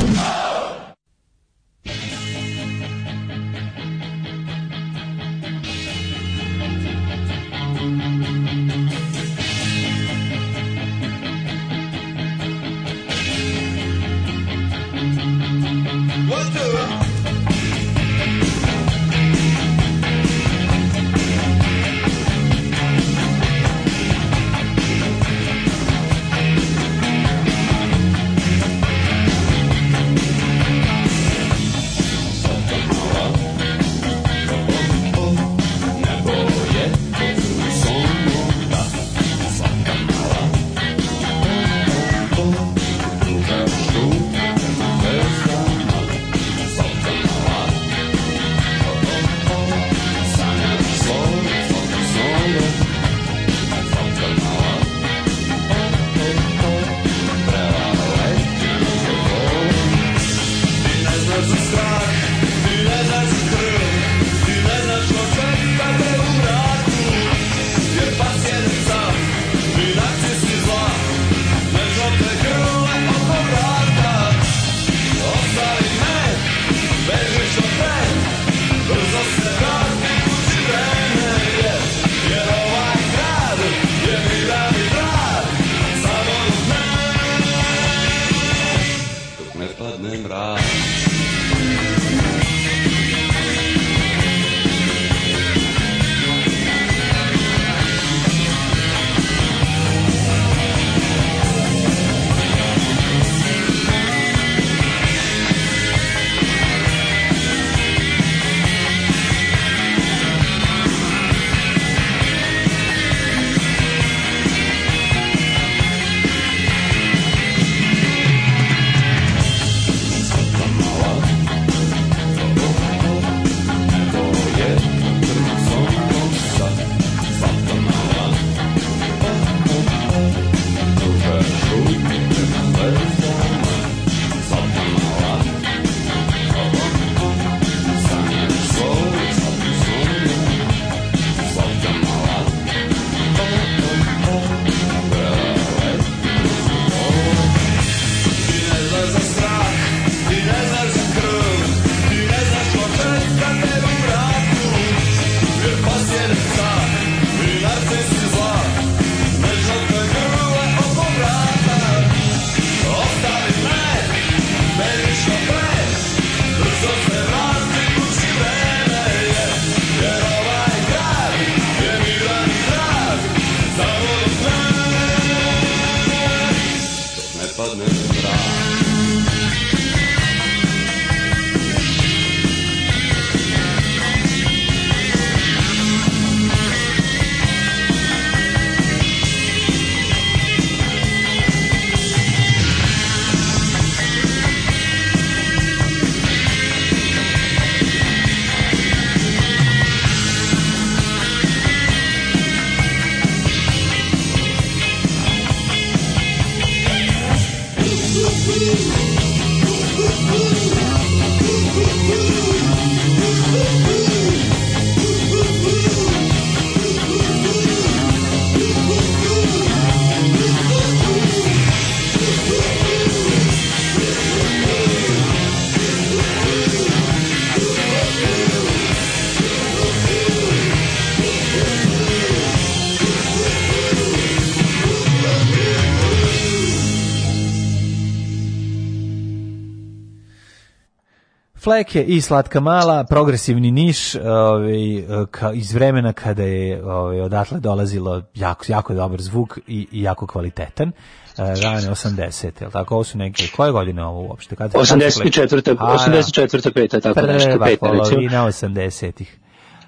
Fleke 241.66 242.04
i 242.04 242.22
Slatka 242.22 242.60
Mala, 242.60 243.04
progresivni 243.04 243.72
niš 243.72 244.16
ovaj, 244.16 245.28
ka, 245.32 245.52
iz 245.54 245.74
vremena 245.74 246.14
kada 246.14 246.44
je 246.44 246.86
ovaj, 246.86 247.22
odatle 247.22 247.60
dolazilo 247.60 248.22
jako, 248.36 248.66
jako 248.68 248.94
dobar 248.94 249.22
zvuk 249.22 249.58
i, 249.68 249.88
i 249.92 250.02
jako 250.02 250.28
kvalitetan. 250.28 250.88
E, 250.88 250.94
rane 251.38 251.82
80, 251.82 252.62
jel 252.62 252.72
tako? 252.72 252.96
Ovo 252.96 253.04
su 253.04 253.18
neke, 253.18 253.44
koje 253.56 253.72
godine 253.72 254.06
ovo 254.06 254.28
uopšte? 254.28 254.56
Kad, 254.56 254.72
kad 254.72 254.88
su 254.88 254.94
Fleke? 254.94 255.10
84. 255.10 255.76
A, 255.80 255.98
84. 255.98 256.74
peta, 256.74 257.00
tako 257.00 257.22
nešto, 257.22 257.50
Prva 257.50 257.66
peta 257.66 257.88
recimo. 257.88 258.10
polovina 258.10 258.46
80-ih. 258.46 259.38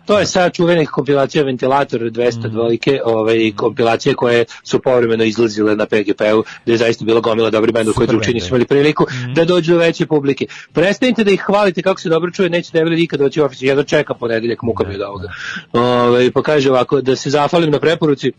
To 0.07 0.19
je 0.19 0.25
sad 0.25 0.53
čuvenih 0.53 0.89
kompilacija 0.89 1.43
Ventilator 1.43 2.01
200 2.01 2.47
Mm. 2.47 2.51
dvojke, 2.51 3.01
ovaj, 3.05 3.51
kompilacije 3.55 4.15
koje 4.15 4.45
su 4.63 4.79
povremeno 4.79 5.23
izlazile 5.23 5.75
na 5.75 5.85
PGP-u, 5.85 6.43
gde 6.63 6.73
je 6.73 6.77
zaista 6.77 7.05
bila 7.05 7.19
gomila 7.19 7.49
dobri 7.49 7.71
benda 7.71 7.91
koji 7.93 8.07
drugi 8.07 8.33
nisu 8.33 8.47
imali 8.47 8.65
priliku 8.65 9.05
da 9.35 9.45
dođu 9.45 9.73
do 9.73 9.79
veće 9.79 10.05
publike. 10.05 10.45
Prestanite 10.73 11.23
da 11.23 11.31
ih 11.31 11.41
hvalite 11.41 11.81
kako 11.81 11.99
se 11.99 12.09
dobro 12.09 12.31
čuje, 12.31 12.49
nećete 12.49 12.83
ne 12.83 12.95
nikad 12.95 13.19
doći 13.19 13.41
u 13.41 13.45
ofis, 13.45 13.61
jedno 13.61 13.83
čeka 13.83 14.13
ponedeljak 14.13 14.61
muka 14.61 14.83
mi 14.83 14.95
od 14.95 15.01
ovoga. 15.01 15.29
Ovaj, 15.73 16.31
pa 16.31 16.41
kaže 16.41 16.71
ovako, 16.71 17.01
da 17.01 17.15
se 17.15 17.29
zahvalim 17.29 17.71
na 17.71 17.79
preporuci, 17.79 18.31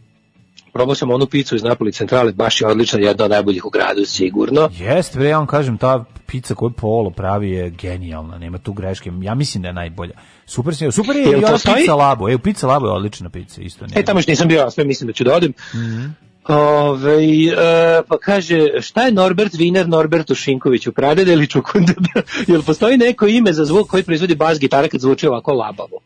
probao 0.78 0.94
sam 0.94 1.10
onu 1.10 1.26
picu 1.26 1.56
iz 1.56 1.62
Napoli 1.62 1.92
centrale, 1.92 2.32
baš 2.32 2.60
je 2.60 2.66
odlična, 2.66 3.00
jedna 3.00 3.24
od 3.24 3.30
najboljih 3.30 3.64
u 3.64 3.70
gradu, 3.70 4.04
sigurno. 4.04 4.68
Jeste, 4.78 5.18
bre, 5.18 5.28
ja 5.28 5.38
vam 5.38 5.46
kažem, 5.46 5.78
ta 5.78 6.04
pizza 6.26 6.54
koju 6.54 6.70
Polo 6.70 7.10
pravi 7.10 7.50
je 7.50 7.70
genijalna, 7.70 8.38
nema 8.38 8.58
tu 8.58 8.72
greške. 8.72 9.10
Ja 9.22 9.34
mislim 9.34 9.62
da 9.62 9.68
je 9.68 9.72
najbolja. 9.72 10.12
Super, 10.46 10.74
super 10.92 11.16
je 11.16 11.22
Jel 11.22 11.40
i 11.40 11.44
ona 11.44 11.94
Labo. 11.94 12.28
E, 12.28 12.38
pizza 12.38 12.66
Labo 12.66 12.86
je 12.86 12.92
odlična 12.92 13.30
pizza, 13.30 13.62
isto. 13.62 13.86
E, 13.94 14.02
tamo 14.02 14.18
još 14.18 14.26
nisam 14.26 14.48
bio, 14.48 14.70
sve 14.70 14.84
mislim 14.84 15.06
da 15.06 15.12
ću 15.12 15.24
da 15.24 15.34
odem. 15.34 15.52
Mhm. 15.74 16.04
Ove, 16.48 17.24
e, 17.24 18.02
pa 18.08 18.18
kaže, 18.18 18.68
šta 18.80 19.02
je 19.02 19.12
Norbert 19.12 19.52
Wiener 19.54 19.86
Norbertu 19.86 20.34
Šinkoviću, 20.34 20.92
pradede 20.92 21.32
ili 21.32 21.46
čukundeda? 21.46 22.22
Jel 22.48 22.62
postoji 22.62 22.96
neko 22.96 23.26
ime 23.26 23.52
za 23.52 23.64
zvuk 23.64 23.88
koji 23.88 24.02
proizvodi 24.02 24.34
bas 24.34 24.58
gitara 24.58 24.88
kad 24.88 25.00
zvuči 25.00 25.26
ovako 25.26 25.52
labavo? 25.52 26.00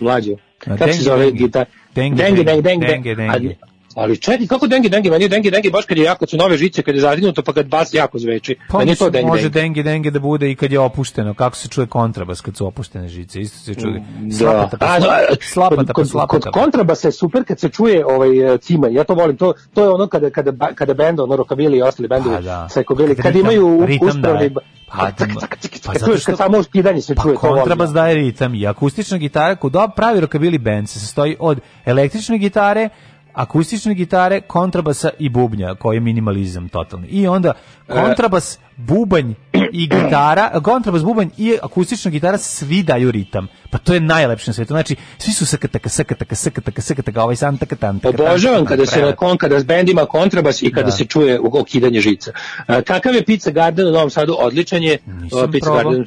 Mlađo, 0.00 0.36
kako 0.58 0.92
se 0.92 1.02
zove 1.02 1.24
dengi. 1.24 1.38
gitar? 1.38 1.64
Dengi, 1.94 2.16
dengi, 2.16 2.44
dengi, 2.44 2.62
dengi, 2.62 2.86
dengi, 2.86 3.14
dengi. 3.14 3.73
Ali, 3.94 4.16
čekaj, 4.16 4.46
kako 4.46 4.66
dengi, 4.66 4.88
dengi? 4.88 5.10
Meni 5.10 5.24
je 5.24 5.28
dengi, 5.28 5.50
dengi 5.50 5.70
baš 5.70 5.84
kad 5.84 5.98
je 5.98 6.04
jako, 6.04 6.26
su 6.26 6.36
nove 6.36 6.56
žice, 6.56 6.82
kad 6.82 6.94
je 6.94 7.00
zadinuto, 7.00 7.42
pa 7.42 7.52
kad 7.52 7.66
bas 7.66 7.94
jako 7.94 8.18
zveči. 8.18 8.56
Pa 8.68 8.78
Meni 8.78 8.90
je 8.90 8.96
to 8.96 9.10
dengi, 9.10 9.26
može 9.26 9.48
dengi. 9.48 9.82
dengi 9.82 10.10
da 10.10 10.18
bude 10.20 10.50
i 10.50 10.54
kad 10.54 10.72
je 10.72 10.78
opušteno, 10.78 11.34
kako 11.34 11.56
se 11.56 11.68
čuje 11.68 11.86
kontrabas 11.86 12.40
kad 12.40 12.56
su 12.56 12.66
opuštene 12.66 13.08
žice, 13.08 13.40
isto 13.40 13.58
se 13.58 13.74
čuje. 13.74 14.02
Da. 14.20 14.36
Slapata, 14.36 14.76
pa 14.78 14.86
da, 14.86 15.00
slapata, 15.00 15.36
slapata, 15.42 15.92
kod, 15.92 16.04
pa 16.04 16.08
slapata. 16.08 16.40
kod 16.40 16.52
kontrabasa 16.52 17.08
je 17.08 17.12
super 17.12 17.44
kad 17.44 17.60
se 17.60 17.68
čuje 17.68 18.06
ovaj 18.06 18.28
cima. 18.58 18.88
Ja 18.88 19.04
to 19.04 19.14
volim. 19.14 19.36
To 19.36 19.54
to 19.74 19.82
je 19.82 19.90
ono 19.90 20.06
kada 20.06 20.30
kada 20.30 20.74
kada 20.74 20.94
bend 20.94 21.20
ono 21.20 21.36
rokabili 21.36 21.78
i 21.78 21.82
ostali 21.82 22.08
bendovi 22.08 22.36
Pa 22.36 22.42
da. 22.42 22.68
sekobili 22.68 23.16
Kad 23.16 23.36
imaju 23.36 23.86
uspravni 24.00 24.54
Pa, 24.88 25.10
tak, 25.10 25.28
tak, 25.30 25.40
tak, 25.40 25.58
tak, 25.60 25.70
pa 25.86 25.92
zato 25.98 26.18
što- 26.18 26.36
samo 26.36 26.62
skidanje 26.62 27.00
se 27.00 27.14
Pa 27.14 27.22
čuje 27.22 27.34
to 27.34 27.40
kontrabas 27.40 27.90
daje 27.90 28.14
ritam 28.14 28.54
i 28.54 28.66
akustična 28.66 29.18
gitara, 29.18 29.56
kod 29.56 29.72
pravi 29.96 30.20
rockabilly 30.20 30.58
band 30.58 30.88
se 30.88 31.00
sastoji 31.00 31.36
od 31.40 31.60
električne 31.84 32.38
gitare, 32.38 32.88
akustične 33.34 33.94
gitare, 33.94 34.40
kontrabasa 34.40 35.10
i 35.18 35.28
bubnja, 35.28 35.74
koji 35.74 35.96
je 35.96 36.00
minimalizam 36.00 36.68
totalni. 36.68 37.06
I 37.06 37.26
onda 37.26 37.52
kontrabas, 37.88 38.58
bubanj 38.76 39.32
i 39.72 39.88
gitara, 39.88 40.60
kontrabas, 40.62 41.02
bubanj 41.02 41.28
i 41.38 41.56
akustična 41.62 42.10
gitara 42.10 42.38
svi 42.38 42.82
daju 42.82 43.10
ritam. 43.10 43.48
Pa 43.70 43.78
to 43.78 43.94
je 43.94 44.00
najlepše 44.00 44.50
na 44.50 44.54
svetu. 44.54 44.74
Znači, 44.74 44.96
svi 45.18 45.32
su 45.32 45.46
sakataka, 45.46 45.88
sakataka, 45.88 46.34
sakataka, 46.34 46.82
sakataka, 46.82 47.22
ovaj 47.22 47.36
sam 47.36 47.58
taka 47.58 47.76
tan, 47.76 48.00
taka 48.00 48.16
tan, 48.16 48.26
Obožavam 48.26 48.64
kada 48.66 48.86
se 48.86 49.12
kon, 49.16 49.36
kada 49.38 49.60
s 49.60 49.64
bend 49.64 49.88
ima 49.88 50.06
kontrabas 50.06 50.62
i 50.62 50.72
kada 50.72 50.86
Da. 50.86 50.90
se 50.92 51.04
čuje 51.04 51.40
okidanje 51.42 52.00
žica. 52.00 52.32
A, 52.66 52.82
kakav 52.82 53.14
je 53.14 53.24
Pizza 53.24 53.50
Garden 53.50 53.86
u 53.88 53.90
Novom 53.90 54.10
Sadu? 54.10 54.36
Odličan 54.38 54.82
je. 54.82 54.98
Nisam 55.06 55.38
O, 55.38 55.50
Pizza 55.50 55.64
probao. 55.64 55.92
Garden 55.92 56.06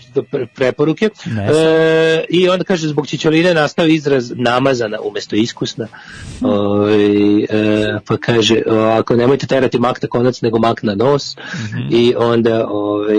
preporuke. 0.56 1.10
E, 1.26 2.26
I 2.30 2.50
onda 2.50 2.64
kaže 2.64 2.88
zbog 2.88 3.08
čičoline 3.08 3.54
nastao 3.54 3.86
izraz 3.86 4.32
namazana 4.36 4.98
umesto 5.02 5.36
iskusna. 5.36 5.88
E, 7.50 8.00
pa 8.08 8.18
kaže 8.18 8.62
ako 9.00 9.16
nemojte 9.16 9.48
terati 9.48 9.80
mak 9.80 10.02
na 10.02 10.08
konac 10.08 10.42
nego 10.42 10.60
mak 10.60 10.84
na 10.84 10.96
nos. 10.96 11.36
Mhm. 11.38 11.88
I 11.92 12.14
onda 12.18 12.57
ovaj, 12.68 13.18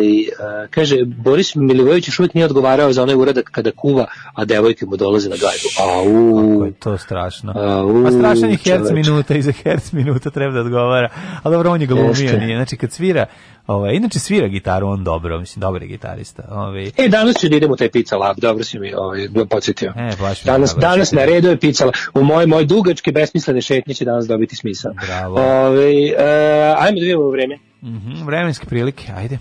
kaže 0.71 0.97
Boris 1.05 1.55
Milivojević 1.55 2.09
još 2.09 2.19
uvijek 2.19 2.35
nije 2.35 2.47
odgovarao 2.47 2.93
za 2.93 3.03
onaj 3.03 3.15
uradak 3.15 3.51
kada 3.53 3.71
kuva, 3.71 4.07
a 4.35 4.45
devojke 4.45 4.87
mu 4.87 4.97
dolaze 4.97 5.29
na 5.29 5.37
gajbu. 5.37 5.69
Au. 5.81 6.65
Je 6.65 6.73
to 6.73 6.99
strašno. 6.99 7.53
Au, 7.57 8.07
A 8.07 8.11
strašan 8.11 8.51
je 8.51 8.57
herc 8.57 8.91
minuta 8.91 9.35
i 9.35 9.43
za 9.43 9.53
herc 9.53 9.93
minuta 9.93 10.31
treba 10.31 10.53
da 10.53 10.61
odgovara. 10.61 11.09
Ali 11.43 11.55
dobro, 11.55 11.71
on 11.71 11.81
je 11.81 11.87
glumio, 11.87 12.39
nije. 12.39 12.57
Znači, 12.57 12.77
kad 12.77 12.93
svira, 12.93 13.27
ovaj, 13.67 13.95
inače 13.95 14.19
svira 14.19 14.49
gitaru, 14.49 14.89
on 14.89 15.05
dobro, 15.05 15.41
mislim, 15.41 15.61
dobar 15.61 15.83
je 15.83 15.89
gitarista. 15.89 16.43
Ovaj, 16.51 16.91
E, 16.97 17.09
danas 17.09 17.37
ću 17.41 17.49
da 17.49 17.57
idem 17.57 17.71
u 17.71 17.77
taj 17.77 17.91
pizza 17.91 18.17
lab, 18.17 18.37
dobro 18.39 18.65
si 18.65 18.79
mi 18.79 18.95
ovaj, 18.95 19.29
podsjetio. 19.51 19.93
E, 19.97 20.11
baš 20.21 20.43
danas, 20.43 20.75
da 20.75 20.81
danas 20.81 21.13
na 21.13 21.25
redu 21.25 21.49
je 21.49 21.57
pizza 21.57 21.85
lab. 21.85 21.95
U 22.15 22.23
moje, 22.25 22.47
moje 22.47 22.65
dugačke, 22.65 23.13
besmislene 23.13 23.61
šetnje 23.61 23.95
će 23.95 24.05
danas 24.05 24.27
dobiti 24.27 24.57
smisao. 24.57 24.93
Bravo. 25.07 25.35
Ove, 25.35 25.93
e, 26.09 26.75
ajmo 26.79 26.99
da 26.99 27.05
vidimo 27.05 27.31
vreme. 27.31 27.59
Mhm, 27.81 28.25
vremenske 28.27 28.67
prilike, 28.67 29.13
ajde. 29.17 29.39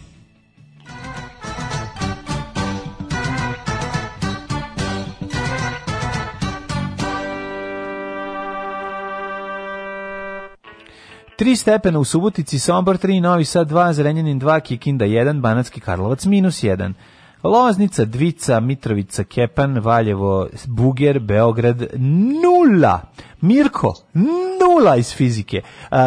Tri 11.38 11.56
stepena 11.56 12.00
u 12.00 12.04
Subotici, 12.04 12.60
Sombor 12.60 12.98
3, 12.98 13.20
Novi 13.22 13.46
Sad 13.46 13.70
2, 13.70 13.94
Zrenjanin 13.94 14.40
2, 14.40 14.60
Kikinda 14.60 15.06
1, 15.06 15.42
Banatski 15.42 15.80
Karlovac 15.80 16.26
minus 16.26 16.64
1. 16.64 16.94
Loznica, 17.44 18.06
Dvica, 18.06 18.60
Mitrovica, 18.60 19.24
Kepan, 19.24 19.80
Valjevo, 19.80 20.48
Buger, 20.68 21.20
Beograd, 21.20 21.84
nula. 22.44 23.02
Mirko, 23.42 23.94
nula 24.60 24.96
iz 24.96 25.16
fizike. 25.16 25.62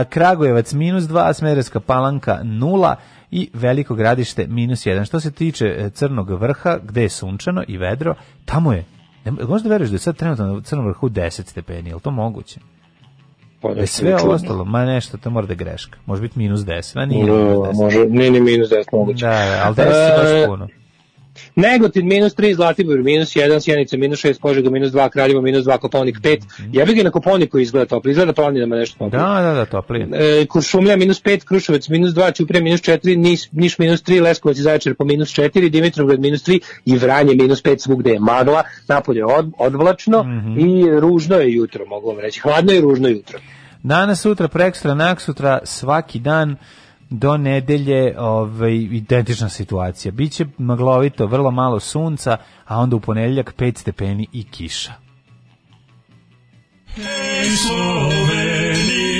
Kragujevac, 0.08 0.72
minus 0.72 1.04
2, 1.04 1.32
Smederska 1.32 1.80
palanka, 1.80 2.40
nula 2.42 2.96
i 3.30 3.50
Veliko 3.52 3.94
gradište, 3.94 4.46
minus 4.46 4.86
1. 4.86 5.04
Što 5.04 5.20
se 5.20 5.30
tiče 5.30 5.66
e, 5.68 5.90
Crnog 5.90 6.30
vrha, 6.30 6.78
gde 6.82 7.02
je 7.02 7.08
sunčano 7.08 7.64
i 7.68 7.76
vedro, 7.78 8.14
tamo 8.44 8.72
je, 8.72 8.84
ne, 9.24 9.32
možda 9.32 9.68
veruješ 9.68 9.90
da 9.90 9.94
je 9.94 9.98
sad 9.98 10.16
trenutno 10.16 10.46
na 10.46 10.60
Crnom 10.60 10.86
vrhu 10.86 11.08
10 11.08 11.46
stepeni, 11.46 11.88
je 11.88 11.94
li 11.94 12.00
to 12.00 12.10
moguće? 12.10 12.60
Pa, 13.60 13.68
Da 13.68 13.74
je 13.74 13.80
nešto 13.80 13.96
sve 13.96 14.14
ostalo, 14.14 14.64
ma 14.64 14.84
nešto, 14.84 15.16
to 15.18 15.30
mora 15.30 15.46
da 15.46 15.52
je 15.52 15.56
greška. 15.56 15.98
Može 16.06 16.22
biti 16.22 16.38
minus 16.38 16.60
10, 16.60 16.98
a 17.00 17.06
nije 17.06 17.24
minus 17.24 17.38
No, 17.38 17.54
10. 17.62 17.74
može, 17.76 17.98
nije 18.06 18.30
ni 18.30 18.40
minus 18.40 18.68
10 18.68 18.84
moguće. 18.92 19.26
Da, 19.26 19.30
da, 19.32 19.62
ali 19.64 19.74
10 19.76 19.80
je 19.82 20.18
baš 20.18 20.30
E, 20.44 20.46
puno. 20.46 20.68
Negotin 21.54 22.06
minus 22.06 22.34
3, 22.34 22.54
Zlatibor 22.54 22.98
minus 22.98 23.36
1, 23.36 23.60
Sjenica 23.60 23.96
minus 23.96 24.24
6, 24.24 24.40
Požega 24.40 24.70
minus 24.70 24.92
2, 24.92 25.08
Kraljevo 25.10 25.40
minus 25.40 25.64
2, 25.64 25.78
Koponik 25.78 26.20
5. 26.20 26.40
Jebi 26.72 26.94
ga 26.94 27.02
na 27.02 27.10
Koponiku 27.10 27.58
izgleda 27.58 27.86
toplo, 27.86 28.10
izgleda 28.10 28.32
planinama 28.32 28.76
nešto 28.76 28.98
toplo. 28.98 29.18
Da, 29.18 29.40
da, 29.42 29.52
da, 29.52 29.64
toplije. 29.64 30.08
E, 30.12 30.46
Kuršumlja 30.46 30.96
minus 30.96 31.22
5, 31.22 31.44
Kruševac 31.44 31.88
minus 31.88 32.10
2, 32.10 32.34
Ćuprija 32.36 32.62
minus 32.62 32.80
4, 32.80 33.16
Niš, 33.16 33.50
Niš 33.52 33.78
minus 33.78 34.02
3, 34.02 34.22
Leskovac 34.22 34.58
i 34.58 34.62
Zaječar 34.62 34.94
po 34.94 35.04
minus 35.04 35.28
4, 35.28 35.70
Dimitrovgrad 35.70 36.20
minus 36.20 36.42
3 36.48 36.60
i 36.84 36.96
Vranje 36.96 37.34
minus 37.34 37.62
5, 37.62 37.78
svugde 37.78 38.10
je 38.10 38.20
magla, 38.20 38.62
napolje 38.88 39.18
je 39.18 39.24
od, 39.24 39.52
odvlačno 39.58 40.24
i 40.58 41.00
ružno 41.00 41.36
je 41.36 41.52
jutro, 41.54 41.86
mogu 41.86 42.08
vam 42.08 42.18
reći. 42.18 42.40
Hladno 42.40 42.72
i 42.72 42.80
ružno 42.80 43.08
jutro. 43.08 43.38
Danas, 43.82 44.20
sutra, 44.20 44.48
prekstra, 44.48 44.94
nak 44.94 45.20
sutra, 45.20 45.58
svaki 45.64 46.18
dan 46.18 46.56
do 47.10 47.36
nedelje 47.36 48.14
ovaj, 48.18 48.74
identična 48.74 49.48
situacija. 49.48 50.12
Biće 50.12 50.46
maglovito, 50.58 51.26
vrlo 51.26 51.50
malo 51.50 51.80
sunca, 51.80 52.36
a 52.66 52.78
onda 52.78 52.96
u 52.96 53.00
ponedeljak 53.00 53.54
5 53.56 53.78
stepeni 53.78 54.26
i 54.32 54.44
kiša. 54.44 54.92
Hej 56.94 57.50
Slovenija, 57.66 59.10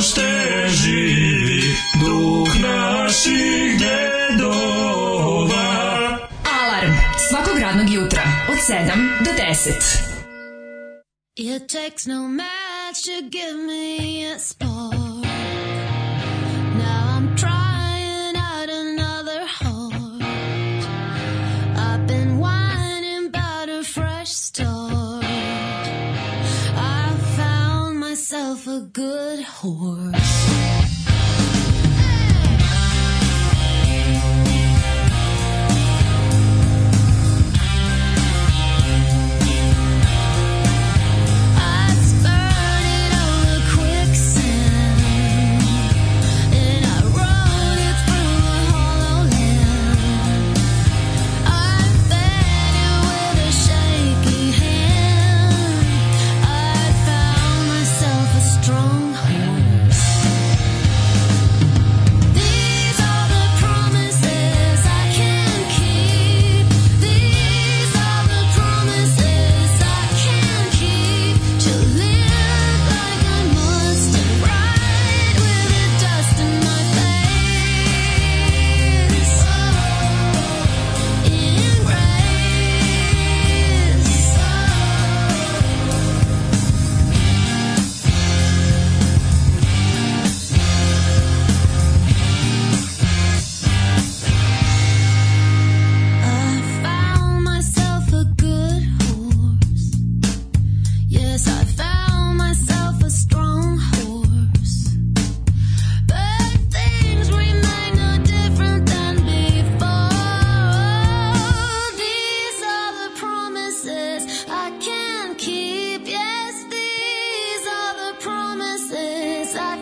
ste 0.00 0.68
živi, 0.68 1.62
duh 2.00 2.48
naših 2.62 3.80
dedova. 3.80 5.18
Alarm 6.62 6.92
svakog 7.30 7.58
radnog 7.58 7.90
jutra 7.94 8.22
od 8.48 8.56
7 8.56 9.24
do 9.24 9.30
10. 9.30 10.16
It 11.38 11.68
takes 11.68 12.06
no 12.06 12.28
match 12.28 13.04
to 13.04 13.20
give 13.30 13.56
me 13.66 14.34
a 14.34 14.38
spark. 14.38 15.05
Found 28.26 28.56
myself 28.56 28.66
a 28.66 28.80
good 28.92 29.44
horse. 29.44 30.85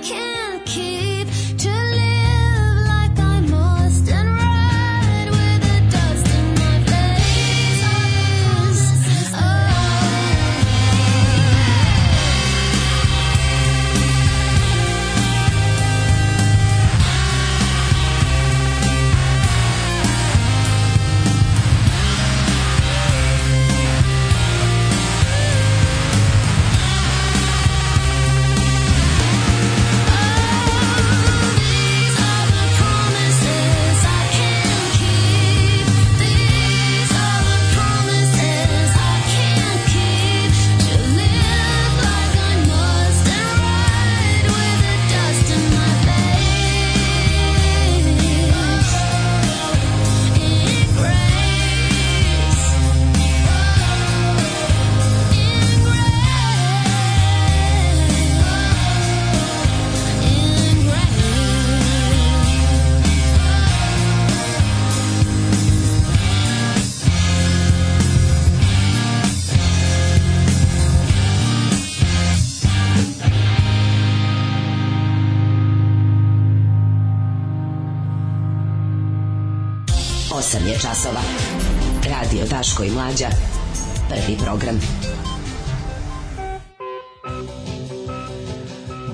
can't 0.05 0.34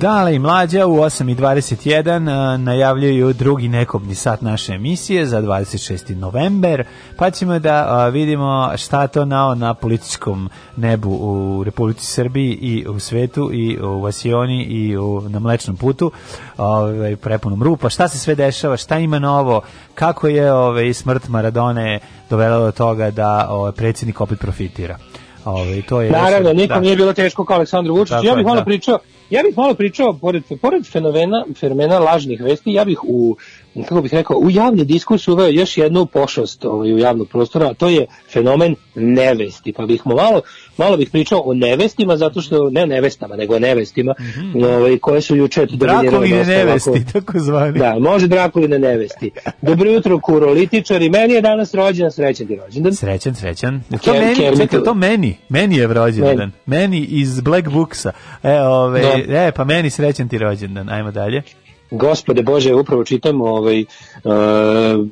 Dale 0.00 0.34
i 0.34 0.38
mlađa 0.38 0.86
u 0.86 0.96
8.21 0.96 2.56
najavljuju 2.56 3.32
drugi 3.32 3.68
nekobni 3.68 4.14
sat 4.14 4.42
naše 4.42 4.72
emisije 4.72 5.26
za 5.26 5.42
26. 5.42 6.14
november, 6.16 6.84
pa 7.16 7.30
ćemo 7.30 7.58
da 7.58 7.86
a, 7.88 8.08
vidimo 8.08 8.72
šta 8.76 9.06
to 9.06 9.24
nao 9.24 9.54
na 9.54 9.74
političkom 9.74 10.50
nebu 10.76 11.10
u 11.10 11.64
Republici 11.64 12.06
Srbiji 12.06 12.52
i 12.52 12.86
u 12.88 13.00
svetu 13.00 13.50
i 13.52 13.78
u 13.82 14.00
Vasioni 14.00 14.64
i 14.64 14.96
u, 14.96 15.20
na 15.28 15.38
Mlečnom 15.38 15.76
putu, 15.76 16.12
ovaj, 16.56 17.16
prepunom 17.16 17.62
rupa, 17.62 17.88
šta 17.88 18.08
se 18.08 18.18
sve 18.18 18.34
dešava, 18.34 18.76
šta 18.76 18.98
ima 18.98 19.18
novo, 19.18 19.62
kako 19.94 20.28
je 20.28 20.52
ovaj, 20.52 20.94
smrt 20.94 21.28
Maradone 21.28 22.00
dovela 22.30 22.58
do 22.58 22.72
toga 22.72 23.10
da 23.10 23.46
ovaj, 23.50 23.72
predsjednik 23.72 24.20
opet 24.20 24.40
profitira. 24.40 24.98
Ovaj, 25.44 25.82
to 25.82 26.00
je 26.00 26.10
Naravno, 26.10 26.52
nikom 26.52 26.76
da. 26.76 26.80
nije 26.80 26.96
bilo 26.96 27.12
teško 27.12 27.44
kao 27.44 27.56
Aleksandru 27.56 27.94
Vučiću. 27.94 28.26
Ja 28.26 28.34
bih 28.34 28.46
malo 28.46 28.56
da. 28.56 28.64
pričao, 28.64 28.98
ja 29.30 29.42
bih 29.42 29.56
malo 29.56 29.74
pričao 29.74 30.12
pored 30.12 30.42
pored 30.62 30.86
fenomena 30.86 31.44
fenomena 31.60 31.98
lažnih 31.98 32.42
vesti, 32.42 32.72
ja 32.72 32.84
bih 32.84 32.98
u 33.04 33.36
kako 33.78 34.02
bih 34.02 34.14
rekao, 34.14 34.36
u 34.36 34.50
javni 34.50 34.84
diskurs 34.84 35.28
uveo 35.28 35.48
još 35.48 35.78
jednu 35.78 36.06
pošast 36.06 36.64
ovaj, 36.64 36.94
u 36.94 36.98
javnog 36.98 37.28
prostora, 37.28 37.66
a 37.66 37.74
to 37.74 37.88
je 37.88 38.06
fenomen 38.32 38.74
nevesti. 38.94 39.72
Pa 39.72 39.86
bih 39.86 40.02
malo, 40.06 40.40
malo 40.78 40.96
bih 40.96 41.10
pričao 41.10 41.40
o 41.40 41.54
nevestima, 41.54 42.16
zato 42.16 42.40
što, 42.40 42.70
ne 42.70 42.86
nevestama, 42.86 43.36
nego 43.36 43.56
o 43.56 43.58
nevestima, 43.58 44.14
ovaj, 44.56 44.98
koje 44.98 45.20
su 45.20 45.36
juče 45.36 45.66
dosta 45.66 46.02
nevesti, 46.46 46.90
ovako- 46.90 47.12
tako 47.12 47.38
zvani. 47.38 47.78
Da, 47.78 47.98
može 48.00 48.26
Drakuline 48.28 48.78
nevesti. 48.78 49.30
Dobro 49.62 49.90
jutro, 49.90 50.20
kurolitičari. 50.20 51.10
Meni 51.10 51.34
je 51.34 51.40
danas 51.40 51.74
rođendan, 51.74 52.12
srećan 52.12 52.46
ti 52.46 52.56
rođendan. 52.56 52.94
Srećan, 52.94 53.34
srećan. 53.34 53.82
To 53.90 53.96
Ker- 53.96 54.20
meni, 54.20 54.34
Kermit- 54.36 54.56
čekaj, 54.58 54.82
to 54.84 54.94
meni, 54.94 55.36
meni 55.48 55.76
je 55.76 55.86
rođendan. 55.86 56.52
Meni 56.66 56.98
iz 57.00 57.40
Black 57.40 57.68
Booksa. 57.68 58.12
E, 58.42 58.52
ove, 58.54 59.00
Da. 59.28 59.38
e, 59.38 59.52
pa 59.52 59.64
meni 59.64 59.90
srećan 59.90 60.28
ti 60.28 60.38
rođendan. 60.38 60.88
Ajmo 60.88 61.10
dalje. 61.10 61.42
Gospode 61.90 62.42
Bože, 62.42 62.74
upravo 62.74 63.04
čitam 63.04 63.40
ovaj, 63.40 63.80
uh, 63.80 63.86
uh, 64.24 65.06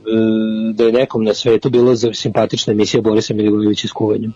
da 0.75 0.85
je 0.85 0.93
nekom 0.93 1.25
na 1.25 1.35
svetu 1.35 1.71
bilo 1.71 1.95
za 1.95 2.13
simpatična 2.15 2.73
emisija 2.73 3.01
Borisa 3.01 3.35
Milivojevića 3.35 3.89
s 3.89 3.93
kuvanjem. 3.93 4.33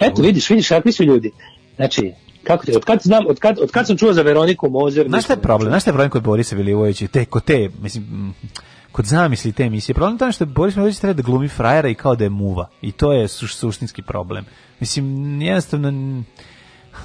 Eto, 0.00 0.22
vidiš, 0.22 0.50
vidiš 0.50 0.68
kakvi 0.68 0.92
su 0.92 1.04
ljudi. 1.04 1.30
Znači, 1.76 2.12
kako 2.42 2.66
ti, 2.66 2.72
od 2.76 2.84
kad 2.84 2.98
znam, 3.02 3.26
od 3.28 3.38
kad, 3.38 3.58
od 3.58 3.70
kad 3.70 3.86
sam 3.86 3.96
čuo 3.96 4.12
za 4.12 4.22
Veroniku 4.22 4.68
Mozer, 4.70 5.08
Znaš 5.08 5.24
šta 5.24 5.32
je 5.32 5.40
problem? 5.40 5.70
Znaš 5.70 5.82
šta 5.82 5.90
je 5.90 5.92
problem 5.92 6.10
kod 6.10 6.22
Borisa 6.22 6.56
Milivojevića? 6.56 7.06
Te, 7.06 7.24
kod 7.24 7.44
te, 7.44 7.70
mislim, 7.82 8.04
mm, 8.04 8.34
kod 8.92 9.04
zamisli 9.04 9.52
te 9.52 9.62
emisije. 9.62 9.94
Problem 9.94 10.14
je 10.14 10.18
tome 10.18 10.32
što 10.32 10.46
Boris 10.46 10.76
Milivojević 10.76 10.98
treba 10.98 11.12
da 11.12 11.22
glumi 11.22 11.48
frajera 11.48 11.88
i 11.88 11.94
kao 11.94 12.16
da 12.16 12.24
je 12.24 12.30
muva. 12.30 12.68
I 12.82 12.92
to 12.92 13.12
je 13.12 13.28
suš, 13.28 13.56
suštinski 13.56 14.02
problem. 14.02 14.44
Mislim, 14.80 15.42
jednostavno... 15.42 15.92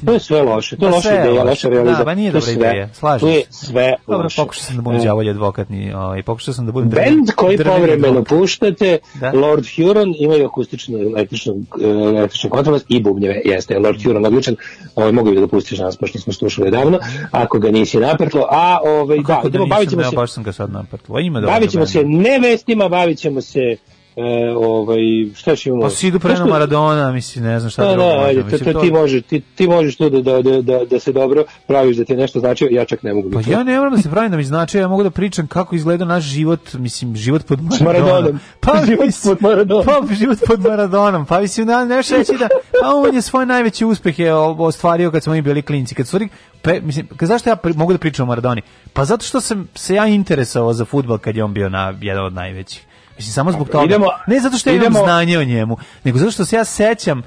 To 0.05 0.13
je 0.13 0.19
sve 0.19 0.41
loše, 0.41 0.77
to 0.77 0.85
je 0.85 0.91
loša 0.91 1.13
ideja, 1.13 1.43
loša 1.43 1.69
realizacija. 1.69 1.99
Da, 1.99 2.05
pa 2.05 2.15
nije 2.15 2.31
dobra 2.31 2.51
ideja, 2.51 2.89
slažem 2.93 3.19
To 3.19 3.35
je 3.35 3.43
sve 3.49 3.93
Dobro, 4.07 4.23
loše. 4.23 4.41
pokušao 4.41 4.63
sam 4.63 4.75
da 4.75 4.81
budem 4.81 5.01
E. 5.01 5.03
đavolji 5.03 5.29
advokatni, 5.29 5.93
ovaj, 5.93 6.23
pokušao 6.23 6.53
sam 6.53 6.65
da 6.65 6.71
budem 6.71 6.89
Bend 6.89 7.29
koji 7.35 7.57
povremeno 7.57 8.23
puštate, 8.23 8.97
Da. 9.13 9.31
Lord 9.33 9.65
Huron, 9.75 10.13
imaju 10.17 10.45
akustičnu 10.45 10.97
električnu, 10.99 11.53
e, 11.81 11.87
električnu 12.17 12.49
kontrabas 12.49 12.85
i 12.87 13.01
bubnjeve, 13.01 13.41
jeste, 13.45 13.79
Lord 13.79 14.03
Huron 14.03 14.25
odličan, 14.25 14.55
ovaj, 14.95 15.11
mogu 15.11 15.31
bi 15.31 15.39
da 15.39 15.47
pustiš 15.47 15.77
danas, 15.77 15.97
pošto 15.97 16.17
nismo 16.17 16.33
slušali 16.33 16.71
davno, 16.71 16.99
ako 17.31 17.59
ga 17.59 17.71
nisi 17.71 17.97
naprtlo, 17.97 18.47
a 18.51 18.77
ovaj, 18.83 19.17
da, 19.17 19.23
Kako 19.23 19.41
da 19.41 19.47
idemo, 19.47 19.63
nisam, 19.65 19.75
bavit 19.77 19.89
ćemo 19.89 20.01
ja 20.01 20.09
se, 20.09 20.15
baš 20.15 20.31
sam 20.31 20.43
ga 20.43 20.51
sad 20.51 20.71
naprtlo. 20.71 21.19
Ima 21.19 21.39
dobro 21.41 21.53
bavit 21.53 21.71
ćemo 21.71 21.85
se 21.85 22.03
nevestima, 22.03 22.89
bavit 22.89 23.17
ćemo 23.19 23.41
se, 23.41 23.75
e, 24.19 24.53
ovaj, 24.55 24.97
šta 25.35 25.51
još 25.51 25.65
imamo? 25.65 25.81
Pa 25.81 25.89
Sidu 25.89 26.19
preno 26.19 26.33
Nešto- 26.35 26.49
Maradona, 26.49 27.11
mislim, 27.11 27.45
ne 27.45 27.59
znam 27.59 27.69
šta 27.69 27.83
Da, 27.83 27.91
drugo 27.91 28.07
da, 28.07 28.19
ajde, 28.19 28.43
to, 28.57 28.73
to, 28.73 28.79
ti, 28.81 28.91
može, 28.91 29.21
ti, 29.21 29.41
ti 29.55 29.67
možeš 29.67 29.95
tu 29.95 30.09
da, 30.09 30.21
da, 30.21 30.41
da, 30.41 30.61
da, 30.61 30.85
da 30.85 30.99
se 30.99 31.11
dobro 31.11 31.43
praviš 31.67 31.97
da 31.97 32.05
ti 32.05 32.15
nešto 32.15 32.39
znači, 32.39 32.67
ja 32.71 32.85
čak 32.85 33.03
ne 33.03 33.13
mogu. 33.13 33.29
Pa 33.31 33.39
ja 33.47 33.63
ne 33.63 33.77
moram 33.77 33.95
da 33.95 34.01
se 34.01 34.09
pravim 34.09 34.31
da 34.31 34.37
mi 34.37 34.43
znači, 34.43 34.77
ja 34.77 34.87
mogu 34.87 35.03
da 35.03 35.09
pričam 35.09 35.47
kako 35.47 35.75
izgleda 35.75 36.05
naš 36.05 36.23
život, 36.23 36.73
mislim, 36.73 37.15
život 37.15 37.45
pod 37.45 37.59
Maradonom. 37.81 38.39
Pa, 38.59 38.73
Život 38.87 39.09
pod 39.23 39.41
Maradonom. 39.41 39.85
Pa, 39.85 40.13
život 40.15 40.37
pod 40.47 40.59
Maradonom. 40.59 41.25
Pa, 41.25 41.39
mislim, 41.39 41.67
da, 41.67 41.85
neš 41.85 42.09
reći 42.09 42.31
da, 42.39 42.47
pa 42.81 42.95
on 42.95 43.15
je 43.15 43.21
svoj 43.21 43.45
najveći 43.45 43.85
uspeh 43.85 44.19
je 44.19 44.33
ostvario 44.33 45.11
kad 45.11 45.23
smo 45.23 45.33
mi 45.33 45.41
bili 45.41 45.61
klinci. 45.61 45.95
Kad 45.95 46.07
stvari, 46.07 46.27
pe, 46.61 46.81
mislim, 46.81 47.07
kad, 47.17 47.29
zašto 47.29 47.49
ja 47.49 47.55
pri- 47.55 47.77
mogu 47.77 47.91
da 47.91 47.97
pričam 47.99 48.23
o 48.23 48.27
Maradoni? 48.27 48.61
Pa 48.93 49.05
zato 49.05 49.25
što 49.25 49.41
sam 49.41 49.67
se 49.75 49.95
ja 49.95 50.07
interesovao 50.07 50.73
za 50.73 50.85
fudbal 50.85 51.17
kad 51.17 51.35
je 51.35 51.43
on 51.43 51.53
bio 51.53 51.69
na 51.69 51.93
jedan 52.01 52.25
od 52.25 52.33
najvećih. 52.33 52.85
Mislim, 53.19 53.33
samo 53.33 53.51
zbog 53.51 53.69
toga. 53.69 53.85
Idemo- 53.85 54.09
ne 54.27 54.39
zato 54.39 54.57
što 54.57 54.69
ja 54.69 54.75
imam 54.75 54.85
idemo- 54.85 55.03
znanje 55.03 55.37
o 55.37 55.43
njemu, 55.43 55.77
nego 56.03 56.17
zato 56.19 56.31
što 56.31 56.45
se 56.45 56.55
ja 56.55 56.65
sećam 56.65 57.21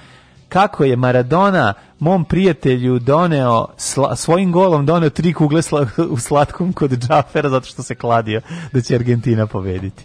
kako 0.48 0.84
je 0.84 0.96
Maradona 0.96 1.74
mom 1.98 2.24
prijatelju 2.24 2.98
doneo 2.98 3.66
sla, 3.76 4.16
svojim 4.16 4.52
golom 4.52 4.86
doneo 4.86 5.10
tri 5.10 5.32
kugle 5.32 5.62
sla, 5.62 5.86
u 6.10 6.18
slatkom 6.18 6.72
kod 6.72 6.90
Džafera 6.98 7.48
zato 7.48 7.66
što 7.66 7.82
se 7.82 7.94
kladio 7.94 8.40
da 8.72 8.80
će 8.80 8.94
Argentina 8.94 9.46
pobediti. 9.46 10.04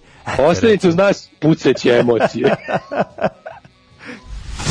Uz 0.83 0.95
nas, 0.95 1.29
puceće 1.41 1.89
emocije. 1.99 2.55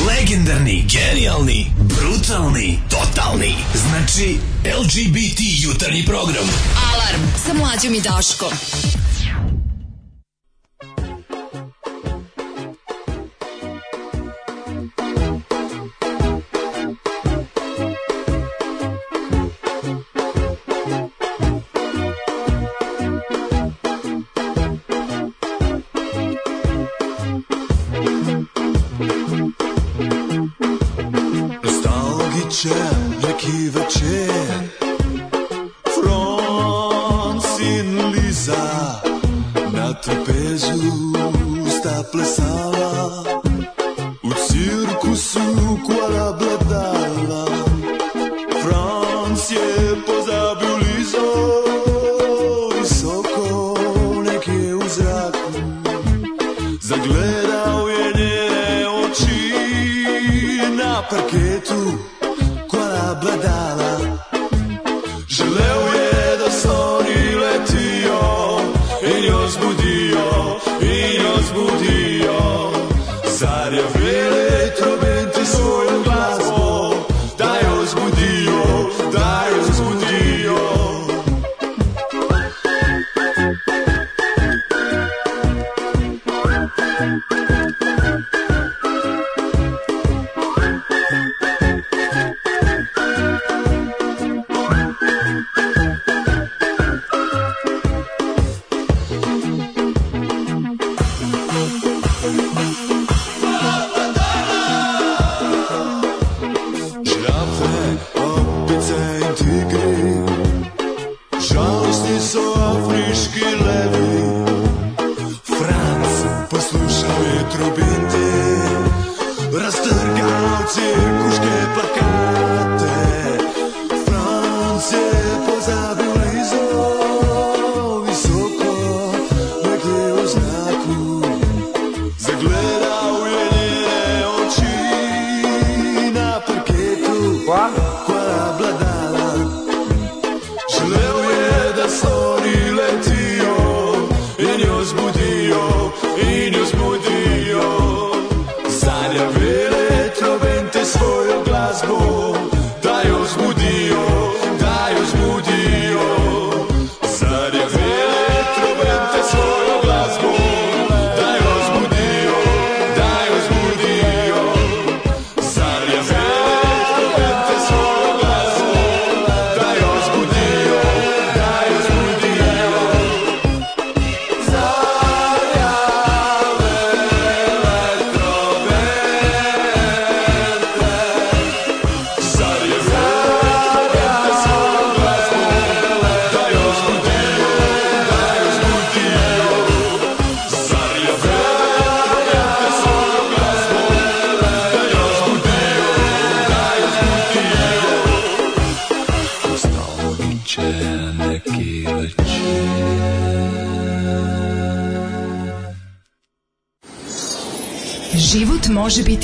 Legendarni, 0.08 0.84
genijalni, 0.88 1.66
brutalni, 1.78 2.78
totalni. 2.90 3.54
Znači, 3.74 4.38
LGBT 4.78 5.40
jutarnji 5.64 6.04
program. 6.04 6.44
Alarm 6.92 7.22
sa 7.36 7.54
mlađom 7.54 7.94
i 7.94 8.00
Daškom. 8.00 8.52
Nostalgičan 32.56 33.14
neki 33.22 33.70
večer 33.70 34.68
Francin 35.94 37.88
Liza 38.10 39.00
Na 39.72 39.94
trpezu 39.94 40.92
sta 41.68 42.02
plesala 42.12 42.75
Yeah. 73.76 74.05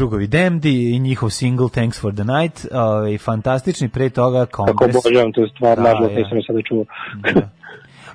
Drugovi 0.00 0.26
Demdi 0.28 0.90
i 0.90 0.98
njihov 0.98 1.30
single 1.32 1.68
Thanks 1.68 2.00
for 2.00 2.14
the 2.14 2.24
Night, 2.26 2.56
ovaj, 2.74 3.18
fantastični, 3.18 3.88
pre 3.88 4.10
toga 4.10 4.46
Kako 4.46 4.66
Congress. 4.68 4.98
obožavam 4.98 5.32
tu 5.32 5.42
stvar, 5.48 5.76
Da, 5.76 5.82
nažalost 5.82 6.14
nisam 6.14 6.36
je 6.38 6.44
sada 6.46 6.62
čuo. 6.62 6.84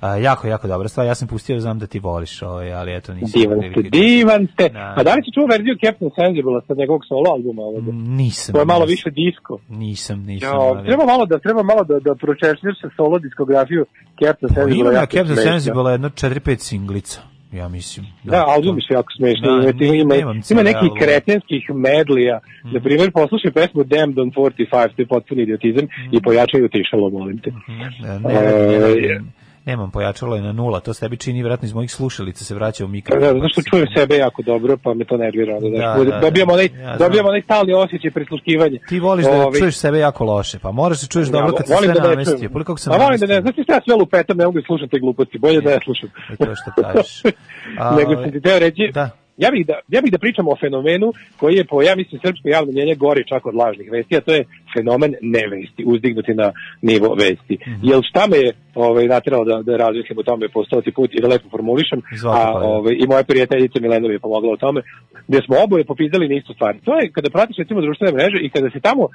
A, 0.02 0.16
jako, 0.18 0.48
jako 0.48 0.68
dobra 0.68 0.88
stvar, 0.88 1.06
ja 1.06 1.16
sam 1.16 1.28
pustio, 1.28 1.60
znam 1.60 1.80
da 1.80 1.88
ti 1.88 2.00
voliš, 2.02 2.42
ovaj, 2.42 2.74
ali 2.74 2.96
eto 2.96 3.14
nisam. 3.14 3.42
Divan 3.42 3.58
ste, 3.60 3.72
prilike. 3.72 3.90
divan 3.92 4.48
ste. 4.54 4.70
Da. 4.70 4.94
A 4.98 5.04
da 5.04 5.14
li 5.14 5.22
si 5.24 5.32
čuo 5.34 5.46
verziju 5.48 5.76
Captain 5.86 6.12
Sensible 6.12 6.62
sa 6.68 6.74
njegovog 6.74 7.02
solo 7.08 7.28
albuma 7.32 7.62
ovoga? 7.64 7.92
Nisam. 7.92 8.54
To 8.54 8.60
je 8.60 8.66
malo 8.66 8.86
nisam. 8.86 8.94
više 8.96 9.10
disco. 9.22 9.54
Nisam, 9.70 10.18
nisam. 10.22 10.50
Ja, 10.50 10.60
ali- 10.60 10.86
treba 10.88 11.06
malo 11.06 11.26
da 11.26 11.40
treba 11.40 11.64
malo 11.64 11.84
da 11.84 11.96
da 12.00 12.16
pročešljaš 12.16 12.76
se 12.82 12.88
solo 12.98 13.20
diskografiju 13.20 13.86
Captain 14.22 14.50
Pa 14.50 14.56
Sensible. 14.56 14.80
Ima 14.80 14.92
na 14.92 15.00
jako 15.00 15.12
Captain. 15.12 15.38
Sensible 15.38 15.92
jedno 15.92 16.10
4-5 16.10 16.58
singlica, 16.60 17.20
ja 17.52 17.68
mislim. 17.68 18.06
Da, 18.24 18.44
albumi 18.48 18.82
su 18.82 18.94
jako 18.94 19.08
smešni. 19.18 19.42
Da, 19.42 19.52
ima, 19.52 19.72
nije- 19.74 20.02
ima, 20.02 20.16
ima 20.52 20.64
nekih 20.64 20.90
kretenskih 21.00 21.70
medlija. 21.72 22.40
Na 22.64 22.80
primjer, 22.80 23.12
poslušaj 23.12 23.52
pesmu 23.52 23.84
Damned 23.84 24.20
on 24.20 24.32
45, 24.32 24.70
to 24.88 25.02
je 25.02 25.06
potpuni 25.06 25.42
idiotizam, 25.42 25.86
i 26.12 26.22
pojačaju 26.22 26.70
tišalo, 26.70 27.10
molim 27.10 27.38
te. 27.38 27.52
Ne, 27.52 27.58
ne, 27.78 28.08
radim, 28.08 28.24
ne, 28.24 28.34
E, 28.34 28.80
radim, 28.80 29.32
Nemam 29.66 29.92
pojačalo 29.92 30.36
je 30.36 30.42
na 30.42 30.52
nula, 30.52 30.80
to 30.80 30.94
se 30.94 31.00
tebi 31.00 31.18
čini 31.18 31.34
vjerojatno 31.36 31.66
iz 31.66 31.74
mojih 31.74 31.92
slušalica 31.92 32.44
se 32.44 32.56
vraća 32.56 32.86
u 32.86 32.90
mikro. 32.90 33.20
Da, 33.20 33.26
zato 33.28 33.50
što 33.50 33.62
čujem 33.62 33.88
sebe 33.98 34.16
jako 34.18 34.42
dobro, 34.42 34.78
pa 34.78 34.94
me 34.94 35.06
to 35.06 35.18
nervira. 35.18 35.60
znaš, 35.60 35.98
Da, 35.98 36.04
da, 36.04 36.12
da. 36.12 36.20
dobijam 36.20 36.50
onaj, 36.50 36.66
Ja 36.66 36.70
znam. 36.72 36.98
dobijam 37.00 37.26
onaj 37.26 37.42
stalni 37.42 37.74
osjećaj 37.76 38.12
prisluškivanja. 38.12 38.80
Ti 38.90 39.00
voliš 39.00 39.26
da 39.26 39.32
Ovaj, 39.32 39.60
čuješ 39.60 39.76
sebe 39.78 40.00
jako 40.00 40.24
loše, 40.26 40.60
pa 40.60 40.72
moraš 40.72 40.98
se 40.98 41.08
čuješ 41.08 41.28
ja 41.28 41.32
dobro 41.32 41.54
kad 41.54 41.68
se 41.68 41.74
sve 41.76 41.88
da 41.88 41.94
ne 41.94 42.10
namesti. 42.10 42.38
čujem. 42.38 42.52
Koliko 42.54 42.78
sam 42.78 42.94
A 42.94 42.98
volim 42.98 43.20
da 43.20 43.26
ne, 43.26 43.34
namestio? 43.34 43.64
znači 43.64 43.72
ja 43.72 43.82
sve 43.86 43.96
lupetam, 43.96 44.38
ne 44.38 44.46
mogu 44.46 44.60
da 44.60 44.66
slušam 44.66 44.90
te 44.90 45.00
gluposti, 45.00 45.40
bolje 45.40 45.62
da 45.62 45.70
ne 45.70 45.80
slušam. 45.84 46.10
To 46.38 46.50
je 46.50 46.56
što 46.56 46.82
kažeš. 46.84 47.22
Nego 47.98 48.16
sam 48.16 48.32
ti 48.32 48.42
teo 48.42 48.60
reći, 48.60 48.92
Da. 48.94 49.10
Ja 49.38 49.52
bih 49.52 49.66
da, 49.68 49.80
ja 49.88 50.02
bih 50.02 50.12
da 50.12 50.18
pričam 50.18 50.48
o 50.48 50.56
fenomenu 50.56 51.14
koji 51.38 51.56
je 51.56 51.66
po, 51.66 51.82
ja 51.82 51.96
mislim, 51.96 52.22
srpsko 52.22 52.50
javno 52.50 52.72
mnjenje 52.72 52.96
gori 52.96 53.28
čak 53.28 53.46
od 53.46 53.56
lažnih 53.56 53.92
vesti, 53.92 54.18
a 54.18 54.22
to 54.22 54.34
je 54.34 54.46
fenomen 54.78 55.14
nevesti, 55.22 55.84
uzdignuti 55.86 56.34
na 56.34 56.52
nivo 56.82 57.16
vesti. 57.16 57.58
Mhm. 57.68 57.88
Jel 57.90 58.02
šta 58.10 58.28
me 58.28 58.38
je 58.38 58.54
ovaj, 58.76 59.06
nateralo 59.08 59.46
da, 59.46 59.62
da 59.62 59.78
razmislim 59.78 60.18
o 60.20 60.24
tome 60.24 60.50
po 60.50 60.66
stoti 60.66 60.92
put 60.92 61.10
i 61.14 61.22
da 61.22 61.28
lepo 61.28 61.50
formulišem, 61.50 62.02
Izvolite, 62.14 62.42
a 62.42 62.52
ovaj, 62.54 62.94
i 63.00 63.08
moja 63.08 63.24
prijateljica 63.24 63.80
Milena 63.82 64.08
mi 64.08 64.14
je 64.14 64.20
pomogla 64.20 64.54
u 64.54 64.58
tome, 64.58 64.82
gde 65.28 65.40
smo 65.46 65.56
oboje 65.64 65.84
popizdali 65.86 66.30
na 66.30 66.36
istu 66.36 66.54
stvar. 66.54 66.76
To 66.86 67.00
je 67.00 67.12
kada 67.12 67.30
pratiš 67.30 67.58
recimo 67.58 67.82
društvene 67.82 68.14
mreže 68.14 68.40
i 68.42 68.50
kada 68.50 68.70
se 68.70 68.80
tamo 68.80 69.04
e, 69.08 69.10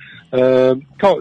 kao 0.97 1.14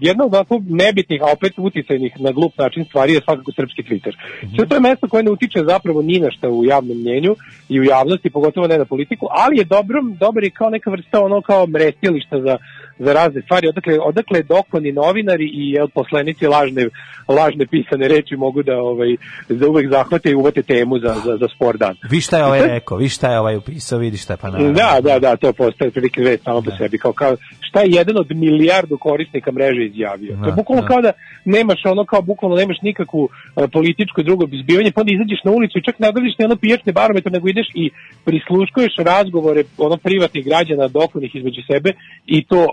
jedna 0.00 0.24
od 0.24 0.34
ovako 0.34 0.62
nebitnih, 0.68 1.22
a 1.22 1.32
opet 1.32 1.52
uticajnih 1.56 2.20
na 2.20 2.30
glup 2.32 2.58
način 2.58 2.84
stvari 2.84 3.12
je 3.12 3.20
svakako 3.24 3.52
srpski 3.52 3.82
Twitter. 3.82 4.14
Sve 4.56 4.66
to 4.66 4.74
je 4.74 4.80
mesto 4.80 5.08
koje 5.08 5.22
ne 5.22 5.30
utiče 5.30 5.60
zapravo 5.64 6.02
ni 6.02 6.18
na 6.18 6.30
šta 6.30 6.48
u 6.48 6.64
javnom 6.64 6.98
mnjenju 6.98 7.36
i 7.68 7.80
u 7.80 7.84
javnosti, 7.84 8.30
pogotovo 8.30 8.66
ne 8.66 8.78
na 8.78 8.84
politiku, 8.84 9.26
ali 9.30 9.58
je 9.58 9.64
dobro, 9.64 10.02
dobar 10.20 10.44
je 10.44 10.50
kao 10.50 10.70
neka 10.70 10.90
vrsta 10.90 11.20
ono 11.20 11.42
kao 11.42 11.66
mrestilišta 11.66 12.40
za, 12.40 12.58
za 13.00 13.12
razne 13.12 13.42
stvari. 13.42 13.68
Odakle, 13.68 13.98
odakle 14.00 14.42
dokoni 14.42 14.92
novinari 14.92 15.44
i 15.44 15.70
jel, 15.70 15.88
poslanici 15.88 16.46
lažne, 16.46 16.88
lažne 17.28 17.66
pisane 17.66 18.08
reči 18.08 18.36
mogu 18.36 18.62
da 18.62 18.76
ovaj, 18.76 19.16
za 19.48 19.68
uvek 19.68 19.90
zahvate 19.90 20.30
i 20.30 20.34
uvate 20.34 20.62
temu 20.62 20.98
za, 20.98 21.14
za, 21.24 21.36
za 21.36 21.48
spor 21.54 21.78
dan. 21.78 21.96
Vi 22.10 22.20
šta 22.20 22.38
je 22.38 22.44
ovaj 22.44 22.66
rekao, 22.66 22.98
vi 22.98 23.08
šta 23.08 23.32
je 23.32 23.40
ovaj 23.40 23.56
upisao, 23.56 23.98
vidi 23.98 24.16
šta 24.16 24.32
je 24.32 24.36
pa 24.36 24.50
naravno. 24.50 24.72
Da, 24.72 25.00
da, 25.02 25.18
da, 25.18 25.36
to 25.36 25.52
postaje 25.52 25.90
prilike 25.90 26.20
već 26.22 26.42
samo 26.42 26.62
po 26.62 26.70
sebi. 26.78 26.98
Kao, 26.98 27.12
kao, 27.12 27.36
šta 27.60 27.80
je 27.80 27.90
jedan 27.90 28.16
od 28.18 28.30
milijardu 28.30 28.98
korisnika 28.98 29.52
mreže 29.52 29.84
izjavio? 29.86 30.34
to 30.34 30.40
Da, 30.40 30.46
je 30.46 30.52
bukvalno 30.52 30.82
da. 30.82 30.88
kao 30.88 31.00
da 31.02 31.12
nemaš 31.44 31.80
ono 31.84 32.04
kao 32.04 32.22
bukvalno 32.22 32.56
nemaš 32.56 32.76
nikakvu 32.82 33.28
e, 33.56 33.68
političku 33.68 34.22
drugo 34.22 34.44
izbivanje, 34.52 34.92
pa 34.92 35.00
onda 35.00 35.12
izađeš 35.12 35.40
na 35.44 35.50
ulicu 35.52 35.78
i 35.78 35.82
čak 35.82 35.98
ne 35.98 36.08
odrediš 36.08 36.38
ni 36.38 36.44
ono 36.44 36.56
pijačni 36.56 36.92
barometar, 36.92 37.32
nego 37.32 37.48
ideš 37.48 37.68
i 37.74 37.90
prisluškuješ 38.24 38.94
razgovore 38.98 39.62
ono 39.78 39.96
privatnih 39.96 40.44
građana 40.44 40.88
dokonih 40.88 41.30
između 41.34 41.62
sebe 41.70 41.90
i 42.26 42.44
to 42.44 42.66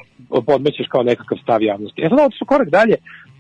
podmećeš 0.45 0.87
kao 0.87 1.03
nekakav 1.03 1.37
stav 1.43 1.63
javnosti. 1.63 2.01
E 2.01 2.09
sad 2.09 2.31
su 2.39 2.45
korak 2.45 2.69
dalje, 2.69 2.95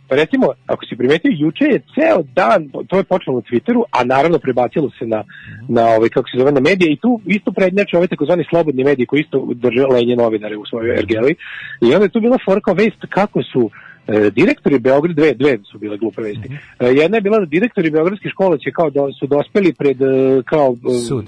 Pa 0.07 0.15
recimo, 0.15 0.47
ako 0.67 0.85
si 0.85 0.95
primetio, 0.95 1.31
juče 1.35 1.65
je 1.65 1.81
ceo 1.95 2.23
dan, 2.35 2.69
to 2.87 2.97
je 2.97 3.03
počelo 3.03 3.35
na 3.35 3.41
Twitteru, 3.41 3.83
a 3.91 4.03
naravno 4.03 4.39
prebacilo 4.39 4.89
se 4.99 5.05
na, 5.05 5.23
na 5.67 5.85
ovaj, 5.85 6.09
kako 6.09 6.29
se 6.29 6.37
zove, 6.37 6.51
na 6.51 6.59
medije 6.59 6.91
i 6.91 6.97
tu 6.97 7.21
isto 7.25 7.51
prednjače 7.51 7.97
ove 7.97 8.07
takozvani 8.07 8.45
slobodni 8.49 8.83
mediji 8.83 9.05
koji 9.05 9.21
isto 9.21 9.47
drže 9.53 9.85
lenje 9.85 10.15
novinare 10.15 10.57
u 10.57 10.65
svojoj 10.65 10.97
ergeli. 10.99 11.35
I 11.81 11.93
onda 11.93 12.03
je 12.05 12.09
tu 12.09 12.21
bila 12.21 12.37
fora 12.45 12.61
kao 12.61 12.73
vest 12.73 13.05
kako 13.09 13.43
su 13.43 13.69
e, 14.07 14.29
direktori 14.29 14.79
Beograd, 14.79 15.15
dve, 15.15 15.33
dve 15.33 15.57
su 15.71 15.77
bile 15.77 15.97
glupe 15.97 16.21
vesti. 16.21 16.49
E, 16.79 16.85
jedna 16.85 17.17
je 17.17 17.21
bila 17.21 17.39
da 17.39 17.45
direktori 17.45 17.91
Beogradskih 17.91 18.31
škola 18.31 18.57
će 18.57 18.71
kao 18.71 18.89
da 18.89 19.01
su 19.19 19.27
dospeli 19.27 19.73
pred 19.73 20.01
e, 20.01 20.41
kao 20.45 20.75
Sud. 21.07 21.25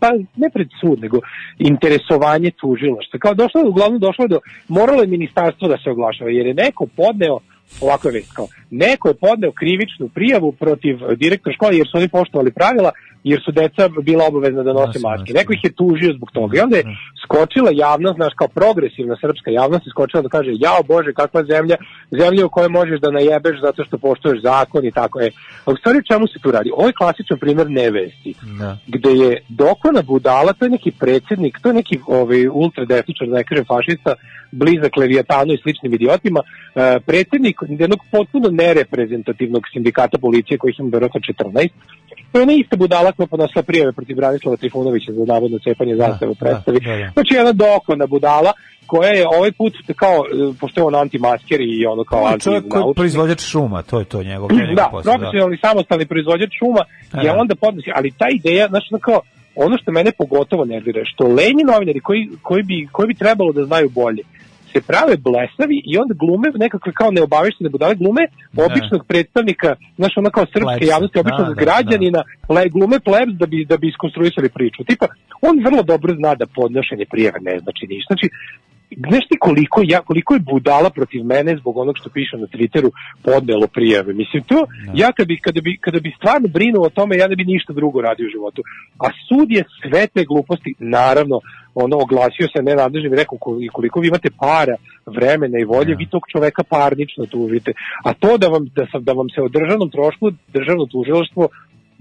Pa 0.00 0.10
ne 0.36 0.50
pred 0.50 0.68
sud, 0.80 1.00
nego 1.00 1.18
interesovanje 1.58 2.50
tužilaštva. 2.50 3.18
Kao 3.18 3.34
došlo 3.34 3.68
uglavnom 3.68 4.00
došlo 4.00 4.24
je 4.24 4.28
do, 4.28 4.40
moralo 4.68 5.02
je 5.02 5.06
ministarstvo 5.06 5.68
da 5.68 5.78
se 5.84 5.90
oglašava, 5.90 6.30
jer 6.30 6.46
je 6.46 6.54
neko 6.54 6.86
podneo, 6.96 7.38
ovako 7.80 8.08
je 8.08 8.12
vest, 8.12 8.32
kao, 8.32 8.48
neko 8.70 9.08
je 9.08 9.14
podneo 9.14 9.52
krivičnu 9.52 10.08
prijavu 10.08 10.52
protiv 10.52 10.98
direktora 11.16 11.54
škole, 11.54 11.76
jer 11.76 11.86
su 11.86 11.98
oni 11.98 12.08
poštovali 12.08 12.52
pravila, 12.52 12.90
jer 13.30 13.40
su 13.44 13.52
deca 13.52 13.88
bila 14.02 14.24
obavezna 14.26 14.62
da 14.62 14.72
nose 14.72 14.98
maske. 14.98 15.32
Neko 15.32 15.52
ih 15.52 15.64
je 15.64 15.72
tužio 15.72 16.12
zbog 16.16 16.30
toga. 16.30 16.58
I 16.58 16.60
onda 16.60 16.76
je 16.76 16.84
skočila 17.24 17.70
javnost, 17.74 18.16
znaš, 18.16 18.32
kao 18.36 18.48
progresivna 18.48 19.16
srpska 19.20 19.50
javnost, 19.50 19.86
je 19.86 19.90
skočila 19.90 20.22
da 20.22 20.28
kaže, 20.28 20.50
jao 20.54 20.82
Bože, 20.82 21.12
kakva 21.12 21.44
zemlja, 21.44 21.76
zemlja 22.20 22.46
u 22.46 22.48
kojoj 22.48 22.68
možeš 22.68 23.00
da 23.00 23.10
najebeš 23.10 23.60
zato 23.60 23.84
što 23.84 23.98
poštuješ 23.98 24.42
zakon 24.42 24.84
i 24.84 24.92
tako 24.92 25.20
je. 25.20 25.30
A 25.64 25.70
u 25.72 25.76
stvari 25.76 26.06
čemu 26.10 26.26
se 26.26 26.38
tu 26.42 26.50
radi? 26.50 26.70
Ovo 26.76 26.86
je 26.86 26.98
klasičan 27.00 27.38
primjer 27.38 27.70
nevesti 27.70 28.34
Da. 28.58 28.78
gde 28.86 29.10
je 29.10 29.30
Dokona 29.48 30.02
Budala, 30.02 30.52
to 30.52 30.64
je 30.64 30.70
neki 30.70 30.90
predsjednik, 30.90 31.58
to 31.62 31.68
je 31.68 31.74
neki 31.74 31.98
ovaj, 32.06 32.48
ultradesničar, 32.48 33.28
da 33.28 33.36
ne 33.36 33.44
kažem 33.44 33.64
fašista, 33.64 34.14
blizak 34.52 34.96
Leviatanu 34.96 35.52
i 35.52 35.62
sličnim 35.62 35.94
idiotima, 35.94 36.40
e, 36.40 37.00
predsjednik 37.06 37.56
jednog 37.68 38.00
potpuno 38.10 38.48
nereprezentativnog 38.50 39.62
sindikata 39.72 40.18
policije 40.18 40.58
kojih 40.58 40.76
ima 40.78 40.90
verovatno 40.92 41.20
14, 41.20 41.68
to 42.32 42.38
je 42.38 42.42
ona 42.42 42.52
ista 42.52 42.76
budala 42.76 43.12
koja 43.16 43.26
podnosila 43.26 43.62
prijave 43.62 43.92
protiv 43.92 44.16
Branislava 44.16 44.56
Trifunovića 44.56 45.12
za 45.12 45.24
navodno 45.24 45.58
cepanje 45.58 45.96
zastave 45.96 46.30
u 46.30 46.34
da, 46.34 46.40
predstavi. 46.40 46.80
da, 46.80 46.96
da. 46.96 47.10
Znači 47.14 47.34
jedna 47.34 47.52
dokona 47.52 48.06
budala 48.06 48.52
koja 48.86 49.10
je 49.10 49.26
ovaj 49.28 49.52
put 49.52 49.74
kao, 49.96 50.16
e, 50.16 50.52
pošto 50.60 50.80
je 50.80 50.84
on 50.84 50.94
antimasker 50.94 51.60
i 51.60 51.86
ono 51.86 52.04
kao 52.04 52.24
anti 52.26 52.44
čovjek 52.44 52.64
koji 52.68 52.82
je 52.82 52.94
proizvođač 52.94 53.40
šuma, 53.40 53.82
to 53.82 53.98
je 53.98 54.04
to 54.04 54.22
njegov, 54.22 54.48
njegov 54.58 54.74
da, 54.74 54.88
posao. 54.90 55.12
Da. 55.12 55.18
profesionalni 55.18 55.58
samostalni 55.66 56.06
proizvođač 56.06 56.50
šuma 56.58 56.82
je 57.22 57.30
Da. 57.32 57.40
onda 57.40 57.54
podnosi, 57.54 57.90
ali 57.94 58.10
ta 58.10 58.26
ideja, 58.34 58.68
znači 58.68 58.86
ono 58.90 59.00
kao, 59.00 59.20
ono 59.54 59.78
što 59.78 59.92
mene 59.92 60.12
pogotovo 60.18 60.64
nervira, 60.64 60.98
je 61.00 61.06
što 61.14 61.24
lenji 61.24 61.64
novinari 61.72 62.00
koji, 62.00 62.28
koji, 62.42 62.62
bi, 62.62 62.88
koji 62.92 63.06
bi 63.06 63.14
trebalo 63.14 63.52
da 63.52 63.64
znaju 63.64 63.88
bolje, 63.88 64.22
se 64.76 64.86
prave 64.90 65.14
blesavi 65.26 65.78
i 65.90 65.92
onda 66.02 66.14
glume 66.22 66.48
nekakve 66.64 66.92
kao 67.00 67.10
neobaveštene 67.10 67.70
budale, 67.70 67.94
glume 68.02 68.22
običnog 68.66 69.02
predstavnika, 69.10 69.70
znaš 69.98 70.12
ono 70.16 70.30
kao 70.36 70.44
srpske 70.46 70.78
Plebsa. 70.78 70.92
javnosti, 70.92 71.18
običnog 71.22 71.48
Da, 71.48 71.54
da, 71.54 71.60
građanina, 71.64 72.20
ple- 72.48 72.70
glume 72.74 72.98
plebs 73.08 73.34
da 73.40 73.46
bi, 73.52 73.58
da 73.70 73.76
bi 73.76 73.86
iskonstruisali 73.88 74.48
priču. 74.56 74.84
Tipa, 74.88 75.06
on 75.48 75.54
vrlo 75.66 75.82
dobro 75.92 76.10
zna 76.20 76.34
da 76.40 76.46
podnošenje 76.58 77.06
prijeve 77.12 77.38
ne 77.48 77.54
znači 77.64 77.84
ništa. 77.92 78.10
Znači, 78.12 78.26
znaš 79.08 79.24
ti 79.28 79.36
koliko, 79.40 79.80
ja, 79.84 80.00
koliko 80.00 80.34
je 80.34 80.40
budala 80.40 80.90
protiv 80.90 81.24
mene 81.24 81.56
zbog 81.56 81.76
onog 81.76 81.98
što 81.98 82.10
piše 82.10 82.36
na 82.36 82.46
Twitteru 82.46 82.90
podnelo 83.22 83.66
prijave. 83.66 84.14
Mislim, 84.14 84.42
to, 84.42 84.66
ja 84.94 85.12
kada 85.12 85.26
bi, 85.26 85.40
kada, 85.40 85.60
bi, 85.60 85.78
kada 85.80 86.00
bi 86.00 86.14
stvarno 86.18 86.48
brinuo 86.48 86.86
o 86.86 86.90
tome, 86.90 87.16
ja 87.16 87.28
ne 87.28 87.36
bi 87.36 87.44
ništa 87.44 87.72
drugo 87.72 88.00
radio 88.00 88.26
u 88.26 88.30
životu. 88.30 88.62
A 88.98 89.08
sud 89.28 89.50
je 89.50 89.64
sve 89.82 90.06
te 90.06 90.24
gluposti, 90.24 90.74
naravno, 90.78 91.40
ono, 91.74 91.96
oglasio 91.96 92.46
se 92.56 92.62
nenadležnim 92.62 93.12
i 93.12 93.16
rekao 93.16 93.38
kol- 93.38 93.70
koliko 93.72 94.00
vi 94.00 94.08
imate 94.08 94.30
para, 94.30 94.76
vremena 95.06 95.58
i 95.58 95.64
volje, 95.64 95.94
vi 95.94 96.06
tog 96.06 96.22
čoveka 96.32 96.62
parnično 96.62 97.26
tužite. 97.26 97.72
A 98.04 98.12
to 98.12 98.38
da 98.38 98.48
vam, 98.48 98.64
da, 98.76 98.86
sam, 98.92 99.04
da 99.04 99.12
vam 99.12 99.28
se 99.34 99.42
o 99.42 99.48
državnom 99.48 99.90
trošku, 99.90 100.30
državno 100.48 100.86
tužilaštvo 100.86 101.48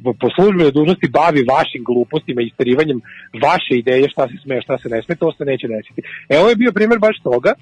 po 0.03 0.27
službenoj 0.35 0.72
dužnosti 0.72 1.07
bavi 1.09 1.45
vašim 1.53 1.84
glupostima 1.84 2.41
i 2.41 2.45
isterivanjem 2.45 3.01
vaše 3.41 3.73
ideje 3.77 4.09
šta 4.09 4.27
se 4.27 4.38
sme, 4.43 4.61
šta 4.61 4.77
se 4.77 4.89
ne 4.89 5.01
sme, 5.01 5.15
to 5.15 5.31
se 5.31 5.45
neće 5.45 5.67
desiti. 5.67 6.01
Evo 6.30 6.49
je 6.49 6.55
bio 6.55 6.72
primjer 6.72 6.99
baš 6.99 7.17
toga, 7.23 7.53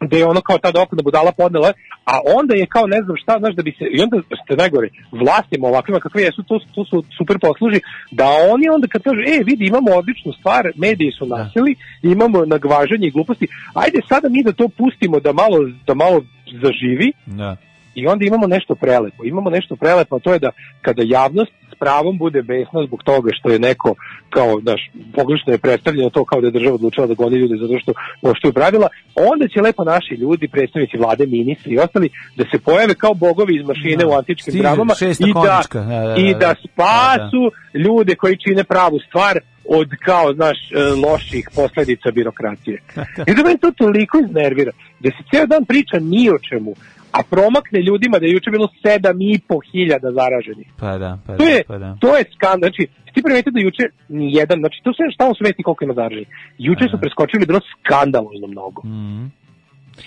gde 0.00 0.18
je 0.18 0.26
ono 0.26 0.40
kao 0.40 0.58
ta 0.58 0.70
dokona 0.70 1.02
budala 1.02 1.32
podnela, 1.32 1.72
a 2.04 2.14
onda 2.38 2.54
je 2.54 2.66
kao 2.66 2.86
ne 2.86 3.02
znam 3.04 3.16
šta, 3.16 3.38
znaš 3.38 3.54
da 3.54 3.62
bi 3.62 3.72
se, 3.78 3.84
i 3.84 4.00
onda 4.02 4.16
ste 4.44 4.56
najgore, 4.56 4.88
vlastima 5.12 5.68
ovakvima 5.68 6.00
kakve 6.00 6.22
jesu, 6.22 6.42
to, 6.42 6.60
to 6.74 6.84
su 6.84 7.04
super 7.18 7.38
posluži, 7.40 7.80
da 8.10 8.26
oni 8.52 8.68
onda 8.68 8.86
kad 8.86 9.02
kažu, 9.02 9.20
e 9.20 9.44
vidi 9.44 9.66
imamo 9.66 9.90
odličnu 9.90 10.32
stvar, 10.32 10.64
mediji 10.76 11.10
su 11.18 11.26
nasili, 11.26 11.74
imamo 12.02 12.44
nagvažanje 12.44 13.06
i 13.06 13.10
gluposti, 13.10 13.46
ajde 13.74 13.98
sada 14.08 14.28
mi 14.28 14.42
da 14.42 14.52
to 14.52 14.68
pustimo 14.68 15.20
da 15.20 15.32
malo, 15.32 15.58
da 15.86 15.94
malo 15.94 16.22
zaživi, 16.62 17.12
Da. 17.26 17.56
I 17.98 18.06
onda 18.06 18.24
imamo 18.24 18.46
nešto 18.46 18.74
prelepo. 18.74 19.24
Imamo 19.24 19.50
nešto 19.50 19.76
prelepo, 19.76 20.16
a 20.16 20.18
to 20.18 20.32
je 20.32 20.38
da 20.38 20.50
kada 20.82 21.02
javnost 21.06 21.52
s 21.72 21.78
pravom 21.78 22.18
bude 22.18 22.42
besna 22.42 22.86
zbog 22.86 23.02
toga 23.02 23.30
što 23.32 23.50
je 23.50 23.58
neko 23.58 23.94
kao, 24.30 24.60
znaš, 24.60 24.90
pogrešno 25.14 25.52
je 25.52 25.58
predstavljeno 25.58 26.10
to 26.10 26.24
kao 26.24 26.40
da 26.40 26.46
je 26.46 26.50
država 26.50 26.74
odlučila 26.74 27.06
da 27.06 27.14
goni 27.14 27.36
ljude 27.36 27.56
zato 27.56 27.78
što 27.82 27.92
poštuju 28.22 28.52
pravila, 28.52 28.88
onda 29.30 29.48
će 29.48 29.60
lepo 29.60 29.84
naši 29.84 30.14
ljudi, 30.14 30.48
predstavnici 30.48 30.96
vlade, 30.96 31.26
ministri 31.26 31.74
i 31.74 31.78
ostali, 31.78 32.08
da 32.36 32.44
se 32.50 32.58
pojave 32.58 32.94
kao 32.94 33.14
bogovi 33.14 33.56
iz 33.56 33.66
mašine 33.66 34.04
Da. 34.04 34.08
u 34.08 34.12
antičkim 34.12 34.52
Stiže, 34.52 34.62
dramama 34.62 34.94
šesta 34.94 35.24
i 35.28 35.32
da, 35.32 35.40
konjička, 35.40 35.80
da, 35.80 36.06
da, 36.06 36.14
i 36.16 36.32
da, 36.32 36.38
da 36.38 36.46
da. 36.46 36.54
spasu 36.54 37.42
ljude 37.74 38.14
koji 38.14 38.36
čine 38.36 38.64
pravu 38.64 38.98
stvar 39.08 39.38
od 39.68 39.88
kao, 40.04 40.34
znaš, 40.34 40.58
e, 40.72 40.82
loših 41.06 41.48
posledica 41.54 42.10
birokracije. 42.10 42.82
I 43.28 43.34
da 43.34 43.42
meni 43.42 43.58
to 43.58 43.70
toliko 43.70 44.18
iznervira, 44.18 44.72
da 45.00 45.10
se 45.10 45.22
ceo 45.30 45.46
dan 45.46 45.64
priča 45.64 45.98
ni 46.00 46.30
o 46.30 46.38
čemu, 46.38 46.74
a 47.12 47.22
promakne 47.30 47.80
ljudima 47.82 48.18
da 48.18 48.26
je 48.26 48.32
juče 48.32 48.50
bilo 48.50 48.68
sedam 48.82 49.20
i 49.20 49.40
po 49.48 49.56
hiljada 49.72 50.08
zaraženih. 50.12 50.66
Pa 50.80 50.98
da, 50.98 51.18
pa 51.26 51.36
To 51.36 51.44
da, 51.44 51.50
je, 51.50 51.62
pa 51.68 51.78
da. 51.78 51.96
to 52.00 52.16
je 52.16 52.24
skandal. 52.34 52.70
Znači, 52.70 52.82
ti 53.14 53.22
primetite 53.22 53.50
da 53.50 53.60
juče 53.60 53.84
ni 54.08 54.34
jedan, 54.34 54.58
znači 54.58 54.80
to 54.84 54.90
sve 54.92 55.06
šta 55.14 55.24
u 55.30 55.34
sveti 55.34 55.62
koliko 55.62 55.84
ima 55.84 55.94
zaraženih. 55.94 56.28
Juče 56.58 56.84
su 56.90 57.00
preskočili 57.00 57.46
bilo 57.46 57.60
skandalozno 57.72 58.46
mnogo. 58.46 58.82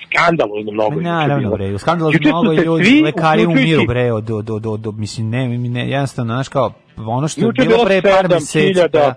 Skandalozno 0.06 0.72
mnogo. 0.72 0.95
juče 0.95 0.95
Mhm. 0.95 1.03
Naravno 1.03 1.49
bre, 1.52 1.78
skandalozno 1.80 2.19
mnogo 2.23 2.53
ljudi, 2.53 3.02
lekari 3.06 3.45
umiru 3.45 3.84
bre 3.88 4.11
od, 4.11 4.30
od, 4.30 4.49
od, 4.49 4.65
od, 4.65 4.88
od, 4.88 4.98
mislim, 4.99 5.30
ne, 5.30 5.48
ne, 5.48 5.90
jednostavno, 5.90 6.34
znaš 6.34 6.49
kao, 6.49 6.73
ono 6.98 7.28
što 7.28 7.42
je 7.42 7.46
Juče 7.46 7.62
je 7.62 7.68
bilo 7.68 7.86
pre 7.86 8.02
par 8.02 8.26
7.500 8.26 8.34
meseci. 8.34 8.74
pa- 8.92 9.14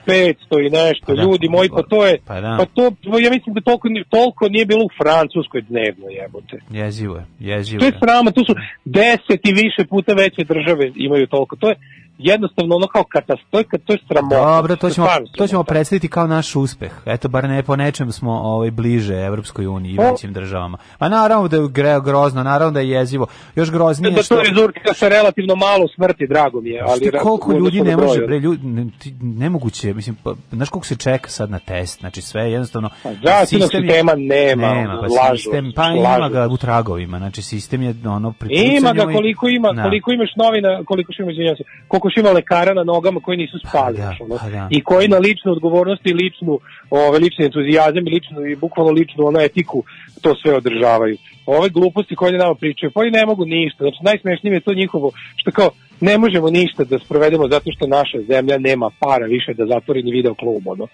i 0.59 0.71
nešto, 0.73 1.07
Pa 1.07 1.15
da. 1.15 1.23
ljudi 1.23 1.49
moji, 1.49 1.69
pa 1.69 1.83
to 1.85 2.07
je, 2.07 2.19
Pa 2.27 2.41
da. 2.41 2.57
pa 2.59 2.65
to, 2.67 2.83
ja 3.19 3.31
mislim 3.31 3.55
da 3.55 3.61
toliko, 3.61 3.89
toliko 4.11 4.49
nije 4.49 4.67
bilo 4.67 4.85
u 4.85 4.95
Francuskoj 4.99 5.61
dnevno, 5.63 6.07
jebote. 6.13 6.57
Jezivo 6.73 7.17
je, 7.17 7.25
jezivo 7.41 7.81
To 7.81 7.87
je 7.87 7.93
je. 7.93 7.99
srama, 7.99 8.31
tu 8.31 8.41
su 8.41 8.55
deset 8.85 9.41
i 9.45 9.53
više 9.55 9.85
puta 9.85 10.13
veće 10.15 10.45
države 10.45 10.93
imaju 10.97 11.27
toliko. 11.27 11.57
To 11.57 11.69
je 11.69 11.77
jednostavno 12.19 12.77
ono 12.77 12.87
kao 12.87 13.05
katastrofa, 13.05 13.79
to 13.87 13.93
je 13.93 13.99
sramota. 14.09 14.37
Dobro, 14.37 14.77
to 14.77 14.91
ćemo, 14.91 15.07
to 15.37 15.47
ćemo 15.47 15.65
predstaviti 15.65 16.09
kao 16.09 16.27
naš 16.27 16.57
uspeh. 16.57 16.93
Eto, 17.07 17.29
bar 17.29 17.45
ne 17.45 17.63
po 17.63 17.77
nečem 17.77 18.13
smo 18.13 18.33
ovaj, 18.33 18.71
bliže 18.71 19.15
Evropskoj 19.17 19.67
uniji 19.67 19.93
i 19.93 19.99
većim 20.01 20.33
državama. 20.33 20.79
A 20.99 21.09
naravno 21.09 21.49
da 21.49 21.57
je 21.57 21.69
grozno, 22.01 22.43
naravno 22.43 22.73
da 22.73 22.81
je 22.81 22.89
jezivo. 22.91 23.27
Još 23.55 23.71
groznije 23.71 24.11
Da 24.11 24.23
što... 24.23 24.35
to 24.35 24.43
rezultira 24.43 24.95
sa 24.95 25.09
relativno 25.09 25.55
malo 25.57 25.89
smrti, 25.89 26.27
drago 26.27 26.61
mi 26.61 26.71
je. 26.71 26.81
Ali 26.83 27.11
koliko 27.13 27.53
u 27.53 27.59
ljudi 27.59 27.81
ne 27.81 27.97
može, 27.97 28.21
bre, 28.21 28.39
ljudi, 28.39 28.67
ne, 28.67 28.87
ti, 28.99 29.15
nemoguće, 29.21 29.95
mislim, 29.95 30.17
pa, 30.25 30.35
znaš 30.53 30.69
koliko 30.69 30.87
se 30.87 30.97
čeka 30.97 31.29
sad 31.31 31.51
na 31.51 31.59
test, 31.59 32.01
znači 32.01 32.23
sve 32.23 32.43
je 32.43 32.53
jednostavno... 32.53 32.89
Pa 33.03 33.15
zdravstvenog 33.15 33.63
sistem 33.63 33.85
je- 33.85 33.91
sistema 33.91 34.13
nema, 34.17 34.75
nema 34.75 34.95
pa, 34.95 35.23
lažu, 35.23 35.37
sistem, 35.37 35.73
pa 35.77 35.83
lažu. 35.83 35.99
ima 36.19 36.29
ga 36.31 36.47
u 36.47 36.57
tragovima, 36.57 37.19
znači 37.19 37.43
sistem 37.43 37.83
je 37.83 37.95
ono... 38.07 38.35
Ima 38.79 38.93
ga 38.93 39.03
i- 39.03 39.15
koliko 39.15 39.49
ima, 39.49 39.73
Da. 39.73 39.83
koliko 39.83 40.13
imaš 40.13 40.31
novina, 40.37 40.85
koliko 40.85 41.13
ima, 41.19 41.31
izvinjavam 41.31 41.57
se, 41.57 41.65
koliko 42.05 42.21
ima 42.21 42.33
lekara 42.33 42.75
na 42.75 42.85
nogama 42.85 43.21
koji 43.21 43.37
nisu 43.37 43.59
spali, 43.69 43.97
da, 43.97 44.03
znaš, 44.03 44.21
ono, 44.21 44.37
pa 44.43 44.51
da. 44.51 44.69
i 44.71 44.85
koji 44.85 45.09
na 45.09 45.19
ličnu 45.19 45.53
odgovornost 45.53 46.07
i 46.07 46.13
ličnu, 46.13 46.59
ove, 46.91 47.19
lični 47.19 47.45
entuzijazam 47.45 48.07
i 48.07 48.11
ličnu 48.11 48.47
i 48.47 48.57
bukvalno 48.57 48.93
ličnu 48.93 49.27
ono 49.27 49.41
etiku 49.41 49.85
to 50.23 50.35
sve 50.35 50.55
održavaju. 50.57 51.17
Ove 51.47 51.69
gluposti 51.69 52.17
koje 52.17 52.39
nama 52.39 52.55
pričaju, 52.55 52.93
pa 52.95 53.05
i 53.05 53.11
ne 53.11 53.27
mogu 53.27 53.45
ništa, 53.45 53.79
znači 53.85 53.99
najsmešnije 54.03 54.55
je 54.55 54.61
to 54.61 54.75
njihovo, 54.75 55.11
što 55.37 55.51
kao, 55.51 55.71
ne 56.01 56.19
možemo 56.19 56.51
ništa 56.51 56.85
da 56.85 56.99
sprovedemo 56.99 57.49
zato 57.49 57.73
što 57.73 57.87
naša 57.87 58.19
zemlja 58.29 58.59
nema 58.59 58.91
para 59.01 59.27
više 59.27 59.55
da 59.55 59.67
zatvori 59.67 60.03
ni 60.03 60.13
video 60.13 60.35
klub, 60.35 60.63
ono, 60.67 60.87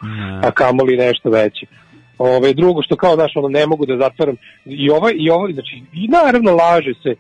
a 0.42 0.50
kamoli 0.50 0.96
nešto 0.96 1.30
veće. 1.30 1.66
Ove, 2.18 2.52
drugo 2.54 2.82
što 2.82 2.96
kao 2.96 3.16
naš 3.16 3.32
ono 3.36 3.48
ne 3.48 3.66
mogu 3.66 3.86
da 3.86 3.96
zatvaram 3.96 4.36
i 4.64 4.90
ovaj 4.90 5.12
i 5.16 5.30
ovaj 5.30 5.52
znači 5.52 5.82
i 5.92 6.08
naravno 6.08 6.50
laže 6.52 6.94
se 7.02 7.14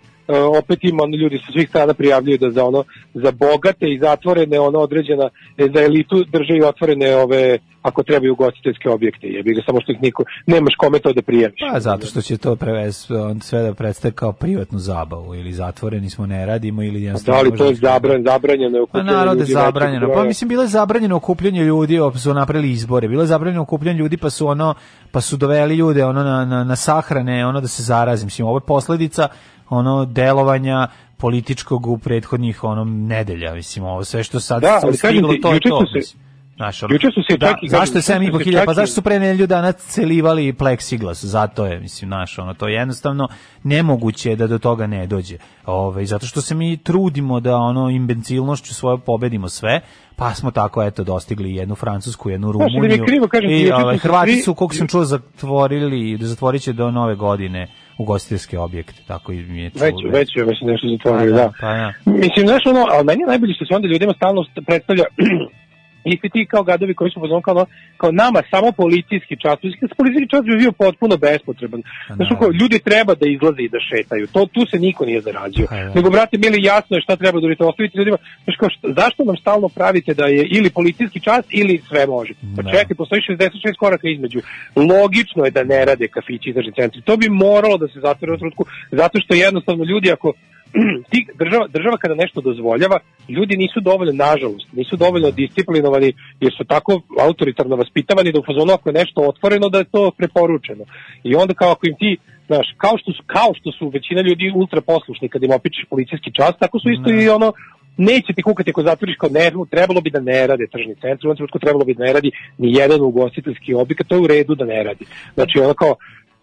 opet 0.58 0.78
ima 0.82 1.02
ono 1.02 1.16
ljudi 1.16 1.38
sa 1.38 1.52
svih 1.52 1.68
strana 1.68 1.94
prijavljuju 1.94 2.38
da 2.38 2.50
za 2.50 2.64
ono 2.64 2.84
za 3.14 3.32
bogate 3.32 3.86
i 3.92 3.98
zatvorene 3.98 4.60
ono 4.60 4.78
određena 4.78 5.28
e, 5.58 5.68
za 5.74 5.82
elitu 5.82 6.24
drže 6.24 6.56
i 6.56 6.62
otvorene 6.62 7.16
ove 7.16 7.58
ako 7.82 8.02
trebaju 8.02 8.32
ugostiteljske 8.32 8.88
objekte 8.90 9.26
jebi 9.26 9.54
ga 9.54 9.62
samo 9.66 9.80
što 9.80 9.92
ih 9.92 10.02
niko 10.02 10.24
nemaš 10.46 10.74
kome 10.78 10.98
to 10.98 11.12
da 11.12 11.22
prijaviš 11.22 11.60
Pa 11.72 11.80
zato 11.80 12.06
što 12.06 12.22
će 12.22 12.36
to 12.38 12.56
prevez, 12.56 13.10
on 13.10 13.40
sve 13.40 13.62
da 13.62 13.74
predstaje 13.74 14.12
kao 14.12 14.32
privatnu 14.32 14.78
zabavu 14.78 15.34
ili 15.34 15.52
zatvoreni 15.52 16.10
smo 16.10 16.26
ne 16.26 16.46
radimo 16.46 16.82
ili 16.82 17.02
jednostavno... 17.02 17.42
da 17.42 17.48
li 17.50 17.56
to 17.56 17.64
je 17.64 17.70
možemo- 17.70 17.88
zabran, 17.92 18.22
zabranjeno 18.22 18.76
je 18.76 18.80
Pa 18.80 18.82
okupljanje 18.82 19.10
naravno 19.12 19.34
da 19.34 19.40
je 19.40 19.48
ljudi 19.48 19.52
zabranjeno. 19.52 20.12
Pa 20.14 20.24
mislim 20.24 20.48
bilo 20.48 20.62
je 20.62 20.68
zabranjeno 20.68 21.16
okupljanje 21.16 21.64
ljudi, 21.64 21.98
pa 22.12 22.18
su 22.18 22.34
napravili 22.34 22.70
izbore. 22.70 23.08
Bilo 23.08 23.22
je 23.22 23.26
zabranjeno 23.26 23.62
okupljanje 23.62 23.98
ljudi, 23.98 24.16
pa 24.16 24.30
su 24.30 24.46
ono 24.46 24.74
pa 25.10 25.20
su 25.20 25.36
doveli 25.36 25.76
ljude 25.76 26.04
ono 26.04 26.24
na 26.24 26.44
na 26.44 26.64
na 26.64 26.76
sahrane, 26.76 27.46
ono 27.46 27.60
da 27.60 27.68
se 27.68 27.82
zarazi. 27.82 28.24
Mislim 28.24 28.48
ovo 28.48 28.56
je 28.56 28.66
posledica 28.66 29.28
ono 29.70 30.04
delovanja 30.04 30.88
političkog 31.16 31.86
u 31.86 31.98
prethodnih 31.98 32.64
onom 32.64 33.06
nedelja, 33.06 33.54
mislim 33.54 33.84
ovo 33.84 34.04
sve 34.04 34.22
što 34.22 34.40
sad 34.40 34.62
Da, 34.62 34.80
se 34.82 34.92
stiglo 34.94 35.32
ti, 35.32 35.40
to 35.40 35.52
je 35.52 35.60
to. 35.60 35.80
se-. 36.02 36.16
Znaš, 36.56 36.82
ono, 36.82 36.94
juče 36.94 37.06
su 37.08 37.20
se 37.30 37.36
da, 37.36 37.46
čak 37.46 37.56
i- 37.62 37.68
zašto 37.68 37.98
je 37.98 38.02
kažem, 38.02 38.14
7,5 38.14 38.24
juče 38.24 38.32
su 38.34 38.38
se 38.38 38.44
hiljada? 38.44 38.66
Pa 38.66 38.74
zašto 38.74 38.94
su 38.94 39.02
pre 39.02 39.18
nedelju 39.18 39.46
dana 39.46 39.72
celivali 39.72 40.52
pleksiglas? 40.52 41.24
Zato 41.24 41.66
je, 41.66 41.80
mislim, 41.80 42.10
naš, 42.10 42.38
ono, 42.38 42.54
to 42.54 42.68
je 42.68 42.74
jednostavno 42.74 43.28
nemoguće 43.64 44.36
da 44.36 44.46
do 44.46 44.58
toga 44.58 44.86
ne 44.86 45.06
dođe. 45.06 45.36
Ove, 45.66 46.06
zato 46.06 46.26
što 46.26 46.40
se 46.40 46.54
mi 46.54 46.76
trudimo 46.76 47.40
da 47.40 47.56
ono 47.56 47.90
imbencilnošću 47.90 48.74
svoje 48.74 48.98
pobedimo 48.98 49.48
sve, 49.48 49.80
pa 50.16 50.34
smo 50.34 50.50
tako 50.50 50.82
eto 50.82 51.04
dostigli 51.04 51.54
jednu 51.54 51.74
Francusku, 51.74 52.30
jednu 52.30 52.46
Znaš, 52.48 52.60
ali 52.62 52.70
mi 52.70 52.76
je 52.76 52.80
Rumuniju. 52.80 53.04
krivo, 53.06 53.28
kažem 53.28 53.50
I 53.50 53.72
ovaj, 53.72 53.98
Hrvati 53.98 54.36
su, 54.36 54.54
koliko 54.54 54.74
sam 54.74 54.88
čuo, 54.88 55.04
zatvorili, 55.04 56.18
zatvorit 56.18 56.62
će 56.62 56.72
do 56.72 56.90
nove 56.90 57.14
godine 57.14 57.68
ugostiteljske 58.02 58.58
objekte, 58.58 59.00
tako 59.06 59.32
i 59.32 59.36
mi 59.42 59.60
je 59.62 59.70
čuo. 59.70 59.82
Već, 59.84 59.94
već 60.12 60.28
je 60.36 60.44
već 60.44 60.58
nešto 60.70 60.86
zatvorili, 60.88 61.32
Pa 61.32 61.36
da. 61.36 61.42
da, 61.42 61.52
pa 61.60 61.66
da. 61.74 61.92
Mislim, 62.24 62.46
znaš 62.46 62.62
ono, 62.66 62.82
ali 62.90 63.04
meni 63.04 63.20
je 63.22 63.26
najbolje 63.26 63.54
što 63.54 63.64
se 63.66 63.74
onda 63.74 63.88
ljudima 63.88 64.12
stalno 64.16 64.40
st- 64.42 64.64
predstavlja 66.02 66.14
isti 66.16 66.28
ti 66.28 66.46
kao 66.46 66.62
gadovi 66.62 66.94
koji 66.94 67.10
su 67.10 67.20
pozvani 67.20 67.42
kao, 67.42 67.66
kao 67.96 68.12
nama 68.12 68.42
samo 68.50 68.72
policijski 68.72 69.36
čas. 69.36 69.58
Policijski, 69.96 70.28
čas 70.30 70.42
bi 70.44 70.56
bio 70.56 70.72
potpuno 70.72 71.16
bespotreban. 71.16 71.82
Pa 72.08 72.14
Znaš, 72.14 72.28
da. 72.30 72.36
kao, 72.38 72.48
ljudi 72.60 72.78
treba 72.84 73.14
da 73.14 73.26
izlaze 73.28 73.62
i 73.62 73.68
da 73.68 73.78
šetaju. 73.80 74.26
To, 74.26 74.46
tu 74.46 74.66
se 74.70 74.78
niko 74.78 75.04
nije 75.06 75.20
zarađio. 75.20 75.66
Pa 75.68 75.76
da. 75.76 75.94
Nego, 75.94 76.10
brate, 76.10 76.38
mili, 76.38 76.62
jasno 76.62 76.96
je 76.96 77.00
šta 77.02 77.16
treba 77.16 77.40
da 77.40 77.46
uradite. 77.46 77.64
Ostavite 77.64 77.98
ljudima, 77.98 78.16
znaš, 78.44 78.56
kao, 78.56 78.68
šta- 78.70 78.92
zašto 79.00 79.24
nam 79.24 79.36
stalno 79.36 79.68
pravite 79.68 80.14
da 80.14 80.26
je 80.26 80.42
ili 80.46 80.70
policijski 80.70 81.20
čas 81.20 81.44
ili 81.50 81.80
sve 81.88 82.06
može? 82.06 82.32
Pa 82.56 82.62
Da. 82.62 82.70
čekaj, 82.70 82.96
postoji 82.96 83.20
66 83.22 83.76
koraka 83.78 84.08
između. 84.08 84.40
Logično 84.76 85.44
je 85.44 85.50
da 85.50 85.64
ne 85.64 85.84
rade 85.84 86.08
kafići 86.08 86.50
i 86.50 86.54
tržni 86.54 86.72
centri. 86.72 87.00
To 87.02 87.16
bi 87.16 87.28
moralo 87.28 87.76
da 87.78 87.88
se 87.88 88.00
zatvore 88.00 88.32
u 88.32 88.38
trenutku, 88.38 88.64
zato 88.90 89.20
što 89.20 89.34
jednostavno 89.34 89.84
ljudi 89.84 90.12
ako 90.12 90.32
ti, 91.10 91.26
država, 91.34 91.66
država 91.66 91.96
kada 91.96 92.14
nešto 92.14 92.40
dozvoljava, 92.40 92.98
ljudi 93.28 93.56
nisu 93.56 93.80
dovoljno, 93.80 94.12
nažalost, 94.12 94.72
nisu 94.72 94.96
dovoljno 94.96 95.30
disciplinovani 95.30 96.12
jer 96.40 96.52
su 96.58 96.64
tako 96.64 97.00
autoritarno 97.20 97.76
vaspitavani 97.76 98.32
da 98.32 98.38
u 98.40 98.48
fazonu 98.48 98.72
ako 98.72 98.88
je 98.88 98.98
nešto 99.02 99.20
otvoreno 99.20 99.68
da 99.68 99.78
je 99.78 99.92
to 99.94 100.10
preporučeno. 100.18 100.84
I 101.24 101.34
onda 101.34 101.54
kao 101.54 101.70
ako 101.70 101.86
im 101.86 101.96
ti, 101.98 102.16
znaš, 102.46 102.66
kao 102.76 102.98
što 102.98 103.12
su, 103.12 103.22
kao 103.26 103.50
što 103.58 103.72
su 103.72 103.88
većina 103.88 104.20
ljudi 104.20 104.52
ultra 104.54 104.80
poslušni 104.80 105.28
kad 105.28 105.42
im 105.42 105.52
opičeš 105.52 105.84
policijski 105.90 106.32
čas, 106.32 106.52
tako 106.60 106.78
su 106.78 106.90
isto 106.90 107.10
i 107.10 107.28
ono 107.28 107.52
neće 107.96 108.32
ti 108.32 108.42
kukati 108.42 108.70
ako 108.70 108.82
zatvoriš 108.82 109.16
kao 109.16 109.30
ne, 109.30 109.50
trebalo 109.70 110.00
bi 110.00 110.10
da 110.10 110.20
ne 110.20 110.46
rade 110.46 110.66
tržni 110.72 110.94
centri, 110.94 111.26
u 111.26 111.28
ovom 111.28 111.36
trenutku 111.36 111.58
trebalo 111.58 111.84
bi 111.84 111.94
da 111.94 112.04
ne 112.04 112.12
radi 112.12 112.30
ni 112.58 112.72
jedan 112.72 113.00
ugostiteljski 113.00 113.74
objekat, 113.74 114.06
to 114.06 114.14
je 114.14 114.20
u 114.20 114.26
redu 114.26 114.54
da 114.54 114.64
ne 114.64 114.82
radi. 114.82 115.04
Znači 115.34 115.58
ono 115.58 115.74
kao, 115.74 115.94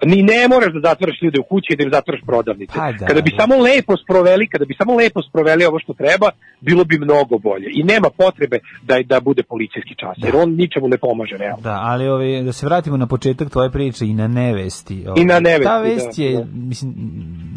ni 0.05 0.23
ne 0.23 0.47
moraš 0.47 0.73
da 0.73 0.89
zatvaraš 0.89 1.21
ljude 1.21 1.39
u 1.39 1.43
kući 1.43 1.73
i 1.73 1.75
da 1.75 1.83
im 1.83 1.91
zatvaraš 1.93 2.21
prodavnice. 2.25 2.73
Pa 2.75 2.91
da, 2.91 3.05
kada 3.05 3.21
bi 3.21 3.31
da. 3.31 3.37
samo 3.41 3.55
lepo 3.63 3.97
sproveli, 3.97 4.47
kada 4.47 4.65
bi 4.65 4.73
samo 4.77 4.95
lepo 4.95 5.21
sproveli 5.29 5.65
ovo 5.65 5.79
što 5.79 5.93
treba, 5.93 6.29
bilo 6.61 6.83
bi 6.83 6.99
mnogo 6.99 7.37
bolje. 7.37 7.67
I 7.73 7.83
nema 7.83 8.09
potrebe 8.17 8.59
da 8.81 9.01
da 9.05 9.19
bude 9.19 9.43
policijski 9.43 9.95
čas, 9.95 10.15
jer 10.17 10.35
on 10.35 10.55
ničemu 10.55 10.87
ne 10.87 10.97
pomaže 10.97 11.37
realno. 11.37 11.61
Da, 11.61 11.79
ali 11.83 12.07
ovaj, 12.07 12.41
da 12.43 12.53
se 12.53 12.65
vratimo 12.65 12.97
na 12.97 13.07
početak 13.07 13.49
tvoje 13.49 13.71
priče 13.71 14.05
i 14.05 14.13
na 14.13 14.27
nevesti. 14.27 15.03
Ovaj, 15.07 15.21
I 15.21 15.25
na 15.25 15.39
nevesti, 15.39 15.63
Ta 15.63 15.79
vest 15.79 16.17
da, 16.17 16.23
je, 16.23 16.33
da. 16.37 16.45
mislim, 16.53 16.93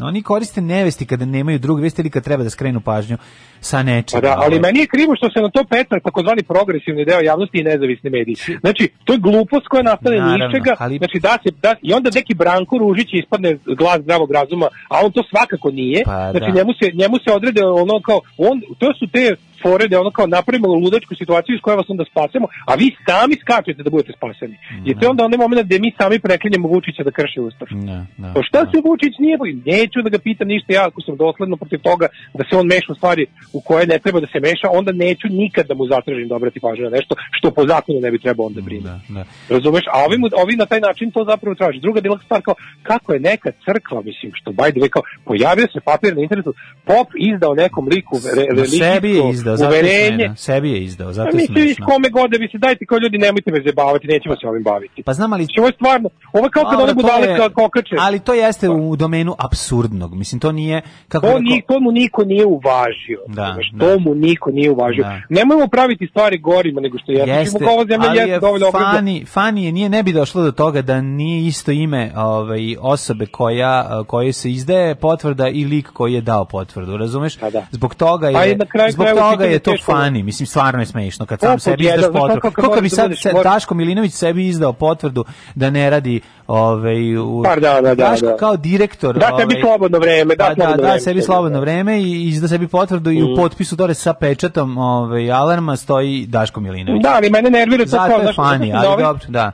oni 0.03 0.23
koriste 0.23 0.61
nevesti 0.61 1.07
kada 1.07 1.25
nemaju 1.25 1.59
druge 1.59 1.83
vesti 1.83 2.03
ili 2.03 2.11
kad 2.11 2.25
treba 2.25 2.43
da 2.45 2.51
skrenu 2.51 2.81
pažnju 2.81 3.17
sa 3.61 3.83
nečim. 3.83 4.17
Pa 4.17 4.21
da, 4.21 4.35
ali 4.37 4.47
Ovaj, 4.47 4.61
meni 4.61 4.79
je 4.79 4.87
krivo 4.87 5.17
što 5.17 5.31
se 5.31 5.41
na 5.41 5.51
to 5.51 5.65
peca 5.65 6.01
takozvani 6.05 6.43
progresivni 6.43 7.05
deo 7.05 7.21
javnosti 7.21 7.59
i 7.59 7.63
nezavisni 7.63 8.11
mediji. 8.11 8.37
Znači, 8.61 8.89
to 9.05 9.13
je 9.13 9.19
glupost 9.19 9.67
koja 9.69 9.83
nastane 9.83 10.17
ni 10.17 10.27
iz 10.27 10.31
Naravno, 10.31 10.59
čega, 10.59 10.75
ali- 10.79 10.99
znači 10.99 11.19
da 11.21 11.39
se, 11.43 11.51
da, 11.63 11.75
i 11.83 11.93
onda 11.93 12.11
neki 12.15 12.30
Branko 12.35 12.79
Ružić 12.79 13.09
ispadne 13.13 13.59
glas 13.79 14.01
zdravog 14.03 14.31
razuma, 14.33 14.67
a 14.89 15.01
on 15.05 15.13
to 15.13 15.23
svakako 15.31 15.71
nije. 15.71 16.03
Pa 16.05 16.31
znači, 16.31 16.53
da. 16.53 16.57
njemu 16.59 16.73
se, 16.83 16.91
njemu 16.95 17.17
se 17.25 17.33
odrede 17.33 17.63
ono 17.65 18.01
kao, 18.01 18.21
on, 18.39 18.61
to 18.79 18.87
su 18.99 19.07
te 19.07 19.37
fore 19.63 19.89
da 19.89 20.01
ono 20.01 20.11
kao 20.11 20.27
napravimo 20.27 20.69
ludačku 20.85 21.15
situaciju 21.15 21.55
iz 21.55 21.61
koje 21.65 21.77
vas 21.77 21.89
onda 21.89 22.05
spasemo, 22.11 22.47
a 22.71 22.75
vi 22.81 22.87
sami 23.07 23.35
skačete 23.43 23.83
da 23.83 23.91
budete 23.91 24.13
spaseni. 24.19 24.57
Jer 24.87 24.95
to 24.99 25.05
je 25.05 25.11
onda 25.11 25.25
onaj 25.25 25.39
moment 25.39 25.67
gde 25.67 25.79
mi 25.79 25.91
sami 26.01 26.17
preklinjemo 26.27 26.69
Vučića 26.69 27.03
da 27.09 27.11
krši 27.11 27.41
ustav. 27.41 27.69
Da, 27.71 27.99
da. 28.23 28.29
Pa 28.35 28.41
šta 28.49 28.61
se 28.71 28.77
Vučić 28.87 29.15
nije 29.25 29.37
boji? 29.39 29.55
Neću 29.73 29.99
da 30.05 30.11
ga 30.15 30.19
pitam 30.19 30.49
ništa 30.49 30.73
ja 30.73 30.83
ako 30.89 31.01
sam 31.07 31.17
dosledno 31.17 31.57
protiv 31.57 31.79
toga 31.89 32.07
da 32.39 32.43
se 32.49 32.57
on 32.61 32.67
meša 32.67 32.91
u 32.93 32.99
stvari 33.01 33.27
u 33.53 33.61
koje 33.61 33.87
ne 33.87 33.99
treba 33.99 34.19
da 34.25 34.29
se 34.33 34.39
meša, 34.49 34.67
onda 34.81 34.93
neću 34.93 35.27
nikad 35.43 35.65
da 35.71 35.75
mu 35.75 35.85
zatražim 35.95 36.29
da 36.29 36.35
obrati 36.37 36.61
pažnju 36.61 36.85
na 36.85 36.97
nešto 36.99 37.15
što 37.37 37.51
po 37.57 37.63
zakonu 37.67 37.99
ne 38.01 38.11
bi 38.11 38.19
trebao 38.25 38.47
onda 38.47 38.61
brine. 38.61 38.89
Da, 38.91 39.01
da. 39.17 39.23
Razumeš? 39.55 39.85
A 39.95 39.97
ovi, 40.07 40.17
mu- 40.19 40.37
ovi 40.43 40.55
na 40.63 40.67
taj 40.67 40.81
način 40.81 41.11
to 41.11 41.25
zapravo 41.31 41.55
traži. 41.55 41.79
Druga 41.87 42.01
dela 42.01 42.19
stvar 42.25 42.41
kao 42.43 42.55
kako 42.83 43.13
je 43.13 43.21
neka 43.21 43.51
crkva, 43.65 44.01
mislim, 44.03 44.33
što 44.35 44.51
by 44.51 44.71
the 44.71 44.81
way, 44.81 44.89
kao 44.89 45.03
pojavio 45.25 45.67
se 45.75 45.81
papir 45.81 46.17
na 46.17 46.23
internetu, 46.23 46.55
pop 46.85 47.09
izdao 47.31 47.55
nekom 47.55 47.89
liku 47.89 48.15
re, 48.37 48.45
Ma 48.57 48.65
sebi 48.65 49.09
je 49.09 49.15
religijsko 49.15 49.50
izdao, 49.55 49.71
zato 49.71 49.75
je 49.77 50.07
smena. 50.09 50.37
Sebi 50.37 50.71
je 50.71 50.85
izdao, 50.85 51.09
Pa 51.09 51.13
zato 51.13 51.29
je 51.29 51.35
mislim, 51.35 51.59
iz 51.59 51.65
smešno. 51.65 51.87
kome 51.87 52.09
god 52.11 52.31
da 52.31 52.39
bi 52.39 52.49
se 52.49 52.59
dajte 52.59 52.87
kao 52.87 52.99
ljudi, 52.99 53.19
nemojte 53.19 53.53
me 53.53 53.63
zabavati, 53.67 54.07
nećemo 54.07 54.37
se 54.37 54.47
ovim 54.47 54.63
baviti. 54.63 55.03
Pa 55.03 55.13
znam, 55.13 55.33
ali 55.33 55.45
Znači, 55.45 55.61
ovo 55.61 55.69
je 55.69 55.73
stvarno, 55.73 56.09
ovo 56.33 56.45
je 56.47 56.51
kao 56.51 56.65
kad 56.65 56.81
one 56.81 56.95
budale 56.95 57.27
je- 57.27 57.37
kao 57.37 57.49
kokače. 57.51 57.97
Ali 58.01 58.19
to 58.21 58.35
jeste 58.35 58.69
u 58.69 58.97
domenu 58.97 59.35
absurdnog. 59.39 60.15
Mislim, 60.15 60.41
to 60.41 60.53
nije... 60.53 60.83
Kako 61.09 61.27
To, 61.27 61.39
ni, 61.39 61.63
to 61.69 61.81
mu 61.81 61.93
niko 61.93 62.25
nije 62.25 62.47
uvažio. 62.47 63.21
Da, 63.29 63.57
da. 63.73 63.87
To 63.87 63.99
mu 63.99 64.15
niko 64.15 64.51
nije 64.51 64.71
uvažio. 64.71 65.03
Da. 65.03 65.21
Nemojmo 65.29 65.67
praviti 65.69 66.07
stvari 66.07 66.39
gorima 66.39 66.81
nego 66.81 66.99
što 66.99 67.13
jeste. 67.13 67.31
Jeste, 67.31 67.65
ova 67.67 67.85
zemlja 67.85 68.09
ali 68.09 68.19
je 68.31 68.41
fani, 68.73 69.25
fani 69.25 69.65
je, 69.65 69.73
nije, 69.73 69.89
ne 69.89 70.03
bi 70.03 70.13
došlo 70.13 70.43
do 70.43 70.53
toga 70.53 70.83
da 70.83 71.01
nije 71.01 71.47
isto 71.47 71.71
ime 71.73 72.13
ovaj, 72.17 72.77
osobe 72.81 73.27
koja, 73.27 74.05
koje 74.07 74.33
se 74.33 74.51
izdaje 74.51 74.95
potvrda 74.95 75.49
i 75.49 75.65
lik 75.65 75.87
koji 75.89 76.15
je 76.15 76.21
dao 76.21 76.45
potvrdu, 76.45 76.97
razumeš? 76.97 77.39
Pa 77.39 77.51
da. 77.51 77.67
Zbog 77.71 77.95
toga 77.95 78.29
je, 78.29 78.35
Pa 78.35 78.47
i 78.47 78.55
na 78.55 78.67
kraju 78.67 78.93
zbog 78.93 79.07
toga 79.41 79.53
je 79.53 79.59
to 79.59 79.71
teško- 79.71 79.93
fani, 79.93 80.23
mislim 80.23 80.47
stvarno 80.47 80.81
je 80.81 80.87
smešno 80.87 81.27
kad 81.27 81.41
sam 81.41 81.59
sebi 81.59 81.85
izdaš 81.85 82.01
znaš 82.01 82.13
potvrdu. 82.13 82.41
kako 82.41 82.75
bi 82.75 82.83
da 82.83 82.89
sad 82.91 83.19
se- 83.19 83.33
Daško 83.45 83.75
Milinović 83.75 84.13
sebi 84.13 84.47
izdao 84.47 84.73
potvrdu 84.73 85.25
da 85.55 85.71
ne 85.71 85.91
radi 85.91 86.21
ovaj 86.47 87.17
u 87.17 87.43
Par 87.45 87.61
dana, 87.61 87.81
da, 87.81 87.95
Daško 87.95 88.27
da. 88.27 88.37
kao 88.37 88.57
direktor 88.57 89.15
Da 89.15 89.27
sebi 89.31 89.55
ovaj, 89.55 89.61
slobodno 89.63 89.99
vreme, 89.99 90.35
da 90.37 90.45
Pa 90.47 90.55
da, 90.57 90.67
da, 90.67 90.83
vreme 90.83 91.01
sebi 91.01 91.23
slobodno 91.23 91.57
da. 91.57 91.61
vreme 91.61 92.01
i 92.01 92.23
izda 92.23 92.49
sebi 92.49 92.69
potvrdu 92.69 93.11
i 93.11 93.23
u 93.23 93.37
potpisu 93.37 93.77
dole 93.77 93.95
sa 93.95 94.15
pečatom 94.15 94.79
ovaj, 94.79 95.33
alarma 95.33 95.77
stoji 95.77 96.27
Daško 96.27 96.61
Milinović. 96.61 97.03
Da, 97.03 97.13
ali 97.15 97.31
mene 97.31 97.51
nervira 97.51 97.85
Zato 97.87 98.09
kao, 98.09 98.21
znaš, 98.21 98.37
fani, 98.37 98.73
ali 98.73 98.83
dobro, 98.83 99.19
da. 99.29 99.53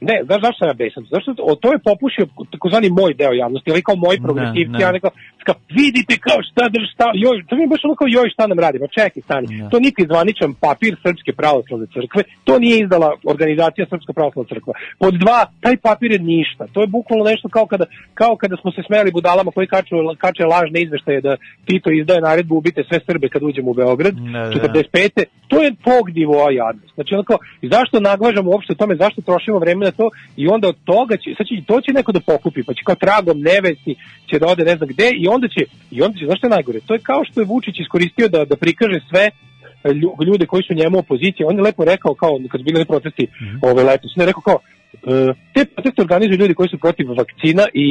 Ne, 0.00 0.22
znaš 0.24 0.40
zašto 0.40 0.58
sam 0.58 0.68
ja 0.68 0.74
besan? 0.74 1.06
Zašto 1.10 1.34
o, 1.42 1.54
to 1.54 1.72
je 1.72 1.78
popušio 1.80 2.26
takozvani 2.52 2.90
moj 2.90 3.14
deo 3.14 3.32
javnosti, 3.32 3.70
ali 3.70 3.82
kao 3.82 3.96
moji 3.96 4.20
progresivci, 4.22 4.68
ne. 4.68 4.80
ja 4.80 4.90
rekao, 4.90 5.10
kao, 5.48 5.56
vidite 5.82 6.14
kao 6.26 6.38
šta 6.48 6.64
drž, 6.74 6.86
šta, 6.94 7.06
joj, 7.24 7.36
to 7.48 7.52
mi 7.56 7.62
je 7.64 7.72
baš 7.72 7.82
ono 7.84 7.94
kao 8.00 8.08
joj 8.16 8.28
šta 8.34 8.44
nam 8.50 8.58
radi, 8.64 8.76
ma 8.82 8.88
čekaj, 8.98 9.20
stani, 9.26 9.46
Ne. 9.50 9.68
to 9.72 9.76
niti 9.86 10.08
zvaničan 10.10 10.50
papir 10.64 10.92
Srpske 11.04 11.32
pravoslavne 11.40 11.86
crkve, 11.94 12.22
to 12.46 12.52
nije 12.64 12.76
izdala 12.84 13.08
organizacija 13.32 13.84
Srpska 13.92 14.12
pravoslavna 14.18 14.48
crkva. 14.52 14.72
Pod 15.02 15.14
dva, 15.22 15.40
taj 15.64 15.76
papir 15.86 16.10
je 16.16 16.20
ništa, 16.34 16.62
to 16.72 16.78
je 16.82 16.92
bukvalno 16.96 17.24
nešto 17.32 17.46
kao 17.56 17.66
kada, 17.72 17.86
kao 18.20 18.32
kada 18.42 18.56
smo 18.60 18.70
se 18.76 18.82
smeli 18.88 19.16
budalama 19.18 19.50
koji 19.56 19.66
kaču, 19.74 19.94
kače 20.24 20.44
lažne 20.54 20.78
izveštaje 20.82 21.20
da 21.26 21.32
Tito 21.66 21.90
izdaje 21.90 22.20
naredbu 22.20 22.54
ubite 22.56 22.80
sve 22.88 22.98
Srbe 23.06 23.28
kad 23.28 23.42
uđemo 23.42 23.70
u 23.70 23.74
Beograd, 23.74 24.14
Da, 24.14 24.38
da. 24.38 24.50
45. 24.50 25.24
To 25.48 25.62
je 25.62 25.70
tog 25.88 26.04
nivoa 26.18 26.50
jadnost. 26.52 26.94
Znači, 26.94 27.14
i 27.64 27.68
zašto 27.68 28.00
naglažamo 28.00 28.50
uopšte 28.50 28.72
o 28.72 28.80
tome, 28.80 28.96
zašto 28.96 29.22
trošimo 29.22 29.58
vreme 29.58 29.84
na 29.84 29.90
to 29.90 30.10
i 30.36 30.48
onda 30.48 30.68
od 30.68 30.76
toga 30.84 31.16
će, 31.16 31.34
sad 31.36 31.46
će, 31.46 31.54
to 31.66 31.80
će 31.80 31.92
neko 31.92 32.12
da 32.12 32.20
pokupi, 32.20 32.62
pa 32.62 32.72
će 32.74 32.82
kao 32.84 32.94
tragom 32.94 33.40
nevesti 33.40 33.94
će 34.30 34.38
da 34.38 34.46
ode 34.46 34.64
ne 34.64 34.76
znam 34.76 34.88
gde 34.88 35.10
i 35.16 35.28
onda 35.38 35.48
će, 35.48 35.62
i 35.90 36.02
onda 36.02 36.14
će, 36.18 36.24
znaš 36.26 36.38
što 36.38 36.46
je 36.46 36.56
najgore? 36.56 36.78
To 36.80 36.92
je 36.94 37.00
kao 37.02 37.20
što 37.24 37.36
je 37.40 37.46
Vučić 37.46 37.76
iskoristio 37.78 38.28
da, 38.28 38.44
da 38.44 38.56
prikaže 38.56 38.98
sve 39.10 39.24
e, 39.24 39.32
lju- 39.92 40.16
ljude 40.26 40.46
koji 40.46 40.62
su 40.62 40.74
njemu 40.74 40.98
opozicije. 40.98 41.46
On 41.46 41.56
je 41.56 41.62
lepo 41.62 41.84
rekao, 41.84 42.14
kao 42.14 42.30
kad 42.50 42.60
su 42.60 42.64
bili 42.64 42.84
protesti 42.84 43.24
ove 43.62 43.82
letos, 43.82 44.10
on 44.16 44.22
je 44.22 44.26
rekao 44.26 44.42
kao, 44.42 44.58
e, 44.94 45.32
te 45.54 45.64
proteste 45.66 46.02
organizuju 46.02 46.38
ljudi 46.38 46.54
koji 46.54 46.68
su 46.68 46.78
protiv 46.78 47.06
vakcina 47.12 47.64
i, 47.74 47.88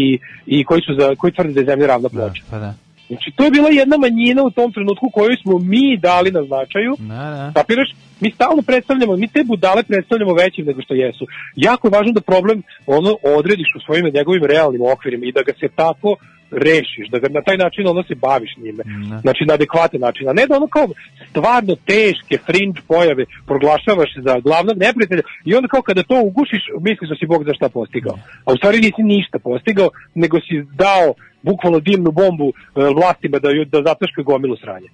i 0.48 0.64
koji 0.64 0.82
su 0.82 0.92
za, 1.00 1.16
koji 1.16 1.34
tvrde 1.34 1.54
da 1.54 1.60
je 1.60 1.66
zemlja 1.66 1.88
ravna 1.88 2.10
Da, 2.10 2.18
ploča. 2.18 2.44
pa 2.52 2.60
da. 2.60 2.74
Znači, 3.10 3.32
to 3.36 3.44
je 3.44 3.52
bila 3.52 3.70
jedna 3.72 3.98
manjina 3.98 4.44
u 4.44 4.52
tom 4.52 4.70
trenutku 4.74 5.10
koju 5.10 5.36
smo 5.42 5.54
mi 5.60 5.98
dali 6.00 6.32
na 6.32 6.44
značaju, 6.44 6.92
Da, 7.00 7.16
da. 7.32 7.52
Kapiraš? 7.56 7.90
Mi 8.22 8.32
stalno 8.32 8.62
predstavljamo, 8.62 9.16
mi 9.16 9.28
te 9.28 9.44
budale 9.44 9.84
predstavljamo 9.84 10.34
većim 10.34 10.66
nego 10.66 10.82
što 10.82 10.94
jesu. 10.96 11.24
Jako 11.56 11.88
je 11.88 11.92
važno 11.92 12.12
da 12.12 12.22
problem 12.22 12.58
ono 12.88 13.12
odrediš 13.38 13.68
u 13.76 13.84
svojim 13.86 14.06
njegovim 14.14 14.44
realnim 14.46 14.82
okvirima 14.84 15.26
i 15.26 15.32
da 15.32 15.42
ga 15.42 15.54
se 15.60 15.68
tako 15.76 16.10
rešiš, 16.52 17.10
da 17.12 17.20
ga 17.20 17.28
na 17.30 17.42
taj 17.42 17.58
način 17.58 17.88
ono 17.88 18.04
se 18.04 18.16
baviš 18.16 18.52
njime. 18.58 18.84
Da. 18.84 19.20
Znači 19.20 19.46
na 19.48 19.54
adekvatan 19.54 20.02
način, 20.02 20.30
a 20.30 20.34
ne 20.34 20.48
da 20.48 20.56
ono 20.56 20.68
kao 20.68 20.88
stvarno 21.30 21.76
teške 21.76 22.38
fringe 22.46 22.82
pojave 22.88 23.26
proglašavaš 23.46 24.10
za 24.26 24.40
glavnog 24.40 24.78
neprijatelja 24.78 25.22
i 25.46 25.56
onda 25.56 25.68
kao 25.68 25.82
kada 25.82 26.04
to 26.04 26.22
ugušiš 26.22 26.64
misliš 26.82 27.10
da 27.10 27.16
si 27.16 27.26
Bog 27.26 27.44
za 27.44 27.54
šta 27.54 27.70
postigao. 27.70 28.16
A 28.46 28.54
u 28.54 28.58
stvari 28.58 28.78
nisi 28.78 29.04
ništa 29.04 29.40
postigao, 29.40 29.90
nego 30.16 30.38
si 30.40 30.66
dao 30.84 31.14
bukvalno 31.42 31.80
dimnu 31.80 32.12
bombu 32.12 32.48
e, 32.50 32.54
vlastima 33.00 33.40
da, 33.40 33.50
da 33.74 33.80
zataškaju 33.90 34.26
gomilu 34.26 34.58
sranja. 34.58 34.90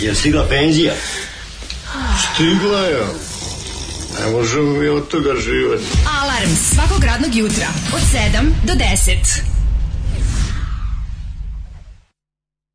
Je 0.00 0.14
stigla 0.14 0.44
penzija? 0.50 0.92
Stigla 2.24 2.80
je. 2.80 3.04
Ne 4.18 4.32
možemo 4.32 4.72
mi 4.72 4.88
od 4.88 5.08
toga 5.08 5.32
živati. 5.40 5.84
Alarm 6.20 6.50
svakog 6.50 7.04
radnog 7.04 7.34
jutra 7.34 7.68
od 7.94 8.00
7 8.00 8.50
do 8.66 8.72
10. 8.72 9.42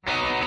Thank 0.06 0.38
you. 0.38 0.43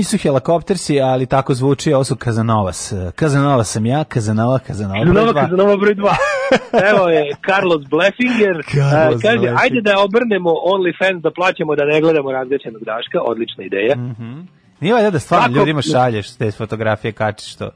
Nisu 0.00 0.18
helikoptersi, 0.18 1.00
ali 1.02 1.26
tako 1.26 1.54
zvuči, 1.54 1.92
ovo 1.92 2.04
su 2.04 2.16
Kazanovas. 2.16 2.78
Kazanova 3.14 3.64
sam 3.64 3.86
ja, 3.86 4.04
Kazanova, 4.04 4.58
Kazanova 4.60 4.94
broj 4.96 5.14
Kazanova, 5.14 5.32
dva. 5.32 5.42
Kazanova 5.42 5.76
broj 5.76 5.94
2. 5.94 6.14
Evo 6.90 7.08
je 7.08 7.22
Carlos 7.46 7.82
Bleffinger. 7.86 8.56
Carlos 8.90 9.22
kaže, 9.22 9.38
Bleffinger. 9.38 9.54
ajde 9.58 9.80
da 9.80 9.94
obrnemo 9.98 10.50
OnlyFans 10.66 11.20
da 11.20 11.30
plaćamo 11.30 11.76
da 11.76 11.84
ne 11.84 12.00
gledamo 12.00 12.32
razgaćenog 12.32 12.82
Daška. 12.84 13.18
Odlična 13.22 13.64
ideja. 13.64 13.94
Nije 14.80 14.94
valjda 14.94 15.10
da 15.10 15.18
stvarno 15.18 15.46
Kako- 15.46 15.58
ljudima 15.58 15.82
šalješ 15.84 16.26
te 16.32 16.50
fotografije, 16.52 17.12
kačiš 17.12 17.54
to. 17.54 17.70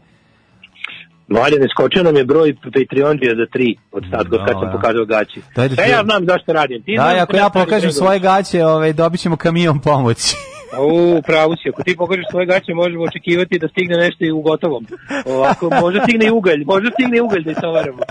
Mladen, 1.29 1.59
skočio 1.71 2.03
nam 2.03 2.17
je 2.17 2.25
broj 2.25 2.55
Patreonđija 2.75 3.33
za 3.33 3.47
tri 3.53 3.77
od 3.93 4.03
sad, 4.11 4.27
No, 4.33 4.39
kad 4.39 4.55
sam 4.55 4.65
ja. 4.65 4.73
pokazao 4.73 5.05
gaći. 5.07 5.41
Dajde 5.57 5.75
E, 5.75 5.85
ti- 5.85 5.91
ja 5.91 6.03
znam 6.05 6.23
zašto 6.27 6.53
radim. 6.53 6.83
Ti 6.83 6.95
Da, 6.97 7.17
ako 7.21 7.33
da 7.33 7.39
ja 7.39 7.49
pokažem 7.51 7.93
svoje 7.93 8.19
gaće, 8.21 8.65
ovaj, 8.67 8.93
dobit 8.93 9.21
ćemo 9.21 9.37
kamion 9.37 9.79
pomoći. 9.81 10.37
U, 10.81 11.23
pravo 11.23 11.57
si. 11.57 11.69
Ako 11.69 11.83
ti 11.83 11.97
pokažeš 11.97 12.25
svoje 12.31 12.47
gaće, 12.47 12.75
možemo 12.75 13.05
očekivati 13.05 13.59
da 13.59 13.69
stigne 13.69 13.97
nešto 13.97 14.25
i 14.25 14.31
u 14.31 14.41
gotovom. 14.41 14.87
Ovako, 15.27 15.71
možda 15.81 16.03
stigne 16.03 16.27
i 16.27 16.31
ugalj. 16.31 16.65
Možda 16.65 16.91
stigne 16.91 17.19
i 17.19 17.21
ugalj 17.21 17.45
da 17.45 17.51
istovaramo. 17.51 17.99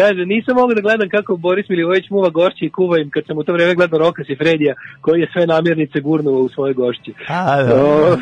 Kaže, 0.00 0.22
nisam 0.26 0.54
mogao 0.60 0.74
da 0.74 0.80
gledam 0.80 1.08
kako 1.08 1.36
Boris 1.36 1.68
Milivojević 1.68 2.10
muva 2.10 2.28
gošće 2.28 2.64
i 2.66 2.70
kuva 2.70 2.98
im 2.98 3.10
kad 3.10 3.22
sam 3.26 3.38
u 3.38 3.44
to 3.44 3.52
vreme 3.52 3.74
gledao 3.74 3.98
Rokas 3.98 4.28
i 4.28 4.36
Fredija 4.36 4.74
koji 5.00 5.20
je 5.20 5.30
sve 5.32 5.46
namirnice 5.46 6.00
gurnuo 6.00 6.38
u 6.40 6.48
svoje 6.48 6.72
gošće. 6.74 7.12
A, 7.28 7.62
da. 7.62 7.84
O, 7.84 8.16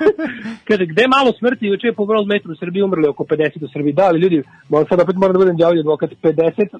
kaže, 0.68 0.84
gde 0.86 1.04
malo 1.08 1.32
smrti, 1.38 1.66
juče 1.66 1.86
je 1.86 1.92
po 1.92 2.02
World 2.02 2.26
Metru 2.32 2.52
u 2.52 2.56
Srbiji 2.56 2.82
umrli 2.82 3.08
oko 3.08 3.24
50 3.24 3.64
u 3.64 3.68
Srbiji. 3.72 3.92
Da, 3.92 4.02
ali 4.04 4.20
ljudi, 4.20 4.42
mo- 4.70 4.88
sad 4.88 5.00
opet 5.00 5.16
moram 5.16 5.32
da 5.32 5.38
budem 5.38 5.56
đavolji 5.56 5.80
advokat, 5.80 6.10
50 6.22 6.38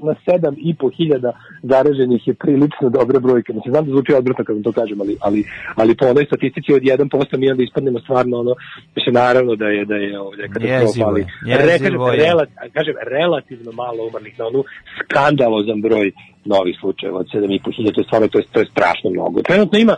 na 0.09 0.15
7 0.27 0.55
i 0.59 0.75
po 0.75 0.91
hiljada 0.91 1.33
zaraženih 1.63 2.29
je 2.29 2.35
prilično 2.35 2.89
dobra 2.91 3.19
brojka. 3.21 3.53
Mislim, 3.53 3.73
znam 3.73 3.85
da 3.85 3.91
zvuči 3.91 4.13
odvrtno 4.15 4.45
kad 4.45 4.57
vam 4.57 4.63
to 4.63 4.73
kažem, 4.73 5.01
ali, 5.01 5.17
ali, 5.21 5.45
ali 5.75 5.97
po 5.97 6.07
onoj 6.07 6.25
statistici 6.25 6.75
od 6.75 6.83
1% 6.83 7.37
mi 7.39 7.51
onda 7.51 7.63
ispadnemo 7.63 7.99
stvarno 8.01 8.39
ono, 8.39 8.55
mislim, 8.97 9.15
naravno 9.15 9.57
da 9.57 9.67
je, 9.67 9.85
da 9.85 9.95
je 9.95 10.21
ovdje 10.21 10.49
katastrofa, 10.49 10.83
Jezivo 10.85 11.07
ali 11.09 11.21
je, 11.47 11.57
re- 11.59 11.73
jezivo 11.73 12.07
kažem, 12.07 12.21
je. 12.21 12.27
rela- 12.27 12.47
kažem, 12.73 12.95
relativno 13.11 13.73
malo 13.73 14.07
umrlih 14.09 14.35
na 14.45 14.49
onu 14.53 14.65
skandalozan 15.01 15.81
broj 15.81 16.13
novih 16.45 16.77
slučajeva 16.81 17.19
od 17.19 17.29
7,5 17.35 17.77
hiljada, 17.77 17.95
to 17.95 18.01
je 18.01 18.05
stvarno, 18.05 18.29
to 18.29 18.39
je, 18.39 18.45
to 18.53 18.61
je 18.61 18.73
strašno 18.75 19.11
mnogo. 19.11 19.43
Trenutno 19.43 19.79
ima 19.79 19.97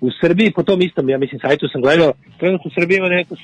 u 0.00 0.08
Srbiji, 0.20 0.52
po 0.56 0.62
tom 0.62 0.82
istom, 0.82 1.08
ja 1.08 1.18
mislim, 1.18 1.40
sajtu 1.40 1.68
sam 1.72 1.80
gledao, 1.82 2.12
trenutno 2.38 2.68
u 2.68 2.74
Srbiji 2.74 2.96
ima 2.96 3.08
neko 3.08 3.34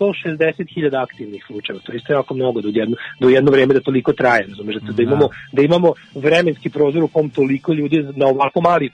160.000 0.00 1.02
aktivnih 1.02 1.44
slučajeva. 1.46 1.82
To 1.84 1.92
je 1.92 1.96
isto 1.96 2.12
jako 2.12 2.34
mnogo 2.34 2.60
da 2.60 2.68
u 2.68 2.72
jedno, 2.74 2.96
da 3.20 3.26
u 3.26 3.30
jedno 3.30 3.50
vreme 3.50 3.74
da 3.74 3.80
toliko 3.80 4.12
traje, 4.12 4.46
razumeš, 4.48 4.76
da, 4.76 4.92
da 4.92 5.02
imamo 5.02 5.28
da 5.52 5.62
imamo 5.62 5.92
vremenski 6.14 6.70
prozor 6.70 7.02
u 7.02 7.08
kom 7.08 7.30
toliko 7.30 7.72
ljudi 7.72 8.04
na 8.16 8.26
ovako 8.26 8.60
mali 8.60 8.90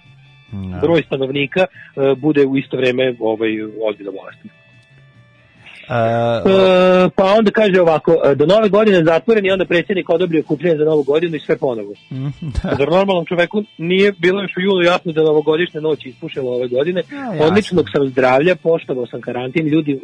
broj 0.82 1.02
stanovnika 1.06 1.60
e, 1.60 2.14
bude 2.16 2.46
u 2.46 2.56
isto 2.56 2.76
vreme 2.76 3.14
ovaj 3.20 3.50
ozbiljno 3.88 4.12
bolestan. 4.12 4.63
E, 5.88 7.10
pa 7.16 7.24
onda 7.38 7.50
kaže 7.50 7.80
ovako, 7.80 8.16
e, 8.24 8.34
do 8.34 8.46
nove 8.46 8.68
godine 8.68 9.04
zatvoren 9.04 9.46
i 9.46 9.50
onda 9.50 9.64
predsjednik 9.64 10.10
odobrio 10.10 10.42
kupljenje 10.42 10.78
za 10.78 10.84
novu 10.84 11.02
godinu 11.02 11.36
i 11.36 11.40
sve 11.40 11.56
ponovo. 11.56 11.92
Zar 12.78 12.88
normalnom 12.88 13.26
čoveku 13.26 13.62
nije 13.78 14.12
bilo 14.18 14.42
još 14.42 14.56
u 14.56 14.60
julu 14.60 14.82
jasno 14.82 15.12
da 15.12 15.22
novogodišnja 15.22 15.80
noć 15.80 16.06
ispušila 16.06 16.50
ove 16.50 16.68
godine? 16.68 17.02
jasno. 17.12 17.46
Odličnog 17.46 17.86
sam 17.96 18.08
zdravlja, 18.08 18.56
poštovao 18.56 19.06
sam 19.06 19.20
karantin, 19.20 19.66
ljudi, 19.66 19.92
e, 19.92 19.98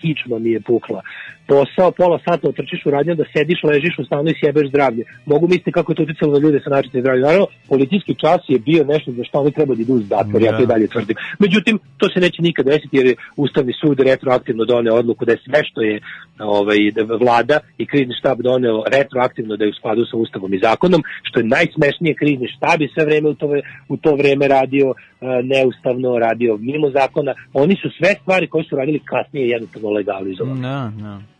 kičma 0.00 0.38
mi 0.38 0.50
je 0.50 0.60
pukla. 0.60 1.02
Posao, 1.46 1.90
pola 1.90 2.18
sata 2.24 2.48
otrčiš 2.48 2.86
u 2.86 2.90
radnju 2.90 3.14
da 3.14 3.24
sediš, 3.36 3.62
ležiš 3.62 3.98
u 3.98 4.04
stanu 4.04 4.30
i 4.30 4.38
sjebeš 4.40 4.68
zdravlje. 4.68 5.04
Mogu 5.26 5.46
misliti 5.46 5.72
kako 5.72 5.92
je 5.92 5.96
to 5.96 6.02
uticalo 6.02 6.32
na 6.32 6.38
ljude 6.38 6.60
sa 6.64 6.70
načinim 6.70 7.02
zdravljem. 7.02 7.22
Naravno, 7.22 7.46
policijski 7.68 8.14
čas 8.14 8.40
je 8.48 8.58
bio 8.58 8.84
nešto 8.84 9.12
za 9.12 9.24
što 9.24 9.40
oni 9.40 9.52
treba 9.52 9.74
da 9.74 9.82
idu 9.82 9.94
u 9.94 10.00
zatvor, 10.00 10.42
ja 10.42 10.56
to 10.56 10.62
i 10.62 10.66
Da. 10.66 10.72
dalje 10.72 10.86
tvrdim. 10.88 11.16
Međutim, 11.38 11.78
to 11.98 12.08
se 12.08 12.20
neće 12.20 12.42
nikad 12.42 12.66
desiti 12.66 12.96
jer 12.96 13.06
je 13.06 13.14
Ustavni 13.36 13.72
sud 13.80 14.00
retroaktivno 14.00 14.64
doneo 14.64 14.94
odluku 14.94 15.24
da 15.24 15.32
je 15.32 15.38
sve 15.44 15.60
što 15.64 15.82
je 15.82 16.00
ovaj, 16.38 16.78
da 16.94 17.02
vlada 17.24 17.58
i 17.78 17.86
krizni 17.86 18.14
štab 18.18 18.38
doneo 18.42 18.82
retroaktivno 18.92 19.56
da 19.56 19.64
je 19.64 19.70
u 19.70 19.74
skladu 19.74 20.04
sa 20.04 20.16
Ustavom 20.16 20.54
i 20.54 20.58
zakonom, 20.58 21.02
što 21.22 21.40
je 21.40 21.44
najsmešnije 21.44 22.14
krizni 22.14 22.48
štab 22.56 22.80
je 22.80 22.88
sve 22.94 23.04
vreme 23.04 23.28
u 23.28 23.34
to, 23.34 23.48
u 23.88 23.96
to 23.96 24.14
vreme 24.16 24.48
radio 24.48 24.86
e, 24.94 24.94
neustavno, 25.42 26.18
radio 26.18 26.56
mimo 26.60 26.90
zakona. 26.90 27.34
Oni 27.52 27.76
su 27.82 27.88
sve 27.98 28.14
stvari 28.20 28.46
koje 28.46 28.64
su 28.64 28.76
radili 28.76 29.00
kasnije 29.04 29.48
jednostavno 29.48 29.90
legalizovali. 29.90 30.60
Da, 30.60 30.92
da. 30.96 31.33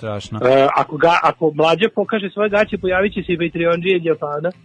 Strašno. 0.00 0.40
E, 0.44 0.68
ako, 0.76 0.96
ga, 0.96 1.18
ako 1.22 1.52
mlađe 1.54 1.88
pokaže 1.94 2.30
svoje 2.30 2.48
gaće, 2.50 2.78
pojavit 2.78 3.14
će 3.14 3.20
se 3.26 3.32
i 3.32 3.38
Patreonđije 3.38 3.96
iz 3.96 4.04
Japana. 4.04 4.50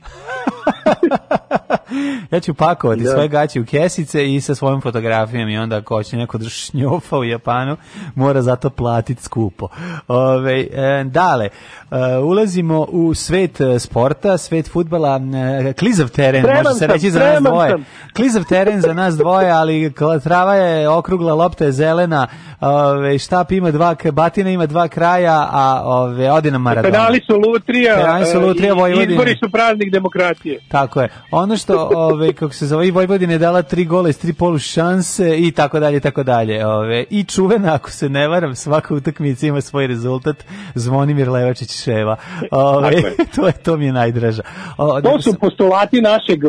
Ja 2.32 2.40
ću 2.40 2.54
pakovati 2.54 3.04
Da. 3.04 3.12
svoje 3.12 3.28
gaće 3.28 3.60
u 3.60 3.66
kesice 3.66 4.34
i 4.34 4.42
sa 4.42 4.56
svojom 4.56 4.82
fotografijom 4.82 5.50
i 5.50 5.58
onda 5.58 5.78
ako 5.78 5.96
hoće 5.96 6.18
neko 6.18 6.38
da 6.38 6.50
šnjofa 6.50 7.18
u 7.18 7.24
Japanu, 7.24 7.78
mora 8.16 8.42
zato 8.42 8.70
platiti 8.70 9.24
skupo. 9.24 9.68
Ove, 10.08 10.60
e, 10.60 11.04
dale, 11.04 11.46
e, 11.46 12.18
ulazimo 12.18 12.88
u 12.90 13.14
svet 13.14 13.62
e, 13.62 13.80
sporta, 13.80 14.38
svet 14.38 14.72
futbala, 14.72 15.22
e, 15.70 15.74
klizav 15.74 16.10
teren, 16.10 16.42
može 16.42 16.74
se 16.74 16.80
sam, 16.80 16.92
reći 16.92 17.12
za 17.12 17.20
nas 17.20 17.44
dvoje. 17.44 17.70
sam. 17.70 17.86
Klizav 18.16 18.44
teren 18.44 18.82
za 18.82 18.94
nas 18.94 19.18
dvoje, 19.18 19.52
ali 19.52 19.94
trava 20.24 20.56
je 20.56 20.90
okrugla, 20.90 21.34
lopta 21.34 21.66
je 21.66 21.72
zelena, 21.72 22.28
ove, 22.62 23.20
štap 23.20 23.52
ima 23.52 23.72
dva, 23.72 23.96
batina 24.12 24.50
ima 24.50 24.66
dva 24.66 24.88
kraja, 24.88 25.25
a 25.28 25.82
ove, 25.86 26.32
ode 26.32 26.52
na 26.52 26.58
Maradona. 26.58 26.92
Penali 26.92 27.22
su 27.22 27.36
lutrija, 27.40 27.96
Penali 27.96 28.26
su 28.26 28.38
e, 28.38 28.40
lutrija 28.40 28.70
i- 28.70 28.76
Vojvodine. 28.76 29.14
izbori 29.14 29.36
su 29.36 29.52
praznik 29.52 29.92
demokratije. 29.92 30.60
Tako 30.68 31.02
je. 31.02 31.10
Ono 31.32 31.58
što, 31.58 31.90
ove, 31.92 32.34
kako 32.34 32.54
se 32.54 32.68
zove, 32.68 32.88
i 32.88 32.94
je 33.24 33.38
dala 33.38 33.62
tri 33.62 33.86
gola 33.86 34.10
iz 34.10 34.20
tri 34.20 34.34
polu 34.34 34.60
šanse 34.60 35.38
i 35.38 35.52
tako 35.52 35.80
dalje, 35.80 36.00
tako 36.00 36.24
dalje. 36.24 36.68
Ove, 36.68 37.06
I 37.10 37.24
čuvena, 37.24 37.74
ako 37.74 37.92
se 37.92 38.10
ne 38.10 38.28
varam, 38.28 38.56
svaka 38.56 38.94
utakmica 38.96 39.48
ima 39.48 39.62
svoj 39.62 39.88
rezultat. 39.88 40.36
Zvonimir 40.76 41.30
Levačić 41.30 41.72
Ševa. 41.74 42.16
Ove, 42.52 42.88
je. 42.90 43.16
to, 43.36 43.48
je, 43.48 43.54
to 43.54 43.78
mi 43.78 43.86
je 43.86 43.92
najdraža. 43.94 44.42
O, 44.78 44.88
To 44.88 45.02
nego 45.02 45.22
su 45.22 45.30
sam- 45.30 45.40
postulati 45.40 46.02
našeg 46.02 46.40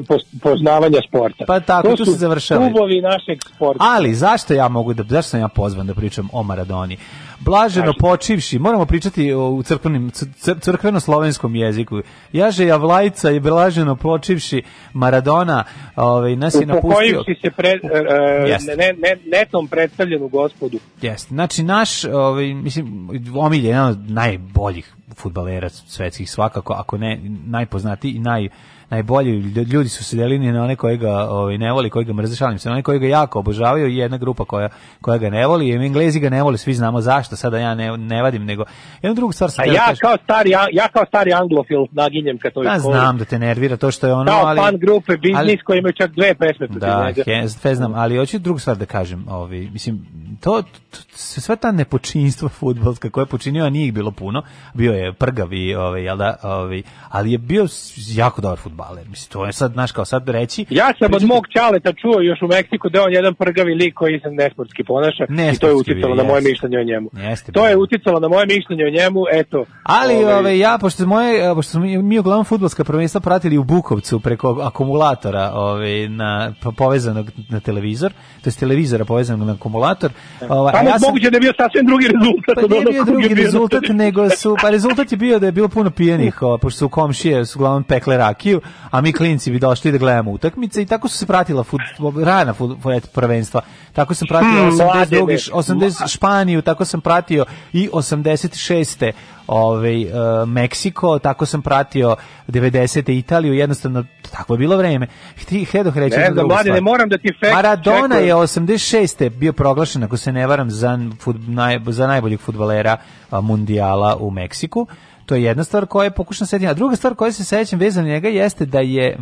poznavanja 0.43 0.99
sporta. 1.09 1.45
Pa 1.47 1.61
tako, 1.61 1.89
to 1.89 1.97
tu 1.97 2.05
su 2.05 2.13
se 2.13 2.19
završava. 2.19 2.61
Klubovi 2.61 3.01
našeg 3.01 3.39
sporta. 3.55 3.85
Ali 3.87 4.15
zašto 4.15 4.55
ja 4.55 4.69
mogu 4.69 4.95
da 4.95 5.05
zašto 5.05 5.31
sam 5.31 5.41
ja 5.41 5.49
pozvan 5.49 5.87
da 5.87 5.95
pričam 5.95 6.29
o 6.33 6.43
Maradoni? 6.43 6.97
Blaženo 7.41 7.93
počivši, 8.01 8.59
moramo 8.59 8.87
pričati 8.87 9.33
o 9.33 9.63
crkvenim 9.63 10.11
cr- 10.11 10.61
crkveno 10.61 11.01
slovenskom 11.01 11.55
jeziku. 11.55 12.01
Jaže 12.33 12.67
Javlajca 12.67 13.31
i 13.31 13.41
blaženo 13.41 13.97
počivši 13.97 14.63
Maradona, 14.93 15.65
ovaj 15.97 16.37
nas 16.37 16.55
je 16.55 16.67
napustio. 16.67 16.89
Upokojivši 16.89 17.41
se 17.43 17.51
pre, 17.51 17.69
e, 17.69 18.49
Jeste. 18.49 18.77
ne, 18.77 18.93
ne, 18.93 19.17
netom 19.39 19.69
predstavljenu 19.69 20.29
gospodu. 20.29 20.79
Jeste. 21.03 21.29
Znači 21.29 21.63
naš, 21.63 22.05
ovaj 22.05 22.55
mislim 22.55 23.09
omiljen 23.35 23.67
jedan 23.67 23.89
od 23.91 24.11
najboljih 24.11 24.95
fudbalera 25.17 25.69
svetskih 25.69 26.31
svakako, 26.31 26.73
ako 26.73 26.99
ne 26.99 27.21
najpoznatiji 27.47 28.13
i 28.13 28.19
naj 28.19 28.49
najbolji 28.91 29.31
Lju- 29.33 29.73
ljudi 29.73 29.89
su 29.89 30.05
se 30.05 30.17
delili 30.17 30.53
na 30.53 30.63
one 30.63 30.77
koji 30.77 30.97
ga 30.97 31.29
ovaj 31.31 31.59
ne 31.59 31.73
voli, 31.73 31.91
koji 31.91 32.05
ga 32.05 32.13
mrze, 32.13 32.37
šalim 32.37 32.59
se, 32.59 32.69
na 32.69 32.73
one 32.73 32.83
koji 32.83 32.99
ga 32.99 33.07
jako 33.07 33.39
obožavaju 33.39 33.89
i 33.89 33.97
jedna 33.97 34.19
grupa 34.19 34.45
koja 34.45 34.69
koja 35.01 35.19
ga 35.19 35.31
ne 35.31 35.47
voli, 35.47 35.69
i 35.69 35.73
Englezi 35.73 36.21
ga 36.21 36.31
ne 36.31 36.43
vole, 36.43 36.59
svi 36.59 36.75
znamo 36.75 37.01
zašto, 37.01 37.37
sada 37.37 37.59
ja 37.59 37.75
ne, 37.75 37.97
ne 37.97 38.23
vadim, 38.23 38.45
nego 38.45 38.65
jednu 39.03 39.15
drugu 39.15 39.33
stvar 39.33 39.51
sam 39.51 39.63
A 39.63 39.67
ja 39.67 39.81
kažem. 39.81 39.97
kao 40.01 40.17
stari, 40.25 40.51
ja 40.51 40.89
kao 40.89 41.07
stari 41.07 41.33
anglofil 41.33 41.87
naginjem 41.93 42.39
ka 42.39 42.51
toj 42.51 42.67
Ja 42.67 42.79
školi. 42.79 42.95
znam 42.95 43.19
da 43.19 43.25
te 43.25 43.39
nervira 43.39 43.77
to 43.77 43.91
što 43.91 44.07
je 44.07 44.13
ono, 44.13 44.25
Kao 44.27 44.43
ali... 44.45 44.59
fan 44.59 44.77
grupe 44.77 45.17
biznis 45.17 45.63
koji 45.65 45.79
imaju 45.79 45.93
čak 45.93 46.11
dve 46.11 46.35
pesme 46.35 46.67
Da, 46.71 47.11
he, 47.27 47.49
sve 47.49 47.75
znam, 47.75 47.95
ali 47.95 48.17
hoću 48.17 48.39
drugu 48.39 48.59
stvar 48.59 48.77
da 48.77 48.87
kažem, 48.87 49.25
ovaj, 49.29 49.69
mislim, 49.73 50.07
to, 50.41 50.63
to, 50.63 50.99
sve 51.11 51.57
ta 51.57 51.73
nepočinstva 51.73 52.49
fudbalska 52.49 53.11
koje 53.11 53.23
je 53.23 53.27
počinio, 53.27 53.65
a 53.65 53.71
nije 53.71 53.87
ih 53.87 53.95
bilo 53.95 54.11
puno, 54.11 54.43
bio 54.75 54.93
je 54.93 55.13
prgavi, 55.13 55.75
ovaj, 55.75 56.05
jel 56.05 56.17
da, 56.17 56.37
ovaj, 56.43 56.83
ali 57.09 57.33
je 57.33 57.39
bio 57.39 57.67
jako 58.09 58.41
dobar 58.41 58.59
fudbaler, 58.77 59.09
mislim, 59.09 59.31
to 59.33 59.47
je 59.47 59.53
sad, 59.53 59.73
znaš, 59.73 59.93
kao 59.93 60.05
sad 60.05 60.29
reći... 60.29 60.67
Ja 60.71 60.85
sam 60.87 60.95
od 60.97 61.11
pričati- 61.11 61.27
mog 61.27 61.45
čaleta 61.49 61.93
čuo 61.93 62.21
još 62.21 62.43
u 62.43 62.49
Meksiku 62.49 62.89
da 62.89 62.99
je 62.99 63.05
on 63.05 63.13
jedan 63.13 63.35
prgavi 63.35 63.75
lik 63.75 63.95
koji 63.95 64.21
se 64.21 64.31
nesportski 64.31 64.85
ponaša 64.85 65.25
i 65.25 65.27
to 65.27 65.33
je 65.33 65.47
Nesportski 65.47 65.93
uticalo 65.93 66.15
na 66.15 66.23
moje 66.23 66.37
jeste. 66.37 66.51
mišljenje 66.51 66.79
o 66.79 66.85
njemu. 66.85 67.11
Jeste, 67.15 67.53
to 67.53 67.67
je 67.69 67.77
uticalo 67.77 68.21
na 68.21 68.29
moje 68.29 68.47
mišljenje 68.47 68.85
o 68.85 68.91
njemu, 68.93 69.21
eto. 69.33 69.65
Ali 69.83 70.15
ovaj, 70.17 70.35
ovaj, 70.35 70.59
ja 70.59 70.79
pošto 70.81 71.07
moje 71.07 71.55
pošto 71.55 71.71
smo 71.71 71.81
mi, 71.81 72.03
mi 72.03 72.19
uglavnom 72.19 72.45
fudbalska 72.45 72.85
prvenstva 72.85 73.21
pratili 73.21 73.59
u 73.59 73.65
Bukovcu 73.65 74.21
preko 74.21 74.61
akumulatora, 74.63 75.51
ovaj 75.55 76.09
na 76.09 76.53
po- 76.63 76.73
povezanog 76.73 77.27
na 77.51 77.61
televizor, 77.61 78.13
to 78.13 78.47
jest 78.47 78.61
televizora 78.61 79.05
povezanog 79.05 79.47
na 79.47 79.55
akumulator. 79.55 80.11
Ovaj, 80.49 80.73
ja 80.77 80.99
sam- 80.99 81.09
moguće 81.09 81.31
da 81.31 81.37
je 81.37 81.41
bio 81.41 81.53
sasvim 81.55 81.87
drugi 81.87 82.07
rezultat. 82.07 82.55
Pa 82.55 82.61
od 82.61 82.71
nije 82.71 82.85
bio 82.85 83.05
drugi 83.05 83.35
rezultat, 83.37 83.83
nego 83.91 84.31
su, 84.31 84.57
pa 84.63 84.71
rezultat 84.71 85.13
je 85.13 85.19
bio 85.19 85.39
da 85.39 85.47
je 85.47 85.53
bilo 85.53 85.69
puno 85.69 85.91
pijenih, 85.91 86.35
pošto 86.63 86.79
su 86.79 86.89
komšije 86.89 87.45
su 87.47 87.59
uglavnom 87.59 87.85
pekle 87.85 88.17
rakiju 88.17 88.61
a 88.91 89.01
mi 89.01 89.13
klinci 89.13 89.51
bi 89.51 89.59
došli 89.59 89.93
da 89.93 89.99
gledamo 89.99 90.31
utakmice 90.31 90.83
i 90.83 90.87
tako 90.87 91.09
su 91.09 91.19
se 91.19 91.27
pratila 91.27 91.65
fut, 91.65 91.81
rana 92.25 92.55
fut, 92.55 92.79
prvenstva. 93.15 93.61
Tako 93.93 94.15
sam 94.15 94.29
pratio 94.29 94.51
Hmm, 94.51 94.71
82. 94.71 94.85
mladene. 94.85 95.39
80 95.53 96.09
Španiju, 96.09 96.63
tako 96.63 96.85
sam 96.85 97.01
pratio 97.01 97.45
i 97.73 97.89
86. 97.93 99.13
Ovaj 99.47 100.05
uh, 100.05 100.11
Meksiko, 100.49 101.19
tako 101.19 101.47
sam 101.47 101.63
pratio 101.63 102.17
90. 102.49 103.19
Italiju, 103.19 103.55
jednostavno 103.55 104.05
tako 104.33 104.55
je 104.55 104.59
bilo 104.59 104.77
vreme. 104.77 105.07
Htio 105.37 105.65
htio 105.65 105.83
reći 105.95 106.17
Ne 106.17 106.31
stvar. 106.33 106.67
ne 106.67 106.81
moram 106.81 107.09
da 107.09 107.19
ti 107.19 107.29
fakt 107.41 107.55
Maradona 107.55 107.99
checkujem. 108.01 108.27
je 108.27 108.35
86. 108.35 109.29
bio 109.31 109.53
proglašen, 109.53 110.03
ako 110.03 110.17
se 110.17 110.33
ne 110.33 110.47
varam, 110.47 110.71
za, 110.71 110.99
fut, 111.21 111.37
naj, 111.47 111.81
za 111.87 112.07
najboljeg 112.07 112.41
futbalera 112.41 112.97
a, 113.31 113.41
mundijala 113.41 114.17
u 114.17 114.31
Meksiku. 114.31 114.87
To 115.27 115.35
je 115.35 115.43
jedna 115.43 115.65
stvar 115.65 115.87
koja 115.87 116.05
je 116.05 116.11
pokušana 116.11 116.47
setiti. 116.47 116.69
A 116.69 116.75
druga 116.75 116.97
stvar 116.97 117.15
koja 117.15 117.33
se 117.33 117.45
sećam 117.45 117.79
vezana 117.79 118.09
na 118.09 118.15
njega 118.15 118.29
jeste 118.29 118.67
da 118.67 118.81
je 118.81 119.17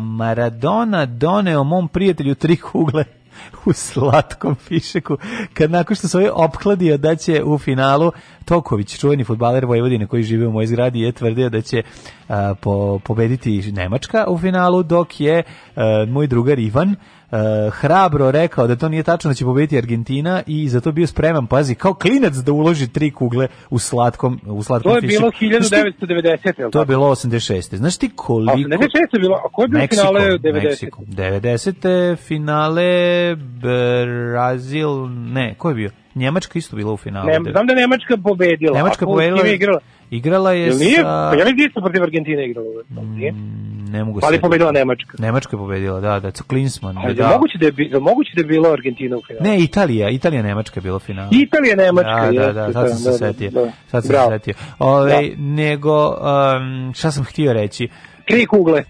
Maradona 0.00 1.06
doneo 1.06 1.64
mom 1.64 1.88
prijatelju 1.88 2.34
tri 2.34 2.56
kugle 2.56 3.04
u 3.66 3.72
slatkom 3.72 4.54
fišeku, 4.54 5.16
kad 5.54 5.70
nakon 5.70 5.96
što 5.96 6.08
se 6.08 6.18
ovaj 6.18 6.30
opkladio 6.34 6.96
da 6.96 7.16
će 7.16 7.42
u 7.44 7.58
finalu 7.58 8.12
Toković, 8.44 8.98
čuveni 8.98 9.24
futbaler 9.24 9.64
Vojvodine 9.64 10.06
koji 10.06 10.22
živi 10.22 10.46
u 10.46 10.52
mojoj 10.52 10.66
zgradi, 10.66 11.00
je 11.00 11.12
tvrdio 11.12 11.48
da 11.48 11.60
će 11.60 11.82
a, 12.28 12.54
po, 12.60 12.98
pobediti 12.98 13.72
Nemačka 13.72 14.24
u 14.28 14.38
finalu, 14.38 14.82
dok 14.82 15.20
je 15.20 15.42
a, 15.76 16.06
moj 16.08 16.26
drugar 16.26 16.58
Ivan 16.58 16.96
a, 17.30 17.38
hrabro 17.72 18.30
rekao 18.30 18.66
da 18.66 18.76
to 18.76 18.88
nije 18.88 19.02
tačno 19.02 19.30
da 19.30 19.34
će 19.34 19.44
pobediti 19.44 19.78
Argentina 19.78 20.42
i 20.46 20.68
zato 20.68 20.92
bio 20.92 21.06
spreman, 21.06 21.46
pazi, 21.46 21.74
kao 21.74 21.94
klinac 21.94 22.34
da 22.34 22.52
uloži 22.52 22.88
tri 22.88 23.10
kugle 23.10 23.48
u 23.70 23.78
slatkom, 23.78 24.40
u 24.44 24.62
slatkom 24.62 24.90
To 24.90 24.96
je 24.96 25.02
bilo 25.02 25.20
Znaš 25.20 25.38
ti- 25.70 25.76
1990. 26.06 26.58
jel 26.58 26.70
To 26.70 26.80
je 26.80 26.86
bilo 26.86 27.06
86. 27.06 27.76
Znaš 27.76 27.96
ti 27.96 28.06
A 28.06 28.16
koliko... 28.16 28.52
86 28.52 28.68
je 29.12 29.20
bilo, 29.20 29.34
a 29.36 29.48
ko 29.48 29.62
je 29.62 29.68
bio 29.68 29.78
Meksiko, 29.78 30.02
finale 30.02 30.30
90? 30.30 30.52
Meksiko. 30.54 31.02
90. 31.02 32.16
finale 32.18 33.36
Brazil, 33.36 34.88
ne, 35.08 35.54
ko 35.54 35.68
je 35.68 35.74
bio? 35.74 35.90
Njemačka 36.14 36.58
isto 36.58 36.76
bila 36.76 36.92
u 36.92 36.96
finalu. 36.96 37.26
Ne, 37.26 37.50
znam 37.50 37.66
da 37.66 37.72
je 37.72 37.80
Nemačka 37.80 38.16
pobedila. 38.18 38.76
Nemačka 38.76 39.04
a 39.04 39.06
ko- 39.06 39.12
pobedila. 39.12 39.40
je 39.40 39.54
igrala? 39.54 39.80
Igrala 40.10 40.52
je 40.52 40.60
Jel 40.62 40.76
nije? 40.78 40.96
sa... 40.96 41.02
Pa 41.02 41.10
ja 41.30 41.44
mislim 41.44 41.56
da 41.56 41.64
isto 41.64 41.80
protiv 41.80 42.02
Argentine 42.02 42.46
igrala. 42.46 42.66
Nije? 43.06 43.34
Ne 43.86 44.04
mogu 44.04 44.20
li 44.20 44.26
je 44.26 44.36
se- 44.36 44.40
pobedila 44.40 44.72
Nemačka? 44.72 45.16
Nemačka 45.18 45.56
je 45.56 45.58
pobedila, 45.58 46.00
da, 46.00 46.20
da, 46.20 46.30
Klinsman. 46.42 46.98
A 46.98 47.06
Da, 47.06 47.14
da. 47.14 47.28
moguće 47.28 47.58
da 47.58 47.66
je, 47.66 47.72
moguće 48.00 48.30
da 48.34 48.40
je 48.40 48.46
bilo 48.46 48.68
Argentina 48.70 49.16
u 49.16 49.22
finalu? 49.26 49.44
Ne, 49.44 49.60
Italija, 49.60 50.10
Italija 50.10 50.42
Nemačka 50.42 50.78
je 50.78 50.82
bila 50.82 50.96
u 50.96 51.00
finalu. 51.00 51.28
Italija, 51.32 51.76
Nemačka, 51.76 52.10
Da, 52.12 52.20
da, 52.22 52.30
jeste, 52.32 52.52
da, 52.52 52.72
sad 52.72 52.88
sam 52.90 52.98
se 52.98 53.04
da, 53.04 53.10
da, 53.10 53.18
setio. 53.18 53.50
da. 53.50 53.72
Sad 53.90 54.04
sam 54.04 54.12
se 54.12 54.28
setio. 54.30 54.54
Ove, 54.78 55.30
nego, 55.36 56.08
um, 56.08 56.94
šta 56.94 57.10
sam 57.10 57.24
htio 57.24 57.52
reći? 57.52 57.88
Tri 58.28 58.46
kugle. 58.46 58.84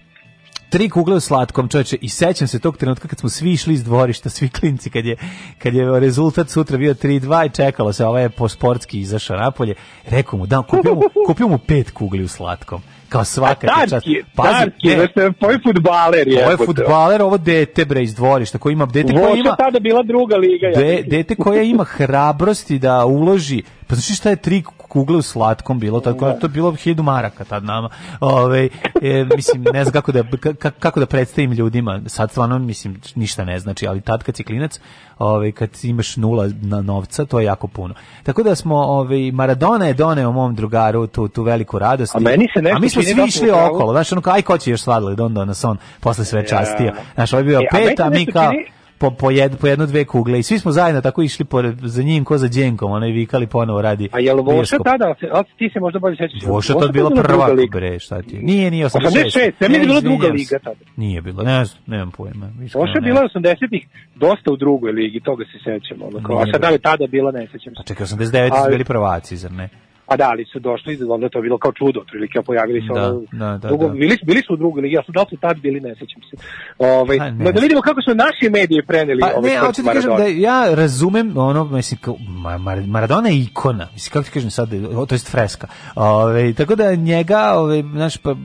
tri 0.69 0.89
kugle 0.89 1.15
u 1.15 1.19
slatkom 1.19 1.67
čoveče 1.69 1.97
i 2.01 2.09
sećam 2.09 2.47
se 2.47 2.59
tog 2.59 2.77
trenutka 2.77 3.07
kad 3.07 3.19
smo 3.19 3.29
svi 3.29 3.51
išli 3.51 3.73
iz 3.73 3.83
dvorišta, 3.83 4.29
svi 4.29 4.49
klinci 4.49 4.89
kad 4.89 5.05
je 5.05 5.15
kad 5.57 5.73
je 5.73 5.99
rezultat 5.99 6.49
sutra 6.49 6.77
bio 6.77 6.93
3:2 6.93 7.45
i 7.45 7.49
čekalo 7.49 7.93
se, 7.93 8.05
ovaj 8.05 8.23
je 8.23 8.29
po 8.29 8.49
sportski 8.49 8.99
izašao 8.99 9.37
napolje. 9.37 9.75
Rekao 10.05 10.39
mu, 10.39 10.45
da 10.45 10.61
kupio 10.61 10.95
mu, 10.95 11.01
kupio 11.27 11.47
mu 11.47 11.57
pet 11.57 11.91
kugli 11.91 12.23
u 12.23 12.27
slatkom. 12.27 12.81
Kao 13.09 13.23
svaka 13.23 13.67
ti 13.67 13.89
čast. 13.89 14.05
Pazi, 14.35 14.53
Tarski, 14.53 14.87
ne, 14.87 15.07
da 15.15 15.33
tvoj 15.33 15.59
futbaler 15.63 16.27
je. 16.27 16.43
ovo 16.43 16.51
je 16.51 16.57
fudbaler, 16.57 17.21
ovo 17.21 17.37
dete 17.37 17.85
bre 17.85 18.03
iz 18.03 18.15
dvorišta 18.15 18.57
koji 18.57 18.73
ima 18.73 18.85
dete 18.85 19.13
koji 19.13 19.39
ima 19.39 19.55
tada 19.55 19.79
bila 19.79 20.03
druga 20.03 20.35
liga. 20.35 20.67
ja 20.67 20.79
de, 20.79 20.85
mislim. 20.85 21.09
dete 21.09 21.35
koja 21.35 21.61
ima 21.63 21.83
hrabrosti 21.97 22.79
da 22.79 23.05
uloži 23.05 23.63
pa 23.87 23.95
znači 23.95 24.13
šta 24.13 24.29
je 24.29 24.35
tri 24.35 24.63
kugle 24.79 25.17
u 25.17 25.21
slatkom 25.21 25.79
bilo? 25.79 25.99
Tako 25.99 26.31
to 26.31 26.45
je 26.45 26.49
bilo 26.49 26.71
1000 26.71 27.01
maraka 27.01 27.43
tad 27.43 27.63
nama. 27.63 27.89
Ovaj 28.19 28.65
e, 29.01 29.25
mislim 29.35 29.63
ne 29.63 29.83
znam 29.83 29.91
kako 29.93 30.11
da 30.11 30.23
ka- 30.23 30.71
kako 30.71 30.99
da 30.99 31.05
predstavim 31.05 31.51
ljudima. 31.51 32.01
Sad 32.05 32.31
stvarno 32.31 32.59
mislim 32.59 33.01
ništa 33.15 33.45
ne 33.45 33.59
znači 33.59 33.87
ali 33.87 34.01
tad 34.01 34.23
kad 34.23 34.35
si 34.35 34.43
klinac 34.43 34.79
ovaj 35.19 35.51
kad 35.51 35.69
imaš 35.83 36.17
nula 36.17 36.49
na 36.53 36.81
novca 36.81 37.25
to 37.25 37.39
je 37.39 37.45
jako 37.45 37.67
puno. 37.67 37.93
Tako 38.23 38.43
da 38.43 38.55
smo 38.55 38.75
ovaj 38.77 39.31
Maradona 39.31 39.87
je 39.87 39.93
doneo 39.93 40.31
mom 40.31 40.55
drugaru 40.55 41.07
tu 41.07 41.27
tu 41.27 41.43
veliku 41.43 41.79
radost. 41.79 42.15
A 42.15 42.19
meni 42.19 42.47
se 42.55 42.61
nešto 42.61 42.77
a 42.77 42.79
mi 42.79 42.89
smo 42.89 43.03
svi 43.03 43.13
da 43.13 43.23
išli 43.23 43.51
okolo. 43.51 43.93
Znaš 43.93 44.11
ono 44.11 44.21
kao 44.21 44.33
aj 44.33 44.41
ko 44.41 44.57
će 44.57 44.71
još 44.71 44.81
sladoled 44.81 45.19
onda 45.19 45.45
nas 45.45 45.63
on 45.63 45.77
posle 45.99 46.25
sve 46.25 46.47
častio 46.47 46.93
znaš 47.15 47.33
ovaj 47.33 47.41
je 47.41 47.45
bio 47.45 47.59
E, 47.59 47.65
a 47.65 47.75
pet 47.75 47.97
se 47.97 48.03
a 48.03 48.09
mi 48.09 48.25
kao 48.25 48.51
čini- 48.51 48.76
po, 48.99 49.11
po, 49.11 49.31
jed, 49.31 49.57
po 49.61 49.67
jedno 49.67 49.85
dve 49.85 50.05
kugle 50.05 50.39
i 50.39 50.43
svi 50.43 50.59
smo 50.59 50.71
zajedno 50.71 51.01
tako 51.01 51.21
išli 51.21 51.45
pored, 51.45 51.75
za 51.83 52.03
njim 52.03 52.23
ko 52.25 52.37
za 52.37 52.47
dženkom, 52.47 52.91
onaj 52.91 53.11
vikali 53.11 53.47
ponovo 53.47 53.81
radi 53.81 54.09
A 54.11 54.19
jel 54.19 54.41
Voša 54.41 54.77
tada, 54.83 55.15
a 55.33 55.43
ti 55.43 55.69
se 55.73 55.79
možda 55.79 55.99
bolje 55.99 56.15
sećaš? 56.15 56.47
Voša 56.47 56.73
tad 56.73 56.91
bila 56.93 57.09
prva, 57.09 57.47
bre, 57.71 57.99
šta 57.99 58.21
ti 58.21 58.35
je? 58.35 58.41
Nije, 58.41 58.71
nije 58.71 58.85
86. 58.85 58.89
86, 58.89 59.51
ja 59.59 59.67
da 59.67 59.75
je 59.77 59.85
bila 59.85 60.01
druga 60.01 60.27
liga 60.27 60.59
tada. 60.63 60.79
Nije 60.95 61.21
bilo, 61.21 61.43
ne 61.43 61.65
znam, 61.65 61.79
nemam 61.87 62.11
pojma. 62.11 62.49
Voša 62.73 62.93
je 62.95 63.01
bila 63.01 63.21
znam. 63.31 63.43
80-ih 63.43 63.87
dosta 64.15 64.51
u 64.51 64.57
drugoj 64.57 64.91
ligi, 64.91 65.19
toga 65.19 65.43
se 65.45 65.57
sećam. 65.57 66.01
Ono, 66.01 66.39
a 66.39 66.45
sad 66.51 66.61
da 66.61 66.69
li 66.69 66.79
tada 66.79 67.07
bila, 67.07 67.31
ne 67.31 67.47
sećam 67.51 67.73
se. 67.73 67.77
Pa 67.77 67.83
čekaj, 67.83 68.05
89 68.05 68.49
su 68.49 68.55
Ali- 68.55 68.71
bili 68.71 68.83
prvaci, 68.83 69.37
zar 69.37 69.51
ne? 69.51 69.69
A 70.07 70.17
da, 70.17 70.29
ali 70.29 70.45
su 70.45 70.59
došli, 70.59 70.99
onda 71.09 71.29
to 71.29 71.37
je 71.37 71.41
bilo 71.41 71.57
kao 71.57 71.71
čudo, 71.71 71.99
otprilike, 71.99 72.41
pojavili 72.41 72.81
se 72.81 72.93
Da, 72.93 73.07
ono, 73.07 73.21
da, 73.31 73.57
da, 73.57 73.67
drugo, 73.67 73.87
da. 73.87 73.93
Bili, 73.93 74.17
bili 74.25 74.41
su 74.47 74.53
u 74.53 74.57
drugoj 74.57 74.81
ligi, 74.81 74.95
ja 74.95 75.03
sam 75.03 75.13
da 75.13 75.21
li 75.21 75.27
su 75.29 75.37
tad 75.37 75.59
bili, 75.59 75.79
ne 75.79 75.95
sećam 75.95 76.21
se. 76.29 76.37
Ovaj, 76.77 77.17
Pa, 77.17 77.29
ne 77.29 77.51
da 77.51 77.61
vidimo 77.61 77.81
kako 77.81 78.01
su 78.01 78.15
naši 78.15 78.49
mediji 78.49 78.81
preneli 78.87 79.21
Pa 79.21 79.31
ovaj 79.35 79.51
ne, 79.51 79.59
hoću 79.59 79.81
ti 79.83 79.89
kažem 79.93 80.15
da 80.17 80.25
ja 80.25 80.75
razumem 80.75 81.37
ono, 81.37 81.63
mislim, 81.63 81.99
kao, 82.01 82.15
Ma- 82.29 82.57
Mar- 82.57 82.87
Maradona 82.87 83.29
je 83.29 83.41
ikona, 83.41 83.87
mislim, 83.93 84.11
kako 84.13 84.25
ti 84.25 84.31
kažem 84.31 84.51
sad, 84.51 84.69
to 85.09 85.15
jest 85.15 85.31
freska. 85.31 85.67
Ove, 85.95 86.53
tako 86.53 86.75
da 86.75 86.95
njega, 86.95 87.53
ove, 87.55 87.81
znaš, 87.81 88.17
pa, 88.17 88.35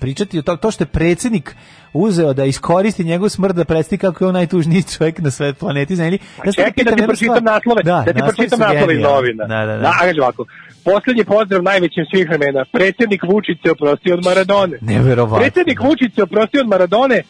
pričati 0.00 0.38
o 0.38 0.42
to, 0.42 0.56
to 0.56 0.70
što 0.70 0.84
je 0.84 0.88
predsjednik 0.88 1.56
uzeo 1.92 2.32
da 2.32 2.44
iskoristi 2.44 3.04
njegovu 3.04 3.28
smrt 3.28 3.56
da 3.56 3.64
predstavi 3.64 3.98
kako 3.98 4.24
je 4.24 4.28
on 4.28 4.34
najtužniji 4.34 4.82
čovjek 4.82 5.18
na 5.18 5.30
sve 5.30 5.52
planeti 5.52 5.96
zemlji. 5.96 6.18
Pa 6.44 6.52
čekaj 6.52 6.84
da 6.84 6.96
ti 6.96 7.02
pročitam 7.02 7.44
naslove, 7.44 7.82
da, 7.82 8.04
ti 8.04 8.12
naslovi 8.12 8.34
pročitam 8.34 8.58
naslove 8.60 8.94
iz 8.94 9.00
novina. 9.00 9.44
Da, 9.44 9.66
da, 9.66 9.76
da. 9.76 9.78
Da, 9.78 10.22
ovako. 10.22 10.44
Poslednji 10.90 11.24
pozdrav 11.24 11.62
najvećim 11.62 12.04
svih 12.10 12.26
vremena. 12.28 12.64
Predsjednik 12.72 13.22
Vučić 13.30 13.56
se 13.62 13.70
oprostio 13.70 14.14
od 14.14 14.24
Maradone. 14.24 14.76
Neverovatno. 14.80 15.38
Predsjednik 15.38 15.80
Vučić 15.86 16.10
se 16.14 16.22
oprostio 16.22 16.60
od 16.60 16.68
Maradone, 16.68 17.16
e, 17.16 17.24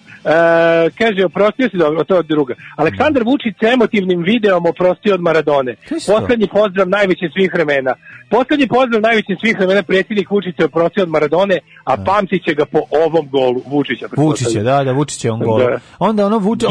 kaže, 0.99 1.21
oprostio 1.25 1.67
se, 1.71 1.77
dobro, 1.77 2.05
to 2.05 2.17
je 2.17 2.23
druga. 2.23 2.55
Aleksandar 2.77 3.23
Vučić 3.31 3.55
se 3.61 3.67
emotivnim 3.77 4.21
videom 4.23 4.67
oprostio 4.67 5.15
od 5.15 5.21
Maradone. 5.21 5.73
Poslednji 6.13 6.49
pozdrav 6.59 6.89
najvećim 6.89 7.31
svih 7.37 7.51
vremena. 7.55 7.93
Poslednji 8.31 8.67
pozdrav 8.77 9.01
najvećim 9.09 9.37
svih 9.43 9.55
vremena, 9.59 9.83
predsjednik 9.83 10.31
Vučić 10.31 10.55
se 10.59 10.65
oprostio 10.65 11.03
od 11.03 11.11
Maradone, 11.17 11.59
a 11.85 11.93
pamtit 12.09 12.45
će 12.45 12.53
ga 12.55 12.65
po 12.65 12.81
ovom 13.05 13.29
golu 13.35 13.61
Vučića. 13.67 14.07
Vučića, 14.17 14.63
da, 14.63 14.85
da, 14.85 14.93
Vučić 14.93 15.25
je 15.25 15.31
on 15.33 15.41
gol. 15.41 15.59
Da. 15.59 15.79
Onda 15.99 16.27
ono 16.27 16.39
Vučić, 16.39 16.69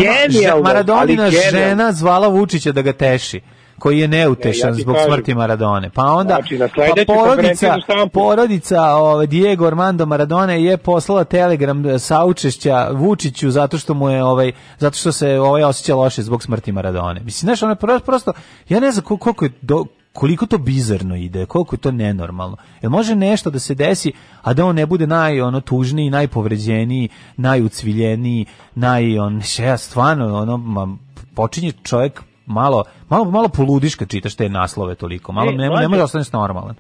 ona 0.54 0.62
Maradonina 0.64 1.30
žena 1.52 1.92
zvala 1.92 2.28
Vučića 2.28 2.72
da 2.72 2.82
ga 2.82 2.94
teši 2.94 3.42
koji 3.80 4.00
je 4.00 4.08
neutešan 4.08 4.72
Ne, 4.72 4.78
ja 4.78 4.82
zbog 4.82 4.96
kažem. 4.96 5.12
smrti 5.12 5.36
Maradone. 5.36 5.90
Pa 5.90 6.04
onda 6.04 6.34
Znači, 6.36 6.58
na 6.58 6.68
pa 6.68 7.14
porodica, 7.14 7.76
porodica 8.14 8.84
ove, 8.84 9.28
Diego 9.28 9.66
Armando 9.66 10.06
Maradone 10.06 10.64
je 10.64 10.78
poslala 10.78 11.24
telegram 11.24 12.00
saučešća 12.00 12.90
Vučiću 12.92 13.52
zato 13.52 13.78
što 13.78 13.94
mu 13.94 14.10
je 14.10 14.24
ovaj 14.24 14.52
zato 14.78 14.98
što 14.98 15.12
se 15.12 15.40
ovaj 15.40 15.64
osjeća 15.64 15.96
loše 15.96 16.22
zbog 16.24 16.44
smrti 16.44 16.72
Maradone. 16.72 17.20
Mislim, 17.20 17.48
znaš, 17.48 17.64
ono 17.64 17.72
je 17.72 18.00
prosto, 18.00 18.34
ja 18.70 18.80
ne 18.80 18.92
znam 18.92 19.06
kol- 19.06 19.18
koliko 19.20 19.46
je 19.46 19.52
do, 19.62 19.86
koliko 20.14 20.46
to 20.46 20.58
bizarno 20.58 21.16
ide, 21.16 21.46
koliko 21.46 21.76
je 21.76 21.80
to 21.80 21.92
nenormalno. 21.92 22.58
Jel 22.82 22.90
može 22.92 23.16
nešto 23.16 23.50
da 23.50 23.60
se 23.60 23.76
desi, 23.76 24.12
a 24.42 24.54
da 24.54 24.66
on 24.66 24.76
ne 24.76 24.86
bude 24.86 25.08
naj 25.08 25.42
ono 25.42 25.62
tužniji, 25.62 26.10
najpovređeniji, 26.10 27.10
najucviljeniji, 27.38 28.46
naj 28.76 29.20
on 29.20 29.42
ja 29.60 29.78
stvarno 29.78 30.38
ono 30.38 30.58
ma, 30.58 30.98
počinje 31.36 31.72
čovjek 31.84 32.22
malo 32.48 32.80
malo 33.10 33.26
malo 33.28 33.48
poludiš 33.50 33.96
kad 33.96 34.10
čitaš 34.10 34.36
te 34.36 34.50
naslove 34.52 34.96
toliko. 34.96 35.32
Malo 35.32 35.50
E, 35.50 35.54
ne, 35.54 35.58
ne 35.58 35.70
mlađe. 35.70 35.88
može 35.88 35.98
da 35.98 36.04
ostaneš 36.04 36.32
normalan. 36.34 36.76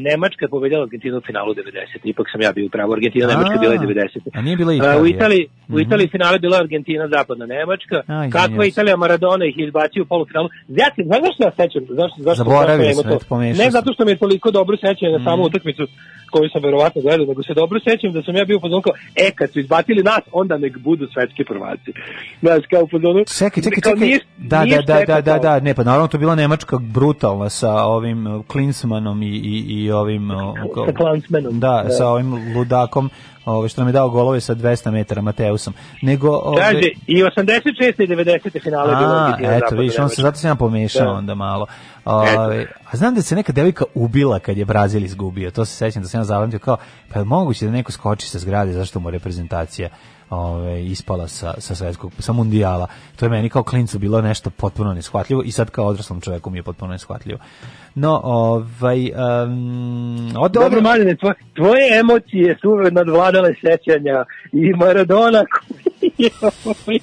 Nemačka 0.00 0.44
je 0.44 0.48
pobedila 0.48 0.82
Argentinu 0.82 1.18
u 1.18 1.22
finalu 1.22 1.54
90. 1.54 1.60
Ipak 2.04 2.26
sam 2.32 2.40
ja 2.40 2.52
bio 2.52 2.66
u 2.66 2.70
pravu. 2.70 2.92
Argentina 2.92 3.26
Nemačka 3.26 3.52
je 3.52 3.58
bila 3.58 3.74
i 3.74 3.78
90. 3.78 4.18
A 4.34 4.40
nije 4.42 4.56
bila 4.56 4.70
A, 4.70 4.74
Italija. 4.74 5.02
u 5.02 5.06
Italiji, 5.06 5.42
u 5.68 5.72
Mhm. 5.72 5.80
Italiji 5.80 6.08
finale 6.08 6.34
je 6.34 6.40
bila 6.40 6.56
Argentina, 6.58 7.08
zapadna 7.08 7.46
Nemačka. 7.46 7.96
A, 7.96 8.00
izvinjavam 8.00 8.30
Kakva 8.30 8.64
je. 8.64 8.68
Italija 8.68 8.96
Maradona 8.96 9.44
ih 9.44 9.58
je 9.58 9.66
izbacio 9.66 10.02
u 10.02 10.06
polufinalu. 10.06 10.48
Ja 10.70 10.88
se, 10.94 11.00
znaš 11.02 11.20
zašto 11.20 11.40
ja 11.42 11.52
sećam? 11.52 11.82
Zašto, 11.90 12.16
zašto, 12.18 12.38
Zaboravio 12.42 12.84
sam, 12.86 12.94
imam 12.96 13.06
eto, 13.08 13.24
pomešao 13.28 13.60
Ne 13.60 13.70
zato 13.70 13.92
što 13.94 14.04
mi 14.04 14.10
je 14.10 14.18
toliko 14.18 14.50
dobro 14.50 14.76
sećanje 14.76 15.12
na 15.12 15.24
samu 15.24 15.42
utakmicu 15.44 15.84
koju 16.30 16.48
sam 16.48 16.62
verovatno 16.62 17.02
gledao, 17.02 17.26
nego 17.26 17.42
se 17.42 17.54
dobro 17.54 17.80
sećam 17.80 18.12
da 18.12 18.22
sam 18.22 18.36
ja 18.36 18.44
bio 18.44 18.56
u 18.56 18.60
fazonu 18.60 18.82
kao, 18.82 18.92
e, 19.16 19.30
kad 19.30 19.52
su 19.52 19.60
izbacili 19.60 20.02
nas, 20.02 20.20
onda 20.32 20.58
nek 20.58 20.78
budu 20.78 21.06
svetski 21.14 21.44
prvaci. 21.44 21.90
Znaš, 22.40 22.62
kao 22.70 22.82
u 22.82 22.88
fazonu... 22.88 23.24
Čekaj, 23.38 23.62
čekaj, 23.62 23.80
čekaj. 23.82 23.94
nije- 24.00 24.20
Da, 24.38 24.64
nije 24.64 24.82
da, 24.82 24.94
da, 24.94 25.04
da, 25.04 25.20
da, 25.20 25.38
da, 25.38 25.60
ne, 25.60 25.74
pa 25.74 25.82
naravno 25.84 26.08
to 26.08 26.18
bila 26.18 26.34
Nemačka 26.34 26.78
brutalna 26.78 27.48
sa 27.50 27.72
ovim 27.74 28.26
uh, 28.26 28.46
Klinsmanom 28.46 29.22
i, 29.22 29.26
i, 29.26 29.64
i 29.68 29.90
ovim... 29.90 30.30
uh, 30.30 30.36
kao- 30.74 30.86
Sa 30.86 30.92
Klansmanom, 30.92 31.60
Da, 31.60 31.82
da. 31.82 31.90
sa 31.90 32.08
ovim 32.08 32.56
ludakom 32.56 33.10
ovaj, 33.54 33.68
što 33.68 33.80
nam 33.80 33.88
je 33.88 33.92
dao 33.92 34.10
golove 34.10 34.40
sa 34.40 34.54
200 34.54 34.90
metara 34.90 35.22
Mateusom, 35.22 35.74
nego... 36.02 36.30
Ovaj, 36.30 36.62
Kaže, 36.62 36.88
i 37.06 37.22
86. 37.22 38.02
i 38.02 38.06
90. 38.06 38.62
finale 38.62 38.92
je 38.92 38.96
bilo 38.96 39.12
Argentina, 39.12 39.56
eto, 39.56 39.76
vidiš, 39.76 39.98
on 39.98 40.08
se 40.08 40.22
zato 40.22 40.38
se 40.38 40.48
ja 40.48 40.54
pomešao 40.54 41.04
Da. 41.06 41.12
onda 41.12 41.34
malo. 41.34 41.66
Ove, 42.04 42.66
a 42.90 42.96
znam 42.96 43.14
da 43.14 43.22
se 43.22 43.34
neka 43.34 43.52
devojka 43.52 43.84
ubila 43.94 44.38
kad 44.38 44.58
je 44.58 44.64
Brazil 44.64 45.04
izgubio. 45.04 45.50
To 45.50 45.64
se 45.64 45.76
sećam 45.76 46.02
da 46.02 46.08
sam 46.08 46.20
ja 46.20 46.24
zapamtio 46.24 46.58
kao, 46.58 46.76
pa 47.12 47.18
je 47.18 47.24
moguće 47.24 47.64
da 47.64 47.72
neko 47.72 47.92
skoči 47.92 48.28
sa 48.28 48.38
zgrade 48.38 48.72
zašto 48.72 49.00
mu 49.00 49.10
reprezentacija 49.10 49.88
ove, 50.30 50.84
ispala 50.84 51.28
sa, 51.28 51.54
sa 51.58 51.74
svetskog, 51.74 52.12
sa 52.18 52.32
mundijala. 52.32 52.86
To 53.16 53.26
je 53.26 53.30
meni 53.30 53.48
kao 53.48 53.62
klincu 53.62 53.98
bilo 53.98 54.20
nešto 54.20 54.50
potpuno 54.50 54.94
neshvatljivo 54.94 55.42
i 55.42 55.52
sad 55.52 55.70
kao 55.70 55.86
odraslom 55.86 56.20
čoveku 56.20 56.50
mi 56.50 56.58
je 56.58 56.62
potpuno 56.62 56.92
neshvatljivo. 56.92 57.38
No, 57.94 58.20
ovaj, 58.24 59.10
um, 59.44 60.32
od, 60.36 60.52
Dobro, 60.52 60.80
Maljane, 60.80 61.16
tvoje, 61.16 61.34
tvoje 61.54 62.00
emocije 62.00 62.56
su 62.60 62.76
nadvladale 62.90 63.54
sećanja 63.54 64.24
i 64.52 64.72
Maradona 64.72 65.44
koji 65.54 66.12
je, 66.18 66.30
ovaj, 66.64 66.98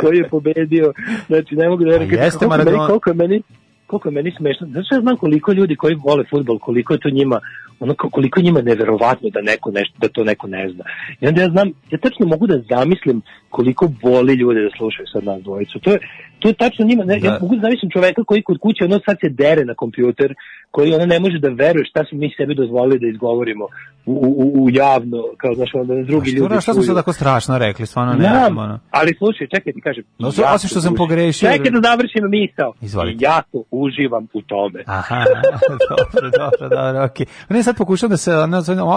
koji 0.00 0.16
je 0.18 0.28
pobedio. 0.28 0.92
Znači, 1.26 1.54
ne 1.54 1.68
mogu 1.68 1.84
da 1.84 1.90
verujem. 1.90 2.10
Pa 2.10 2.24
jeste 2.24 2.38
koliko 2.38 2.50
Maradona. 2.50 2.76
Meni, 2.76 2.86
koliko 2.86 3.10
je 3.10 3.14
meni 3.14 3.42
koliko 3.88 4.08
je 4.08 4.12
meni 4.12 4.34
smešno. 4.36 4.66
Znači, 4.66 4.88
ja 4.94 5.00
znam 5.00 5.16
koliko 5.16 5.52
ljudi 5.52 5.76
koji 5.76 5.94
vole 5.94 6.24
fudbal, 6.30 6.58
koliko 6.58 6.92
je 6.92 7.00
to 7.00 7.10
njima 7.10 7.40
ono 7.80 7.94
ko- 7.94 8.10
koliko 8.10 8.40
njima 8.40 8.62
neverovatno 8.62 9.30
da 9.30 9.40
neko 9.40 9.70
nešto 9.70 9.94
da 10.00 10.08
to 10.08 10.24
neko 10.24 10.46
ne 10.46 10.68
zna. 10.68 10.84
I 11.20 11.26
onda 11.28 11.40
ja 11.42 11.48
znam, 11.48 11.68
ja 11.90 11.98
tačno 11.98 12.26
mogu 12.26 12.46
da 12.46 12.60
zamislim 12.70 13.22
koliko 13.50 13.88
boli 14.02 14.34
ljude 14.34 14.62
da 14.62 14.70
slušaju 14.76 15.06
sad 15.12 15.24
nas 15.24 15.42
dvojicu. 15.42 15.78
To 15.78 15.92
je 15.92 15.98
to 16.38 16.48
je 16.48 16.54
tačno 16.54 16.84
njima, 16.84 17.04
ne, 17.04 17.14
ja 17.14 17.30
Da. 17.30 17.38
mogu 17.42 17.54
da 17.56 17.60
zamislim 17.60 17.90
čoveka 17.90 18.24
koji 18.24 18.42
kod 18.42 18.58
kuće 18.58 18.84
ono 18.84 18.98
sad 19.06 19.16
se 19.20 19.28
dere 19.28 19.64
na 19.64 19.74
kompjuter, 19.74 20.34
koji 20.70 20.94
ono 20.94 21.06
ne 21.06 21.20
može 21.20 21.38
da 21.38 21.48
veruje 21.48 21.84
šta 21.84 22.04
smo 22.04 22.18
mi 22.18 22.34
sebi 22.36 22.54
dozvolili 22.54 22.98
da 22.98 23.06
izgovorimo 23.06 23.64
u, 24.06 24.12
u, 24.12 24.64
u 24.64 24.70
javno, 24.70 25.18
kao 25.36 25.54
znaš, 25.54 25.70
onda 25.74 25.94
da 25.94 26.02
drugi 26.02 26.30
ljudi 26.30 26.46
Šta, 26.46 26.60
šta 26.60 26.72
smo 26.72 26.82
čuju. 26.82 26.86
sad 26.86 26.96
tako 26.96 27.12
strašno 27.12 27.58
rekli, 27.58 27.86
stvarno 27.86 28.12
ne 28.12 28.18
Znam, 28.20 28.58
ono. 28.58 28.78
ali 28.90 29.14
slušaj, 29.18 29.46
čekaj 29.46 29.72
ti 29.72 29.80
kažem. 29.80 30.04
No, 30.18 30.28
so- 30.28 30.54
osim 30.54 30.68
što 30.68 30.80
sam 30.80 30.94
pogrešio- 30.94 31.52
Čekaj 31.52 31.70
da 31.70 31.80
završim 31.84 32.22
misao. 32.30 32.72
Izvolite. 32.80 33.16
I 33.16 33.24
jako 33.24 33.62
uživam 33.70 34.28
u 34.32 34.42
tome. 34.42 34.82
Aha, 34.88 35.24
dobro, 35.44 35.78
dobro, 35.88 36.68
dobro, 36.70 37.04
okej. 37.04 37.26
Ne, 37.48 37.62
sad 37.62 37.76
pokušam 37.76 38.10
da 38.10 38.16
se, 38.16 38.32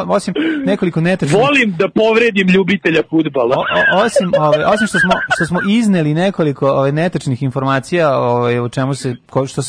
osim 0.07 0.33
nekoliko 0.65 1.01
netačnih 1.01 1.37
Volim 1.37 1.75
da 1.77 1.89
povredim 1.89 2.47
ljubitelja. 2.47 3.01
O- 3.11 3.59
o- 3.59 4.05
osim 4.05 4.31
ove, 4.39 4.65
osim 4.65 4.87
što 4.87 4.99
smo 4.99 5.11
što 5.35 5.45
smo 5.45 5.59
izneli 5.69 6.13
nekoliko 6.13 6.67
ove 6.69 6.91
netačnih 6.91 7.43
informacija 7.43 8.17
ovaj 8.17 8.59
o 8.59 8.69
čemu 8.69 8.93
se 8.93 9.15
ko, 9.29 9.47
što 9.47 9.61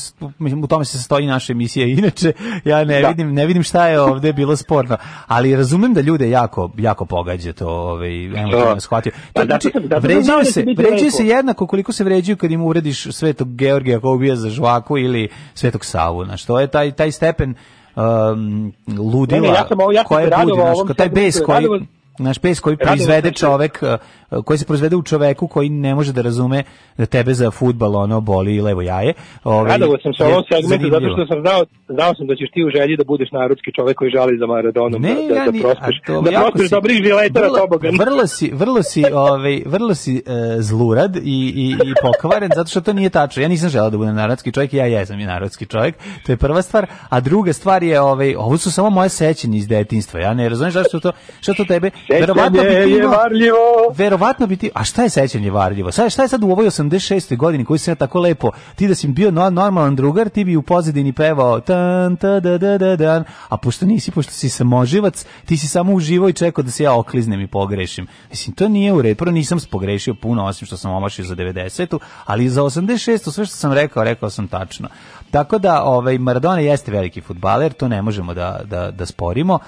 u 0.57 0.67
tome 0.67 0.85
se 0.85 0.99
sastoji 0.99 1.27
naša 1.27 1.53
emisija 1.53 1.87
inače 1.99 2.33
ja 2.65 2.85
ne 2.85 3.01
Da. 3.01 3.09
vidim 3.09 3.35
ne 3.35 3.47
vidim 3.47 3.63
šta 3.63 3.87
je 3.89 4.01
ovde 4.01 4.33
bilo 4.33 4.57
sporno 4.57 4.97
ali 5.27 5.57
razumem 5.57 5.95
da 5.95 6.01
ljude 6.01 6.31
jako 6.31 6.71
jako 6.79 7.05
pogađa 7.05 7.53
to 7.53 7.69
ovaj 7.69 8.25
emotivno 8.25 8.75
Da. 8.75 8.81
shvatio 8.81 9.13
Pa 9.33 9.45
znači 9.45 9.71
vređaju 10.01 10.39
da 10.39 10.45
će 10.45 10.53
se 10.53 10.65
vređaju 10.77 11.11
se 11.11 11.27
jednako 11.27 11.67
koliko 11.67 11.93
se 11.93 12.05
vređaju 12.05 12.37
kad 12.37 12.51
im 12.51 12.63
uvrediš 12.63 13.07
Svetog 13.11 13.57
Georgija 13.57 14.01
koji 14.01 14.15
ubija 14.15 14.37
za 14.37 14.51
žvaku 14.51 14.99
ili 14.99 15.29
Svetog 15.55 15.85
Savu 15.85 16.25
znači 16.25 16.47
to 16.47 16.61
je 16.61 16.67
taj 16.67 16.93
taj 16.93 17.13
stepen 17.13 17.55
um, 17.97 18.73
ludila 18.99 19.41
Ne, 19.41 19.49
ne, 19.49 19.55
ja 19.55 19.67
sam 19.69 19.79
ja 19.95 20.05
sam 20.05 20.25
se 20.25 20.31
radovao 20.31 20.67
budi, 20.67 20.81
ovom 20.81 20.95
taj 20.95 21.09
bes 21.09 21.41
koji 21.47 21.87
naš 22.19 22.39
pes 22.39 22.61
koji 22.61 22.77
proizvede 22.77 23.31
čovek 23.33 23.83
uh, 24.31 24.43
koji 24.45 24.59
se 24.59 24.67
proizvede 24.67 24.97
u 24.97 25.03
čoveku 25.03 25.47
koji 25.47 25.69
ne 25.69 25.95
može 25.95 26.13
da 26.13 26.23
razume 26.23 26.63
da 26.99 27.07
tebe 27.07 27.35
za 27.35 27.51
fudbal 27.51 27.97
ono 27.97 28.21
boli 28.21 28.61
levo 28.61 28.83
jaje. 28.83 29.13
Ovaj, 29.45 29.71
Radovao 29.73 29.97
sam 30.03 30.15
se 30.15 30.25
ovom 30.25 30.43
segmentu 30.53 30.89
zato 30.91 31.07
što 31.07 31.27
sam 31.27 31.41
znao, 31.41 31.65
znao 31.89 32.15
sam 32.15 32.27
da 32.27 32.35
ćeš 32.35 32.51
ti 32.51 32.65
u 32.65 32.71
želji 32.71 32.97
da 32.97 33.05
budeš 33.05 33.29
narodski 33.33 33.73
čovek 33.73 33.97
koji 33.97 34.11
žali 34.11 34.39
za 34.39 34.47
Maradonom, 34.47 35.03
Ne, 35.03 35.15
da, 35.29 35.35
da, 35.35 35.51
da 35.51 35.59
prospeš, 35.63 35.97
to 36.07 36.21
da 36.21 36.31
prospeš 36.31 36.63
si- 36.63 36.71
dobrih 36.71 36.97
žiletara 37.05 37.47
vrlo- 37.49 37.59
tobogan. 37.59 37.95
Vrlo 38.05 38.27
si, 38.27 38.51
vrlo 38.55 38.83
si, 38.83 39.05
ovaj, 39.15 39.63
vrlo 39.67 39.95
si 39.95 40.17
e, 40.17 40.21
zlurad 40.61 41.17
i, 41.17 41.21
i, 41.57 41.67
i 41.71 41.93
pokvaren, 42.03 42.51
zato 42.55 42.71
što 42.71 42.81
to 42.81 42.93
nije 42.93 43.11
tačno. 43.11 43.43
Ja 43.43 43.49
nisam 43.49 43.69
želeo 43.69 43.91
da 43.91 43.97
budem 43.99 44.15
narodski 44.15 44.53
čovjek, 44.53 44.73
ja 44.75 44.87
jesam 44.87 45.21
i 45.21 45.27
narodski 45.27 45.67
čovjek. 45.67 45.95
To 46.27 46.33
je 46.33 46.37
prva 46.37 46.63
stvar, 46.63 46.87
a 47.09 47.21
druga 47.21 47.53
stvar 47.53 47.83
je 47.83 48.01
ovaj, 48.01 48.35
ovo 48.35 48.57
su 48.57 48.73
samo 48.73 48.91
moje 48.91 49.09
sećanje 49.09 49.59
iz 49.59 49.69
detinjstva. 49.69 50.21
Ja 50.21 50.35
ne 50.35 50.49
razumem 50.49 50.71
zašto 50.73 51.01
to, 51.01 51.13
što 51.41 51.55
to 51.55 51.65
tebe 51.65 51.91
verovatno 52.21 52.63
bi 52.63 52.69
ti 52.85 52.91
imao- 52.93 53.11
varljivo. 53.11 53.57
Verovatno 53.97 54.47
bi 54.47 54.57
ti, 54.57 54.71
a 54.75 54.85
šta 54.85 55.03
je 55.03 55.09
sećanje 55.09 55.51
varljivo? 55.51 55.93
Sad, 55.93 56.13
šta 56.13 56.23
je 56.23 56.29
sad 56.29 56.45
u 56.45 56.51
ovoj 56.51 56.67
86. 56.67 57.37
godini 57.37 57.65
koji 57.65 57.79
se 57.79 57.91
ja 57.91 57.95
tako 57.95 58.21
lepo, 58.21 58.51
ti 58.75 58.89
da 58.89 58.95
si 58.95 59.09
bio 59.09 59.31
no- 59.31 59.51
normalan 59.51 59.97
drugar, 59.97 60.29
ti 60.29 60.45
bi 60.45 60.57
u 60.57 60.63
pozadini 60.63 61.13
pevao 61.13 61.61
tan, 61.61 62.17
ta, 62.17 62.41
da, 62.41 62.59
da, 62.59 62.79
da, 62.79 62.97
dan, 62.97 63.25
a 63.49 63.57
pošto 63.57 63.87
nisi, 63.87 64.11
pošto 64.11 64.33
si 64.33 64.49
samoživac, 64.49 65.25
ti 65.47 65.57
si 65.57 65.69
samo 65.69 65.93
uživao 65.93 66.29
i 66.29 66.33
čekao 66.33 66.65
da 66.65 66.71
se 66.71 66.83
ja 66.83 66.95
okliznem 66.95 67.41
i 67.41 67.47
pogrešim. 67.47 68.07
Mislim, 68.31 68.55
to 68.55 68.69
nije 68.69 68.93
u 68.93 69.03
redu. 69.03 69.17
Prvo 69.17 69.33
nisam 69.33 69.59
pogrešio 69.71 70.15
puno, 70.15 70.45
osim 70.45 70.67
što 70.67 70.77
sam 70.77 70.91
omašio 70.91 71.25
za 71.25 71.35
90. 71.35 71.99
ali 72.25 72.49
za 72.49 72.63
86. 72.63 73.31
sve 73.31 73.47
što 73.47 73.57
sam 73.57 73.73
rekao, 73.73 74.05
rekao 74.05 74.31
sam 74.31 74.49
tačno. 74.49 74.89
Tako 75.31 75.59
da, 75.59 75.83
ovaj, 75.83 76.19
Maradona 76.19 76.59
jeste 76.61 76.93
veliki 76.93 77.21
futbaler, 77.21 77.73
to 77.73 77.89
ne 77.89 78.03
možemo 78.03 78.35
da, 78.35 78.61
da, 78.65 78.91
da 78.91 79.07
sporimo, 79.07 79.59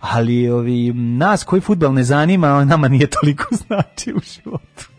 ali 0.00 0.48
ovi, 0.48 0.92
nas 0.92 1.44
koji 1.44 1.60
futbal 1.60 1.94
ne 1.94 2.04
zanima, 2.04 2.64
nama 2.64 2.88
nije 2.88 3.06
toliko 3.06 3.44
znači 3.66 4.12
u 4.12 4.20
životu. 4.20 4.89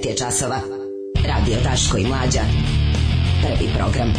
9 0.00 0.06
je 0.06 0.16
časova. 0.16 0.56
Radio 1.26 1.56
Daško 1.64 1.98
i 1.98 2.06
Mlađa. 2.06 2.40
Prvi 3.42 3.68
program. 3.76 4.12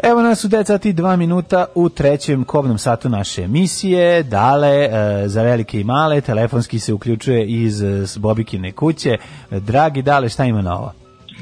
Evo 0.00 0.22
nas 0.22 0.44
u 0.44 0.48
9 0.48 0.64
sati 0.64 0.90
i 0.90 0.94
2 0.94 1.16
minuta 1.16 1.66
u 1.74 1.88
trećem 1.88 2.44
kobnom 2.44 2.78
satu 2.78 3.08
naše 3.08 3.42
emisije. 3.42 4.22
Dale, 4.22 4.68
e, 4.68 4.90
za 5.26 5.42
velike 5.42 5.80
i 5.80 5.84
male, 5.84 6.20
telefonski 6.20 6.78
se 6.78 6.92
uključuje 6.92 7.46
iz 7.46 7.82
e, 7.82 8.06
s 8.06 8.18
Bobikine 8.18 8.72
kuće. 8.72 9.16
Dragi 9.50 10.02
Dale, 10.02 10.28
šta 10.28 10.44
ima 10.44 10.62
novo? 10.62 10.92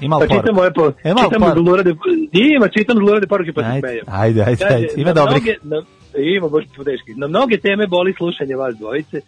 Ima 0.01 0.19
Pa 0.19 0.27
čitam 0.27 0.55
moje 0.55 0.73
po, 0.73 0.89
E, 1.05 1.15
čitam 1.15 1.53
zlurade, 1.55 1.95
ima, 2.33 2.69
čitam 2.69 2.97
zlurade 2.97 3.27
poruke 3.27 3.53
pa 3.53 3.61
se 3.63 3.67
Ajde, 3.67 3.81
smejem. 3.81 4.05
ajde, 4.09 4.43
ajde, 4.43 4.57
Kaže, 4.59 4.75
ajde. 4.75 4.89
Ima 4.97 5.05
na 5.05 5.15
dobrih. 5.15 5.43
mnoge- 5.43 5.57
na, 5.63 5.83
ima 6.17 6.49
baš 6.49 6.65
teški. 6.85 7.15
Na 7.17 7.27
mnoge 7.27 7.57
teme 7.57 7.87
boli 7.87 8.15
slušanje 8.19 8.57
vas 8.57 8.77
dvojice, 8.77 9.21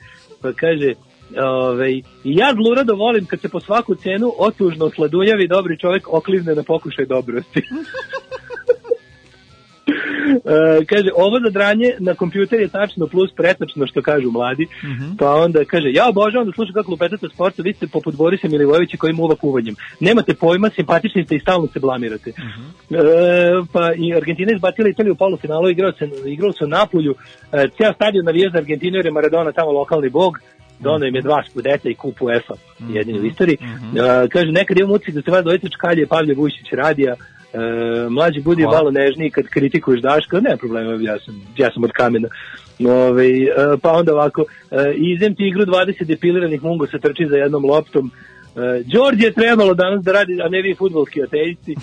pa 0.42 0.52
kaže, 0.52 0.94
Ove, 1.38 1.92
i 1.92 2.02
ja 2.24 2.54
zlurado 2.54 2.94
volim 2.94 3.26
kad 3.26 3.40
se 3.40 3.48
po 3.48 3.60
svaku 3.60 3.94
cenu 3.94 4.32
otužno 4.38 4.90
sladunjavi 4.90 5.48
dobri 5.48 5.78
čovjek 5.78 6.08
oklizne 6.12 6.54
na 6.54 6.62
pokušaj 6.62 7.06
dobrosti. 7.06 7.62
E, 10.30 10.84
kaže, 10.84 11.10
ovo 11.16 11.40
zadranje 11.44 11.94
na 11.98 12.14
kompjuter 12.14 12.60
je 12.60 12.68
tačno 12.68 13.06
plus 13.06 13.30
pretačno 13.36 13.86
što 13.86 14.02
kažu 14.02 14.30
mladi, 14.30 14.66
pa 15.18 15.34
onda 15.34 15.64
kaže, 15.64 15.88
ja 15.92 16.08
obožavam 16.08 16.46
da 16.46 16.52
slušam 16.52 16.74
kako 16.74 16.90
lupetate 16.90 17.26
sporta, 17.34 17.62
vi 17.62 17.72
ste 17.72 17.86
poput 17.86 18.16
Borisa 18.16 18.48
Milivojevića 18.48 18.96
koji 18.96 19.12
muva 19.12 19.36
kuvanjem. 19.36 19.74
Nemate 20.00 20.34
pojma, 20.34 20.70
simpatični 20.70 21.24
ste 21.24 21.36
i 21.36 21.40
stalno 21.40 21.66
se 21.66 21.80
blamirate. 21.80 22.30
E, 22.30 22.34
pa 23.72 23.92
i 23.96 24.14
Argentina 24.14 24.52
izbacila 24.54 24.88
Italiju 24.88 25.12
u 25.12 25.16
polufinalu, 25.16 25.70
igrao 25.70 25.92
se, 25.92 26.08
igrao 26.26 26.52
se 26.52 26.64
u 26.64 26.68
Napolju, 26.68 27.14
e, 27.52 27.68
ceo 27.76 27.92
stadion 27.92 28.24
navija 28.24 28.50
za 28.50 28.58
Argentinu 28.58 28.96
jer 28.96 29.06
je 29.06 29.12
Maradona 29.12 29.52
tamo 29.52 29.72
lokalni 29.72 30.10
bog, 30.10 30.38
donao 30.80 31.08
im 31.08 31.14
je 31.14 31.22
dva 31.22 31.42
skudeta 31.50 31.88
i 31.88 31.94
kupu 31.94 32.24
UEFA, 32.24 32.54
jedini 32.94 33.20
u 33.20 33.24
istoriji. 33.24 33.56
E, 33.56 34.28
kaže, 34.28 34.52
nekad 34.52 34.78
imam 34.78 34.92
utisak 34.92 35.14
da 35.14 35.22
se 35.22 35.30
vas 35.30 35.42
dvojica 35.42 35.68
čkalje 35.68 36.06
Pavle 36.06 36.34
Vujšić 36.34 36.72
radija, 36.72 37.14
e, 37.52 37.58
mlađi 38.08 38.40
budi 38.40 38.62
Hvala. 38.62 38.78
malo 38.78 38.90
nežniji 38.90 39.30
kad 39.30 39.46
kritikuješ 39.46 40.00
Daška, 40.00 40.40
ne 40.40 40.56
problema, 40.56 40.98
ja 41.00 41.18
sam, 41.18 41.34
ja 41.56 41.70
sam 41.74 41.84
od 41.84 41.90
kamena. 41.92 42.28
Ove, 42.88 43.28
e, 43.28 43.46
pa 43.82 43.92
onda 43.92 44.12
ovako, 44.14 44.44
e, 44.70 44.94
izem 44.96 45.34
ti 45.34 45.48
igru 45.48 45.66
20 45.66 46.04
depiliranih 46.04 46.62
mungosa 46.62 46.98
trči 46.98 47.26
za 47.30 47.36
jednom 47.36 47.64
loptom, 47.64 48.10
E, 48.56 48.82
Đorđe 48.84 49.26
je 49.26 49.32
trebalo 49.32 49.74
danas 49.74 50.04
da 50.04 50.12
radi, 50.12 50.42
a 50.42 50.48
ne 50.48 50.62
vi 50.62 50.74
futbolski 50.74 51.22
ateisti. 51.22 51.72
E, 51.72 51.76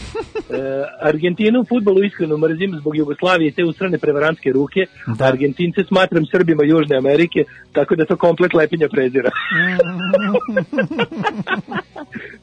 Argentinu 1.02 1.61
u 1.61 1.65
futbolu 1.65 2.03
iskreno 2.03 2.38
mrzim 2.38 2.76
zbog 2.80 2.98
Jugoslavije 2.98 3.48
i 3.48 3.52
te 3.52 3.64
usrane 3.64 3.98
prevarantske 3.98 4.52
ruke. 4.52 4.85
Da. 5.18 5.26
Argentince 5.26 5.84
smatram 5.84 6.26
Srbima 6.31 6.64
Južne 6.64 6.98
Amerike, 6.98 7.44
tako 7.72 7.95
da 7.95 8.06
to 8.06 8.15
komplet 8.15 8.53
lepinja 8.53 8.88
prezira. 8.89 9.30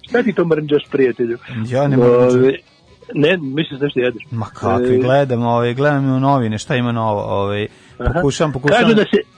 Šta 0.09 0.23
ti 0.23 0.33
to 0.33 0.45
mrnđaš, 0.45 0.83
prijatelju? 0.91 1.39
Ja 1.71 1.89
ne 1.89 1.97
mrnđam. 1.97 2.74
Ne, 3.15 3.37
mislim 3.37 3.81
da 3.81 3.89
što 3.89 4.01
jedeš. 4.01 4.23
Ma 4.31 4.47
kakvi, 4.47 4.95
E, 4.95 4.99
gledam, 4.99 5.43
ovaj, 5.43 5.75
gledam 5.75 6.17
u 6.17 6.21
novine, 6.21 6.59
šta 6.59 6.77
ima 6.77 6.93
novo, 6.93 7.23
ovaj, 7.23 7.67
pokušam, 8.15 8.53
pokušam. 8.53 8.83
Kažu 8.83 8.95
da 8.95 9.03
se 9.03 9.34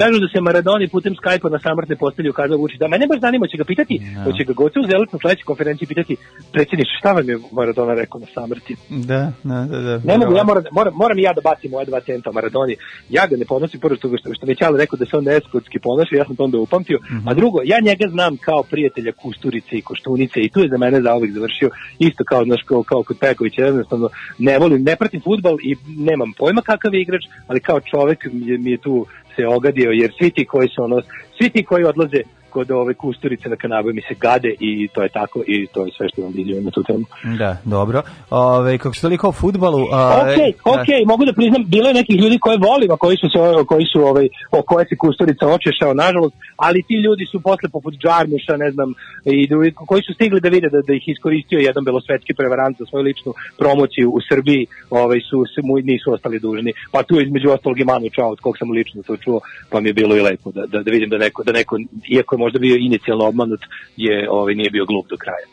Kažu 0.00 0.18
da 0.24 0.28
se 0.28 0.40
Maradoni 0.40 0.88
putem 0.88 1.14
Skype-a 1.14 1.48
na 1.48 1.58
samrtne 1.58 1.96
postelju 1.96 2.30
ukazao 2.30 2.58
Vučić. 2.58 2.78
Da, 2.78 2.88
mene 2.88 3.06
baš 3.06 3.20
zanima, 3.20 3.46
će 3.46 3.56
ga 3.56 3.64
pitati, 3.64 4.00
hoće 4.24 4.44
ga 4.44 4.52
goće 4.52 4.80
u 4.80 4.86
zeletnu 4.90 5.18
sledeću 5.18 5.44
konferenciji 5.46 5.88
pitati, 5.88 6.16
predsjedniče, 6.52 6.90
šta 6.98 7.12
vam 7.12 7.28
je 7.28 7.38
Maradona 7.52 7.94
rekao 7.94 8.20
na 8.20 8.26
samrti? 8.34 8.76
Da, 8.88 9.32
da, 9.42 9.58
da. 9.70 9.78
da 9.80 10.00
Ne 10.04 10.18
mogu, 10.18 10.32
ja 10.36 10.44
moram, 10.44 10.64
moram, 10.72 10.94
moram 10.94 11.18
ja 11.18 11.32
da 11.32 11.40
bacim 11.40 11.70
moje 11.70 11.86
dva 11.86 12.00
centa 12.00 12.32
Maradoni. 12.32 12.74
Ja 13.08 13.26
ga 13.26 13.36
ne 13.36 13.44
ponosim, 13.44 13.80
prvo 13.80 13.96
što, 13.96 14.08
što, 14.18 14.34
što 14.34 14.46
već 14.46 14.62
ali 14.62 14.78
rekao 14.78 14.96
da 14.96 15.06
se 15.06 15.16
on 15.16 15.24
neskotski 15.24 15.78
ponaša, 15.78 16.16
ja 16.16 16.24
sam 16.24 16.36
to 16.36 16.44
onda 16.44 16.58
upamtio. 16.58 16.98
A 17.26 17.34
drugo, 17.34 17.58
ja 17.64 17.78
njega 17.80 18.06
znam 18.08 18.36
kao 18.36 18.62
prijatelja 18.62 19.12
Kusturice 19.12 19.76
i 19.76 19.82
Koštunice 19.82 20.40
i 20.40 20.48
tu 20.48 20.60
je 20.60 20.68
za 20.68 20.78
mene 20.78 21.02
zauvek 21.02 21.32
završio 21.32 21.70
isto 21.98 22.24
kao, 22.24 22.44
znaš, 22.44 22.62
kao, 22.62 22.82
kao 22.82 23.02
kod 23.02 23.18
Pekovića, 23.18 23.62
jednostavno 23.62 24.08
ne 24.38 24.58
volim, 24.58 24.82
ne 24.82 24.96
pratim 24.96 25.20
futbal 25.20 25.56
i 25.62 25.76
nemam 26.10 26.32
pojma 26.38 26.62
kakav 26.62 26.94
je 26.94 27.02
igrač, 27.02 27.22
ali 27.46 27.60
kao 27.60 27.80
čovek 27.80 28.26
mi 28.32 28.46
je, 28.46 28.58
mi 28.58 28.70
je 28.70 28.78
tu 28.78 29.06
se 29.36 29.46
ogadio, 29.46 29.90
jer 29.90 30.12
svi 30.18 30.30
ti 30.30 30.44
koji 30.44 30.68
su 30.68 30.82
ono, 30.82 31.02
svi 31.38 31.50
ti 31.50 31.64
koji 31.64 31.84
odlaze 31.84 32.22
kod 32.52 32.70
ove 32.70 32.94
Kusturice 32.94 33.48
na 33.48 33.56
kanabu 33.56 33.88
mi 33.92 34.02
se 34.08 34.14
gade 34.14 34.54
i 34.60 34.88
to 34.94 35.02
je 35.02 35.08
tako 35.08 35.38
i 35.46 35.66
to 35.66 35.84
je 35.86 35.92
sve 35.96 36.08
što 36.08 36.22
vam 36.22 36.32
vidio 36.32 36.60
na 36.60 36.70
tu 36.70 36.82
temu. 36.82 37.04
Da, 37.38 37.56
dobro. 37.64 38.02
Ove, 38.30 38.78
kako 38.78 38.94
ste 38.94 39.02
toliko 39.02 39.28
o 39.28 39.32
futbalu... 39.32 39.78
ove, 39.78 40.32
Ok, 40.32 40.38
ok, 40.74 40.88
mogu 41.06 41.24
da 41.24 41.32
priznam, 41.32 41.62
bilo 41.66 41.88
je 41.88 41.94
nekih 41.94 42.16
ljudi 42.20 42.38
koje 42.38 42.58
volim, 42.58 42.90
a 42.90 42.96
koji 42.96 43.16
su 43.16 43.28
se, 43.32 43.38
koji 43.66 43.84
su 43.92 43.98
ovaj, 44.10 44.28
o 44.50 44.62
koje 44.62 44.84
se 44.88 44.96
Kusturica 44.96 45.46
očešao, 45.46 45.94
nažalost, 45.94 46.34
ali 46.56 46.82
ti 46.88 46.94
ljudi 47.06 47.24
su 47.32 47.40
posle 47.40 47.68
poput 47.68 47.94
Džarmuša, 48.02 48.56
ne 48.56 48.70
znam, 48.70 48.88
i 49.24 49.48
koji 49.90 50.02
su 50.02 50.12
stigli 50.14 50.40
da 50.40 50.48
vide 50.48 50.68
da, 50.68 50.80
da 50.88 50.92
ih 50.94 51.04
iskoristio 51.08 51.58
jedan 51.58 51.84
belosvetski 51.84 52.34
prevarant 52.34 52.78
za 52.78 52.84
svoju 52.86 53.04
ličnu 53.04 53.32
promociju 53.58 54.10
u 54.10 54.20
Srbiji, 54.28 54.66
ovaj, 54.90 55.20
su, 55.28 55.36
mu 55.62 55.74
nisu 55.92 56.12
ostali 56.12 56.38
dužni. 56.38 56.72
Pa 56.92 57.02
tu 57.02 57.14
je 57.16 57.24
između 57.26 57.48
ostalog 57.50 57.80
i 57.80 57.84
Manu 57.84 58.08
Čao, 58.16 58.30
od 58.30 58.40
kog 58.40 58.58
sam 58.58 58.70
lično 58.70 59.02
to 59.02 59.16
čuo, 59.16 59.40
pa 59.70 59.80
mi 59.80 59.88
je 59.88 59.92
bilo 59.92 60.16
i 60.16 60.20
lepo 60.20 60.50
da, 60.50 60.66
da, 60.66 60.82
da 60.82 60.90
vidim 60.90 61.10
da 61.10 61.18
neko, 61.18 61.44
da 61.44 61.52
neko, 61.52 61.78
iako 62.08 62.34
je 62.34 62.38
možda 62.44 62.58
bio 62.58 62.76
inicijalno 62.76 63.24
obmanut, 63.24 63.60
je, 63.96 64.30
ovaj, 64.30 64.54
nije 64.54 64.70
bio 64.70 64.84
glup 64.84 65.06
do 65.10 65.16
kraja. 65.16 65.46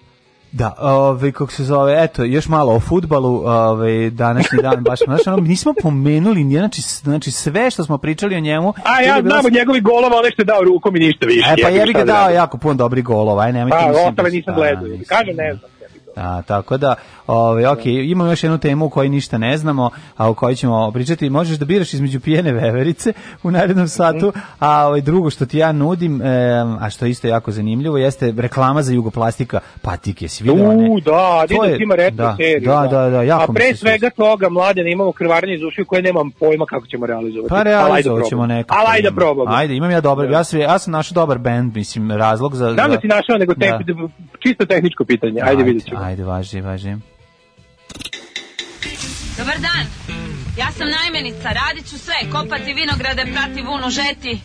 Da, 0.51 0.75
ove, 0.79 1.31
kako 1.31 1.51
se 1.51 1.63
zove, 1.63 2.03
eto, 2.03 2.23
još 2.23 2.47
malo 2.47 2.73
o 2.75 2.79
futbalu, 2.79 3.41
ove, 3.45 4.09
današnji 4.09 4.57
dan, 4.61 4.83
baš, 4.83 4.99
znaš, 5.05 5.27
ono, 5.27 5.37
nismo 5.37 5.73
pomenuli, 5.81 6.43
nije, 6.43 6.59
znači, 6.59 6.81
znači, 6.81 7.31
sve 7.31 7.71
što 7.71 7.83
smo 7.83 7.97
pričali 7.97 8.35
o 8.35 8.39
njemu... 8.39 8.73
A 8.83 9.01
ja 9.01 9.21
znam 9.21 9.45
od 9.45 9.53
njegovih 9.53 9.83
golova, 9.83 10.17
ono 10.17 10.29
što 10.31 10.41
je 10.41 10.45
dao 10.45 10.61
rukom 10.63 10.95
i 10.95 10.99
ništa 10.99 11.25
više. 11.25 11.49
E, 11.57 11.61
pa 11.63 11.69
Jebi 11.69 11.93
ga 11.93 11.99
da 11.99 12.05
dao 12.05 12.21
radim. 12.23 12.35
jako 12.35 12.57
puno 12.57 12.73
dobrih 12.73 13.03
golova, 13.03 13.43
aj, 13.43 13.53
nemojte... 13.53 13.77
Pa, 13.81 13.91
ostale 13.91 14.29
da- 14.29 14.35
nisam 14.35 14.55
gledao. 14.55 14.83
Kažem, 15.07 15.35
ne 15.35 15.53
znam. 15.53 15.69
A, 16.19 16.41
tako 16.41 16.77
da, 16.77 16.95
ovaj, 17.27 17.65
ok, 17.65 17.85
imamo 17.85 18.29
još 18.31 18.43
jednu 18.43 18.57
temu 18.57 18.85
u 18.85 18.89
kojoj 18.89 19.09
ništa 19.09 19.37
ne 19.37 19.57
znamo, 19.57 19.89
a 20.17 20.29
o 20.29 20.33
kojoj 20.33 20.55
ćemo 20.55 20.91
pričati. 20.91 21.29
Možeš 21.29 21.57
da 21.57 21.65
biraš 21.65 21.93
između 21.93 22.19
pijene 22.19 22.53
veverice 22.53 23.13
u 23.43 23.51
narednom 23.51 23.87
satu, 23.87 24.33
a 24.59 24.87
ovaj, 24.87 25.01
drugo 25.01 25.29
što 25.29 25.45
ti 25.45 25.57
ja 25.57 25.71
nudim, 25.71 26.21
em, 26.21 26.27
a 26.79 26.89
što 26.89 27.05
je 27.05 27.11
isto 27.11 27.27
jako 27.27 27.51
zanimljivo, 27.51 27.97
jeste 27.97 28.33
reklama 28.37 28.81
za 28.81 28.93
jugoplastika 28.93 29.59
patike. 29.81 30.27
Si 30.27 30.43
vidio 30.43 30.69
one? 30.69 30.89
U, 30.89 30.99
da, 30.99 31.45
je- 31.49 31.77
ima 31.79 31.95
da, 32.11 32.35
seriju. 32.37 32.69
da, 32.69 32.87
da, 32.91 33.09
da, 33.09 33.21
jako 33.23 33.51
A 33.51 33.53
pre 33.53 33.75
svega 33.75 34.09
toga, 34.09 34.49
mlade, 34.49 34.83
ne 34.83 34.91
imamo 34.91 35.11
krvarnje 35.11 35.55
iz 35.55 35.63
ušiju 35.63 35.85
koje 35.85 36.01
nemam 36.01 36.31
pojma 36.31 36.65
kako 36.65 36.87
ćemo 36.87 37.05
realizovati. 37.05 37.49
Pa 37.49 37.55
Ali 37.55 37.69
ajde 37.69 37.85
realizovat 37.85 38.25
ćemo 38.29 38.45
nekako. 38.45 38.75
Ali 38.79 38.87
ajde 38.95 39.09
da 39.09 39.15
probamo. 39.15 39.51
Ajde, 39.55 39.75
imam 39.75 39.91
ja 39.91 40.01
dobar, 40.01 40.31
ja, 40.31 40.43
sam, 40.43 40.59
ja 40.59 40.79
sam 40.79 40.91
našao 40.91 41.13
dobar 41.15 41.37
band, 41.37 41.75
mislim, 41.75 42.11
razlog 42.11 42.55
za... 42.55 42.69
Za- 42.69 42.75
da 42.75 42.97
si 43.01 43.07
našao, 43.07 43.37
nego 43.37 43.53
tek, 43.53 43.69
Da. 43.69 43.79
čisto 44.39 44.65
tehničko 44.65 45.05
pitanje. 45.05 45.41
Ajde, 45.43 45.63
vidjet 45.63 45.85
ćemo. 45.85 46.01
Ajde, 46.09 46.23
važi, 46.23 46.61
važi. 46.61 46.95
Dobar 49.37 49.59
dan. 49.59 49.85
Ja 50.57 50.71
sam 50.77 50.87
najmenica, 50.89 51.49
radit 51.49 51.89
ću 51.89 51.97
sve, 51.97 52.31
kopati 52.31 52.73
vinograde, 52.73 53.25
prati 53.33 53.61
vunu, 53.61 53.89
žeti. 53.89 54.41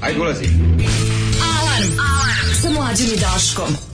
Ajde, 0.00 0.20
ulazi. 0.20 0.44
Alarm. 0.44 1.88
Alarm. 1.98 2.54
Sa 2.62 2.70
mlađom 2.70 3.06
i 3.14 3.20
Daškom. 3.20 3.93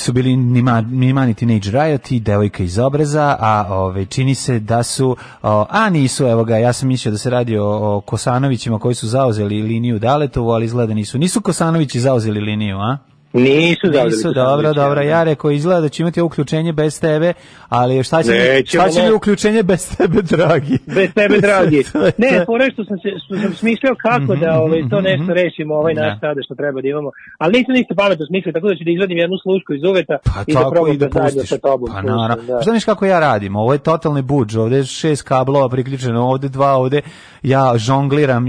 su 0.00 0.12
bili 0.12 0.36
Nima- 0.36 0.80
Nimani 0.90 1.34
Teenage 1.34 1.70
Riot 1.70 2.10
i 2.12 2.20
devojka 2.20 2.62
iz 2.62 2.78
obraza, 2.78 3.36
a 3.40 3.66
ove, 3.70 4.06
čini 4.06 4.34
se 4.34 4.58
da 4.58 4.82
su, 4.82 5.16
o, 5.42 5.66
a 5.70 5.90
nisu, 5.90 6.26
evo 6.26 6.44
ga, 6.44 6.56
ja 6.56 6.72
sam 6.72 6.88
mislio 6.88 7.12
da 7.12 7.18
se 7.18 7.30
radi 7.30 7.56
o, 7.58 7.96
o 7.96 8.00
Kosanovićima 8.00 8.78
koji 8.78 8.94
su 8.94 9.08
zauzeli 9.08 9.62
liniju 9.62 9.98
Daletovu, 9.98 10.50
ali 10.50 10.64
izgleda 10.66 10.94
nisu. 10.94 11.18
Nisu 11.18 11.40
Kosanovići 11.40 12.00
zauzeli 12.00 12.40
liniju, 12.40 12.78
a? 12.78 12.96
Nisu 13.32 13.86
zauzeli 13.86 14.10
Nisu, 14.10 14.32
dobro, 14.32 14.72
dobro. 14.72 15.00
ja. 15.00 15.10
Ja 15.10 15.24
rekao, 15.24 15.50
izgleda 15.50 15.80
da 15.80 15.88
će 15.88 16.02
imati 16.02 16.20
uključenje 16.20 16.72
bez 16.72 17.00
tebe, 17.00 17.32
ali 17.68 18.04
šta 18.04 18.22
će, 18.22 18.30
Nećemo, 18.30 18.82
šta 18.84 18.90
će 18.92 19.02
mi 19.02 19.12
uključenje 19.12 19.62
bez 19.62 19.96
tebe, 19.96 20.22
dragi? 20.22 20.78
Bez 20.86 21.14
tebe, 21.14 21.40
dragi. 21.40 21.84
Ne, 22.24 22.44
fore 22.46 22.70
što 22.72 22.84
sam, 22.84 22.98
se, 22.98 23.08
što 23.24 23.36
sam 23.36 23.54
smislio 23.54 23.94
kako 24.02 24.36
da 24.36 24.60
ovaj, 24.60 24.80
to 24.90 25.00
nešto 25.00 25.34
rešimo, 25.34 25.74
ovaj 25.74 25.94
naš 25.94 26.12
Da. 26.12 26.18
sada 26.20 26.40
što 26.44 26.54
treba 26.54 26.80
da 26.80 26.88
imamo. 26.88 27.10
Ali 27.38 27.58
nisam 27.58 27.74
ništa 27.74 27.94
pametno 27.94 28.26
smislio, 28.26 28.52
tako 28.52 28.68
da 28.68 28.74
ću 28.74 28.84
da 28.84 28.90
izvadim 28.90 29.18
jednu 29.18 29.36
slušku 29.42 29.74
iz 29.74 29.84
uveta 29.84 30.16
Pa 30.24 30.40
i 30.46 30.54
da 30.54 30.70
probam 30.70 30.92
i 30.92 30.96
da 30.96 31.06
da 31.08 31.30
sa 31.30 31.58
tobom. 31.58 31.88
Pa 31.92 32.02
naravno. 32.02 32.44
da. 32.46 32.62
Šta 32.62 32.92
kako 32.92 33.06
ja 33.06 33.20
radim? 33.20 33.56
Ovo 33.56 33.72
je 33.72 33.78
totalni 33.78 34.22
budž, 34.22 34.56
ovde 34.56 34.76
je 34.76 34.84
šest 34.84 35.22
kablova 35.22 35.68
priključeno, 35.68 36.28
ovde 36.28 36.48
dva, 36.48 36.72
ovde 36.76 37.00
ja 37.42 37.78
žongliram, 37.78 38.44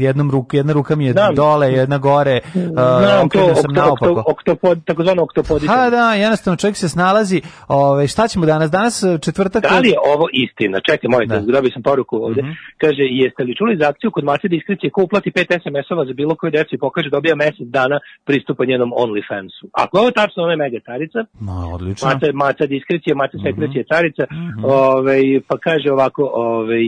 jednom 0.00 0.30
ruku, 0.30 0.56
jedna 0.56 0.72
ruka 0.72 0.96
mi 0.96 1.04
je 1.06 1.12
Znam. 1.12 1.34
dole, 1.34 1.72
jedna 1.72 1.98
gore, 1.98 2.40
uh, 2.54 2.62
to, 2.74 3.22
okrenuo 3.24 3.54
sam 3.54 3.72
naopako. 3.74 4.11
Tako? 4.14 4.30
oktopod, 4.32 4.84
takozvano 4.84 5.22
oktopodica. 5.22 5.72
Ha 5.72 5.90
da, 5.90 6.14
jednostavno 6.14 6.56
čovjek 6.56 6.76
se 6.76 6.88
snalazi. 6.88 7.40
Ove, 7.68 8.08
šta 8.08 8.28
ćemo 8.28 8.46
danas? 8.46 8.70
Danas 8.70 9.02
e, 9.02 9.18
četvrtak. 9.22 9.62
Da 9.62 9.78
li 9.78 9.88
je 9.88 9.98
ovo 10.14 10.26
istina? 10.32 10.80
Čekaj, 10.90 11.08
molim 11.08 11.28
Da. 11.28 11.40
Dobio 11.40 11.70
sam 11.70 11.82
poruku 11.82 12.16
ovde. 12.16 12.42
Kaže, 12.78 13.02
jeste 13.22 13.44
li 13.44 13.56
čuli 13.56 13.76
za 13.80 13.88
akciju 13.88 14.10
kod 14.10 14.24
Mace 14.24 14.48
Diskrecije 14.48 14.90
ko 14.90 15.02
uplati 15.02 15.30
5 15.30 15.58
SMS-ova 15.62 16.04
za 16.06 16.12
bilo 16.12 16.34
koju 16.34 16.50
decu 16.50 16.74
i 16.74 16.78
pokaže 16.78 17.08
dobija 17.10 17.34
mesec 17.34 17.68
dana 17.78 17.96
pristupa 18.24 18.64
njenom 18.64 18.90
OnlyFansu. 19.02 19.64
Ako 19.72 19.96
je 19.96 20.00
ovo 20.02 20.10
tačno, 20.10 20.42
ona 20.42 20.52
je 20.52 20.56
mega 20.56 20.78
carica. 20.86 21.18
Ma, 21.40 21.58
odlično. 21.74 22.08
Maca, 22.08 22.26
maca 22.32 22.66
diskrecije, 22.66 23.14
maca 23.14 23.36
Mhm. 23.38 23.46
sekrecije 23.46 23.84
carica, 23.92 24.24
ovaj, 24.64 25.22
pa 25.48 25.58
kaže 25.58 25.92
ovako, 25.92 26.22
ovaj, 26.34 26.84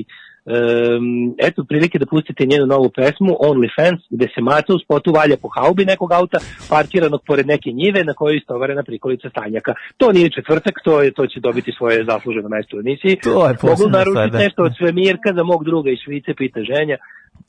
Um, 0.47 1.35
eto 1.39 1.65
prilike 1.65 1.99
da 1.99 2.07
pustite 2.07 2.47
njenu 2.47 2.67
novu 2.67 2.91
pesmu 2.91 3.33
OnlyFans 3.41 4.01
gde 4.11 4.29
se 4.35 4.41
maca 4.41 4.75
u 4.75 4.79
spotu 4.79 5.13
valja 5.13 5.37
po 5.37 5.49
haubi 5.57 5.85
nekog 5.85 6.13
auta 6.13 6.39
parkiranog 6.69 7.21
pored 7.27 7.47
neke 7.47 7.71
njive 7.73 8.05
na 8.05 8.15
kojoj 8.15 8.35
je 8.35 8.39
istovarena 8.39 8.83
prikolica 8.83 9.31
stanjaka. 9.31 9.75
To 9.97 10.13
nije 10.13 10.31
četvrtak, 10.31 10.75
to 10.85 11.03
je 11.03 11.13
to 11.13 11.27
će 11.27 11.41
dobiti 11.41 11.73
svoje 11.79 12.05
zasluženo 12.05 12.49
mesto 12.49 12.77
u 12.77 12.81
emisiji. 12.81 13.17
To 13.23 13.47
je 13.49 13.57
Mogu 13.63 13.89
naručiti 13.89 14.31
da. 14.31 14.39
nešto 14.39 14.63
od 14.63 14.73
svemirka 14.79 15.33
za 15.37 15.43
mog 15.43 15.65
druga 15.65 15.91
iz 15.91 15.99
Švice, 16.05 16.35
pita 16.35 16.61
ženja. 16.61 16.97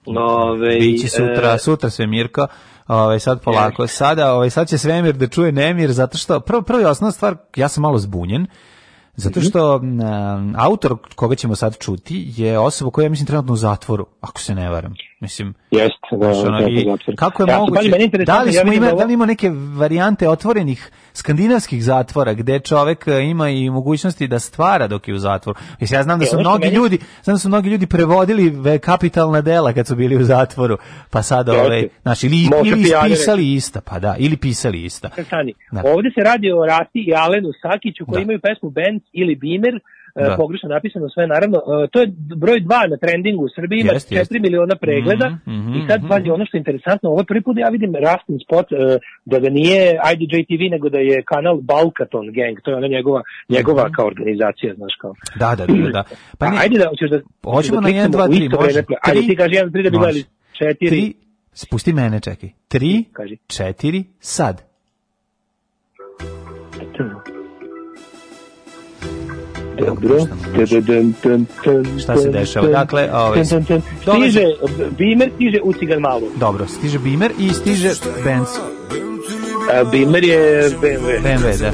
Ove, 0.05 0.75
Biće 0.79 1.07
sutra, 1.07 1.53
e, 1.55 1.57
sutra 1.57 1.89
sve 1.89 2.07
Mirko. 2.07 2.47
Ovaj 2.87 3.19
sad 3.19 3.43
polako. 3.43 3.87
Sada, 3.87 4.33
ovaj 4.33 4.49
sad 4.49 4.67
će 4.67 4.77
svemir 4.77 5.15
da 5.15 5.27
čuje 5.27 5.51
nemir 5.51 5.91
zato 5.91 6.17
što 6.17 6.39
prvo 6.39 6.61
prvo 6.61 6.81
i 6.81 6.85
osnovna 6.85 7.11
stvar, 7.11 7.35
ja 7.55 7.67
sam 7.67 7.81
malo 7.81 7.97
zbunjen. 7.97 8.47
Zato 9.17 9.39
Mhm. 9.39 9.49
što 9.49 9.81
autor 10.57 10.97
koga 11.15 11.35
ćemo 11.35 11.55
sad 11.55 11.77
čuti 11.79 12.33
je 12.37 12.59
osoba 12.59 12.91
koja 12.91 13.03
je 13.03 13.09
mislim 13.09 13.27
trenutno 13.27 13.53
u 13.53 13.57
zatvoru, 13.57 14.05
ako 14.21 14.39
se 14.39 14.55
ne 14.55 14.69
varam. 14.69 14.93
Mislim, 15.19 15.53
Jeste, 15.71 15.91
da, 16.11 16.17
Znaš, 16.17 16.37
ono, 16.37 16.59
da, 16.59 16.67
i 16.69 16.85
da, 16.85 16.91
da. 17.07 17.15
kako 17.15 17.43
je 17.43 17.47
Ja, 17.49 17.59
moguće? 17.59 17.89
Da 18.25 18.41
li 18.41 18.49
ja 18.49 18.53
smo 18.53 18.63
vidim 18.63 18.73
ima, 18.75 18.87
ovo- 18.87 18.99
da 18.99 19.05
li 19.05 19.13
ima 19.13 19.25
neke 19.25 19.49
varijante 19.75 20.29
otvorenih 20.29 20.91
skandinavskih 21.13 21.83
zatvora 21.83 22.33
gde 22.33 22.59
čovek 22.59 23.07
e, 23.07 23.21
ima 23.21 23.49
i 23.49 23.69
mogućnosti 23.69 24.27
da 24.27 24.39
stvara 24.39 24.87
dok 24.87 25.07
je 25.07 25.13
u 25.13 25.19
zatvoru. 25.19 25.59
Mislim, 25.79 25.97
ja 25.97 26.03
znam 26.03 26.19
da 26.19 26.23
E, 26.23 26.27
su 26.27 26.39
mnogi 26.39 26.61
meni- 26.61 26.75
ljudi, 26.75 26.97
znam 27.23 27.33
da 27.33 27.39
su 27.39 27.47
mnogi 27.47 27.69
ljudi 27.69 27.87
prevodili 27.87 28.49
ve- 28.49 28.79
kapitalna 28.79 29.41
dela 29.41 29.73
kad 29.73 29.87
su 29.87 29.95
bili 29.95 30.17
u 30.17 30.23
zatvoru. 30.23 30.77
Pa 31.09 31.21
sada 31.21 31.51
Jeste. 31.51 31.65
ovaj, 31.65 31.87
znači 32.01 32.27
ili, 32.27 32.37
ili 32.65 32.81
ispisali 32.81 33.53
ista, 33.53 33.81
pa 33.81 33.99
da, 33.99 34.15
ili 34.17 34.37
pisali 34.37 34.83
ista. 34.83 35.09
Stani. 35.25 35.53
Da. 35.71 35.81
Ovde 35.85 36.09
se 36.09 36.23
radi 36.23 36.51
o 36.51 36.65
Rati 36.65 36.99
i 36.99 37.13
Alenu 37.15 37.49
Sakiću 37.61 38.05
koji 38.05 38.15
Da. 38.15 38.21
imaju 38.21 38.39
pesmu 38.39 38.69
Benz 38.69 39.01
ili 39.13 39.35
Beamer, 39.35 39.75
e, 39.75 39.79
Da. 40.17 40.35
pogrešno 40.37 40.69
napisano 40.69 41.09
sve 41.09 41.27
naravno. 41.27 41.57
E, 41.57 41.87
To 41.87 42.01
je 42.01 42.07
broj 42.35 42.59
2 42.61 42.89
na 42.89 42.97
trendingu 42.97 43.43
u 43.43 43.49
Srbiji, 43.49 43.79
ima 43.79 43.93
Jeste, 43.93 44.15
4 44.15 44.19
jeste. 44.19 44.39
miliona 44.39 44.75
pregleda 44.75 45.27
Mhm, 45.29 45.51
mhm, 45.59 45.73
i 45.73 45.87
sad 45.89 45.99
mhm. 45.99 46.07
pazi 46.07 46.29
ono 46.29 46.45
što 46.45 46.57
je 46.57 46.59
interesantno, 46.59 47.09
ovo 47.09 47.23
prvi 47.23 47.41
put 47.41 47.55
da 47.55 47.61
ja 47.61 47.69
vidim 47.69 47.95
Rastin 47.97 48.37
spot 48.39 48.67
e, 48.71 48.75
da 49.25 49.39
ga 49.39 49.49
nije 49.49 49.79
IDJ-TV 50.11 50.71
nego 50.71 50.89
da 50.89 50.99
je 50.99 51.23
kanal 51.23 51.57
Balkaton 51.61 52.25
Gang, 52.27 52.55
to 52.63 52.71
je 52.71 52.77
ona 52.77 52.87
njegova, 52.87 53.21
njegova 53.49 53.83
Mhm. 53.83 53.93
kao 53.93 54.05
organizacija, 54.07 54.73
znaš 54.75 54.93
kao. 55.01 55.13
Da, 55.35 55.55
da, 55.57 55.65
da, 55.65 55.89
da. 55.89 56.03
Pa 56.39 56.39
Pa 56.39 56.49
ne, 56.49 56.57
ajde 56.59 56.77
da, 56.77 56.87
hoćeš 56.89 57.09
da, 57.09 57.19
Hoćemo 57.45 57.75
da 57.75 57.81
na 57.81 57.87
kliknemo 57.87 58.07
1, 58.07 58.11
2, 58.11 58.25
u 58.25 58.31
3, 58.31 58.43
isto 58.43 58.55
može. 58.57 58.71
vreme. 58.71 58.85
Ajde 59.03 59.21
ti 59.21 59.35
kaži 59.35 59.55
1, 59.55 59.65
3 59.67 59.83
da 59.83 59.89
bi 59.89 59.97
gledali 59.97 60.23
4. 60.61 60.89
tri, 60.89 61.13
spusti 61.53 61.93
mene, 61.93 62.19
čekaj. 62.19 62.49
Tri, 62.67 63.03
Kaži. 63.13 63.37
četiri, 63.47 64.03
sad. 64.19 64.64
Šta 71.99 72.17
se 72.17 72.29
dešava? 72.29 72.67
Dakle, 72.67 73.09
ovaj, 73.13 73.45
Stiže, 73.45 74.45
Bimer 74.97 75.29
stiže 75.35 75.61
u 75.63 75.73
cigan 75.73 75.99
malu. 75.99 76.27
Dobro, 76.35 76.67
stiže 76.67 76.99
Bimer 76.99 77.31
i 77.39 77.49
stiže 77.49 77.91
Benz. 78.23 78.47
A, 79.73 79.83
Bimer 79.83 80.23
je 80.23 80.69
BMW. 80.81 81.21
BMW, 81.23 81.59
da. 81.59 81.71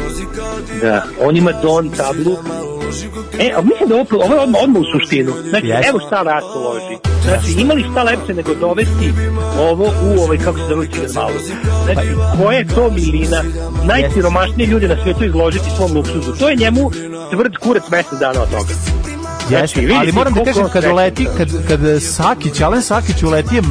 Da. 0.81 1.03
On 1.21 1.37
ima 1.37 1.51
Don 1.61 1.89
tablu. 1.89 2.37
E, 3.39 3.51
a 3.55 3.61
mislim 3.61 3.89
da 3.89 3.95
ovo, 3.95 4.05
ovo 4.25 4.33
je 4.33 4.39
odmah, 4.39 4.61
odmah 4.63 4.81
u 4.81 4.99
suštinu. 4.99 5.31
Znači, 5.49 5.67
Jeste. 5.67 5.89
evo 5.89 5.99
šta 5.99 6.23
Rasto 6.23 6.59
loži. 6.59 6.97
Znači, 7.23 7.61
imali 7.61 7.85
šta 7.91 8.03
lepše 8.03 8.33
nego 8.33 8.55
dovesti 8.55 9.13
ovo 9.59 9.85
u 9.85 10.21
ovaj, 10.23 10.37
kako 10.37 10.57
se 10.57 10.63
zove 10.69 10.87
cigan 10.91 11.11
malu. 11.15 11.39
Znači, 11.85 12.07
koja 12.37 12.57
je 12.57 12.67
to 12.67 12.89
milina? 12.89 13.43
Najsiromašnije 13.85 14.67
ljude 14.67 14.87
na 14.87 14.95
svijetu 15.01 15.23
izložiti 15.25 15.69
svom 15.77 15.93
luksuzu. 15.95 16.31
To 16.39 16.49
je 16.49 16.55
njemu 16.55 16.91
tvrd 17.31 17.57
kurac 17.57 17.83
mesec 17.91 18.19
dana 18.19 18.41
od 18.41 18.49
toga. 18.49 18.73
Jeste, 19.49 19.79
vidi 19.81 19.95
ali 19.95 20.11
moram 20.11 20.33
da 20.33 20.43
kažem, 20.43 20.69
kad 20.73 20.83
uleti, 20.85 21.27
kad, 21.37 21.49
kad 21.67 21.79
Sakić, 22.01 22.61
Alen 22.61 22.81
Sakić 22.81 23.23
uleti 23.23 23.55
je, 23.55 23.61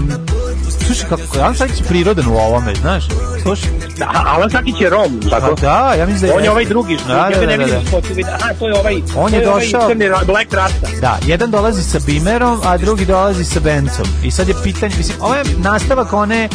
slušaj, 0.86 1.08
kako, 1.08 1.22
Alen 1.40 1.54
Sakić 1.54 1.80
je 1.80 1.86
prirodan 1.86 2.26
u 2.28 2.36
ovome, 2.36 2.74
znaš, 2.74 3.04
slušaj. 3.42 3.70
Da, 3.98 4.04
a 4.06 4.22
Alan 4.26 4.50
Sakić 4.50 4.80
je 4.80 4.90
Rom, 4.90 5.20
Pa 5.22 5.40
tako? 5.40 5.54
da, 5.54 5.94
ja 5.94 6.06
mislim 6.06 6.20
da 6.20 6.26
je... 6.26 6.32
On 6.32 6.44
je 6.44 6.50
ovaj 6.50 6.64
drugi, 6.64 6.98
što 6.98 7.08
Da, 7.08 7.14
da, 7.14 7.28
ga 7.30 7.34
da, 7.36 7.40
ne 7.42 7.56
da, 7.56 7.64
vidim 7.64 7.80
da. 7.80 7.88
spotu, 7.88 8.06
vidim, 8.08 8.26
aha, 8.34 8.54
to 8.54 8.68
je 8.68 8.74
ovaj, 8.74 8.94
On 9.16 9.30
to 9.30 9.36
je 9.36 9.48
ovaj 9.48 9.64
došao- 9.64 9.88
crni 9.88 10.04
ra- 10.06 10.24
Black 10.24 10.52
Rasta. 10.52 10.86
Da, 11.00 11.18
jedan 11.22 11.50
dolazi 11.50 11.82
sa 11.82 11.98
Bimerom, 12.00 12.60
a 12.64 12.76
drugi 12.76 13.04
dolazi 13.06 13.44
sa 13.44 13.60
Bencom. 13.60 14.06
I 14.22 14.30
sad 14.30 14.48
je 14.48 14.54
pitanje, 14.62 14.94
mislim, 14.96 15.16
ovo 15.20 15.34
je 15.34 15.42
nastavak 15.58 16.12
one, 16.12 16.44
e, 16.44 16.48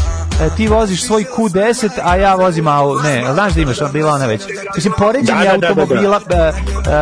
ti 0.58 0.68
voziš 0.68 1.04
svoj 1.04 1.26
Q10, 1.38 1.90
a 2.04 2.16
ja 2.16 2.36
vozim 2.36 2.68
au, 2.70 2.96
ne, 2.96 3.24
znaš 3.34 3.54
da 3.54 3.62
imaš, 3.62 3.78
bila 3.94 4.14
ona 4.14 4.26
već. 4.26 4.42
Mislim, 4.76 4.94
poređenje 4.98 5.26
Da, 5.40 5.52
da, 5.52 5.58
da, 5.58 5.58
da, 5.60 5.74
da. 5.76 5.82
automobila, 5.82 6.22
e, 6.30 6.52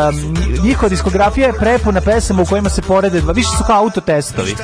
em, 0.10 0.34
njihova 0.64 0.90
diskografija 0.90 1.48
je 1.48 1.54
prepuna 1.54 2.02
pesama 2.02 2.42
u 2.42 2.46
kojima 2.46 2.70
se 2.70 2.82
porede, 2.82 3.22
više 3.28 3.50
su 3.50 3.64
kao 3.64 3.78
autotestovi. 3.78 4.52
E, 4.52 4.56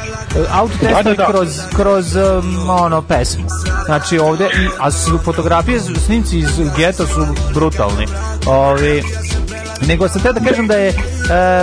Autotestovi 0.52 0.94
Da, 0.96 1.04
da, 1.06 1.14
da. 1.16 1.26
kroz, 1.28 1.48
kroz 1.76 2.16
em, 2.16 2.70
ono, 2.70 3.02
pesmu. 3.02 3.44
Znači 3.86 4.20
ovde, 4.20 4.46
i, 4.46 4.68
a 4.80 4.92
su 5.10 5.18
fotografije, 5.18 5.80
snimci 5.80 6.38
iz 6.38 6.48
geta 6.78 7.06
su 7.06 7.26
brutalni. 7.54 8.06
Ovi, 8.48 9.04
nego 9.82 10.10
sam 10.10 10.22
te 10.22 10.34
da 10.34 10.40
kažem 10.42 10.68
da 10.68 10.76
je 10.76 10.88
e, 10.90 10.94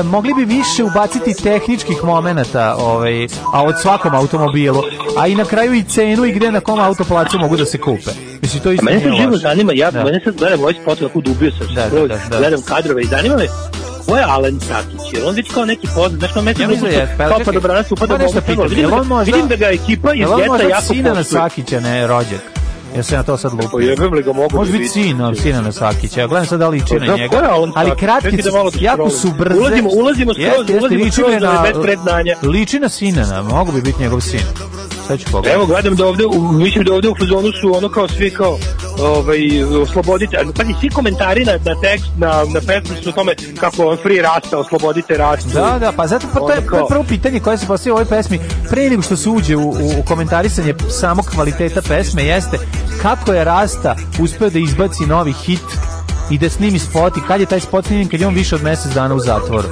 mogli 0.03 0.35
bi 0.35 0.45
više 0.47 0.85
ubaciti 0.85 1.43
tehničkih 1.43 2.05
momenata 2.05 2.77
ovaj, 2.79 3.25
a 3.53 3.63
od 3.63 3.75
svakom 3.83 4.15
automobilu 4.15 4.83
a 5.19 5.27
i 5.27 5.35
na 5.35 5.45
kraju 5.45 5.75
i 5.75 5.83
cenu 5.85 6.25
i 6.25 6.33
gde 6.33 6.51
na 6.51 6.61
kom 6.61 6.81
autoplacu 6.81 7.39
mogu 7.39 7.57
da 7.57 7.67
se 7.67 7.79
kupe 7.79 8.11
mislim 8.43 8.63
to 8.63 8.73
isto 8.73 8.85
Mene 8.85 8.97
nije 9.01 9.23
živo 9.23 9.37
zanima, 9.37 9.73
ja 9.75 9.91
Da. 9.91 10.05
mene 10.05 10.21
sad 10.25 10.37
gledam 10.37 10.61
ovaj 10.61 10.75
spot, 10.75 10.99
kako 10.99 11.21
dubio 11.21 11.51
sam 11.51 11.75
Da, 11.75 11.91
se, 11.91 11.97
da, 11.99 12.07
da, 12.09 12.21
da. 12.31 12.39
gledam 12.39 12.63
kadrove 12.63 13.03
i 13.03 13.07
zanima 13.07 13.37
me 13.37 13.47
ko 14.07 14.17
je 14.17 14.25
Alen 14.25 14.61
Sakić, 14.61 15.13
jer 15.13 15.23
on 15.27 15.35
već 15.35 15.51
kao 15.51 15.65
neki 15.65 15.87
poznat, 15.95 16.19
znaš 16.19 16.33
kao 16.33 16.43
meni 16.43 16.63
Ja 16.63 16.69
mislim 16.69 16.91
da 16.91 16.97
je, 16.97 17.15
pa, 17.19 17.25
pa 17.25 17.39
čekaj, 17.39 17.53
dobranac 17.53 17.93
upada 17.93 18.15
u 18.15 18.19
ovom 18.19 18.69
vidim, 18.69 18.85
on 18.87 18.99
da, 18.99 19.05
možda- 19.05 19.33
vidim 19.33 19.49
da 19.49 19.57
ga 19.57 19.67
ekipa 19.67 20.15
iz 20.15 20.21
Jel 20.21 20.33
on 20.33 20.39
geta 20.39 20.53
možda 20.53 20.69
jako 20.69 20.83
sina 20.85 21.09
na 21.09 21.15
poštuje. 21.15 21.41
Sakića, 21.41 21.81
ne 21.81 22.07
rođak? 22.07 22.41
Ja 22.97 23.03
se 23.03 23.17
na 23.17 23.23
to 23.23 23.37
sad 23.37 23.53
lupim. 23.53 23.69
Pa 23.73 23.81
jebem 23.81 24.13
li 24.13 24.23
ga 24.23 24.33
mogu 24.33 24.57
Može 24.57 24.73
da 24.73 24.79
biti 24.79 24.91
sin, 24.91 25.19
sina 25.35 25.61
na 25.61 25.73
Sakića. 25.73 26.21
Ja 26.21 26.27
gledam 26.27 26.47
sad 26.47 26.59
da 26.59 26.69
li 26.69 26.79
liči 26.79 26.95
na 26.95 27.05
Znam 27.05 27.17
njega. 27.17 27.29
ko 27.31 27.45
je 27.45 27.51
Alan 27.51 27.73
Ali 27.75 27.91
kratki, 27.91 28.37
da 28.37 28.51
da 28.51 28.59
jako 28.81 29.11
su 29.11 29.31
brze. 29.39 29.61
Ulazimo- 29.61 29.91
ulazimo 29.93 30.33
skroz, 30.35 30.71
ulazimo 30.71 31.13
skroz, 31.13 31.43
na- 31.43 31.63
bez 31.63 31.83
predznanja. 31.83 32.37
Liči 32.43 32.79
na 32.79 32.89
Sinana, 32.89 33.43
mogu 33.43 33.73
bi 33.73 33.81
biti 33.83 34.03
njegov 34.03 34.21
sin. 34.21 34.41
Sad 35.07 35.19
ću 35.19 35.27
pogledati. 35.33 35.55
Evo 35.55 35.67
gledam 35.67 35.97
da 35.97 36.07
ovde, 36.07 36.25
mislim 36.53 36.85
da 36.85 36.95
ovde 36.95 37.09
u 37.09 37.15
fazonu 37.19 37.53
su 37.61 37.77
ono 37.77 37.89
kao 37.89 38.09
svi 38.09 38.31
kao 38.31 38.59
ovaj, 38.99 39.65
oslobodite, 39.83 40.37
pa 40.57 40.65
svi 40.81 40.89
komentari 40.91 41.45
na, 41.45 41.53
na 41.53 41.81
tekst, 41.81 42.07
na, 42.17 42.45
na 42.55 42.61
pesmu 42.61 42.97
su 43.03 43.09
o 43.09 43.13
tome 43.13 43.35
kako 43.61 43.97
free 44.03 44.23
rasta, 44.23 44.59
oslobodite 44.59 45.17
rastu. 45.17 45.49
Da, 45.49 45.79
da, 45.81 45.93
pa 45.93 46.07
zato 46.07 46.27
pa 46.35 46.41
to 46.41 46.51
je, 46.51 46.67
to 46.67 46.77
je 46.77 46.85
prvo 46.89 47.05
pitanje 47.05 47.41
koje 47.41 47.59
se 47.59 47.67
postavlja 47.67 47.95
u 47.95 47.97
ovoj 47.97 48.09
pesmi 48.09 48.41
pre 48.71 48.91
nego 48.91 49.03
što 49.03 49.17
se 49.17 49.29
uđe 49.31 49.57
u, 49.57 49.69
u, 49.71 50.03
komentarisanje 50.09 50.75
samog 50.91 51.27
kvaliteta 51.35 51.83
pesme 51.83 52.25
jeste 52.25 52.59
kako 53.03 53.33
je 53.33 53.45
Rasta 53.45 53.97
uspeo 54.21 54.51
da 54.51 54.59
izbaci 54.59 55.07
novi 55.07 55.33
hit 55.33 55.61
i 56.31 56.39
da 56.39 56.51
snimi 56.51 56.79
spot 56.79 57.17
i 57.17 57.21
kad 57.29 57.41
je 57.41 57.47
taj 57.47 57.61
spot 57.61 57.87
snimljen 57.87 58.09
kad 58.09 58.21
je 58.21 58.27
on 58.27 58.35
više 58.35 58.55
od 58.55 58.63
mesec 58.63 58.93
dana 58.93 59.15
u 59.15 59.21
zatvoru. 59.21 59.69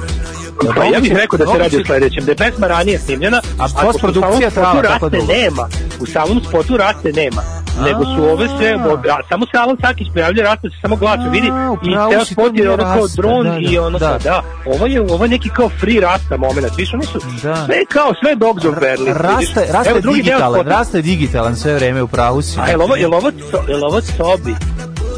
Pa 0.75 0.83
ja 0.83 0.99
bih 0.99 1.13
rekao 1.13 1.37
da 1.37 1.45
se 1.45 1.57
radi 1.57 1.77
o 1.77 1.85
sledećem, 1.85 2.25
da 2.25 2.31
je 2.31 2.35
pesma 2.35 2.67
ranije 2.67 2.99
snimljena, 2.99 3.41
A 3.59 3.67
postprodukcija 3.81 4.49
trava 4.49 4.81
tako 4.81 5.09
dugo. 5.09 5.33
nema. 5.33 5.67
U 5.99 6.05
samom 6.05 6.41
spotu 6.49 6.77
raste 6.77 7.11
nema. 7.11 7.64
Nego 7.83 8.05
su 8.05 8.23
ove 8.23 8.47
sve, 8.47 8.77
samo 9.29 9.45
se 9.45 9.57
Alan 9.57 9.77
Sakić 9.81 10.07
prijavlja 10.13 10.43
raste 10.43 10.69
se 10.69 10.75
samo 10.81 10.95
glas 10.95 11.19
vidi 11.31 11.47
i 11.83 12.11
ceo 12.11 12.25
spot 12.25 12.57
je 12.57 12.71
ono 12.71 12.83
kao 12.83 13.01
rasta, 13.01 13.21
dron 13.21 13.43
da, 13.43 13.51
da, 13.51 13.59
i 13.59 13.77
ono 13.77 13.99
da. 13.99 14.07
da. 14.07 14.17
da. 14.17 14.43
Ovo 14.65 14.85
je 14.85 15.01
ovo 15.01 15.25
je 15.25 15.29
neki 15.29 15.49
kao 15.49 15.69
free 15.69 15.99
rasta 16.01 16.37
moment. 16.37 16.77
Viš 16.77 16.93
oni 16.93 17.05
su 17.05 17.19
Da. 17.43 17.65
sve 17.65 17.85
kao 17.85 18.13
sve 18.23 18.35
dogs 18.35 18.65
of 18.65 18.79
Berlin. 18.79 19.13
Rasta, 19.13 19.61
rasta 19.71 19.93
je 19.93 20.01
digitalan. 20.01 20.65
Rasta 20.67 20.97
je 20.97 21.01
digitalan 21.01 21.55
sve 21.55 21.75
vreme 21.75 22.01
u 22.01 22.07
pravu 22.07 22.41
si. 22.41 22.59
A 22.59 22.67
jel 22.69 22.81
ovo, 22.81 22.95
jel 22.95 23.13
ovo, 23.13 23.31
jel 23.67 23.85
ovo 23.85 24.01
Cobi? 24.01 24.55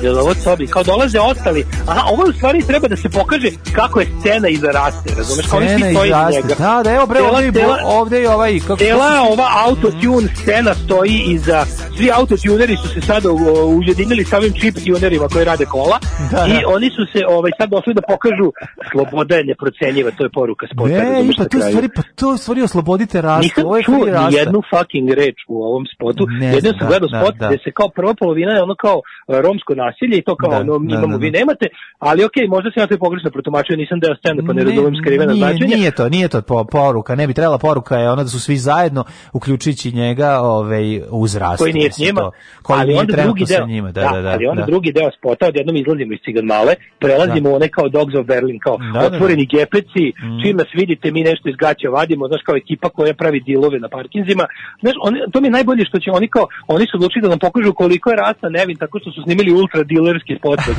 Jel 0.02 0.20
ovo 0.20 0.34
sobi? 0.34 0.68
Kao 0.68 0.84
dolaze 0.84 1.20
ostali. 1.20 1.66
Aha, 1.88 2.02
ovo 2.12 2.24
u 2.30 2.34
stvari 2.34 2.62
treba 2.68 2.88
da 2.88 2.96
se 2.96 3.10
pokaže 3.10 3.50
kako 3.76 4.00
je 4.00 4.08
scena 4.20 4.48
iza 4.48 4.68
raste, 4.72 5.14
razumeš? 5.18 5.46
Kao 5.48 5.60
oni 5.60 5.70
svi 5.70 5.92
iza 6.08 6.30
njega. 6.32 6.56
Da, 6.60 6.82
da, 6.84 6.92
evo 6.94 7.06
bre, 7.06 7.20
Cela- 7.20 7.38
ovde, 7.48 7.66
ovde 7.86 8.20
je 8.22 8.30
ovaj... 8.30 8.60
Kako 8.60 8.78
Cela 8.78 9.22
ova 9.32 9.48
autotune 9.66 10.28
scena 10.36 10.74
stoji 10.74 11.24
iza, 11.28 11.66
svi 11.98 12.12
autotuneri 12.12 12.76
su 12.78 12.88
se 12.88 13.02
sada 13.02 13.30
ujedinili 13.78 14.24
sa 14.24 14.38
ovim 14.38 14.54
chip 14.54 14.76
tunerima 14.86 15.28
koji 15.28 15.46
rade 15.46 15.66
kola 15.66 16.00
Da, 16.32 16.46
i 16.48 16.62
da. 16.62 16.68
oni 16.76 16.90
su 16.90 17.04
se 17.14 17.26
ovaj, 17.28 17.52
sad 17.60 17.70
došli 17.70 17.94
da 17.94 18.02
pokažu 18.02 18.52
sloboda 18.92 19.36
je 19.36 19.44
neprocenjiva, 19.44 20.12
to 20.12 20.24
je 20.24 20.30
poruka 20.30 20.66
spota. 20.74 20.90
Ne, 20.90 21.30
pa 21.38 21.44
to 21.46 21.60
stvari, 21.60 21.90
pa 21.96 22.02
to 22.16 22.38
stvari 22.38 22.62
oslobodite 22.62 23.22
rastu. 23.22 23.44
Nisam 23.44 23.66
Ovo 23.66 23.78
je 23.78 23.84
čuo 23.84 23.96
ni 24.06 24.36
jednu 24.42 24.62
fucking 24.72 25.10
reč 25.10 25.38
u 25.48 25.64
ovom 25.64 25.84
spotu. 25.96 26.26
Ne 26.40 26.46
Jedino 26.46 26.62
znam, 26.62 26.80
sam 26.80 26.88
da, 26.88 26.92
gledao 26.92 27.10
da, 27.12 27.18
spot 27.20 27.36
da. 27.40 27.48
gde 27.48 27.58
se 27.64 27.72
kao 27.72 27.90
prva 27.90 28.14
polovina 28.20 28.52
je 28.52 28.64
ono 28.64 28.76
kao 28.76 29.02
romsko 29.28 29.72
nasilje 29.76 29.87
i 30.18 30.22
to 30.22 30.36
kao 30.36 30.50
Da, 30.50 30.58
ono 30.58 30.80
da, 30.80 30.96
imamo 30.96 31.18
da, 31.18 31.22
vi 31.24 31.32
da. 31.32 31.40
nemate, 31.40 31.66
ali 32.00 32.24
okej, 32.24 32.48
možda 32.48 32.72
sam 32.72 32.82
ja 32.84 32.88
to 32.88 32.94
i 32.94 32.98
pogrešno 33.06 33.30
protumačio, 33.32 33.76
nisam 33.76 34.00
deo 34.00 34.16
scene 34.16 34.42
pa 34.48 34.54
ne, 34.54 34.64
razumem 34.64 34.96
skrivena 35.02 35.34
nije, 35.34 35.44
značenja. 35.44 35.78
Nije 35.78 35.92
to, 35.92 36.10
nije 36.10 36.28
to 36.28 36.42
po, 36.42 36.64
poruka, 36.64 37.16
ne 37.16 37.28
bi 37.28 37.34
trebala 37.34 37.58
poruka 37.58 37.96
je 37.98 38.12
ona 38.12 38.24
da 38.24 38.30
su 38.30 38.40
svi 38.40 38.58
zajedno, 38.58 39.04
uključujući 39.34 39.92
njega, 39.92 40.40
ovaj, 40.42 41.02
uz 41.12 41.36
rastu. 41.36 41.64
koji 41.64 41.74
nije 41.74 41.92
s 41.92 41.98
mislim, 42.00 42.08
njima, 42.08 42.22
to. 42.22 42.32
koji 42.62 42.80
ali 42.80 42.88
nije 42.88 43.00
onda 43.00 43.24
drugi 43.24 43.46
sa 43.46 43.58
deo, 43.58 43.68
njima, 43.68 43.92
da, 43.92 44.02
da, 44.14 44.22
da. 44.22 44.30
ali 44.30 44.46
onda 44.46 44.62
da. 44.62 44.66
drugi 44.66 44.92
deo 44.92 45.10
spota, 45.18 45.48
odjednom 45.48 45.76
izlazimo 45.76 46.14
iz 46.14 46.20
Cigan 46.26 46.46
Male, 46.46 46.74
prelazimo 47.00 47.50
u 47.50 47.56
one 47.56 47.68
kao 47.68 47.90
Dogs 47.90 48.16
of 48.16 48.26
Berlin, 48.26 48.60
kao 48.60 48.78
Da, 48.78 49.00
da, 49.00 49.10
da. 49.10 49.16
otvoreni 49.16 49.46
gepeci, 49.46 50.06
Mm. 50.24 50.42
čim 50.44 50.58
nas 50.58 50.68
vidite, 50.74 51.12
mi 51.12 51.22
nešto 51.24 51.50
iz 51.50 51.56
gaća 51.56 51.90
vadimo, 51.90 52.28
znaš, 52.28 52.42
kao 52.46 52.56
ekipa 52.56 52.90
koja 52.90 53.14
pravi 53.14 53.40
dilove 53.40 53.80
na 53.80 53.90
parkinzima, 53.90 54.46
znaš, 54.82 54.96
oni, 55.08 55.18
to 55.32 55.42
mi 55.42 55.48
je 55.48 55.52
najbolje 55.52 55.84
što 55.90 56.00
će 56.00 56.10
oni 56.12 56.28
kao, 56.28 56.46
oni 56.68 56.86
su 56.90 56.98
odlučili 56.98 57.22
da 57.22 57.30
nam 57.30 57.40
pokažu 57.40 57.74
koliko 57.74 58.10
je 58.10 58.16
rasta 58.16 58.50
nevin, 58.50 58.78
tako 58.78 59.00
što 59.00 59.12
su 59.12 59.20
snimili 59.24 59.52
ultra 59.62 59.77
dilerski 59.84 60.36
spot 60.40 60.60
za. 60.68 60.74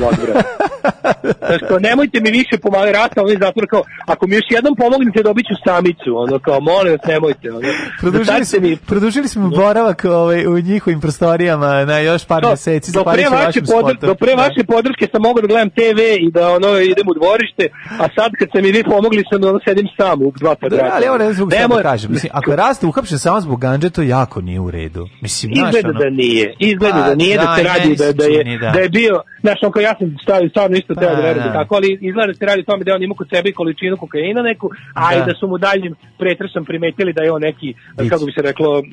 Znaš, 1.39 1.61
kao, 1.67 1.79
nemojte 1.79 2.19
mi 2.19 2.31
više 2.31 2.57
pomagati 2.57 2.93
rasta, 2.93 3.23
oni 3.23 3.37
zatvor 3.37 3.67
kao, 3.67 3.83
ako 4.05 4.27
mi 4.27 4.35
još 4.35 4.45
jednom 4.49 4.75
pomognete 4.75 5.23
dobit 5.23 5.45
ću 5.45 5.53
samicu, 5.65 6.09
ono, 6.17 6.39
kao, 6.39 6.59
molim 6.61 6.91
vas, 6.91 7.01
nemojte, 7.07 7.51
ono. 7.51 7.67
Produžili, 7.99 8.45
smo, 8.45 8.59
mi 8.59 8.75
produžili 8.77 9.27
smo 9.27 9.49
boravak 9.49 10.05
ovaj, 10.05 10.47
u 10.47 10.59
njihovim 10.61 11.01
prostorijama 11.01 11.85
na 11.85 11.97
još 11.99 12.25
par 12.25 12.41
Do- 12.41 12.49
meseci. 12.49 12.91
do 12.91 13.03
pre 13.03 13.25
vaše 13.31 13.61
podr- 13.61 13.99
do 14.01 14.15
pre 14.15 14.29
Da. 14.29 14.41
vaše 14.41 14.63
podrške 14.67 15.07
sam 15.11 15.21
mogao 15.21 15.41
da 15.41 15.47
gledam 15.47 15.69
TV 15.69 15.99
i 16.19 16.31
da 16.31 16.49
ono 16.49 16.77
idem 16.79 17.07
u 17.07 17.13
dvorište, 17.13 17.63
a 17.99 18.05
sad 18.15 18.31
kad 18.39 18.47
ste 18.49 18.61
mi 18.61 18.71
vi 18.71 18.83
pomogli 18.83 19.23
sam 19.31 19.43
ono 19.43 19.59
sedim 19.67 19.87
sam 19.97 20.21
u 20.21 20.31
dva 20.33 20.55
kvadrata. 20.55 20.83
Da, 20.85 20.95
ali 20.95 21.05
evo 21.05 21.17
ne 21.17 21.33
znam 21.33 21.49
šta 21.49 21.59
Nemoj- 21.59 21.75
da 21.75 21.83
kažem. 21.83 22.11
Mislim, 22.11 22.31
ako 22.35 22.51
je 22.51 22.57
raste 22.57 22.85
uhapšen 22.85 23.19
samo 23.19 23.41
zbog 23.41 23.59
ganđe, 23.61 23.89
to 23.89 24.01
jako 24.01 24.41
nije 24.41 24.59
u 24.59 24.71
redu. 24.71 25.07
Mislim, 25.21 25.51
Izgleda 25.53 25.89
ono- 25.89 25.99
da 25.99 26.09
nije. 26.09 26.55
Izgleda 26.59 26.93
Pa, 26.95 27.01
da 27.01 27.15
nije 27.15 27.37
da, 27.37 27.43
da, 27.43 27.55
se 27.55 27.63
radi 27.63 27.95
da, 27.95 28.11
da, 28.13 28.23
je, 28.25 28.57
da. 28.57 28.71
da. 28.71 28.87
Je 28.89 29.01
bio, 29.01 29.15
znaš, 29.41 29.59
onko 29.63 29.79
ja 29.79 29.93
sam 29.99 30.17
stavio 30.23 30.49
stvarno 30.49 30.75
isto 30.77 30.93
teo 30.95 31.09
da 31.09 31.15
Pa, 31.15 31.21
verujem 31.21 31.47
da 31.47 31.53
tako, 31.53 31.75
ali 31.75 31.97
izgleda 32.01 32.27
da 32.27 32.33
se 32.33 32.45
radi 32.45 32.61
o 32.61 32.71
tome 32.71 32.83
da 32.83 32.95
on 32.95 33.03
ima 33.03 33.15
kod 33.15 33.27
sebe 33.29 33.51
količinu 33.51 33.97
kokaina 33.97 34.41
neku, 34.41 34.67
a 34.95 35.09
Da. 35.09 35.15
i 35.15 35.27
da 35.27 35.33
su 35.35 35.47
mu 35.47 35.57
daljim 35.59 35.93
pretresom 36.19 36.65
primetili 36.65 37.13
da 37.13 37.23
je 37.23 37.31
on 37.31 37.41
neki, 37.41 37.67
Vidi. 37.97 38.09
kako 38.09 38.25
bi 38.25 38.31
se 38.31 38.41
reklo, 38.41 38.69
um, 38.73 38.83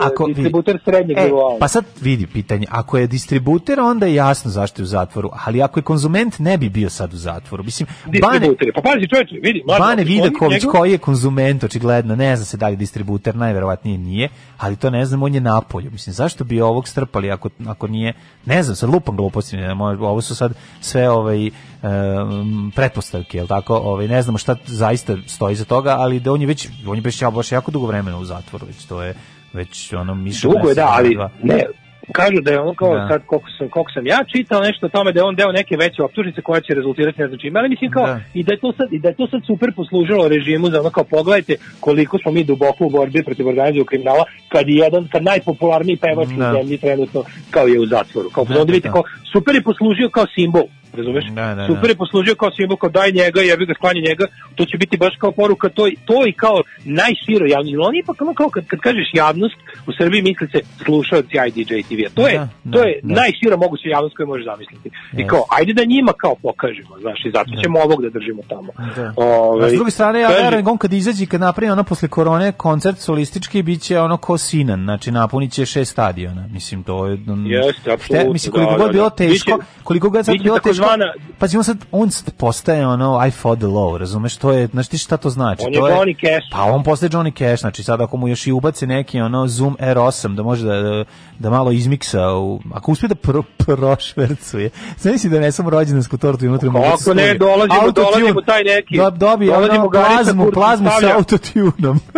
Ako- 0.00 0.26
distributer 0.26 0.78
srednjeg 0.84 1.18
E, 1.18 1.24
nivoa. 1.24 1.56
pa 1.60 1.68
sad 1.68 1.84
vidi 2.00 2.26
pitanje, 2.28 2.66
ako 2.70 2.98
je 2.98 3.06
distributer, 3.08 3.80
onda 3.82 4.06
je 4.06 4.14
jasno 4.16 4.50
zašto 4.50 4.76
je 4.78 4.84
u 4.84 4.86
zatvoru, 4.88 5.30
ali 5.36 5.62
ako 5.62 5.78
je 5.78 5.84
konzument, 5.84 6.38
ne 6.40 6.58
bi 6.58 6.68
bio 6.70 6.90
sad 6.90 7.12
u 7.12 7.18
zatvoru. 7.18 7.64
Mislim, 7.64 7.86
Bane. 8.22 8.48
Pa 8.74 8.80
pazi, 8.82 9.08
čovječe, 9.08 9.34
vidi, 9.36 9.62
mlađe, 9.66 9.80
Bane 9.80 10.04
Vidaković, 10.04 10.52
njegov- 10.54 10.72
koji 10.72 10.92
je 10.92 10.98
konzument, 11.00 11.64
očigledno, 11.64 12.16
ne 12.16 12.36
zna 12.36 12.44
se 12.44 12.56
da 12.56 12.66
li 12.66 12.72
je 12.72 12.76
distributer, 12.76 13.36
najverovatnije 13.36 13.98
nije, 13.98 14.28
ali 14.58 14.76
to 14.76 14.90
ne 14.90 15.04
znam, 15.04 15.22
on 15.22 15.34
je 15.34 15.40
napolju. 15.42 15.90
Mislim, 15.90 16.14
zašto 16.14 16.44
bi 16.44 16.60
ovog 16.60 16.88
strpali 16.88 17.30
ako, 17.30 17.48
ako 17.66 17.86
nije, 17.86 18.12
ne 18.46 18.62
znam, 18.62 18.76
sad 18.76 18.90
lupam 18.90 19.16
gluposti, 19.30 19.56
ovo 20.00 20.20
su 20.20 20.36
sad 20.36 20.52
sve 20.80 21.10
ovaj, 21.10 21.50
um, 21.82 22.72
pretpostavke, 22.76 23.38
jel 23.38 23.46
tako, 23.46 23.76
ovaj, 23.76 24.08
ne 24.08 24.22
znamo 24.22 24.38
šta 24.38 24.56
zaista 24.66 25.16
stoji 25.26 25.56
za 25.56 25.64
toga, 25.64 25.96
ali 25.98 26.20
da 26.20 26.32
on 26.32 26.40
je 26.40 26.46
već, 26.46 26.68
on 26.86 26.96
je 26.96 27.02
baš, 27.32 27.52
jako 27.52 27.70
dugo 27.70 27.86
vremena 27.86 28.18
u 28.18 28.24
zatvoru, 28.24 28.66
već 28.66 28.84
to 28.84 29.02
je, 29.02 29.14
već 29.52 29.92
ono, 29.92 30.14
miša 30.14 30.48
Dugo 30.48 30.68
je, 30.68 30.74
da, 30.74 30.88
ali 30.88 31.14
dva. 31.14 31.30
ne, 31.42 31.64
kažu 32.12 32.40
da 32.42 32.50
je 32.52 32.60
on 32.60 32.74
kao 32.74 32.94
Da. 32.94 33.08
sad 33.08 33.20
koliko 33.26 33.48
sam, 33.58 33.68
koliko 33.68 33.90
sam 33.92 34.06
ja 34.06 34.18
čitao 34.32 34.60
nešto 34.60 34.86
o 34.86 34.88
tome 34.88 35.12
da 35.12 35.20
je 35.20 35.24
on 35.24 35.34
deo 35.36 35.52
neke 35.52 35.76
veće 35.76 36.02
optužnice 36.02 36.40
koja 36.42 36.60
će 36.60 36.74
rezultirati 36.74 37.20
ne 37.20 37.26
znam 37.28 37.38
čime, 37.38 37.60
ali 37.60 37.68
mislim 37.68 37.90
kao 37.90 38.06
Da. 38.06 38.20
i 38.34 38.42
da 38.42 38.52
je 38.52 38.60
to 38.60 38.72
sad 38.72 38.92
i 38.92 38.98
da 38.98 39.08
je 39.08 39.14
to 39.14 39.26
sad 39.26 39.40
super 39.46 39.72
poslužilo 39.76 40.28
režimu 40.28 40.70
za 40.70 40.80
ono 40.80 40.90
kao 40.90 41.04
pogledajte 41.04 41.54
koliko 41.80 42.18
smo 42.18 42.30
mi 42.32 42.44
duboko 42.44 42.84
u 42.86 42.90
borbi 42.90 43.22
protiv 43.24 43.48
organizovanog 43.48 43.86
kriminala 43.86 44.24
kad 44.48 44.68
je 44.68 44.76
jedan 44.76 45.08
kad 45.12 45.22
najpopularniji 45.22 45.96
pevač 45.96 46.28
Da. 46.28 46.34
u 46.50 46.56
zemlji 46.56 46.78
trenutno 46.78 47.20
kao 47.50 47.66
je 47.66 47.80
u 47.80 47.86
zatvoru. 47.86 48.28
Kao 48.30 48.44
Da, 48.44 48.54
da, 48.54 48.64
da, 48.64 48.72
vidite 48.72 48.88
da. 48.88 48.92
kao 48.92 49.02
super 49.32 49.54
je 49.54 49.62
poslužio 49.62 50.08
kao 50.08 50.26
simbol 50.34 50.62
razumeš? 50.92 51.24
Da, 51.26 51.46
da, 51.46 51.54
da. 51.54 51.66
Super 51.66 51.90
je 51.90 51.96
poslužio 51.96 52.34
kao 52.34 52.50
simbol, 52.50 52.76
kao 52.76 52.90
daj 52.90 53.12
njega, 53.12 53.40
jebi 53.40 53.66
ga, 53.66 53.74
sklanje 53.74 54.00
njega, 54.00 54.26
to 54.54 54.64
će 54.64 54.76
biti 54.78 54.96
baš 54.96 55.14
kao 55.18 55.30
poruka, 55.32 55.68
to, 55.68 55.88
i- 55.88 55.96
to 56.04 56.26
i 56.26 56.32
kao 56.34 56.62
najširo 56.84 57.46
javnost. 57.46 57.76
On 57.80 57.94
je 57.94 58.00
ipak 58.00 58.22
ono 58.22 58.34
kao 58.34 58.48
kad, 58.48 58.66
kad 58.66 58.80
kažeš 58.80 59.10
javnost, 59.14 59.56
u 59.86 59.92
Srbiji 59.92 60.22
misli 60.22 60.46
se 60.48 60.58
slušalci 60.84 61.28
IDJ 61.48 61.62
TV. 61.82 62.00
To 62.14 62.28
je, 62.28 62.34
Da, 62.34 62.48
to 62.66 62.78
da, 62.78 62.84
je 62.84 63.00
da. 63.02 63.14
najšira 63.14 63.56
moguća 63.56 63.88
javnost 63.88 64.16
koju 64.16 64.26
možeš 64.26 64.44
zamisliti. 64.44 64.88
I 64.88 64.92
Jeste. 65.12 65.26
kao, 65.26 65.44
ajde 65.50 65.72
da 65.72 65.84
njima 65.84 66.12
kao 66.14 66.34
pokažemo, 66.36 66.98
znaš, 67.00 67.24
i 67.24 67.30
zato 67.30 67.50
ćemo 67.62 67.78
ovog 67.80 68.02
da 68.02 68.10
držimo 68.10 68.42
tamo. 68.48 68.72
Da. 68.96 69.12
Ovaj, 69.18 69.66
A 69.66 69.70
s 69.70 69.74
druge 69.74 69.90
strane, 69.90 70.20
ja 70.20 70.28
verujem 70.28 70.66
on 70.66 70.78
kad 70.78 70.92
izađe 70.92 71.24
i 71.24 71.26
kad 71.26 71.40
napravi 71.40 71.70
ono 71.70 71.84
posle 71.84 72.08
korone 72.08 72.52
koncert 72.52 72.98
solistički 72.98 73.62
biće 73.62 74.00
ono 74.00 74.16
ko 74.16 74.38
Sinan, 74.38 74.80
znači 74.80 75.10
napunit 75.10 75.52
će 75.52 75.66
šest 75.66 75.92
stadiona. 75.92 76.48
Mislim 76.48 76.82
to 76.82 77.06
je 77.06 77.16
mm, 77.16 77.46
Jeste, 77.46 77.92
apsolutno, 77.92 78.32
mislim 78.32 78.52
koliko 78.52 78.72
da, 78.72 78.78
god 78.78 78.86
da, 78.86 78.92
bilo 78.92 79.04
da. 79.04 79.14
teško, 79.16 79.58
koliko 79.84 80.10
god 80.10 80.24
sad 80.24 80.34
bilo 80.38 80.58
teško. 80.58 80.79
Takozvana- 80.80 81.12
Pa 81.38 81.46
on 81.56 81.64
sad 81.64 81.76
on 81.92 82.10
sad 82.10 82.34
postaje 82.34 82.86
ono 82.86 83.26
I 83.28 83.30
fought 83.30 83.60
the 83.60 83.66
law, 83.68 83.96
razumeš? 83.96 84.36
To 84.36 84.52
je, 84.52 84.66
znaš 84.66 84.88
ti 84.88 84.98
šta 84.98 85.16
to 85.16 85.30
znači? 85.30 85.62
On 85.66 85.74
je 85.74 85.80
to 85.80 85.86
Johnny 85.86 86.20
Cash. 86.20 86.46
Pa 86.52 86.62
on 86.62 86.82
postaje 86.84 87.10
Johnny 87.10 87.38
Cash, 87.38 87.60
znači 87.60 87.82
sad 87.82 88.00
ako 88.00 88.16
mu 88.16 88.28
još 88.28 88.46
i 88.46 88.52
ubace 88.52 88.86
neki 88.86 89.20
ono 89.20 89.46
Zoom 89.46 89.76
R8 89.80 90.34
da 90.34 90.42
može 90.42 90.66
da, 90.66 91.04
da, 91.38 91.50
malo 91.50 91.72
izmiksa, 91.72 92.32
u, 92.32 92.60
ako 92.74 92.92
uspije 92.92 93.08
da 93.08 93.14
pro, 93.14 93.42
prošvercuje. 93.42 94.70
Znači 94.98 95.28
da 95.28 95.40
ne 95.40 95.52
sam 95.52 95.68
rođendansku 95.68 96.18
tortu 96.18 96.44
i 96.44 96.48
unutra 96.48 96.70
mu 96.70 96.80
Kako 96.82 97.14
ne, 97.14 97.34
dolazimo, 97.34 97.90
dolazimo 97.90 98.40
taj 98.40 98.64
neki. 98.64 98.96
Da, 98.96 99.10
dobije 99.10 99.52
Dolazimo 99.52 99.80
ono 99.80 99.90
plazmu, 99.90 100.50
plazmu 100.54 100.88
sa 101.00 101.16
autotunom. 101.16 102.00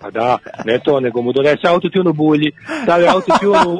Pa 0.00 0.10
da, 0.10 0.38
ne 0.64 0.78
to, 0.84 1.00
nego 1.00 1.22
mu 1.22 1.32
donese 1.32 1.68
autotune 1.68 2.10
u 2.10 2.12
bulji, 2.12 2.52
stavi 2.82 3.06
autotune 3.06 3.58
u, 3.66 3.78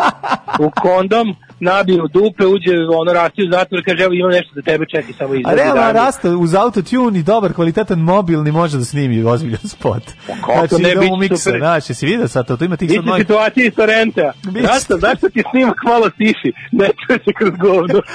u 0.67 0.71
kondom, 0.83 1.37
nabije 1.61 2.03
u 2.03 2.09
dupe, 2.09 2.47
uđe, 2.47 2.73
ono, 3.01 3.13
rasti 3.13 3.43
u 3.43 3.51
zatvor, 3.53 3.83
kaže, 3.85 4.03
evo 4.05 4.13
imam 4.13 4.31
nešto 4.31 4.51
za 4.55 4.63
tebe, 4.63 4.85
čekaj, 4.91 5.13
samo 5.19 5.33
A 5.33 5.37
izvedi. 5.37 5.57
realno 5.57 5.93
rasta 5.93 6.37
uz 6.37 6.55
autotune 6.55 7.19
i 7.19 7.23
dobar 7.23 7.53
kvalitetan 7.53 7.99
mobilni 7.99 8.53
može 8.53 8.79
da 8.79 8.85
snimi 8.85 9.25
ozbiljan 9.25 9.69
spot. 9.69 10.03
kako 10.27 10.53
znači, 10.69 10.83
ne, 10.83 10.95
da 10.95 11.01
bit 11.01 11.09
će 11.09 11.13
umiksa, 11.13 11.37
super. 11.37 11.59
znači, 11.61 11.95
si 11.95 12.07
vidio 12.07 12.29
sad 12.29 12.47
to, 12.47 12.57
tu 12.57 12.65
ima 12.65 12.77
tih 12.77 12.91
sad 12.91 13.05
novih... 13.05 13.23
situacija 13.23 13.67
iz 13.67 13.75
Torrenta. 13.75 14.33
Rasta, 14.69 14.99
zašto 14.99 15.29
ti 15.29 15.43
snimak 15.51 15.77
malo 15.85 16.11
tiši? 16.11 16.53
Ne 16.73 16.91
čuje 17.07 17.19
se 17.25 17.33
kroz 17.39 17.53
govno. 17.59 18.03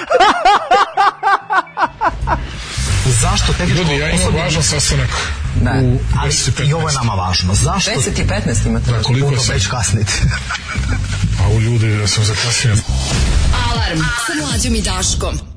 Zašto 3.12 3.54
tehničko 3.54 3.82
Ljudi, 3.82 3.96
ja 3.96 4.10
imam 4.10 4.36
važan 4.36 4.64
sastanak 4.64 5.10
Ne, 5.62 5.82
u 5.84 6.00
ali 6.20 6.32
10 6.32 6.70
i 6.70 6.74
ovo 6.74 6.90
je 6.90 6.96
nama 6.96 7.14
važno. 7.14 7.54
Zašto? 7.54 7.92
10 7.92 8.22
i 8.22 8.28
15 8.28 8.68
imate. 8.68 8.92
Da, 8.92 9.02
koliko 9.02 9.32
je 9.32 9.40
sad? 9.40 9.56
već 9.56 9.68
kasnite. 9.68 10.14
A 11.44 11.50
u 11.50 11.62
ljudi, 11.62 11.88
ja 11.88 12.08
sam 12.08 12.24
zakasnio. 12.24 12.76
Alarm 13.72 14.00
sa 14.00 14.46
mlađom 14.46 14.76
i 14.76 14.82
Daškom. 14.82 15.51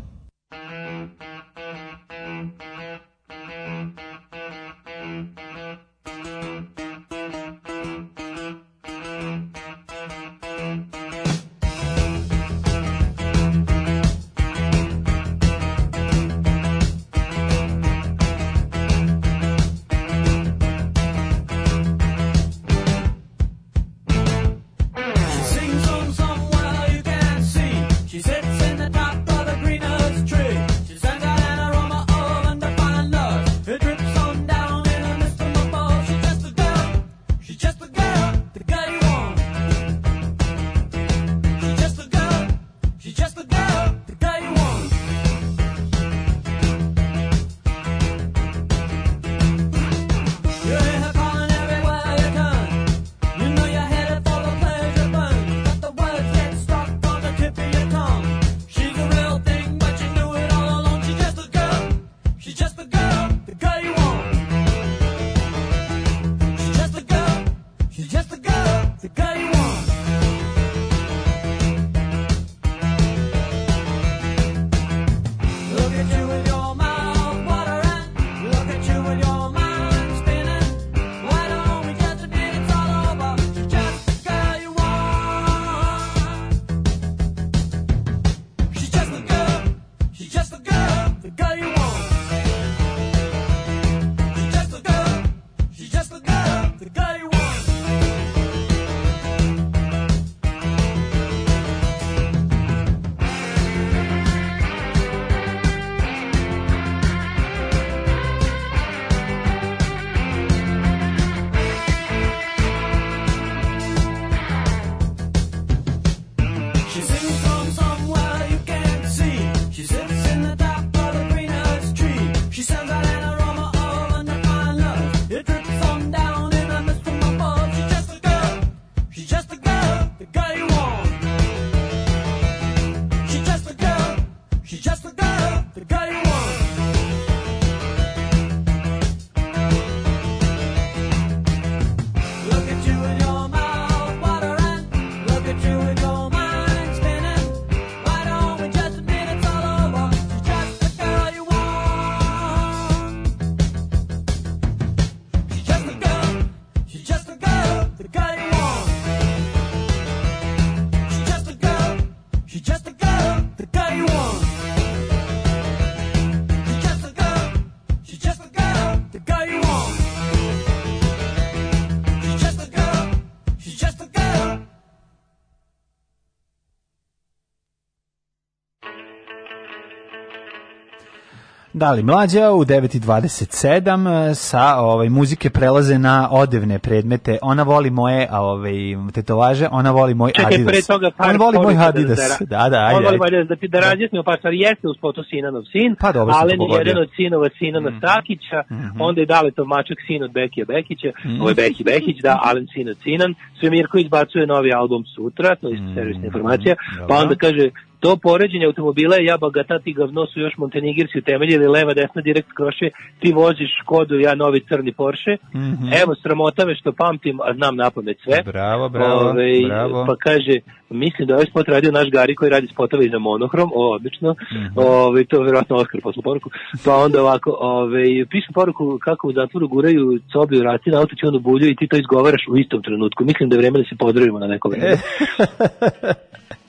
Da 181.84 181.92
li 181.92 182.02
mlađa 182.04 182.50
u 182.52 182.64
9:27 182.64 184.00
e, 184.30 184.34
sa 184.36 184.76
ovaj 184.78 185.08
muzike 185.10 185.50
prelaze 185.50 185.98
na 186.00 186.28
odevne 186.32 186.78
predmete. 186.78 187.38
Ona 187.42 187.62
voli 187.64 187.90
moje 187.92 188.26
a 188.30 188.42
ovaj 188.42 188.72
tetovaže, 189.12 189.68
ona 189.70 189.90
voli 189.90 190.14
moj 190.14 190.32
Čekaj, 190.32 190.54
Adidas. 190.54 190.66
pre 190.68 190.82
toga 190.84 191.10
par 191.10 191.28
ona 191.28 191.38
voli 191.38 191.58
moj 191.58 191.74
da- 191.74 191.86
Adidas. 191.86 192.18
da- 192.40 192.46
Da, 192.52 192.68
da, 192.68 192.78
ajde. 192.78 192.86
On 192.88 192.94
voli 192.94 193.06
ajde. 193.06 193.18
moj 193.18 193.26
Adidas, 193.28 193.48
da 193.48 193.56
ti 193.56 193.68
da 193.68 193.80
razjasnimo 193.80 194.22
par 194.22 194.38
stvari. 194.38 194.56
Jeste 194.58 194.88
uz 194.88 194.96
foto 195.00 195.24
Sinanov 195.24 195.62
sin, 195.72 195.96
Pa 195.96 196.12
dobro 196.12 196.34
Alen 196.34 196.50
je 196.52 196.56
pogodio. 196.58 196.78
jedan 196.82 196.98
od 196.98 197.08
sinova 197.16 197.48
Sinana 197.58 197.90
Stakića, 197.98 198.58
onda 199.00 199.20
je 199.20 199.26
Daletov 199.28 199.66
mačak 199.66 199.98
sin 200.06 200.22
od 200.22 200.32
Bekija 200.32 200.64
Bekića, 200.66 201.08
Mhm. 201.24 201.40
ovo 201.40 201.48
je 201.48 201.54
Beki 201.54 201.84
Bekić, 201.84 202.16
da, 202.18 202.40
Alen 202.44 202.66
sin 202.74 202.88
od 202.88 202.96
Sinan. 203.02 203.30
Svemirko 203.60 203.98
izbacuje 203.98 204.46
novi 204.46 204.72
album 204.72 205.02
sutra, 205.06 205.56
to 205.56 205.68
je 205.68 205.74
isto 205.74 205.88
servisna 205.94 206.24
informacija, 206.26 206.74
pa 206.76 206.82
Mhm. 206.84 206.98
dobro. 207.00 207.16
onda 207.16 207.34
kaže, 207.36 207.64
to 208.04 208.16
poređenje 208.18 208.66
automobila 208.66 209.16
je 209.16 209.24
jaba 209.24 209.50
ga 209.50 209.62
ti 209.78 209.92
gavno 209.92 210.26
su 210.26 210.40
još 210.40 210.54
montenegirski 210.56 211.18
utemeljili 211.18 211.66
leva 211.68 211.94
desna 211.94 212.22
direkt 212.22 212.48
kroše 212.52 212.88
ti 213.20 213.32
voziš 213.32 213.70
Škodu 213.80 214.14
ja 214.18 214.34
novi 214.34 214.60
crni 214.60 214.92
Porsche 214.92 215.34
Mhm. 215.54 215.86
evo 216.02 216.14
sramota 216.14 216.66
me 216.66 216.74
što 216.74 216.92
pamtim 216.92 217.40
a 217.40 217.54
znam 217.54 217.76
na 217.76 217.90
pamet 217.90 218.16
sve 218.24 218.42
Bravo, 218.44 218.88
bravo, 218.88 219.20
Ovaj, 219.20 219.52
bravo. 219.66 220.04
pa 220.06 220.16
kaže 220.18 220.54
mislim 220.90 221.26
da 221.26 221.32
je 221.32 221.36
ovaj 221.36 221.46
spot 221.46 221.68
radio 221.68 221.92
naš 221.92 222.08
Gari 222.10 222.34
koji 222.34 222.50
radi 222.50 222.66
spotove 222.66 223.06
i 223.06 223.10
za 223.10 223.18
monohrom 223.20 223.70
o 223.74 223.92
odlično 223.92 224.34
Mhm. 224.52 224.66
ovaj, 224.76 225.24
to 225.24 225.36
je 225.36 225.42
vjerojatno 225.42 225.76
Oskar 225.76 226.00
poslu 226.00 226.22
poruku 226.22 226.50
pa 226.84 226.96
onda 226.96 227.22
ovako 227.22 227.50
ovaj, 227.60 228.04
pišu 228.30 228.52
poruku 228.54 228.98
kako 229.00 229.28
u 229.28 229.32
zatvoru 229.32 229.68
guraju 229.68 230.18
cobi 230.32 230.58
u 230.58 230.62
raci 230.62 230.90
na 230.90 230.98
autotunu 230.98 231.38
bulju 231.38 231.68
i 231.68 231.76
ti 231.76 231.86
to 231.88 231.96
izgovaraš 231.96 232.42
u 232.50 232.56
istom 232.56 232.82
trenutku 232.82 233.24
mislim 233.24 233.48
da 233.48 233.56
je 233.56 233.60
vreme 233.60 233.78
da 233.78 233.84
se 233.84 233.96
pozdravimo 233.98 234.38
na 234.38 234.46
neko 234.46 234.68
vreme 234.68 234.96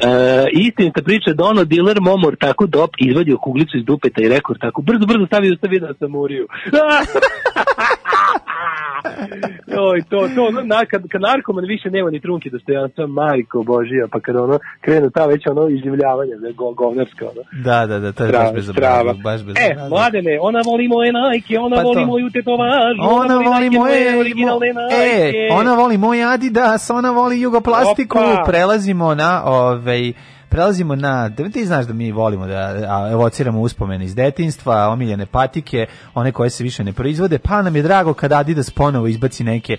E, 0.00 0.48
istinita 0.52 1.02
priča 1.02 1.32
da 1.32 1.44
ono 1.44 1.64
diler 1.64 2.00
momor 2.00 2.36
tako 2.36 2.66
dop 2.66 2.90
izvadio 2.98 3.38
kuglicu 3.38 3.76
iz 3.78 3.84
dupeta 3.84 4.22
i 4.22 4.28
rekord 4.28 4.60
tako 4.60 4.82
brzo 4.82 5.06
brzo 5.06 5.26
stavi 5.26 5.52
ustavi 5.52 5.80
da 5.80 5.94
sam 5.98 6.14
uriju 6.14 6.46
Oj, 9.80 10.02
to, 10.02 10.28
to, 10.28 10.50
na, 10.64 10.84
kad, 10.84 11.08
kad 11.08 11.20
narkoman 11.22 11.64
više 11.64 11.90
nema 11.90 12.10
ni 12.10 12.20
trunke 12.20 12.50
dostojanstva, 12.50 13.06
majko 13.08 13.62
Božija, 13.62 14.06
pa 14.12 14.20
kad 14.20 14.36
ono, 14.36 14.58
krenu 14.80 15.10
ta 15.10 15.26
već 15.26 15.46
ono 15.46 15.68
izživljavanje, 15.68 16.32
ne, 16.36 16.52
go, 16.52 16.72
govnarska, 16.72 17.24
ono. 17.24 17.62
Da, 17.64 17.86
da, 17.86 17.98
da, 17.98 18.12
to 18.12 18.24
je 18.24 18.32
baš 18.32 18.52
bez 18.54 18.68
strava. 18.68 19.12
baš 19.14 19.42
bez 19.42 19.54
E, 19.60 19.76
mladene, 19.88 20.38
ona 20.40 20.60
voli 20.62 20.88
moje 20.88 21.12
najke, 21.14 21.58
ona 21.58 21.76
Pa 21.76 21.82
voli 21.82 21.94
to. 21.96 22.06
moju 22.06 22.30
tetovažu, 22.30 23.00
Ona 23.02 23.34
voli 23.36 23.50
najke 23.50 23.76
moje 23.78 24.18
originalne 24.18 24.66
E, 24.66 24.72
najke. 24.72 25.48
ona 25.52 25.74
voli 25.74 25.98
moj 25.98 26.24
Adidas, 26.24 26.90
ona 26.90 27.10
voli 27.10 27.40
jugoplastiku. 27.40 28.18
Opa. 28.18 28.42
Prelazimo 28.46 29.14
na 29.14 29.42
ovaj 29.44 30.12
prelazimo 30.50 30.96
na, 30.96 31.28
da 31.28 31.48
ti 31.48 31.64
znaš 31.64 31.86
da 31.86 31.92
mi 31.92 32.12
volimo 32.12 32.46
da 32.46 32.74
evociramo 33.12 33.60
uspomene 33.60 34.04
iz 34.04 34.14
detinjstva, 34.14 34.88
omiljene 34.88 35.26
patike, 35.26 35.86
one 36.14 36.32
koje 36.32 36.50
se 36.50 36.64
više 36.64 36.84
ne 36.84 36.92
proizvode, 36.92 37.38
pa 37.38 37.62
nam 37.62 37.76
je 37.76 37.82
drago 37.82 38.14
kada 38.14 38.38
Adidas 38.38 38.70
ponovo 38.70 39.06
izbaci 39.06 39.44
neke, 39.44 39.76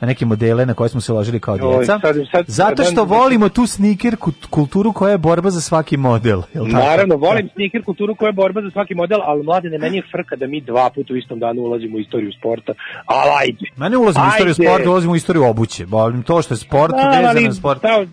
neke 0.00 0.26
modele 0.26 0.66
na 0.66 0.74
koje 0.74 0.88
smo 0.88 1.00
se 1.00 1.12
ložili 1.12 1.40
kao 1.40 1.56
djeca. 1.58 2.00
zato 2.46 2.84
što 2.84 3.04
volimo 3.04 3.48
tu 3.48 3.66
sneaker 3.66 4.16
kut- 4.16 4.46
kulturu 4.50 4.92
koja 4.92 5.10
je 5.10 5.18
borba 5.18 5.50
za 5.50 5.60
svaki 5.60 5.96
model. 5.96 6.42
Naravno, 6.54 7.16
volim 7.16 7.48
sneaker 7.48 7.84
kulturu 7.84 8.14
koja 8.14 8.28
je 8.28 8.32
borba 8.32 8.60
za 8.62 8.70
svaki 8.70 8.94
model, 8.94 9.18
ali 9.22 9.42
mladene, 9.42 9.78
meni 9.78 9.96
je 9.96 10.02
frka 10.12 10.36
da 10.36 10.46
mi 10.46 10.60
dva 10.60 10.90
puta 10.90 11.12
u 11.12 11.16
istom 11.16 11.38
danu 11.38 11.60
ulazimo 11.62 11.96
u 11.96 12.00
istoriju 12.00 12.32
sporta. 12.32 12.72
Ali 13.06 13.30
ajde. 13.40 13.64
Mene 13.76 13.96
ulazimo 13.96 14.24
u 14.24 14.28
istoriju 14.28 14.54
sporta, 14.54 14.90
ulazimo 14.90 15.12
u 15.12 15.16
istoriju 15.16 15.44
obuće. 15.44 15.84
Volim 15.84 16.22
to 16.22 16.42
što 16.42 16.54
je 16.54 16.58
sport, 16.58 16.92
Da, 16.92 17.20
vezano 17.28 17.54
sport. 17.54 17.82
ta- 17.82 18.06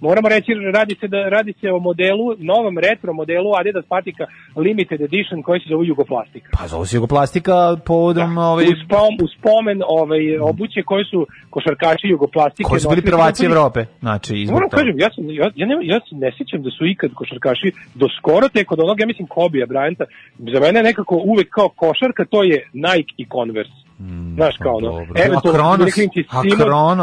moramo 0.00 0.28
reći 0.28 0.50
radi 0.74 0.96
se 1.00 1.08
da 1.08 1.28
radi 1.28 1.52
se 1.60 1.70
o 1.72 1.78
modelu 1.78 2.26
novom 2.38 2.78
retro 2.78 3.12
modelu 3.12 3.50
Adidas 3.60 3.84
patika 3.88 4.24
limited 4.56 5.00
edition 5.00 5.42
koji 5.42 5.60
se 5.60 5.66
zove 5.68 5.86
Jugoplastika. 5.86 6.48
Pa 6.58 6.66
zove 6.68 6.86
se 6.86 6.96
jugoplastika 6.96 7.76
povodom 7.86 8.38
ovaj, 8.38 8.64
U, 8.64 8.74
spom, 8.84 9.12
u 9.24 9.28
spomen 9.34 9.78
ovaj, 9.86 10.38
obuće 10.38 10.82
koji 10.82 11.04
su 11.04 11.26
košarkaši 11.50 12.06
Jugoplastike. 12.08 12.68
koji 12.68 12.80
su 12.80 12.88
bili 12.88 13.02
prvaci 13.02 13.44
Evrope. 13.44 13.80
Znači, 14.00 14.32
izbog 14.36 14.54
Moram 14.54 14.70
toga. 14.70 14.80
kažem, 14.80 14.98
ja, 14.98 15.08
sam, 15.14 15.24
ja, 15.30 15.50
ja, 15.60 15.66
ne, 15.66 15.74
ja 15.82 16.00
se 16.00 16.14
ne 16.22 16.32
sjećam 16.36 16.62
da 16.62 16.70
su 16.70 16.86
ikad 16.86 17.10
košarkaši 17.14 17.68
do 17.94 18.06
skoro 18.18 18.48
tek 18.48 18.72
od 18.72 18.80
onog, 18.80 19.00
ja 19.00 19.06
mislim 19.06 19.26
Kobija 19.26 19.66
Bryanta, 19.66 20.04
za 20.38 20.60
mene 20.60 20.82
nekako 20.82 21.14
uvek 21.24 21.48
kao 21.50 21.68
košarka 21.68 22.24
to 22.24 22.42
je 22.42 22.58
Nike 22.72 23.12
i 23.16 23.24
Converse. 23.34 23.87
Znaš 24.34 24.56
kao 24.62 24.74
ono, 24.76 24.86
dobro. 24.86 25.14
eventualno 25.16 25.86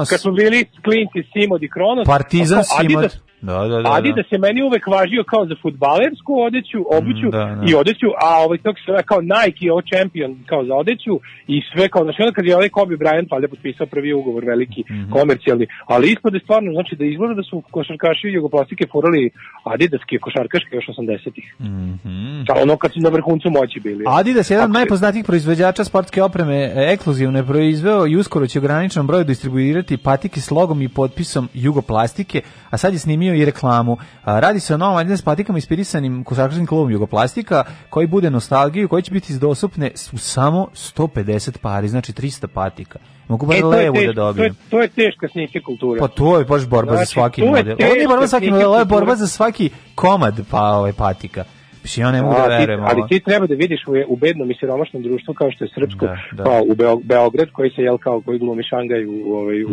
kad 0.09 0.21
smo 0.21 0.31
bili 0.31 0.65
Kronos? 0.65 0.83
klinci 0.83 1.29
Simod, 1.33 1.33
Simod 1.33 1.63
i 1.63 1.69
Kronos, 1.69 2.07
Partizan 2.07 2.59
a 2.59 2.63
kao 2.63 2.79
Adidas, 2.79 3.11
Simod. 3.11 3.24
Da, 3.47 3.53
da, 3.53 3.67
da. 3.67 3.81
da. 3.81 3.93
Adidas 3.97 4.27
je 4.31 4.37
meni 4.39 4.59
uvek 4.63 4.83
važio 4.87 5.23
kao 5.31 5.43
za 5.45 5.55
futbalersku 5.63 6.31
odeću, 6.47 6.79
obuću 6.97 7.27
Mm, 7.27 7.31
da, 7.31 7.43
da. 7.59 7.63
i 7.69 7.75
odeću, 7.75 8.07
a 8.25 8.29
ovaj 8.45 8.57
tog 8.57 8.75
se 8.83 9.03
kao 9.11 9.19
Nike 9.33 9.61
i 9.65 9.69
ovo 9.69 9.81
Champion 9.91 10.31
kao 10.51 10.61
za 10.65 10.73
odeću 10.75 11.13
i 11.53 11.61
sve 11.71 11.85
kao, 11.93 12.03
znači 12.03 12.21
onda 12.21 12.33
kad 12.37 12.45
je 12.45 12.55
ovaj 12.55 12.69
Kobe 12.69 12.95
Bryant 13.01 13.27
valjda 13.31 13.47
potpisao 13.47 13.85
prvi 13.87 14.13
ugovor 14.13 14.43
veliki 14.45 14.81
Mhm. 14.89 15.11
komercijalni, 15.11 15.65
ali 15.93 16.11
ispod 16.13 16.33
je 16.33 16.39
stvarno, 16.39 16.69
znači 16.77 16.95
da 16.95 17.05
izgleda 17.05 17.33
da 17.33 17.43
su 17.43 17.63
košarkaši 17.71 18.27
jugoplastike 18.27 18.83
furali 18.91 19.29
adidaske 19.63 20.15
košarkaške 20.19 20.75
još 20.75 20.87
80-ih. 20.87 21.45
Mhm. 21.61 22.43
Kao 22.47 22.57
ono 22.61 22.77
kad 22.77 22.93
su 22.93 22.99
na 22.99 23.09
vrhuncu 23.09 23.49
moći 23.49 23.79
bili. 23.79 24.03
Adidas 24.07 24.49
je 24.49 24.53
jedan 24.55 24.69
od 24.69 24.73
najpoznatijih 24.73 25.25
proizvođača 25.25 25.83
sportske 25.83 26.23
opreme, 26.23 26.55
e, 26.55 26.71
ekskluzivno 26.93 27.39
je 27.39 27.45
proizveo 27.45 28.07
i 28.07 28.15
uskoro 28.15 28.47
će 28.47 28.59
u 28.59 28.61
ograničenom 28.61 29.07
broju 29.07 29.23
distribuirati 29.23 29.97
patike 29.97 30.39
s 30.41 30.51
logom 30.51 30.81
i 30.81 30.89
potpisom 30.89 31.49
Jugoplastike, 31.53 32.41
a 32.69 32.77
sad 32.77 32.93
je 32.93 32.99
snimio 32.99 33.33
i 33.35 33.45
reklamu. 33.45 33.97
A, 34.23 34.39
radi 34.39 34.59
se 34.59 34.73
o 34.73 34.77
novom 34.77 34.97
Adidas 34.97 35.21
patikama 35.21 35.57
ispirisanim 35.57 36.23
košarkaškim 36.23 36.67
klubom 36.67 36.91
Jugoplastika, 36.91 37.63
koji 37.89 38.07
bude 38.07 38.29
nostalgiju, 38.29 38.87
koji 38.89 39.03
će 39.03 39.11
biti 39.11 39.37
dostupne 39.39 39.91
u 40.13 40.17
samo 40.17 40.67
150 40.73 41.57
pari, 41.57 41.87
znači 41.87 42.13
300 42.13 42.47
patika. 42.47 42.99
Mogu 43.27 43.45
bar 43.45 43.57
E, 43.57 43.63
levu 43.63 43.93
da 43.95 43.99
teška, 43.99 44.05
to, 44.05 44.09
je, 44.09 44.13
dobijem. 44.13 44.55
to 44.69 44.81
je 44.81 44.87
teška 44.87 45.27
snike 45.31 45.61
kultura. 45.61 45.99
Pa 45.99 46.07
to 46.07 46.39
je 46.39 46.45
baš 46.45 46.65
borba 46.67 46.91
za 46.91 46.95
Znači, 46.97 47.11
svaki 47.13 47.41
to 47.41 47.45
je 47.47 47.51
model. 47.51 47.77
Ovo 47.85 47.93
nije 47.95 48.07
borba 48.07 48.21
za 48.21 48.27
svaki 48.27 48.51
model, 48.51 48.69
ovo 48.69 48.79
je 48.79 48.85
borba 48.85 49.15
za 49.15 49.27
svaki 49.27 49.69
komad 49.95 50.39
pa 50.51 50.61
ovaj 50.61 50.93
patika. 50.93 51.43
Mislim, 51.85 52.05
ja 52.05 52.11
ne 52.11 52.21
mogu 52.21 52.35
da 52.35 52.57
verujem 52.57 52.83
ali 52.83 53.01
ti 53.09 53.19
treba 53.19 53.47
da 53.47 53.55
vidiš 53.55 53.81
u, 53.87 54.13
u 54.13 54.15
bednom 54.15 54.51
i 54.51 54.55
siromašnom 54.59 55.03
društvu 55.03 55.33
kao 55.33 55.51
što 55.51 55.63
je 55.63 55.69
srpsko, 55.75 56.05
Da, 56.05 56.17
da. 56.31 56.43
kao 56.43 56.61
u 56.61 56.73
Beo- 56.75 57.01
Beograd 57.03 57.49
koji 57.51 57.69
se 57.69 57.81
jel 57.81 57.97
kao 57.97 58.21
koji 58.21 58.39
glumi 58.39 58.63
Šangaj 58.63 59.05
u, 59.05 59.33
ovaj, 59.33 59.63
u. 59.63 59.67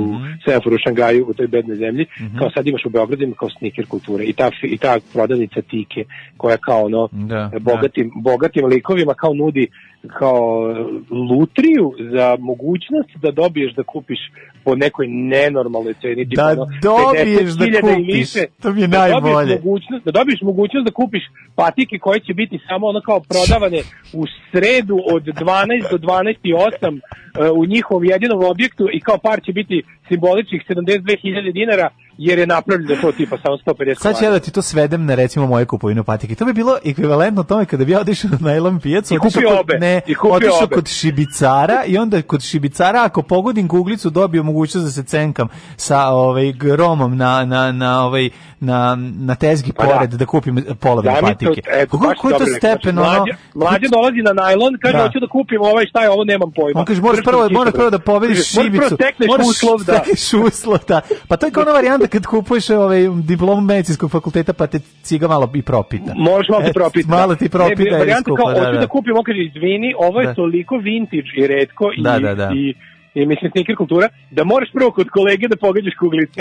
Semaforu 0.45 0.75
u 0.75 0.79
Šangaju 0.79 1.27
u 1.29 1.35
toj 1.35 1.47
bednoj 1.47 1.77
zemlji, 1.77 2.07
kao 2.39 2.51
sad 2.51 2.67
imaš 2.67 2.85
u 2.87 2.91
Beogradu 2.91 3.25
ima 3.25 3.35
kao 3.35 3.51
sneaker 3.51 3.87
kulture 3.87 4.25
i 4.25 4.33
ta, 4.33 4.51
i 4.63 4.79
ta 4.79 4.99
prodavnica 5.13 5.63
Tike 5.63 6.05
koja 6.37 6.57
kao 6.57 6.85
ono 6.85 7.09
Da, 7.13 7.51
bogatim, 7.61 8.11
bogatim 8.15 8.67
likovima 8.67 9.15
kao 9.15 9.35
nudi 9.35 9.67
kao 10.09 10.75
lutriju 11.11 11.93
za 12.13 12.37
mogućnost 12.41 13.11
da 13.23 13.31
dobiješ 13.31 13.75
da 13.75 13.83
kupiš 13.83 14.19
po 14.65 14.75
nekoj 14.75 15.07
nenormalnoj 15.09 15.95
ceni 16.01 16.25
Da 16.25 16.47
ono, 16.47 16.67
dobiješ 16.83 17.53
da 17.53 17.65
50.000 17.65 17.79
i 17.79 17.81
kupiš, 17.81 18.17
više, 18.17 18.47
to 18.63 18.73
mi 18.73 18.81
je 18.81 18.87
da 18.87 19.09
dobiješ 19.09 19.35
najbolje. 19.35 19.55
mogućnost, 19.55 20.05
da 20.05 20.11
dobiješ 20.11 20.41
mogućnost 20.43 20.85
da 20.85 20.93
kupiš 20.93 21.23
patike 21.55 21.99
koje 21.99 22.21
će 22.21 22.35
biti 22.35 22.59
samo 22.69 22.87
ono 22.87 23.01
kao 23.01 23.21
prodavane 23.21 23.81
u 24.13 24.25
sredu 24.51 24.99
od 25.15 25.23
12 25.23 25.91
do 25.91 25.99
12 25.99 26.37
i 26.43 26.53
8 26.53 27.01
e, 27.47 27.51
u 27.51 27.67
njihovom 27.67 28.05
jedinom 28.05 28.45
objektu 28.45 28.89
i 28.93 29.01
kao 29.01 29.19
par 29.19 29.41
će 29.47 29.53
biti 29.53 29.83
simboličnih 30.09 30.63
72.000 30.69 31.53
dinara 31.53 31.89
jer 32.19 32.39
je 32.39 32.47
napravljeno 32.47 33.01
to 33.03 33.13
tipa 33.13 33.37
samo 33.43 33.57
150 33.57 34.03
Sad 34.03 34.19
ću 34.19 34.25
ja 34.25 34.31
da 34.31 34.39
ti 34.39 34.51
to 34.51 34.63
svedem 34.63 35.07
na 35.07 35.15
recimo 35.15 35.47
moje 35.47 35.65
kupovinu 35.65 36.05
patike. 36.05 36.35
To 36.35 36.45
bi 36.45 36.53
bilo 36.53 36.79
ekvivalentno 36.85 37.43
tome 37.43 37.65
kada 37.65 37.85
bi 37.85 37.93
ja 37.93 38.01
otišao 38.01 38.31
na 38.31 38.39
najlon 38.41 38.81
pijacu, 38.81 39.15
I 39.15 39.19
kupio 39.19 39.49
kod, 39.49 39.59
obe. 39.61 39.79
ne, 39.79 40.01
I 40.07 40.15
kupio 40.15 40.35
otišao 40.37 40.65
obe. 40.65 40.75
kod 40.75 40.89
šibicara 40.89 41.85
i 41.87 41.99
onda 41.99 42.23
kod 42.23 42.43
šibicara 42.43 43.05
ako 43.05 43.23
pogodim 43.23 43.69
kuglicu 43.69 44.11
dobio 44.11 44.43
mogućnost 44.43 44.85
da 44.87 44.91
se 44.93 45.03
cenkam 45.03 45.49
sa 45.77 46.07
ovaj 46.09 46.53
gromom 46.53 47.17
na 47.17 47.45
na 47.45 47.73
na 47.73 48.05
ovaj 48.05 48.31
na 48.63 48.97
na 49.21 49.35
tezgi 49.37 49.73
Pa 49.73 49.83
da. 49.83 49.91
pored 49.91 50.11
da, 50.13 50.27
kupim 50.27 50.55
polovne 50.81 51.13
patike. 51.23 51.61
eto, 51.73 51.99
Kako 51.99 52.29
je 52.29 52.39
to 52.39 52.47
stepen 52.49 52.99
ono? 52.99 53.09
Mlađa, 53.09 53.35
mlađa 53.55 53.87
dolazi 53.91 54.21
na 54.21 54.33
najlon, 54.35 54.73
kaže 54.77 54.97
Da. 54.97 55.03
hoću 55.03 55.21
da 55.21 55.29
kupim 55.29 55.61
ovaj 55.63 55.87
šta 55.87 56.03
je 56.03 56.11
ovo, 56.11 56.25
nemam 56.25 56.51
pojma. 56.53 56.81
On 56.81 56.87
kaže 56.87 57.01
moraš 57.03 57.21
prvo 57.21 57.39
kišobran. 57.39 57.53
moraš 57.55 57.73
prvo 57.75 57.91
da 57.91 57.99
pobediš 58.01 58.39
Kaže, 58.39 58.51
moraš 58.51 58.67
šibicu. 58.67 58.97
Prvo 59.29 59.49
uslov 59.49 59.79
da. 59.79 59.85
stekneš 59.95 60.25
uslov, 60.45 60.79
da. 60.89 60.99
Pa 61.29 61.37
to 61.37 61.47
je 61.47 61.53
kao 61.53 61.63
ona 61.63 61.73
varijanta 61.73 62.07
kad 62.09 62.27
kupuješ 62.27 62.71
ovaj 62.73 63.01
diplomu 63.23 63.61
medicinskog 63.63 64.11
fakulteta 64.11 64.53
pa 64.53 64.67
te 64.67 64.79
ciga 65.03 65.29
malo 65.29 65.51
i 65.55 65.63
propita. 65.63 66.13
Možeš 66.17 66.49
malo 66.49 66.63
ti 66.63 66.71
E, 66.71 66.73
propiti. 66.75 67.09
Malo 67.11 67.35
ti 67.35 67.49
propita. 67.49 67.91
Ne, 67.91 67.99
varijanta 67.99 68.31
kao, 68.37 68.53
da, 68.53 68.59
hoću 68.61 68.73
da. 68.73 68.79
da 68.79 68.87
kupim, 68.87 69.17
on 69.17 69.25
kaže, 69.25 69.39
izvini, 69.41 69.95
ovo 69.99 70.21
je 70.21 70.27
Da. 70.27 70.35
toliko 70.35 70.77
vintage 70.79 71.31
i 71.37 71.47
redko 71.47 71.91
i, 71.97 72.03
Da, 72.03 72.19
da, 72.19 72.35
da. 72.35 72.51
i 72.55 72.75
i 73.15 73.27
mislim 73.27 73.51
sneaker 73.51 73.77
kultura, 73.77 74.09
da 74.31 74.45
moraš 74.45 74.69
prvo 74.73 74.91
kod 74.91 75.09
kolege 75.11 75.49
da 75.49 75.57
pogađaš 75.57 75.95
kuglicu. 76.01 76.41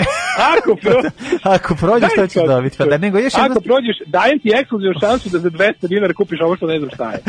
Ako, 0.56 0.76
pro... 0.82 0.94
Ako 1.42 1.74
prođeš, 1.74 2.10
to 2.16 2.26
ćeš 2.26 2.42
dobiti. 2.46 2.78
Pa 2.78 2.84
da 2.84 2.98
nego 2.98 3.18
još 3.18 3.34
jedna... 3.34 3.46
Ako 3.50 3.60
prođeš, 3.60 3.96
dajem 4.06 4.38
ti 4.38 4.52
ekskluzivnu 4.60 5.00
šansu 5.00 5.28
da 5.28 5.38
za 5.38 5.50
200 5.50 5.88
dinara 5.88 6.14
kupiš 6.14 6.40
ovo 6.40 6.56
što 6.56 6.66
ne 6.66 6.78
znam 6.78 6.90
šta 6.94 7.12
je. 7.12 7.18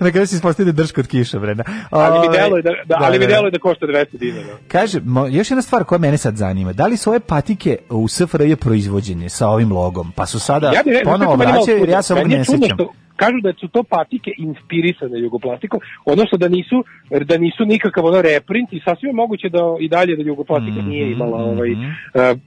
Na 0.00 0.10
kraju 0.10 0.26
se 0.26 0.36
ispostavio 0.36 0.72
da 0.72 0.76
je 0.82 0.84
drška 0.84 1.00
od 1.00 1.06
kiša, 1.06 1.38
bre. 1.38 1.54
Ali 1.90 2.20
mi 2.20 2.26
Ovaj, 2.26 2.38
deluje 2.38 2.62
da, 2.62 2.70
da, 2.84 2.96
ali 3.00 3.18
mi 3.18 3.26
deluje 3.26 3.50
da 3.50 3.58
košta 3.58 3.86
200 3.86 4.18
dinara. 4.18 4.56
Kaže, 4.68 5.00
mo, 5.04 5.26
još 5.26 5.50
jedna 5.50 5.62
stvar 5.62 5.84
koja 5.84 5.98
mene 5.98 6.18
sad 6.18 6.36
zanima. 6.36 6.72
Da 6.72 6.86
li 6.86 6.96
su 6.96 7.10
ove 7.10 7.20
patike 7.20 7.78
u 7.90 8.08
SFRJ 8.08 8.56
proizvođenje 8.56 9.28
sa 9.28 9.48
ovim 9.48 9.72
logom? 9.72 10.12
Pa 10.12 10.26
su 10.26 10.40
sada 10.40 10.66
Ja 10.66 10.82
rekao, 10.86 11.12
ponovo 11.12 11.36
malo 11.36 11.50
vraćaju, 11.50 11.78
jer 11.78 11.88
ja 11.88 12.02
se 12.02 12.14
ovog 12.14 12.26
ne 12.28 12.44
sećam. 12.44 12.60
što 12.74 12.92
Kažu 13.16 13.40
da 13.42 13.52
su 13.52 13.68
to 13.68 13.82
patike 13.84 14.30
inspirisane 14.38 15.20
jugoplastikom, 15.20 15.80
odnosno 16.04 16.38
da 16.38 16.48
nisu 16.48 16.84
da 17.22 17.38
nisu 17.38 17.64
nikakav 17.64 18.04
ono 18.04 18.22
reprint 18.22 18.72
i 18.72 18.80
sasvim 18.80 19.08
je 19.08 19.14
moguće 19.14 19.48
da 19.48 19.58
i 19.80 19.88
dalje 19.88 20.16
da 20.16 20.22
jugoplastika 20.22 20.78
Mhm, 20.78 20.88
nije 20.88 21.12
imala 21.12 21.36
ovaj 21.44 21.70
e, 21.70 21.74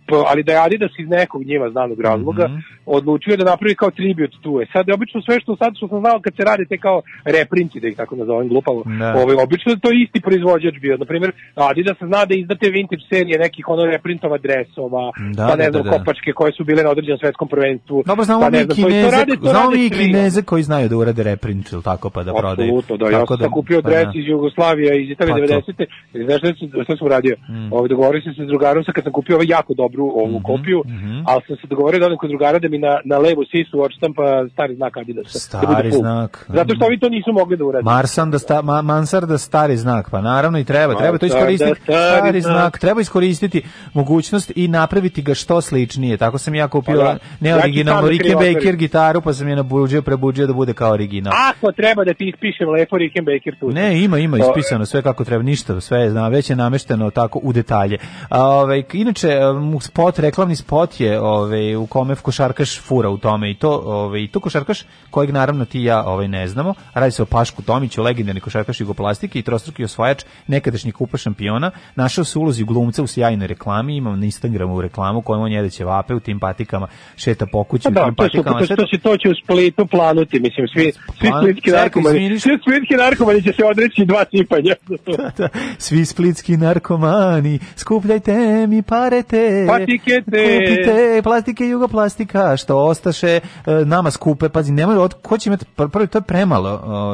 p- 0.08 0.24
ali 0.28 0.44
da 0.44 0.52
je 0.52 0.60
Adidas 0.60 0.92
iz 1.00 1.10
nekog 1.10 1.44
njima 1.44 1.70
znanog 1.70 2.02
razloga 2.02 2.46
Mhm. 2.48 2.58
odlučio 2.88 3.38
da 3.38 3.44
napravi 3.46 3.76
kao 3.76 3.92
tribute 3.92 4.38
tu. 4.42 4.62
E 4.62 4.66
sad 4.74 4.88
je 4.88 4.94
obično 4.94 5.22
sve 5.22 5.40
što 5.40 5.56
sad 5.56 5.74
što 5.78 5.88
sam 5.88 6.00
znao 6.00 6.20
kad 6.20 6.34
se 6.36 6.44
radi 6.44 6.66
te 6.66 6.78
kao 6.78 7.02
reprinti 7.26 7.80
da 7.80 7.88
ih 7.88 7.96
tako 7.96 8.16
nazovem 8.16 8.48
glupavo. 8.48 8.84
Da. 9.00 9.14
Ovaj 9.14 9.36
obično 9.38 9.72
je 9.72 9.80
to 9.80 9.90
isti 9.96 10.22
proizvođač 10.22 10.76
bio. 10.82 10.98
Na 10.98 11.06
primjer, 11.06 11.32
Adidas 11.56 11.98
zna 12.02 12.26
da 12.26 12.36
izdate 12.36 12.70
vintage 12.70 13.02
serije 13.10 13.40
nekih 13.40 13.68
ono 13.68 13.86
reprintova 13.86 14.38
dresova, 14.38 15.12
Da, 15.34 15.48
pa 15.48 15.56
ne 15.56 15.66
da, 15.66 15.72
znam 15.72 15.84
da, 15.84 15.90
da. 15.90 15.98
kopačke 15.98 16.32
koje 16.32 16.52
su 16.54 16.64
bile 16.64 16.84
na 16.84 16.90
određenom 16.90 17.20
svetskom 17.20 17.48
prvenstvu. 17.48 18.04
Dobro, 18.06 18.24
znamo 18.24 18.42
pa 18.42 18.50
ne 18.50 18.58
mi 18.58 18.64
znam, 18.64 18.76
to- 18.76 18.82
to 18.82 18.88
kineze, 18.88 19.18
rade- 19.18 19.36
to 19.36 19.42
znamo 19.44 19.66
rade 19.66 19.78
mi 19.78 19.86
i 19.86 19.90
svi. 19.90 19.98
kineze 19.98 20.42
koji 20.44 20.59
znaju 20.62 20.90
da 20.90 20.98
urade 20.98 21.24
reprint 21.24 21.72
ili 21.72 21.84
tako 21.84 22.10
pa 22.10 22.24
da 22.24 22.34
prodaju. 22.34 22.68
Apsolutno, 22.70 22.98
da. 22.98 23.06
Ja 23.08 23.20
Tako 23.20 23.38
sam 23.38 23.52
kupio 23.52 23.82
pa 23.82 23.90
dres 23.90 24.04
da. 24.06 24.12
iz 24.16 24.26
Jugoslavije 24.28 25.04
iz 25.04 25.10
Italije 25.10 25.48
Pa 25.48 25.62
to. 25.62 25.72
90. 25.72 25.86
I 26.14 26.26
znaš 26.26 26.38
šta, 26.38 26.48
sam- 26.50 26.84
šta 26.84 26.98
sam 26.98 27.06
uradio? 27.08 27.36
Mm. 27.50 27.74
Ovaj, 27.74 27.88
dogovorio 27.88 28.22
sam 28.22 28.34
se 28.34 28.44
s 28.44 28.48
drugarom 28.48 28.84
sa 28.84 28.92
kad 28.92 29.04
sam 29.04 29.14
kupio 29.14 29.36
ovaj 29.36 29.48
jako 29.50 29.74
dobru 29.74 30.04
ovu 30.06 30.28
Mhm, 30.30 30.44
kopiju, 30.44 30.84
ali 31.26 31.42
sam 31.48 31.56
se 31.56 31.68
dogovorio 31.68 32.00
da 32.00 32.06
odem 32.06 32.18
kod 32.18 32.30
drugara 32.30 32.60
da 32.60 32.70
mi 32.70 32.78
na, 32.80 33.00
na 33.06 33.18
levu 33.18 33.44
sisu 33.46 33.82
odštampa 33.82 34.24
stari 34.54 34.76
znak 34.76 34.98
Adidasa. 34.98 35.34
da 35.34 35.40
Stari 35.40 35.90
full. 35.92 36.00
znak. 36.00 36.46
Zato 36.50 36.76
što 36.76 36.86
ovi 36.86 37.00
to 37.00 37.10
nisu 37.10 37.32
mogli 37.32 37.58
da 37.58 37.66
urade. 37.66 37.84
Marsan 37.86 38.32
da 38.32 38.40
sta, 38.40 38.62
ma, 38.62 38.82
Mansar 38.84 39.26
da 39.26 39.38
stari 39.40 39.78
znak, 39.78 40.10
pa 40.10 40.22
naravno 40.22 40.60
i 40.60 40.64
treba, 40.64 40.96
treba 40.96 41.18
to 41.18 41.26
iskoristiti, 41.26 41.82
stari 41.82 42.18
stari 42.18 42.42
znak. 42.42 42.54
znak, 42.54 42.80
treba 42.80 43.02
iskoristiti 43.02 43.62
mogućnost 43.94 44.52
i 44.56 44.68
napraviti 44.70 45.22
ga 45.22 45.34
što 45.36 45.62
sličnije. 45.62 46.18
Tako 46.18 46.38
sam 46.38 46.56
ja 46.56 46.68
kupio 46.68 46.98
Pa 46.98 47.04
da. 47.04 47.18
neoriginalnu 47.42 48.00
Ja 48.00 48.04
da 48.04 48.10
Rickenbacker 48.10 48.50
krivotvorim. 48.52 48.80
gitaru, 48.80 49.22
pa 49.22 49.34
sam 49.34 49.48
je 49.48 49.56
nabuđio, 49.56 50.02
prebuđio 50.02 50.48
da 50.50 50.54
bude 50.54 50.74
kao 50.74 50.92
original. 50.92 51.34
Ako 51.50 51.72
treba 51.72 52.04
da 52.04 52.14
ti 52.14 52.26
ispišem 52.34 52.70
lepo 52.70 52.98
Rickenbacker 52.98 53.56
tu. 53.60 53.70
Ne, 53.70 54.04
ima, 54.04 54.18
ima 54.18 54.38
ispisano 54.38 54.86
sve 54.86 55.02
kako 55.02 55.26
treba, 55.26 55.44
ništa, 55.44 55.82
sve 55.82 56.00
je, 56.00 56.10
zna, 56.10 56.28
već 56.28 56.50
je 56.50 56.56
namešteno 56.56 57.10
tako 57.12 57.40
u 57.44 57.54
detalje. 57.54 57.98
A, 58.30 58.44
ovaj, 58.44 58.84
inače, 58.94 59.40
um, 59.46 59.82
spot, 59.82 60.20
reklamni 60.20 60.56
spot 60.56 61.00
je 61.00 61.20
ovaj, 61.20 61.76
u 61.76 61.86
kome 61.86 62.16
košarkaš 62.16 62.82
fura 62.82 63.10
u 63.10 63.18
tome 63.18 63.52
i 63.52 63.56
to, 63.56 63.82
ovaj, 63.86 64.22
i 64.22 64.28
to 64.28 64.40
košarkaš 64.40 64.84
kojeg 65.10 65.32
naravno 65.32 65.66
ti 65.66 65.80
i 65.80 65.84
ja 65.84 66.04
ovaj, 66.06 66.28
ne 66.28 66.48
znamo. 66.48 66.74
Radi 66.94 67.12
se 67.12 67.24
o 67.24 67.26
Pašku 67.26 67.62
Tomiću, 67.62 68.04
legendarni 68.04 68.42
košarkaš 68.42 68.82
jugoplastike 68.82 69.40
i 69.40 69.42
trostruki 69.42 69.84
osvajač 69.84 70.24
nekadašnji 70.48 70.92
kupa 70.92 71.18
šampiona. 71.18 71.72
Našao 71.96 72.24
se 72.24 72.40
u 72.40 72.42
ulozi 72.42 72.64
glumca 72.64 73.04
u 73.04 73.08
sjajnoj 73.08 73.48
reklami, 73.48 73.96
imam 73.96 74.20
na 74.20 74.26
Instagramu 74.26 74.82
reklamu 74.82 75.22
kojom 75.22 75.44
on 75.44 75.52
jede 75.52 75.70
ćevape 75.70 76.14
u 76.14 76.20
tim 76.20 76.40
patikama, 76.40 76.88
šeta 77.16 77.46
po 77.52 77.64
kući 77.64 77.84
Pa 77.84 77.90
u 77.90 77.94
da, 77.94 78.06
tim 78.06 78.16
patikama. 78.16 78.60
to, 78.60 78.86
će, 78.86 78.98
to 78.98 79.18
će 79.18 79.30
u 79.30 79.34
Splitu 79.44 79.86
planuti, 79.86 80.39
mislim, 80.40 80.68
svi, 80.68 80.92
svi 81.20 81.30
splitski 81.42 81.72
narkomani, 81.72 82.40
svi 82.40 82.58
splitski 82.62 82.96
narkomani 82.96 83.44
će 83.44 83.54
se 83.54 83.66
odreći 83.66 84.06
dva 84.06 84.24
cipanja. 84.24 84.76
Svi 85.78 86.06
splitski 86.06 86.58
narkomani, 86.58 87.60
skupljajte 87.76 88.68
mi 88.68 88.82
parete. 88.82 89.66
Patike 89.68 90.22
te. 90.32 90.60
Kupite 90.60 91.22
plastike 91.24 91.66
jugoplastika, 91.66 92.58
što 92.58 92.78
ostaše 92.78 93.28
e, 93.30 93.42
nama 93.86 94.12
skupe. 94.12 94.50
Pazi, 94.50 94.72
nemoj, 94.72 94.98
od, 94.98 95.14
ko 95.14 95.38
će 95.38 95.50
imati, 95.50 95.66
pr- 95.78 95.90
prvo, 95.90 96.08
to 96.08 96.18
je 96.18 96.22
premalo, 96.22 96.70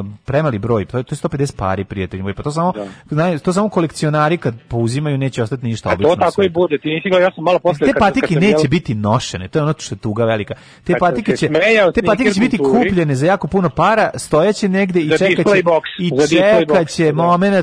e, 0.06 0.16
premali 0.26 0.60
broj, 0.60 0.86
to 0.86 0.98
je, 0.98 1.04
to 1.04 1.16
je 1.16 1.18
150 1.18 1.56
pari, 1.56 1.84
prijatelji 1.84 2.24
moji, 2.24 2.36
pa 2.36 2.44
to 2.44 2.52
samo, 2.52 2.74
znaju, 3.10 3.40
to 3.40 3.54
samo 3.54 3.70
kolekcionari 3.70 4.38
kad 4.38 4.56
pouzimaju 4.68 5.18
neće 5.18 5.44
ostati 5.44 5.66
ništa 5.66 5.90
A 5.90 5.94
obično. 5.94 6.16
to 6.16 6.16
tako 6.16 6.44
i 6.44 6.50
bude, 6.50 6.78
ti 6.78 6.90
nisi 6.90 7.10
gledao, 7.10 7.26
ja 7.26 7.32
sam 7.36 7.44
malo 7.44 7.60
posle... 7.60 7.88
Te 7.88 7.94
patike 8.00 8.36
neće 8.36 8.58
jel- 8.58 8.70
biti 8.70 8.96
nošene, 8.96 9.48
to 9.48 9.60
je 9.60 9.64
ono 9.64 9.74
što 9.78 9.96
je 9.96 10.00
tuga 10.00 10.26
velika. 10.26 10.54
Te 10.84 10.94
patike 11.00 11.38
će, 11.38 11.50
te 11.96 12.02
patike 12.04 12.32
će 12.32 12.40
biti 12.40 12.58
kulturi. 12.58 13.06
Kupljene 13.16 13.18
za 13.18 13.26
jako 13.26 13.48
puno 13.48 13.70
para, 13.70 14.10
stojeće 14.16 14.70
negde 14.70 15.00
i 15.00 15.08
Za 15.08 15.18
čekat 15.18 15.36
će, 15.38 15.44
display 15.44 15.64
box, 15.64 15.82
i 16.00 16.10
za 16.10 16.16
display 16.16 16.60
čekat 16.60 16.78
box, 16.78 16.96
će 16.96 17.06
da. 17.06 17.12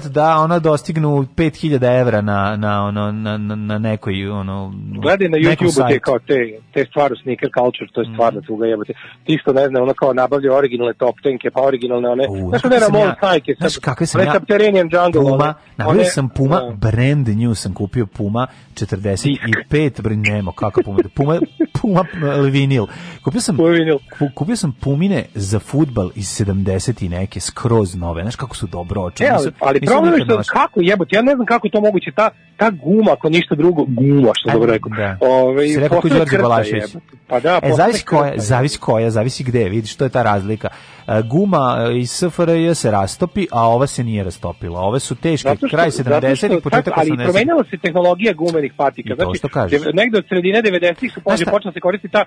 da 0.00 0.36
ona 0.36 0.58
dostignu 0.58 1.26
5000 1.26 2.00
evra 2.00 2.20
na, 2.20 2.56
na, 2.56 2.84
ono, 2.84 3.12
na, 3.12 3.38
na, 3.38 3.54
na 3.56 3.78
nekoj 3.78 4.28
ono, 4.30 4.72
Gledaj 4.94 5.28
na 5.28 5.38
nekom 5.40 5.66
YouTube 5.66 5.88
te 5.88 5.98
kao 6.00 6.18
te, 6.18 6.34
te 6.74 6.84
stvari 6.84 7.14
sneaker 7.22 7.48
culture, 7.52 7.90
to 7.94 8.00
je 8.00 8.06
Mhm. 8.06 8.14
stvarno 8.14 8.40
tuga 8.40 8.66
jebote. 8.66 8.92
Ti 9.24 9.38
što 9.38 9.52
ne 9.52 9.68
zna, 9.68 9.82
ono 9.82 9.94
kao 9.94 10.12
nabavlja 10.12 10.52
originalne 10.54 10.94
top 10.94 11.14
tenke, 11.22 11.50
pa 11.50 11.60
originalne 11.62 12.08
one, 12.08 12.26
U, 12.28 12.48
znaš 12.48 12.64
one 12.64 12.78
na 12.80 12.98
ja- 12.98 13.14
sajke, 13.20 13.54
Znaš 13.58 13.76
kakve 13.76 14.06
sam 14.06 14.20
ja 14.20 14.32
Subterranean 14.34 14.88
Jungle, 14.92 15.22
Puma, 15.22 15.54
nabavio 15.76 16.04
sam 16.04 16.28
Puma, 16.28 16.60
da. 16.60 16.70
brand 16.82 17.28
new 17.28 17.54
sam 17.54 17.74
kupio 17.74 18.06
Puma 18.06 18.46
45, 18.74 20.02
broj 20.02 20.16
nemo, 20.18 20.52
kako 20.52 20.82
Puma, 20.82 20.98
Puma, 21.14 21.38
Puma 21.72 22.04
vinil. 22.42 22.86
Kupio 23.24 23.40
sam, 23.40 23.56
ku- 23.56 24.28
kupio 24.34 24.56
sam 24.56 24.72
Pumine 24.72 25.24
za 25.42 25.58
futbal 25.58 26.10
iz 26.14 26.26
70 26.26 27.04
i 27.04 27.08
neke, 27.08 27.40
skroz 27.40 27.94
nove, 27.94 28.22
znaš 28.22 28.36
kako 28.36 28.56
su 28.56 28.66
dobro 28.66 29.02
oču. 29.02 29.24
E, 29.24 29.28
ali, 29.28 29.52
ali 29.60 29.80
problem 29.80 30.14
je 30.14 30.24
što 30.24 30.52
kako 30.52 30.80
jebote, 30.80 31.16
ja 31.16 31.22
ne 31.22 31.34
znam 31.34 31.46
kako 31.46 31.66
je 31.66 31.70
to 31.70 31.80
moguće, 31.80 32.12
ta, 32.16 32.30
ta 32.62 32.70
guma, 32.72 33.12
ako 33.12 33.28
ništa 33.28 33.54
drugo, 33.54 33.84
guma, 33.84 34.30
što 34.34 34.50
dobro 34.50 34.72
rekao. 34.72 34.90
da. 34.90 35.16
Ove, 35.22 35.68
Si 35.68 35.80
rekao 35.80 35.88
ko 35.90 36.02
postane 36.02 36.18
Đorđe 36.18 36.30
krta, 36.30 36.42
Balašević. 36.42 36.96
Pa 37.26 37.40
da, 37.40 37.60
e, 37.62 37.72
zavisi 37.72 38.04
koja, 38.04 38.30
krta, 38.30 38.42
zavisi 38.42 38.78
koja, 38.78 39.10
zavisi 39.10 39.44
gde, 39.44 39.64
vidiš, 39.66 39.96
to 39.96 40.04
je 40.04 40.10
ta 40.10 40.22
razlika. 40.24 40.68
E, 41.08 41.22
guma 41.24 41.62
e, 41.82 41.98
iz 41.98 42.10
SFRJ 42.10 42.74
se 42.74 42.90
rastopi, 42.90 43.46
a 43.50 43.68
ova 43.68 43.86
se 43.86 44.04
nije 44.04 44.24
rastopila. 44.24 44.80
Ove 44.80 45.00
su 45.00 45.14
teške, 45.16 45.48
Zato 45.48 45.58
što- 45.58 45.68
kraj 45.68 45.90
zato 45.90 46.10
70-ih, 46.10 46.36
što- 46.50 46.60
početak 46.60 46.94
Ali 46.96 47.10
80-ih. 47.10 47.24
promenila 47.24 47.64
se 47.64 47.76
tehnologija 47.78 48.32
gumenih 48.34 48.72
patika. 48.76 49.14
Znači, 49.14 49.38
što 49.38 49.48
kažeš. 49.48 49.80
negde 49.94 50.18
od 50.18 50.24
sredine 50.28 50.62
90-ih 50.62 51.12
su 51.12 51.20
šta? 51.36 51.50
počela 51.50 51.72
se 51.72 51.80
koristiti 51.80 52.12
ta 52.12 52.24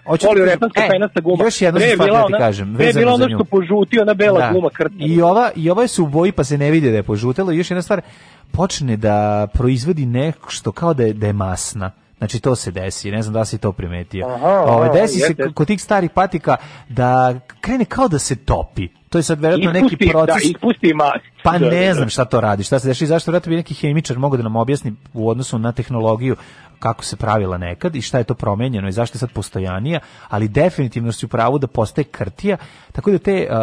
kažem, 0.70 0.88
e, 0.88 0.90
penasta 0.90 1.22
guma. 1.22 1.44
još 1.44 1.62
jednu 1.62 1.80
je 1.82 1.90
stvar 1.90 2.10
da 2.10 2.26
ti 2.28 2.34
kažem, 2.38 2.76
pre 2.76 2.86
je 2.86 2.94
bila 2.94 3.14
ono 3.14 3.30
što 3.30 3.44
požuti, 3.46 4.00
ona 4.00 4.14
bela 4.14 4.40
Da. 4.40 4.52
guma 4.54 4.70
krtna. 4.70 5.06
I 5.06 5.22
ova, 5.22 5.52
I 5.56 5.70
ova 5.70 5.88
su 5.88 6.04
u 6.04 6.08
boji 6.08 6.32
pa 6.32 6.44
se 6.44 6.58
ne 6.58 6.72
vidi 6.72 6.90
da 6.90 6.96
je 6.96 7.04
požutelo. 7.04 7.52
I 7.52 7.58
još 7.58 7.72
jedna 7.72 7.82
stvar, 7.82 8.02
počne 8.46 8.98
da 8.98 9.48
proizvodi 9.54 10.06
nešto 10.06 10.72
kao 10.72 10.94
da 10.94 11.04
je, 11.04 11.14
da 11.14 11.28
je 11.28 11.34
masna. 11.34 11.92
Znači 12.18 12.40
to 12.40 12.56
se 12.56 12.72
desi, 12.72 13.12
ne 13.12 13.22
znam 13.22 13.34
da 13.34 13.46
si 13.46 13.58
to 13.58 13.72
primetio. 13.72 14.28
Aha, 14.28 14.48
Ove, 14.62 14.86
aha, 14.86 14.94
desi 14.94 15.14
se 15.14 15.26
jeste. 15.26 15.44
k- 15.44 15.54
kod 15.54 15.68
tih 15.68 15.82
starih 15.82 16.10
patika 16.12 16.56
da 16.90 17.34
krene 17.62 17.86
kao 17.86 18.08
da 18.08 18.20
se 18.20 18.36
topi. 18.36 18.88
To 19.10 19.20
je 19.20 19.24
sad 19.24 19.40
verovatno 19.40 19.72
neki 19.72 19.86
Ispusti, 19.86 20.10
proces. 20.10 20.36
Da, 20.36 20.40
ispusti 20.46 20.94
mast. 20.94 21.26
Pa 21.44 21.52
Da, 21.52 21.60
da, 21.60 21.66
ne 21.68 21.88
da. 21.88 21.94
znam 21.94 22.10
šta 22.10 22.26
to 22.26 22.42
radi, 22.42 22.64
šta 22.64 22.80
se 22.80 22.88
dešava 22.88 23.04
i 23.04 23.08
zašto 23.08 23.32
vjerojatno 23.32 23.50
bi 23.50 23.56
neki 23.56 23.74
hemičar 23.74 24.20
mogao 24.20 24.38
da 24.38 24.44
nam 24.44 24.56
objasni 24.56 24.94
u 25.14 25.30
odnosu 25.30 25.60
na 25.60 25.72
tehnologiju 25.72 26.36
kako 26.80 27.04
se 27.04 27.16
pravila 27.16 27.58
nekad 27.58 27.96
i 27.96 28.02
šta 28.02 28.18
je 28.18 28.24
to 28.24 28.34
promenjeno 28.34 28.88
i 28.88 28.94
zašto 28.94 29.16
je 29.16 29.20
sad 29.20 29.32
postojanija, 29.32 30.00
ali 30.30 30.48
definitivno 30.48 31.12
si 31.12 31.26
u 31.26 31.30
pravu 31.30 31.60
da 31.60 31.68
postaje 31.68 32.06
krtija, 32.06 32.58
tako 32.92 33.12
da 33.12 33.18
te 33.18 33.48
uh, 33.50 33.58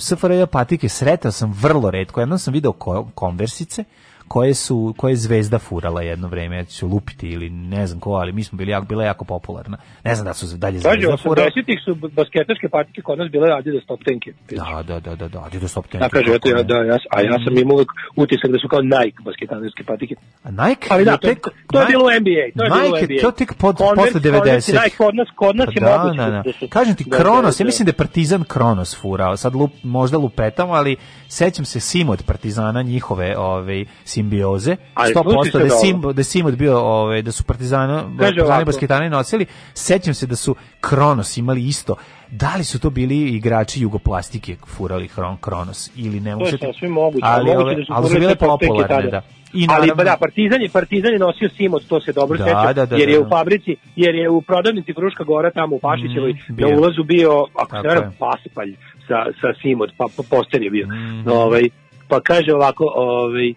SFRJ 0.00 0.46
patike 0.46 0.88
sretao 0.88 1.32
sam 1.32 1.52
vrlo 1.52 1.90
redko, 1.90 2.20
jednom 2.20 2.38
sam 2.38 2.52
video 2.52 2.72
ko, 2.72 3.08
konversice, 3.14 3.84
koje 4.28 4.54
su 4.54 4.94
koje 4.96 5.12
je 5.12 5.16
zvezda 5.16 5.58
furala 5.58 6.02
jedno 6.02 6.28
vreme, 6.28 6.56
ja 6.56 6.64
ću 6.64 6.86
lupiti 6.86 7.28
ili 7.28 7.50
ne 7.50 7.86
znam 7.86 8.00
ko, 8.00 8.10
ali 8.10 8.32
mi 8.32 8.44
smo 8.44 8.58
bili 8.58 8.70
jako, 8.70 8.86
bila 8.86 9.04
jako 9.04 9.24
popularna. 9.24 9.76
Ne 10.04 10.14
znam 10.14 10.24
da 10.26 10.34
su 10.34 10.56
dalje 10.56 10.78
zvezda 10.78 11.16
furala. 11.16 11.48
80-ih 11.48 11.78
su 11.84 11.94
basketaške 11.94 12.68
patike 12.68 13.02
kod 13.02 13.18
nas 13.18 13.30
bile 13.30 13.52
Adidas 13.52 13.84
top 13.86 14.00
tenke. 14.04 14.32
Da, 14.50 14.82
da, 14.82 15.00
da, 15.00 15.16
da, 15.16 15.28
da, 15.28 15.44
Adidas 15.44 15.74
Top 15.74 15.86
Ten. 15.86 16.00
Ja 16.00 16.08
kaže, 16.08 16.34
eto, 16.34 16.48
ja, 16.48 16.62
da, 16.62 16.74
ja, 16.74 16.98
a 17.10 17.20
ja 17.20 17.38
sam 17.44 17.58
imao 17.58 17.74
uvek 17.74 17.88
utisak 18.16 18.50
da 18.50 18.58
su 18.58 18.68
kao 18.68 18.80
Nike 18.82 19.18
basketanarske 19.24 19.84
patike. 19.84 20.14
A 20.42 20.50
Nike 20.50 20.88
Ali 20.90 21.04
da, 21.04 21.10
je 21.10 21.18
to, 21.18 21.28
tek- 21.28 21.50
to 21.72 21.80
je 21.80 21.86
bilo 21.86 22.04
NBA. 22.20 22.44
To 22.56 22.64
je 22.64 22.70
bilo 22.70 22.96
Nike, 22.96 23.06
NBA. 23.06 23.20
to 23.22 23.30
tek 23.30 23.54
pod, 23.54 23.76
posle 23.96 24.20
90. 24.20 24.38
Converse 24.38 24.72
i 24.72 24.74
Nike 24.74 24.96
kod 24.96 25.14
nas, 25.14 25.28
kod 25.36 25.56
nas 25.56 25.68
je 25.74 25.80
Pa 25.80 25.86
da, 25.86 25.98
moguće. 25.98 26.16
da, 26.16 26.30
da. 26.30 26.42
da 26.60 26.66
Kažem 26.68 26.94
ti, 26.94 27.04
da, 27.06 27.16
Kronos, 27.16 27.58
da, 27.58 27.62
ja 27.62 27.66
mislim 27.66 27.86
da 27.86 27.90
je 27.90 27.96
Partizan 28.04 28.44
Kronos 28.44 29.00
furao, 29.00 29.36
sad 29.36 29.54
lup, 29.54 29.70
možda 29.82 30.18
lupetam, 30.18 30.70
ali 30.70 30.96
sećam 31.28 31.64
se 31.64 31.80
Simod 31.80 32.22
Partizana, 32.26 32.82
njihove 32.82 33.36
ove, 33.38 33.84
simbioze, 34.18 34.76
Ali 34.94 35.14
100% 35.14 35.22
slušaj 35.24 35.52
se 35.52 35.58
da. 35.60 35.70
Simbo, 35.70 36.12
da 36.12 36.22
Simod 36.24 36.56
bio, 36.56 36.78
ove, 36.80 37.22
da 37.22 37.32
su 37.32 37.44
Partizana, 37.44 38.04
Partizani 38.18 38.64
basketani 38.64 39.10
nosili, 39.10 39.46
sećam 39.74 40.14
se 40.14 40.26
da 40.26 40.36
su 40.36 40.56
Kronos 40.80 41.36
imali 41.36 41.66
isto, 41.66 41.96
da 42.30 42.54
li 42.56 42.64
su 42.64 42.80
to 42.80 42.90
bili 42.90 43.28
igrači 43.28 43.82
jugoplastike 43.82 44.56
furali 44.68 45.08
Kron, 45.08 45.36
Kronos 45.38 45.90
ili 45.96 46.20
ne 46.20 46.36
možete 46.36 46.66
sasvim 46.66 46.90
moguće. 46.92 47.20
ali, 47.24 47.44
moguće 47.46 47.76
da 47.76 47.84
su 47.84 47.92
ali 47.92 48.08
su 48.08 48.14
bile 48.14 48.34
popularne 48.36 49.10
da 49.10 49.22
I 49.54 49.66
ali 49.68 49.86
naravno- 49.86 50.04
da, 50.04 50.16
Partizan 50.20 50.62
je, 50.62 50.68
Partizan 50.70 51.12
je 51.12 51.18
nosio 51.18 51.48
Simod, 51.50 51.86
to 51.86 52.00
se 52.00 52.12
dobro 52.12 52.38
Da, 52.38 52.44
seća, 52.44 52.72
da, 52.72 52.86
da, 52.86 52.96
jer 52.96 53.06
da, 53.06 53.12
je 53.12 53.20
da. 53.20 53.26
u 53.26 53.30
fabrici, 53.30 53.76
jer 53.96 54.14
je 54.14 54.30
u 54.30 54.42
prodavnici 54.42 54.92
Fruška 54.94 55.24
Gora 55.24 55.50
tamo 55.50 55.76
u 55.76 55.80
Pašićevoj 55.80 56.32
Mm, 56.32 56.56
bio. 56.56 56.68
na 56.68 56.76
ulazu 56.76 57.04
bio, 57.04 57.30
ako 57.54 57.70
se 57.72 57.82
ne 57.82 57.88
varam, 57.88 58.14
paspalj 58.18 58.74
sa, 59.08 59.18
sa 59.40 59.48
Simod, 59.62 59.90
pa, 59.96 60.04
pa 60.16 60.22
poster 60.30 60.62
je 60.62 60.70
bio. 60.70 60.86
Mm. 60.86 61.28
Ovaj, 61.30 61.62
pa 62.08 62.20
kaže 62.22 62.52
ovako, 62.54 62.84
ovaj, 62.96 63.54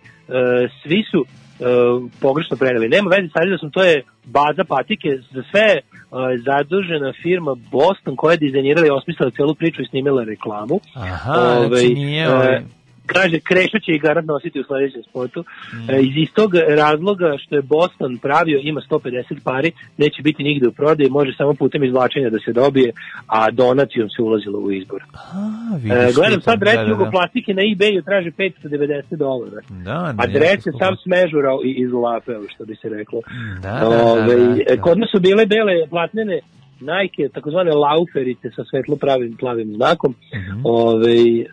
svi 0.84 1.04
su 1.12 1.26
pogrešno 2.20 2.58
preneli. 2.58 2.90
Nema 2.90 3.10
veze 3.10 3.28
sa 3.34 3.40
Adidasom, 3.42 3.72
to 3.72 3.84
je 3.84 4.04
baza 4.26 4.64
patike 4.64 5.10
za 5.32 5.44
sve 5.52 5.68
e, 5.72 5.82
zadužena 6.46 7.14
firma 7.24 7.56
Boston 7.72 8.16
koja 8.16 8.32
je 8.32 8.38
dizajnirala 8.38 8.88
i 8.88 8.90
osmislila 8.90 9.32
celu 9.32 9.56
priču 9.56 9.82
i 9.82 9.86
snimila 9.86 10.24
reklamu. 10.24 10.80
Aha, 10.96 11.34
Ovaj, 11.34 11.68
znači 11.68 11.94
nije... 11.94 12.24
e, 12.24 12.30
Ovaj, 12.30 12.62
Kaže, 13.06 13.40
Krešo 13.40 13.80
će 13.80 13.92
i 13.92 14.00
garant 14.00 14.28
nositi 14.28 14.60
u 14.60 14.64
sledećem 14.64 15.04
spotu. 15.04 15.40
Mm. 15.74 15.90
E, 15.90 16.02
iz 16.02 16.14
istog 16.18 16.52
razloga 16.56 17.36
što 17.40 17.56
je 17.56 17.62
Boston 17.62 18.18
pravio, 18.18 18.60
ima 18.64 18.82
150 18.82 19.24
pari, 19.44 19.72
neće 19.98 20.22
biti 20.22 20.44
nigde 20.44 20.68
u 20.68 20.72
prodaji, 20.72 21.10
može 21.10 21.34
samo 21.38 21.54
putem 21.54 21.84
izvlačenja 21.84 22.30
da 22.30 22.40
se 22.40 22.54
dobije, 22.54 22.92
a 23.28 23.52
donacijom 23.52 24.10
se 24.10 24.22
ulazilo 24.22 24.60
u 24.60 24.72
izbor. 24.72 25.04
a, 25.14 26.08
E, 26.08 26.14
gledam 26.14 26.42
sad 26.42 26.60
dres 26.60 26.74
da, 26.74 26.80
da, 26.80 26.84
da. 26.84 26.90
jugoplastike 26.90 27.54
na 27.54 27.62
ebayu 27.64 28.06
traže 28.06 28.32
590 28.32 29.16
dolara. 29.16 29.62
Da, 29.84 30.14
A 30.18 30.26
ne, 30.26 30.34
dres 30.34 30.66
je 30.66 30.72
to- 30.72 30.78
sam 30.78 30.96
smežurao 30.98 31.62
i 31.64 31.72
izlapeo, 31.78 32.42
što 32.56 32.66
bi 32.66 32.76
se 32.76 32.90
reklo. 32.90 33.22
Da, 33.62 33.72
da, 33.72 33.80
da, 33.80 34.04
Ove, 34.04 34.36
da, 34.36 34.76
da. 34.76 34.82
Kod 34.82 34.98
nas 35.00 35.10
su 35.12 35.20
bile 35.20 35.46
bele 35.46 35.88
platnene 35.90 36.40
Nike, 36.82 37.30
takozvane 37.30 37.72
lauferice 37.76 38.48
sa 38.56 38.64
svetlo 38.70 38.96
pravim 38.96 39.38
plavim 39.38 39.76
znakom. 39.76 40.16
Ove, 40.64 41.12
e, 41.12 41.46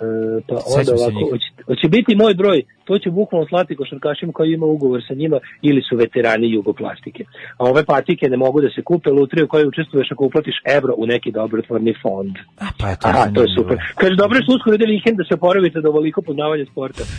pa 0.49 0.55
onda 0.77 0.93
Mhm. 0.93 1.01
Ovako, 1.01 1.19
njih. 1.21 1.31
hoće, 1.31 1.49
hoće 1.67 1.89
biti 1.89 2.17
moj 2.17 2.35
broj, 2.35 2.59
to 2.85 2.99
će 2.99 3.11
bukvalno 3.11 3.47
slati 3.49 3.77
košarkašima 3.77 4.33
koji 4.33 4.53
ima 4.53 4.67
ugovor 4.67 5.01
sa 5.09 5.15
njima 5.15 5.39
ili 5.63 5.83
su 5.83 5.97
veterani 5.97 6.53
jugoplastike. 6.53 7.25
A 7.59 7.65
ove 7.65 7.85
patike 7.85 8.29
ne 8.29 8.37
mogu 8.37 8.61
da 8.61 8.71
se 8.71 8.83
kupe, 8.83 9.11
lutrije 9.11 9.45
u 9.45 9.49
kojoj 9.49 9.67
učestvuješ 9.67 10.13
ako 10.13 10.25
uplatiš 10.25 10.55
evro 10.77 10.95
u 10.97 11.07
neki 11.07 11.31
dobrotvorni 11.33 11.95
fond. 12.03 12.33
Pa 12.81 12.89
je 12.89 12.97
to 13.01 13.09
Aha, 13.09 13.31
to 13.35 13.41
je 13.43 13.49
super. 13.59 13.77
Kaže, 13.95 14.15
dobro 14.17 14.37
je 14.37 14.43
što 14.43 14.55
uskoro 14.55 14.75
ide 14.75 14.87
vikend 14.87 15.17
da 15.19 15.25
se 15.25 15.35
oporavite 15.35 15.81
do 15.81 15.89
ovoliko 15.89 16.23
poznavanja 16.23 16.65
sporta. 16.73 17.03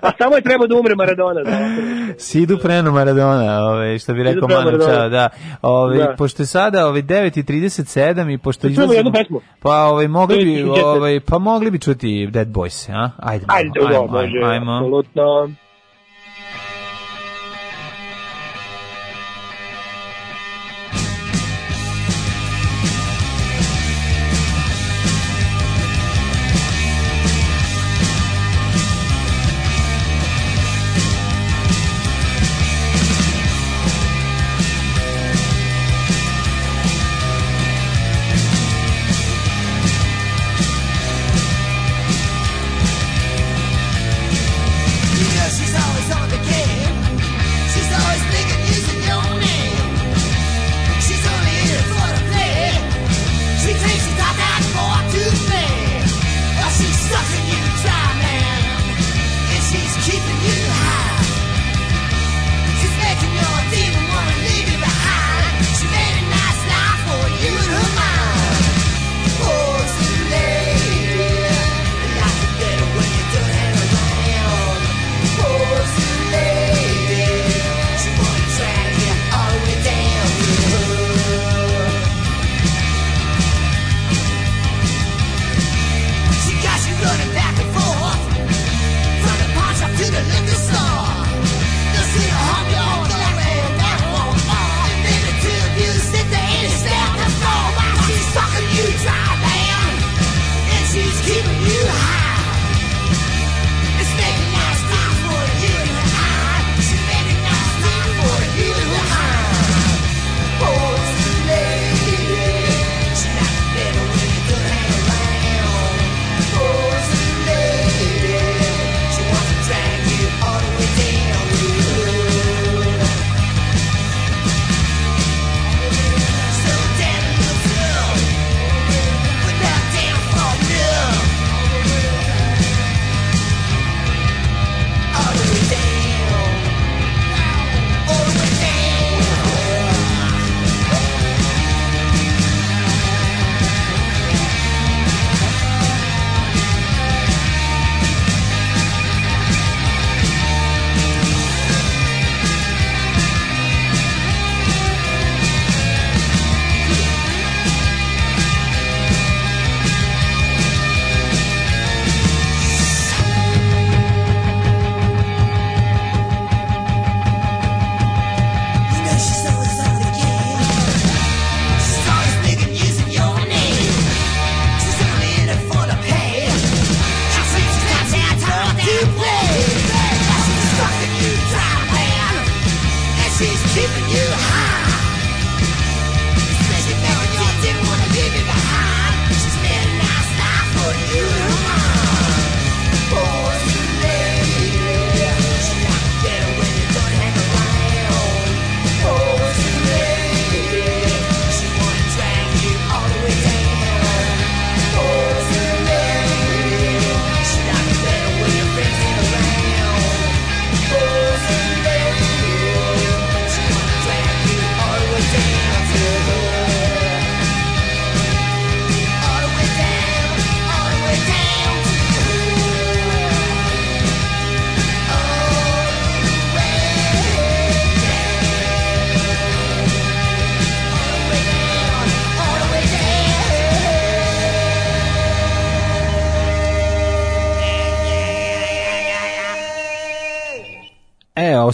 A 0.00 0.10
samo 0.18 0.36
je 0.36 0.42
treba 0.42 0.66
da 0.66 0.74
umre 0.76 0.94
Maradona. 0.94 1.42
Da. 1.42 1.58
Sidu 2.18 2.58
prenu 2.58 2.92
Maradona, 2.92 3.64
ove, 3.64 3.98
što 3.98 4.14
bi 4.14 4.22
rekao 4.22 4.48
Manu. 4.48 4.78
Čao, 4.78 5.08
da. 5.08 5.28
Ove, 5.62 5.98
Da. 5.98 6.14
Pošto 6.18 6.42
je 6.42 6.46
sada 6.46 6.86
ove, 6.86 7.02
9.37 7.02 8.34
i 8.34 8.38
pošto 8.38 8.68
Da 8.68 8.74
čujemo 8.74 8.92
jednu 8.92 9.12
pesmu. 9.12 9.40
Pa 9.62 9.84
ovaj, 9.84 10.08
mogli 10.08 10.44
bi, 10.44 10.50
9.37. 10.50 10.84
ovaj, 10.84 11.20
pa 11.20 11.38
mogli 11.38 11.70
bi 11.70 11.78
čuti 11.78 12.26
Dead 12.30 12.48
Boys, 12.48 12.92
a? 12.92 13.10
Ajde, 13.18 13.44
Ajde, 13.48 13.70
ajmo, 13.80 13.92
dobro, 13.92 14.18
ajmo, 14.18 14.32
može, 14.42 14.52
ajmo. 14.52 14.80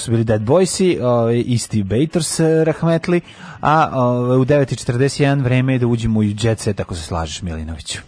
Su 0.05 0.11
bili 0.11 0.25
Dead 0.25 0.43
Boysi, 0.43 0.99
ovaj, 1.03 1.43
i 1.47 1.59
Steve 1.59 1.85
Bators, 1.85 2.41
eh, 2.41 2.65
rahmetli, 2.65 3.21
a 3.61 3.91
ovaj, 3.95 4.39
u 4.39 4.45
9.41 4.45 5.43
vreme 5.43 5.73
je 5.73 5.79
da 5.79 5.87
uđemo 5.87 6.21
u 6.21 6.25
jet 6.25 6.59
set, 6.59 6.81
ako 6.81 6.95
se 6.95 7.03
slažeš, 7.03 7.43
Milinoviću. 7.43 7.99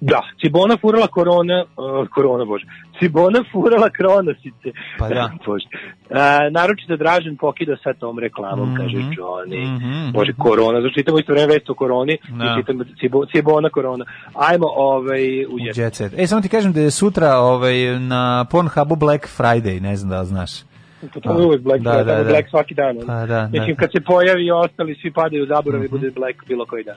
Da, 0.00 0.22
Cibona 0.40 0.76
furala 0.76 1.06
korona, 1.08 1.64
uh, 1.76 2.08
korona 2.08 2.44
bože, 2.44 2.64
Cibona 2.98 3.44
furala 3.52 3.90
kronosice. 3.90 4.68
Pa 4.98 5.08
da. 5.08 5.30
bože. 5.46 5.66
Uh, 6.10 6.16
naročito 6.50 6.96
Dražen 6.96 7.36
pokida 7.36 7.76
sa 7.76 7.92
tom 7.94 8.18
reklamom, 8.18 8.68
Mhm. 8.68 8.76
kaže 8.76 8.96
Johnny. 8.96 9.60
Mhm. 9.66 10.12
Bože, 10.12 10.32
korona, 10.34 10.80
znači 10.80 10.94
čitamo 10.94 11.18
isto 11.18 11.32
vreme 11.32 11.46
vest 11.46 11.70
o 11.70 11.74
koroni, 11.74 12.18
Da. 12.30 12.44
i 12.46 12.60
čitamo 12.60 12.84
Cibo, 13.00 13.26
Cibona 13.26 13.70
korona. 13.70 14.04
Ajmo 14.34 14.66
ovaj, 14.68 15.22
u 15.44 15.54
U 15.54 15.58
jet. 15.58 15.76
jet 15.76 15.94
set. 15.94 16.12
E, 16.16 16.26
samo 16.26 16.40
ti 16.40 16.48
kažem 16.48 16.72
da 16.72 16.80
je 16.80 16.90
sutra 16.90 17.36
ovaj, 17.36 17.76
na 18.00 18.44
Pornhubu 18.44 18.96
Black 18.96 19.28
Friday, 19.38 19.80
ne 19.80 19.96
znam 19.96 20.10
da 20.10 20.20
li 20.20 20.26
znaš. 20.26 20.50
To, 21.08 21.20
to 21.20 21.38
je 21.40 21.46
uvek 21.46 21.60
Black, 21.60 21.82
Da, 21.82 21.92
da, 21.92 22.04
da, 22.04 22.16
da. 22.16 22.24
Black 22.24 22.48
svaki 22.50 22.74
dan. 22.74 22.96
Pa 23.06 23.26
da, 23.26 23.48
Mislim, 23.52 23.74
da. 23.74 23.80
kad 23.80 23.92
se 23.92 24.00
pojavi 24.02 24.44
i 24.44 24.50
ostali, 24.52 24.94
svi 24.94 25.12
padaju 25.12 25.42
u 25.42 25.46
zaborav 25.46 25.80
i 25.80 25.84
Mhm. 25.84 25.90
bude 25.90 26.10
Black 26.10 26.46
bilo 26.46 26.66
koji 26.66 26.84
dan. 26.84 26.96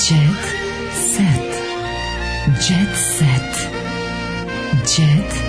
Jet 0.00 0.44
set. 0.92 1.50
Jet 2.60 2.94
set. 2.94 3.68
Jet 4.88 5.32
set. 5.32 5.43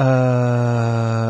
Uh, 0.00 0.06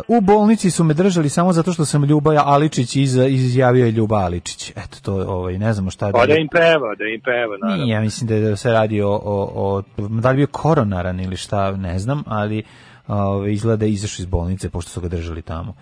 u 0.09 0.21
bolnici 0.21 0.71
su 0.71 0.85
me 0.85 0.95
držali 0.95 1.29
samo 1.29 1.53
zato 1.53 1.73
što 1.73 1.85
sam 1.85 2.05
Ljuba 2.05 2.43
Aličić 2.47 2.97
iz, 2.97 3.17
izjavio 3.17 3.85
je 3.87 3.91
Ljuba 3.93 4.17
Aličić. 4.17 4.71
Eto, 4.71 4.99
to 5.03 5.21
je, 5.21 5.27
ovaj, 5.27 5.59
ne 5.59 5.73
znamo 5.73 5.91
šta 5.91 6.07
je 6.07 6.13
Pa 6.13 6.27
da 6.27 6.35
im 6.35 6.49
peva, 6.49 6.95
da 6.99 7.05
im 7.05 7.21
peva, 7.21 7.57
naravno. 7.63 7.85
Nije, 7.85 7.95
ja 7.95 8.01
mislim 8.01 8.29
da, 8.29 8.35
je- 8.35 8.41
da 8.41 8.57
se 8.57 8.73
radi 8.73 9.03
o, 9.03 9.11
o, 9.11 9.51
o 9.55 9.83
da 10.21 10.31
li 10.31 10.37
bio 10.37 10.47
koronaran 10.47 11.21
ili 11.21 11.37
šta, 11.37 11.77
ne 11.77 11.99
znam, 11.99 12.23
ali 12.27 12.63
ovaj, 13.09 13.53
izgleda 13.53 13.77
da 13.77 13.85
je 13.85 13.93
izašao 13.93 14.23
iz 14.23 14.27
bolnice 14.27 14.71
pošto 14.71 14.91
su 14.91 15.01
ga 15.01 15.09
držali 15.09 15.43
tamo. 15.43 15.75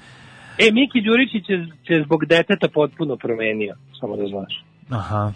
E, 0.59 0.71
Miki 0.73 1.01
Đuričić 1.01 1.45
je, 1.49 1.57
je 1.89 2.05
zbog 2.05 2.27
deteta 2.27 2.69
potpuno 2.69 3.17
promenio, 3.17 3.75
samo 4.01 4.17
da 4.17 4.27
znaš. 4.29 4.65
Aha. 4.91 5.33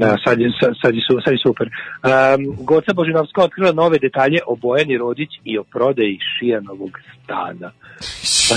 Da, 0.00 0.16
sad 0.24 0.40
je, 0.40 0.52
sad, 0.82 0.94
je, 0.94 1.02
sad 1.24 1.32
je 1.32 1.38
super. 1.46 1.66
Um, 1.66 2.64
Goca 2.64 2.92
Božinovska 2.92 3.44
otkrila 3.44 3.72
nove 3.72 3.98
detalje 3.98 4.38
o 4.46 4.56
Bojani 4.56 4.98
Rodić 4.98 5.30
i 5.44 5.58
o 5.58 5.64
prodaji 5.64 6.18
Šijanovog 6.38 6.90
stana. 7.24 7.70
Pa 8.48 8.56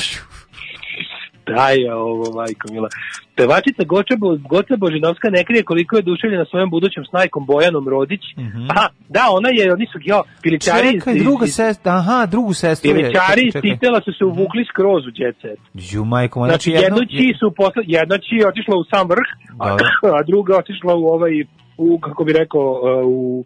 je 1.54 1.94
ovo, 1.94 2.32
majko 2.34 2.68
mila? 2.72 2.90
Pevačica 3.36 3.84
Goca, 3.84 4.16
Bo, 4.18 4.38
Goca 4.50 4.76
Božinovska 4.78 5.30
ne 5.30 5.44
krije 5.44 5.64
koliko 5.64 5.96
je 5.96 6.00
oduševljena 6.00 6.46
svojom 6.46 6.70
budućom 6.70 7.06
snajkom 7.06 7.46
Bojanom 7.46 7.90
Rodić. 7.90 8.22
Aha, 8.70 8.88
da, 9.10 9.24
ona 9.30 9.50
je, 9.50 9.74
oni 9.74 9.86
su, 9.92 9.98
jo, 10.02 10.24
pilićari 10.42 10.88
iz- 10.88 10.94
Čekaj, 10.94 11.14
druga 11.16 11.48
sestra, 11.48 11.92
aha, 11.94 12.26
drugu 12.26 12.54
sestru 12.54 12.90
je. 12.90 12.96
Pilićari 12.96 13.42
iz 13.48 13.54
titela 13.62 14.02
su 14.02 14.12
se 14.14 14.26
uvukli 14.26 14.66
skroz 14.70 15.06
u 15.06 15.12
jet 15.16 15.36
set. 15.42 15.60
Ju, 15.74 16.06
majko, 16.06 16.40
ma, 16.40 16.46
Znači, 16.48 16.72
jedno 16.72 17.00
či 17.06 17.34
su 17.40 17.52
posle, 17.52 17.84
jedna 17.86 18.18
či 18.18 18.36
je 18.36 18.48
otišla 18.48 18.76
u 18.78 18.84
sam 18.84 19.08
vrh, 19.10 19.28
a, 19.60 19.70
Dobro. 19.70 19.86
a 20.18 20.24
druga 20.24 20.58
otišla 20.58 20.96
u 20.96 21.06
ovaj, 21.08 21.34
u, 21.78 22.00
kako 22.00 22.24
bi 22.24 22.34
rekao, 22.34 22.72
uh, 22.72 22.80
u- 23.06 23.46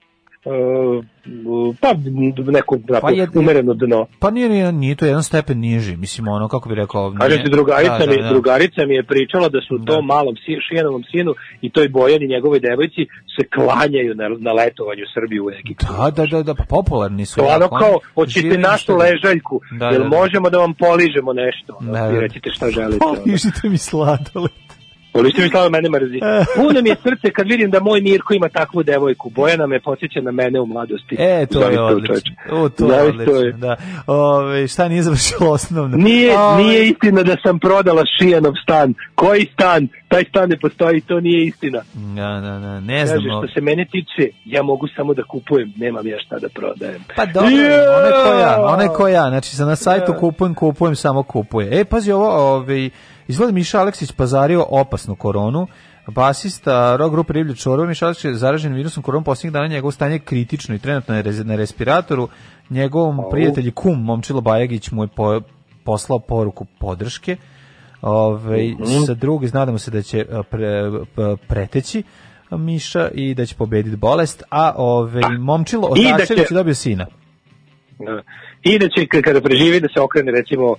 pa 1.81 1.93
neko 2.51 2.77
Pa 2.87 2.99
pa 3.01 3.11
je- 3.11 3.27
umereno 3.35 3.73
dno. 3.73 4.07
Pa 4.19 4.29
nije, 4.29 4.49
nije, 4.49 4.71
nije 4.71 4.95
to 4.95 5.05
jedan 5.05 5.23
stepen 5.23 5.59
niži, 5.59 5.95
mislim, 5.97 6.27
ono, 6.27 6.47
kako 6.47 6.69
bi 6.69 6.75
rekao... 6.75 7.13
Kaže 7.19 7.35
nije- 7.35 7.43
ti 7.43 7.51
drugarica, 7.51 7.97
da, 7.97 8.05
da, 8.05 8.11
mi, 8.11 8.21
da. 8.21 8.29
drugarica 8.29 8.85
mi 8.85 8.95
je 8.95 9.03
pričala 9.03 9.49
da 9.49 9.59
su 9.61 9.85
tom 9.85 10.05
malom 10.05 10.35
si, 10.35 10.57
Šijanovom 10.69 11.03
sinu 11.03 11.31
i 11.61 11.69
toj 11.69 11.89
Bojani 11.89 12.27
njegovoj 12.27 12.59
devojci 12.59 13.01
se 13.35 13.47
klanjaju 13.55 14.15
na, 14.15 14.29
na 14.39 14.51
letovanju 14.53 15.03
u 15.03 15.11
Srbiju 15.13 15.45
u 15.45 15.51
Egiptu. 15.51 15.85
Da, 15.89 16.11
da, 16.11 16.25
da, 16.25 16.43
da, 16.43 16.55
pa 16.55 16.63
popularni 16.69 17.25
su. 17.25 17.35
To 17.35 17.45
ono 17.45 17.69
kao, 17.69 17.99
hoćete 18.13 18.57
našu 18.57 18.95
ležaljku, 18.97 19.61
Da, 19.79 19.85
jel 19.85 20.03
da, 20.03 20.09
da. 20.09 20.17
možemo 20.17 20.49
da 20.49 20.57
vam 20.57 20.73
poližemo 20.73 21.33
nešto? 21.33 21.77
Ono, 21.79 21.91
Da, 21.91 22.07
vi 22.07 22.13
da. 22.15 22.19
recite 22.21 22.49
šta 22.51 22.69
želite. 22.69 22.99
Poližite 22.99 23.69
mi 23.69 23.77
sladole. 23.77 24.49
Polište 25.19 25.41
mi 25.41 25.49
slava 25.49 25.69
mene 25.69 25.89
mrzi. 25.89 26.19
Puno 26.57 26.81
mi 26.81 26.89
je 26.89 26.95
srce 26.95 27.33
kad 27.33 27.47
vidim 27.47 27.71
da 27.71 27.79
moj 27.79 28.01
Mirko 28.01 28.33
ima 28.33 28.49
takvu 28.49 28.83
devojku. 28.83 29.29
Bojana 29.29 29.67
me 29.67 29.79
podsjeća 29.79 30.21
na 30.21 30.31
mene 30.31 30.59
u 30.59 30.65
mladosti. 30.65 31.15
E, 31.19 31.45
to 31.45 31.59
je 31.59 31.65
Zaista, 31.65 31.83
odlično. 31.85 32.35
O, 32.51 32.69
to 32.69 32.93
je 32.93 33.01
odlično, 33.01 33.33
je. 33.35 33.51
da. 33.51 33.75
Ove, 34.07 34.67
šta 34.67 34.87
nije 34.87 35.03
završilo 35.03 35.51
osnovno? 35.51 35.97
Nije, 35.97 36.37
Ove, 36.39 36.63
nije 36.63 36.85
istina 36.85 37.23
da 37.23 37.35
sam 37.45 37.59
prodala 37.59 38.03
Šijanov 38.19 38.53
stan. 38.63 38.93
Koji 39.15 39.47
stan? 39.53 39.87
Taj 40.07 40.23
stan 40.29 40.49
ne 40.49 40.57
postoji, 40.59 41.01
to 41.01 41.19
nije 41.19 41.45
istina. 41.45 41.81
Da, 41.93 42.39
da, 42.41 42.59
da, 42.59 42.79
ne 42.79 42.99
Kaže, 42.99 43.13
znam. 43.13 43.43
što 43.43 43.53
se 43.53 43.61
mene 43.61 43.85
tiče, 43.85 44.31
ja 44.45 44.63
mogu 44.63 44.87
samo 44.95 45.13
da 45.13 45.23
kupujem, 45.23 45.73
nemam 45.77 46.07
ja 46.07 46.17
šta 46.19 46.39
da 46.39 46.49
prodajem. 46.49 47.03
Pa 47.15 47.25
dobro, 47.25 47.49
Ja! 47.49 47.97
onaj 47.97 48.11
ko 48.23 48.39
ja, 48.39 48.65
onaj 48.65 48.87
ko 48.87 49.07
ja, 49.07 49.29
znači 49.29 49.55
sa 49.55 49.65
na 49.65 49.75
sajtu 49.75 50.13
kupujem, 50.19 50.53
kupujem, 50.55 50.95
samo 50.95 51.23
kupuje. 51.23 51.79
E, 51.79 51.85
pazi 51.85 52.11
ovo, 52.11 52.27
ovaj, 52.29 52.89
izgleda 53.29 53.51
Miša 53.51 53.79
Aleksić 53.79 54.11
pazario 54.11 54.65
opasnu 54.69 55.15
koronu, 55.15 55.67
basista 56.07 56.95
rock 56.95 57.11
grupe 57.11 57.33
Riblje 57.33 57.55
Čorova, 57.55 57.87
Miša 57.87 58.05
Aleksić 58.05 58.25
je 58.25 58.33
zaražen 58.35 58.73
virusom 58.73 59.03
koronom 59.03 59.23
posljednjih 59.23 59.53
dana, 59.53 59.67
njegovo 59.67 59.91
stanje 59.91 60.15
je 60.15 60.19
kritično 60.19 60.75
i 60.75 60.79
trenutno 60.79 61.15
je 61.15 61.23
na 61.43 61.55
respiratoru, 61.55 62.29
njegovom 62.69 63.19
prijatelji 63.31 63.71
kum, 63.71 64.03
Momčilo 64.03 64.41
Bajagić, 64.41 64.91
mu 64.91 65.03
je 65.03 65.07
po- 65.07 65.41
poslao 65.83 66.19
poruku 66.19 66.65
podrške, 66.79 67.37
Ove, 68.01 68.63
Mhm. 68.63 68.83
sa 69.05 69.13
druge, 69.13 69.47
nadamo 69.47 69.77
se 69.77 69.91
da 69.91 70.01
će 70.01 70.25
pre, 70.43 70.69
p- 71.15 71.35
preteći 71.47 72.03
Miša 72.51 73.09
i 73.09 73.33
da 73.33 73.45
će 73.45 73.55
pobediti 73.55 73.95
bolest, 73.95 74.43
a 74.49 74.73
ove, 74.77 75.21
Momčilo 75.39 75.93
I 75.97 76.03
da 76.17 76.25
će- 76.25 76.53
dobio 76.53 76.73
sina. 76.75 77.05
Da. 77.99 78.21
I 78.63 78.79
da 78.79 78.87
će 78.87 79.05
k- 79.07 79.21
kada 79.21 79.41
preživi 79.41 79.79
da 79.79 79.87
se 79.93 79.99
okrene 80.01 80.31
recimo 80.31 80.75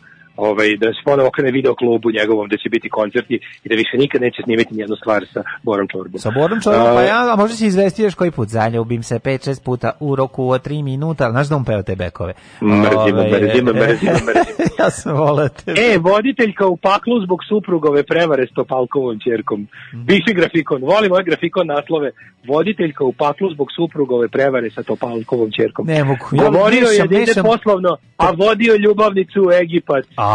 ovaj, 0.49 0.77
da 0.77 0.87
se 0.87 1.01
ponovo 1.05 1.29
okrene 1.29 1.51
video 1.51 1.75
klubu 1.75 2.11
njegovom, 2.11 2.49
da 2.49 2.57
će 2.57 2.69
biti 2.69 2.89
koncerti 2.89 3.35
i 3.65 3.69
da 3.69 3.75
više 3.75 3.97
nikad 3.97 4.21
neće 4.21 4.43
snimiti 4.45 4.75
nijednu 4.75 4.97
stvar 4.97 5.27
sa 5.33 5.43
Borom 5.63 5.89
Čorbom. 5.93 6.19
Sa 6.19 6.31
Borom 6.31 6.61
Čorbom, 6.61 6.95
pa 6.95 7.03
ja, 7.03 7.33
a 7.33 7.37
možda 7.37 7.57
si 7.57 7.67
izvesti 7.67 8.03
još 8.03 8.15
koji 8.15 8.31
put, 8.31 8.49
zaljubim 8.49 9.03
se 9.03 9.15
5-6 9.19 9.65
puta 9.65 9.91
u 10.01 10.17
roku 10.17 10.51
od 10.51 10.67
3 10.67 10.83
minuta, 10.83 11.31
znaš 11.31 11.49
da 11.49 11.57
on 11.57 11.65
peva 11.65 11.83
te 11.83 11.97
bekove. 11.97 12.33
Mrzim, 12.63 13.19
Ove, 13.19 13.31
mrzim, 13.31 13.65
mrzim, 13.83 14.13
mrzim. 14.29 14.67
ja 14.79 14.91
sam 14.91 15.17
volao 15.17 15.49
te. 15.49 15.71
E, 15.77 15.99
voditeljka 15.99 16.67
u 16.67 16.77
paklu 16.77 17.25
zbog 17.25 17.39
suprugove 17.49 18.03
prevare 18.03 18.47
s 18.47 18.55
Topalkovom 18.55 19.19
čerkom. 19.25 19.61
Mhm. 19.95 20.05
Bivši 20.05 20.35
grafikon, 20.35 20.83
volim 20.83 21.13
ovaj 21.13 21.25
grafikon 21.25 21.67
naslove. 21.67 22.11
Voditeljka 22.49 23.05
u 23.05 23.13
paklu 23.13 23.51
zbog 23.55 23.69
suprugove 23.77 24.29
prevare 24.29 24.71
sa 24.71 24.83
Topalkovom 24.83 25.51
čerkom. 25.57 25.87
Ne 25.87 26.05
mogu, 26.05 26.27
ja 26.33 26.51
Govorio 26.51 26.87
je 26.89 26.91
mešam, 26.91 27.09
da 27.09 27.19
ide 27.19 27.35
poslovno, 27.43 27.97
a 28.17 28.31
vodio 28.31 28.75
ljubavnicu 28.77 29.39
u 29.47 29.53
Egipat. 29.53 30.05
A 30.17 30.30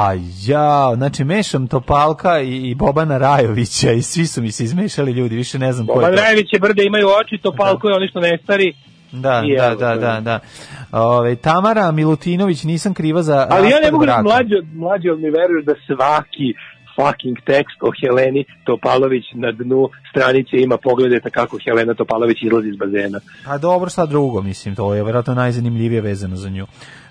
ja, 0.48 0.96
znači 0.96 1.24
mešam 1.24 1.68
Topalka 1.68 2.40
i, 2.40 2.70
i 2.70 2.76
Bobana 2.76 3.18
Rajovića 3.18 3.92
i 3.92 4.02
svi 4.02 4.28
su 4.28 4.42
mi 4.42 4.52
se 4.52 4.64
izmešali 4.64 5.12
ljudi, 5.12 5.36
više 5.36 5.60
ne 5.60 5.72
znam 5.74 5.88
ko 5.88 5.94
je 5.94 5.96
Boban 5.96 6.16
to. 6.16 6.22
Rajević 6.22 6.54
je 6.54 6.60
brde, 6.60 6.84
imaju 6.86 7.08
oči, 7.08 7.38
Topalko 7.44 7.90
je 7.90 7.96
oni 7.96 8.08
što 8.08 8.20
ne 8.20 8.40
stari. 8.44 8.74
Da, 9.12 9.44
I 9.46 9.58
da, 9.58 9.66
evo, 9.66 9.76
da, 9.76 9.96
da, 9.96 10.14
je. 10.14 10.22
da. 10.22 10.40
Ove, 10.92 11.36
Tamara 11.36 11.92
Milutinović, 11.92 12.64
nisam 12.64 12.94
kriva 12.94 13.24
za 13.24 13.48
Ali 13.50 13.70
ja 13.70 13.80
ne 13.80 13.92
mogu 13.92 14.06
da 14.06 14.22
mlađi 14.74 15.10
od 15.10 15.20
mi 15.20 15.30
veruju 15.30 15.64
da 15.64 15.74
svaki 15.88 16.54
fucking 16.96 17.38
tekst 17.46 17.78
o 17.82 17.92
Heleni 18.00 18.46
Topalović 18.66 19.26
na 19.34 19.52
dnu 19.52 19.90
stranice 20.10 20.58
ima 20.58 20.78
pogledajte 20.78 21.30
kako 21.30 21.58
Helena 21.66 21.94
Topalović 21.94 22.38
izlazi 22.44 22.70
iz 22.70 22.76
bazena. 22.76 23.20
Pa 23.46 23.58
dobro, 23.58 23.90
šta 23.90 24.06
drugo, 24.06 24.42
mislim, 24.42 24.76
to 24.76 24.94
je 24.94 25.04
vjerojatno 25.04 25.34
najzanimljivije 25.34 26.02
vezano 26.02 26.36
za 26.36 26.50
nju. 26.50 26.66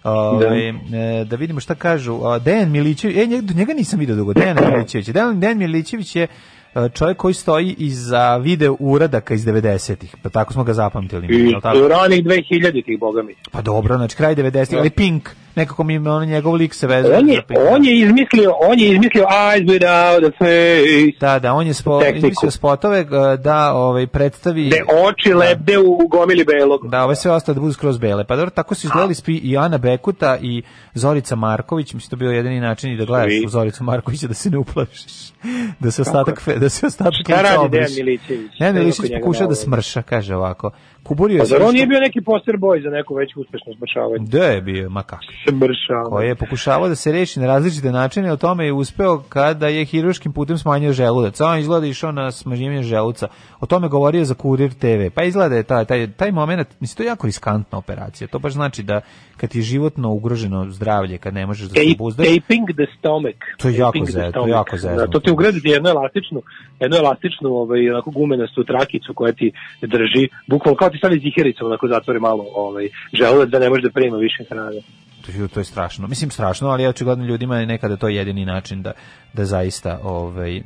Ove, 0.04 0.68
e, 0.68 1.24
da 1.24 1.36
vidimo 1.36 1.60
šta 1.60 1.74
kažu. 1.74 2.20
A, 2.24 2.38
Dejan 2.38 2.70
Milićević, 2.70 3.16
e, 3.16 3.26
njega, 3.26 3.54
njega 3.54 3.72
nisam 3.72 3.98
vidio 3.98 4.16
dugo, 4.16 4.32
Dejan 4.32 4.56
Milićević. 4.70 5.08
Dejan, 5.08 5.40
Dejan 5.40 5.58
Milićević 5.58 6.16
je 6.16 6.26
e, 6.74 6.88
čovjek 6.88 7.16
koji 7.16 7.34
stoji 7.34 7.74
iza 7.78 8.36
video 8.36 8.76
uradaka 8.78 9.34
iz 9.34 9.44
90-ih, 9.46 10.16
pa 10.22 10.28
tako 10.28 10.52
smo 10.52 10.64
ga 10.64 10.72
zapamtili. 10.72 11.26
I 11.26 11.54
ranih 11.88 12.24
2000-ih, 12.24 12.98
boga 13.00 13.22
mi. 13.22 13.34
Pa 13.50 13.62
dobro, 13.62 13.96
znači 13.96 14.16
kraj 14.16 14.34
90-ih, 14.34 14.78
ali 14.78 14.90
Pink, 14.90 15.30
nekako 15.57 15.84
mi 15.84 15.97
ono 15.97 16.24
njegov 16.24 16.55
lik 16.55 16.74
se 16.74 16.86
vezuje. 16.86 17.18
On 17.18 17.28
je, 17.28 17.42
on 17.70 17.84
je 17.84 17.99
izmislio, 17.99 18.52
on 18.60 18.81
je 18.81 18.92
izmislio 18.92 19.24
Eyes 19.24 19.66
Without 19.66 20.26
a 20.26 20.31
Face. 20.39 21.18
Da, 21.20 21.39
da, 21.39 21.52
on 21.52 21.66
je 21.66 21.74
spo, 21.74 22.00
izmislio 22.15 22.50
spotove 22.50 23.05
da 23.39 23.73
ovaj, 23.74 24.07
predstavi... 24.07 24.66
Gde 24.66 24.84
oči 25.08 25.34
lebde 25.34 25.78
u 25.78 26.08
gomili 26.08 26.44
belog. 26.44 26.89
Da, 26.89 27.05
ove 27.05 27.16
sve 27.16 27.31
ostale 27.31 27.55
da 27.55 27.60
budu 27.60 27.73
skroz 27.73 27.99
bele. 27.99 28.24
Pa 28.24 28.36
dobro, 28.36 28.50
tako 28.50 28.74
su 28.74 28.86
izgledali 28.86 29.15
spi 29.15 29.34
i 29.34 29.57
Ana 29.57 29.78
Bekuta 29.78 30.39
i 30.42 30.62
Zorica 30.94 31.36
Marković. 31.36 31.94
Mislim, 31.94 32.10
to 32.10 32.16
bio 32.16 32.31
jedini 32.31 32.60
način 32.60 32.92
i 32.92 32.97
da 32.97 33.05
gledaš 33.05 33.33
u 33.47 33.49
Zoricu 33.49 33.84
Markovića 33.84 34.26
da 34.26 34.34
se 34.34 34.50
ne 34.50 34.58
uplašiš. 34.58 35.05
Da 35.81 35.91
se 35.91 36.02
ostatak, 36.02 36.49
da 36.57 36.68
se 36.68 36.86
ostatak 36.86 37.20
Šta 37.24 37.42
radi. 37.42 37.68
Dejan 37.68 37.91
Milićević? 37.97 38.50
Dejan 38.58 38.74
Milićević 38.74 39.12
pokušao 39.20 39.47
da 39.47 39.55
smrša, 39.55 40.02
kaže 40.02 40.36
ovako. 40.36 40.70
Kuburio 41.05 41.34
je 41.34 41.39
Pa 41.39 41.44
zar 41.44 41.62
on 41.62 41.74
nije 41.74 41.86
bio 41.86 42.00
neki 42.00 42.20
poster 42.20 42.57
boy 42.57 42.83
za 42.83 42.91
neko 42.91 43.15
već 43.15 43.36
uspešno 43.36 43.73
zbašavanje? 43.76 44.26
Da 44.26 44.44
je 44.44 44.60
bio, 44.60 44.91
ma 44.91 45.02
kako. 45.02 45.24
se 45.24 45.55
mršao. 45.55 46.10
koji 46.10 46.28
je 46.28 46.34
pokušavao 46.34 46.89
da 46.89 46.94
se 46.94 47.12
reši 47.12 47.41
na 47.41 47.47
različite 47.47 47.92
načine, 47.92 48.33
o 48.33 48.36
tome 48.36 48.66
je 48.66 48.73
uspeo 48.73 49.23
kada 49.28 49.68
je 49.68 49.84
hiruškim 49.84 50.33
putem 50.33 50.58
smanjio 50.58 50.92
želudac. 50.92 51.41
On 51.41 51.58
izgleda 51.58 51.86
išao 51.86 52.12
na 52.12 52.31
smanjivanje 52.33 52.83
želuca. 52.83 53.28
O 53.60 53.66
tome 53.66 53.89
govorio 53.89 54.24
za 54.24 54.34
Kurir 54.34 54.73
TV. 54.73 55.15
Pa 55.15 55.23
izgleda 55.23 55.57
je 55.57 55.62
taj, 55.62 55.84
taj, 55.84 56.10
taj 56.12 56.33
moment, 56.33 56.68
mislim, 56.81 56.97
to 56.97 57.02
je 57.02 57.07
jako 57.07 57.26
riskantna 57.26 57.78
operacija. 57.78 58.28
To 58.28 58.39
baš 58.39 58.52
znači 58.52 58.83
da 58.83 59.00
kad 59.36 59.50
ti 59.50 59.58
je 59.58 59.62
životno 59.62 60.12
ugroženo 60.12 60.70
zdravlje, 60.70 61.18
kad 61.18 61.34
ne 61.34 61.47
možeš 61.47 61.68
da 61.68 61.74
se 61.74 61.86
obuzdaš, 61.94 62.26
Taping 62.26 62.68
the 62.68 62.86
stomach. 62.99 63.41
To 63.58 63.68
je 63.68 63.76
jako 63.76 64.05
zezno, 64.05 64.33
to 64.33 64.47
je 64.47 64.50
jako 64.50 64.76
zezno. 64.76 64.97
Da, 64.97 65.07
to 65.07 65.20
ti 65.20 65.31
ugraditi 65.31 65.68
jednu 65.68 65.89
elastičnu, 65.89 66.42
jednu 66.81 66.97
elastičnu 66.97 67.49
ovaj, 67.49 67.91
onako 67.91 68.10
gumenastu 68.10 68.65
trakicu 68.65 69.15
koja 69.15 69.33
ti 69.33 69.52
drži, 69.83 70.28
bukvalno 70.47 70.76
kao 70.76 70.91
ti 70.94 70.98
stavi 70.98 71.18
zihericu, 71.18 71.66
onako 71.66 71.89
zatvori 71.89 72.20
malo 72.20 72.44
ovaj, 72.55 72.89
želudac 73.12 73.48
da 73.48 73.58
ne 73.58 73.68
može 73.68 73.82
da 73.82 73.90
prima 73.90 74.16
više 74.16 74.44
hrane. 74.48 74.81
to 75.26 75.48
to 75.48 75.60
je 75.60 75.64
strašno. 75.64 76.08
Mislim 76.08 76.31
strašno, 76.31 76.68
ali 76.68 76.86
očigledno 76.86 77.24
ljudima 77.24 77.58
je 77.58 77.66
nekada 77.66 77.97
to 77.97 78.08
jedini 78.08 78.44
način 78.44 78.82
da 78.82 78.92
da 79.34 79.44
zaista 79.44 80.00
ovaj 80.02 80.62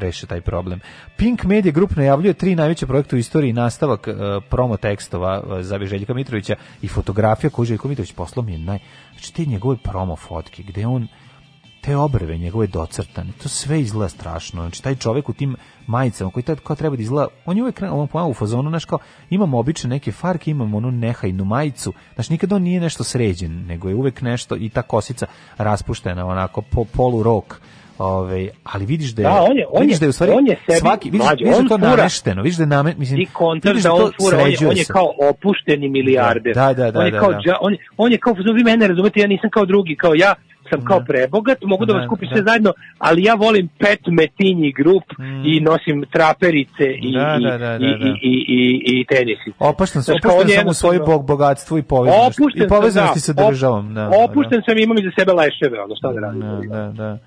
reše 0.00 0.26
taj 0.26 0.40
problem. 0.40 0.80
Pink 1.16 1.44
Media 1.44 1.72
Group 1.72 1.96
najavljuje 1.96 2.34
tri 2.34 2.54
najveće 2.54 2.86
projekte 2.86 3.16
u 3.16 3.18
istoriji 3.18 3.52
nastavak 3.52 4.08
e, 4.08 4.12
promo 4.50 4.76
tekstova 4.76 5.42
e, 5.58 5.62
za 5.62 5.78
Željka 5.82 6.14
Mitrovića 6.14 6.56
i 6.82 6.88
fotografija 6.88 7.50
koju 7.50 7.66
Željko 7.66 7.88
Mitrović 7.88 8.12
poslao 8.12 8.44
mi 8.44 8.52
je 8.52 8.58
naj 8.58 8.78
znači 9.12 9.34
te 9.34 9.44
njegove 9.44 9.76
promo 9.84 10.16
fotke 10.16 10.62
gde 10.62 10.86
on 10.86 11.08
te 11.80 11.96
obrve 11.96 12.38
njegove 12.38 12.66
docrtane, 12.66 13.32
to 13.42 13.48
sve 13.48 13.80
izgleda 13.80 14.08
strašno. 14.08 14.62
Znači, 14.62 14.82
taj 14.82 14.94
čovjek 14.94 15.28
u 15.28 15.32
tim 15.32 15.56
majicama 15.90 16.30
koji 16.30 16.42
tad 16.42 16.60
kao 16.60 16.76
treba 16.76 16.96
da 16.96 17.02
izgleda, 17.02 17.28
on 17.46 17.56
je 17.56 17.62
uvek 17.62 17.82
on 17.82 18.08
pomalo 18.08 18.30
u 18.30 18.34
fazonu, 18.34 18.70
znaš 18.70 18.84
kao, 18.84 18.98
imamo 19.30 19.58
obične 19.58 19.90
neke 19.90 20.12
farke, 20.12 20.50
imamo 20.50 20.76
onu 20.76 20.90
nehajnu 20.90 21.44
majicu, 21.44 21.92
znači 22.14 22.32
nikad 22.32 22.52
on 22.52 22.62
nije 22.62 22.80
nešto 22.80 23.04
sređen, 23.04 23.64
nego 23.66 23.88
je 23.88 23.94
uvek 23.94 24.22
nešto, 24.22 24.56
i 24.56 24.68
ta 24.68 24.82
kosica 24.82 25.26
raspuštena, 25.58 26.26
onako, 26.26 26.62
po, 26.62 26.84
polu 26.86 27.22
rok, 27.22 27.60
Ove, 28.00 28.48
ali 28.64 28.86
vidiš 28.86 29.10
da 29.10 29.22
je, 29.22 29.24
Da, 29.24 29.42
on 29.42 29.56
je- 29.56 29.66
on 29.70 29.80
vidiš 29.80 29.98
da 29.98 30.06
je 30.06 30.10
u 30.10 30.12
stvari 30.12 30.32
on 30.32 30.46
je 30.46 30.56
sebi- 30.66 30.78
svaki, 30.78 31.10
vidiš, 31.10 31.26
mlađe, 31.26 31.44
vidiš 31.44 31.56
da 31.58 31.68
to 31.68 31.74
fura- 31.76 31.96
namešteno, 31.96 32.42
vidiš 32.42 32.56
da 32.56 32.62
je 32.62 32.66
namet, 32.68 32.98
mislim, 32.98 33.16
Ti 33.60 33.68
vidiš 33.68 33.82
da 33.82 33.92
on 33.92 34.00
to 34.00 34.12
fura, 34.20 34.36
on 34.38 34.50
je, 34.50 34.68
on 34.68 34.76
je 34.76 34.84
kao 34.86 35.08
opušteni 35.30 35.88
milijarder. 35.88 36.54
Da, 36.54 36.72
da, 36.72 36.90
da, 36.90 36.98
on 36.98 37.04
je 37.06 37.10
da, 37.10 37.18
kao, 37.18 37.32
da. 37.32 37.38
dža- 37.38 37.56
on, 37.60 37.72
je- 37.72 37.78
on 37.96 38.12
je 38.12 38.18
kao, 38.18 38.32
vi 38.54 38.64
mene 38.64 38.88
razumete, 38.88 39.20
ja 39.20 39.26
nisam 39.26 39.50
kao 39.50 39.66
drugi, 39.66 39.96
kao 39.96 40.14
ja 40.14 40.34
sam 40.70 40.84
kao 40.84 41.00
prebogat, 41.08 41.58
mogu 41.62 41.84
da 41.86 41.92
vas 41.92 42.02
Da, 42.02 42.08
kupim 42.08 42.28
da. 42.28 42.34
sve 42.34 42.42
zajedno, 42.44 42.72
ali 42.98 43.24
ja 43.24 43.34
volim 43.34 43.68
pet 43.78 44.00
metinji 44.06 44.72
grup 44.72 45.04
i 45.44 45.60
nosim 45.60 46.04
traperice 46.12 46.86
i, 47.02 47.10
Mm. 47.10 47.42
Da, 47.42 47.50
da, 47.50 47.58
da, 47.58 47.68
da, 47.68 47.74
i, 47.76 47.78
da. 47.78 47.86
i, 47.86 48.10
i, 48.22 48.34
i, 48.48 49.00
i 49.00 49.04
tenisice. 49.04 49.56
Opašten 49.58 50.02
sam, 50.02 50.14
on 50.24 50.30
opušten 50.30 50.58
sam 50.60 50.68
u 50.68 50.74
svoju 50.74 51.00
bog, 51.06 51.26
bogatstvu 51.26 51.78
i 51.78 51.82
povezanosti, 51.82 52.42
Opušten 52.42 52.62
i 52.64 52.68
povezanosti 52.68 53.20
sa 53.20 53.32
da. 53.32 53.46
državom. 53.48 53.94
Da, 53.94 54.10
Opušten 54.24 54.62
sam 54.68 54.78
i 54.78 54.82
imam 54.82 54.98
iza 54.98 55.10
sebe 55.18 55.32
leševe, 55.32 55.82
ono 55.82 55.94
šta 55.96 56.12
da 56.12 56.20
radim. 56.20 56.40
Da, 56.40 56.76
da, 56.76 56.92
da. 56.92 57.18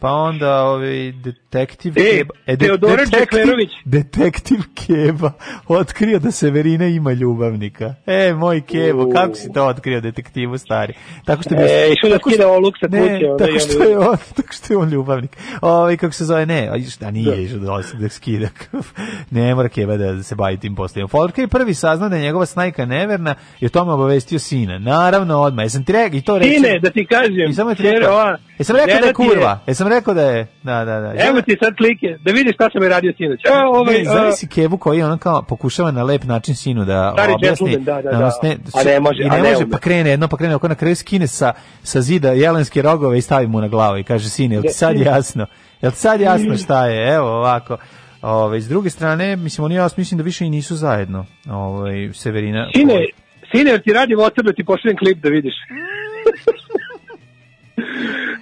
Pa 0.00 0.08
onda 0.08 0.62
ovaj 0.62 1.12
detektiv 1.14 1.92
E, 1.92 2.02
Keba, 2.10 2.34
de- 2.48 2.56
Teodora 2.58 3.04
detektiv-. 3.04 3.68
Detektiv 3.84 4.58
Keba 4.76 5.32
otkrio 5.68 6.18
da 6.18 6.30
Severina 6.30 6.86
ima 6.86 7.12
ljubavnika. 7.12 7.94
E, 8.06 8.32
moj 8.34 8.60
Kebo, 8.62 9.02
U. 9.02 9.12
kako 9.12 9.34
si 9.34 9.52
to 9.52 9.66
otkrio 9.66 10.00
detektivu 10.00 10.58
stari? 10.58 10.92
Tako 11.24 11.42
što 11.42 11.50
bi 11.50 11.62
E, 11.62 11.92
išao 11.92 12.10
da 12.10 12.18
skida 12.20 12.48
oluk 12.48 12.74
sa 12.80 12.86
ne, 12.88 12.98
kuće, 13.00 13.26
onda 13.26 13.46
tako 13.46 13.58
što 13.60 13.82
je 13.82 13.98
on, 14.00 14.16
tako 14.36 14.52
što 14.52 14.72
je 14.72 14.78
on 14.78 14.88
ljubavnik. 14.88 15.30
Ovaj 15.62 15.96
kako 15.96 16.12
se 16.12 16.24
zove, 16.24 16.46
ne, 16.46 16.68
a 17.00 17.10
nije 17.10 17.30
Da. 17.30 17.36
išao 17.36 17.58
da, 17.58 17.66
da 17.94 18.08
skida. 18.08 18.48
ne 19.30 19.54
mora 19.54 19.68
Keba 19.68 19.96
da 19.96 20.22
se 20.22 20.34
bavi 20.34 20.56
tim 20.56 20.74
poslovima. 20.74 21.08
Folker 21.08 21.42
je 21.42 21.48
prvi 21.48 21.74
saznao 21.74 22.08
da 22.08 22.16
je 22.16 22.22
njegova 22.22 22.46
snajka 22.46 22.86
neverna 22.86 23.34
i 23.60 23.66
o 23.66 23.70
tome 23.70 23.92
obavestio 23.92 24.38
sina. 24.38 24.78
Naravno, 24.78 25.38
odmah. 25.38 25.64
Jesam 25.64 25.84
ti 25.84 25.92
rekao 25.92 26.16
i 26.18 26.22
to 26.22 26.38
reći. 26.38 26.50
Sine, 26.50 26.78
da 26.78 26.90
ti 26.90 27.06
kažem, 27.06 27.50
I 27.50 27.54
samo 27.54 27.74
ti 27.74 27.82
rekao. 27.84 28.36
Jesam 28.58 28.76
rekao 28.76 29.00
da 29.00 29.06
je- 29.06 29.12
kurva. 29.14 29.58
Jesam 29.66 29.87
rekao 29.88 30.14
da 30.14 30.22
je, 30.22 30.46
da, 30.62 30.84
da, 30.84 31.00
da. 31.00 31.12
Evo 31.18 31.42
ti 31.42 31.56
sad 31.62 31.76
klike, 31.76 32.18
da 32.20 32.32
vidiš 32.32 32.54
šta 32.54 32.68
sam 32.72 32.82
je 32.82 32.88
radio 32.88 33.12
sinoć. 33.16 33.40
A, 33.46 33.68
ovaj, 33.68 33.94
ne, 33.94 34.00
a, 34.00 34.04
znaš 34.04 34.34
si 34.34 34.48
Kevu 34.48 34.78
koji 34.78 35.02
ono 35.02 35.18
kao 35.18 35.42
pokušava 35.42 35.90
na 35.90 36.02
lep 36.02 36.24
način 36.24 36.54
sinu 36.54 36.84
da 36.84 37.12
Stari 37.14 37.32
objasni. 37.32 37.68
gentleman, 37.70 38.02
da, 38.02 38.10
da, 38.10 38.16
ono 38.16 38.24
da. 38.24 38.30
sne- 38.30 38.56
A 38.74 38.84
ne 38.84 39.00
može, 39.00 39.22
I 39.22 39.26
a 39.26 39.28
ne 39.28 39.36
ne 39.36 39.50
može, 39.50 39.56
ume. 39.56 39.70
pa 39.70 39.78
krene 39.78 40.10
jedno, 40.10 40.28
pa 40.28 40.36
krene 40.36 40.54
oko 40.54 40.68
na 40.68 40.74
kraju 40.74 40.96
skine 40.96 41.26
sa, 41.26 41.52
sa 41.82 42.00
zida 42.00 42.32
jelenske 42.32 42.82
rogove 42.82 43.18
i 43.18 43.22
stavi 43.22 43.46
mu 43.46 43.60
na 43.60 43.68
glavu 43.68 43.98
i 43.98 44.04
kaže, 44.04 44.28
sine, 44.28 44.54
jel 44.54 44.62
ti 44.62 44.68
sad 44.68 44.96
jasno? 44.96 45.46
Jel 45.82 45.92
ti 45.92 45.98
sad 45.98 46.20
jasno 46.20 46.56
šta 46.56 46.86
je? 46.86 47.14
Evo 47.14 47.28
ovako. 47.28 47.76
Ove, 48.22 48.60
s 48.60 48.68
druge 48.68 48.90
strane, 48.90 49.36
mislim, 49.36 49.64
oni 49.64 49.74
ja 49.74 49.88
mislim 49.96 50.18
da 50.18 50.24
više 50.24 50.44
i 50.44 50.50
nisu 50.50 50.76
zajedno. 50.76 51.26
Ove, 51.48 52.12
Severina. 52.14 52.70
Sine, 52.74 53.06
sine, 53.52 53.70
jer 53.70 53.82
ti 53.82 53.92
radi 53.92 54.14
WhatsApp 54.14 54.42
da 54.42 54.52
ti 54.52 54.64
pošaljem 54.64 54.96
klip 54.96 55.18
da 55.18 55.28
vidiš. 55.28 55.54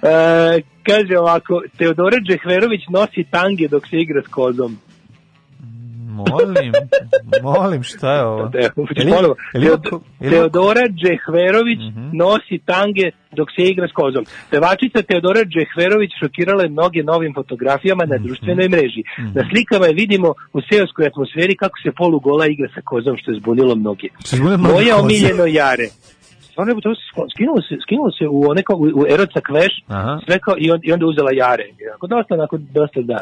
e, 0.03 0.61
kaže 0.89 1.19
ovako, 1.19 1.61
Teodora 1.77 2.17
Džehverović 2.17 2.81
nosi 2.89 3.23
tange 3.31 3.67
dok 3.67 3.87
se 3.87 3.97
igra 3.97 4.21
s 4.21 4.27
kozom. 4.27 4.77
Molim, 6.17 6.71
molim, 7.43 7.83
šta 7.83 8.13
je 8.13 8.23
ovo? 8.23 8.39
Evo, 8.53 8.87
Jel 8.95 9.07
ima- 9.07 9.15
ponovo. 9.15 9.35
jel 9.53 9.63
ima 9.63 9.71
Teod- 9.71 9.89
ko- 9.89 10.01
jel 10.19 10.33
ima- 10.33 10.39
Teodora 10.41 10.81
Džehverović 10.89 11.79
nosi 12.13 12.57
tange 12.65 13.05
dok 13.31 13.47
se 13.55 13.63
igra 13.63 13.87
s 13.87 13.91
kozom. 13.91 14.25
Pevačica 14.51 15.01
Teodora 15.01 15.41
Džehverović 15.45 16.11
šokirala 16.21 16.63
je 16.63 16.69
mnoge 16.69 17.03
novim 17.03 17.33
fotografijama 17.33 18.05
na 18.05 18.17
društvenoj 18.17 18.69
mreži. 18.69 19.01
Na 19.33 19.43
slikama 19.49 19.85
je 19.85 19.93
vidimo 19.93 20.29
u 20.53 20.59
seoskoj 20.71 21.05
atmosferi 21.07 21.55
kako 21.55 21.77
se 21.83 21.91
polugola 21.91 22.45
igra 22.47 22.67
sa 22.75 22.81
kozom, 22.81 23.17
što 23.17 23.31
je 23.31 23.39
zbunilo 23.39 23.75
mnoge. 23.75 24.07
Moje 24.57 24.95
omiljeno 24.95 25.45
jare. 25.45 25.87
Stvarno 26.57 26.73
je 26.73 26.81
to 26.81 26.93
skinulo 27.33 27.61
se, 27.67 27.73
skinulo 27.85 28.11
se 28.11 28.25
u 28.27 28.39
onako 28.51 28.73
u, 28.75 28.85
u 28.99 29.03
Eroca 29.13 29.39
Kveš, 29.47 29.73
sve 30.25 30.39
kao, 30.39 30.55
i, 30.57 30.71
on, 30.71 30.79
i 30.83 30.91
onda 30.93 31.05
uzela 31.05 31.31
jare. 31.33 31.65
Onako, 31.89 32.07
dosta, 32.07 32.33
onako, 32.33 32.57
dosta 32.57 33.01
da. 33.01 33.19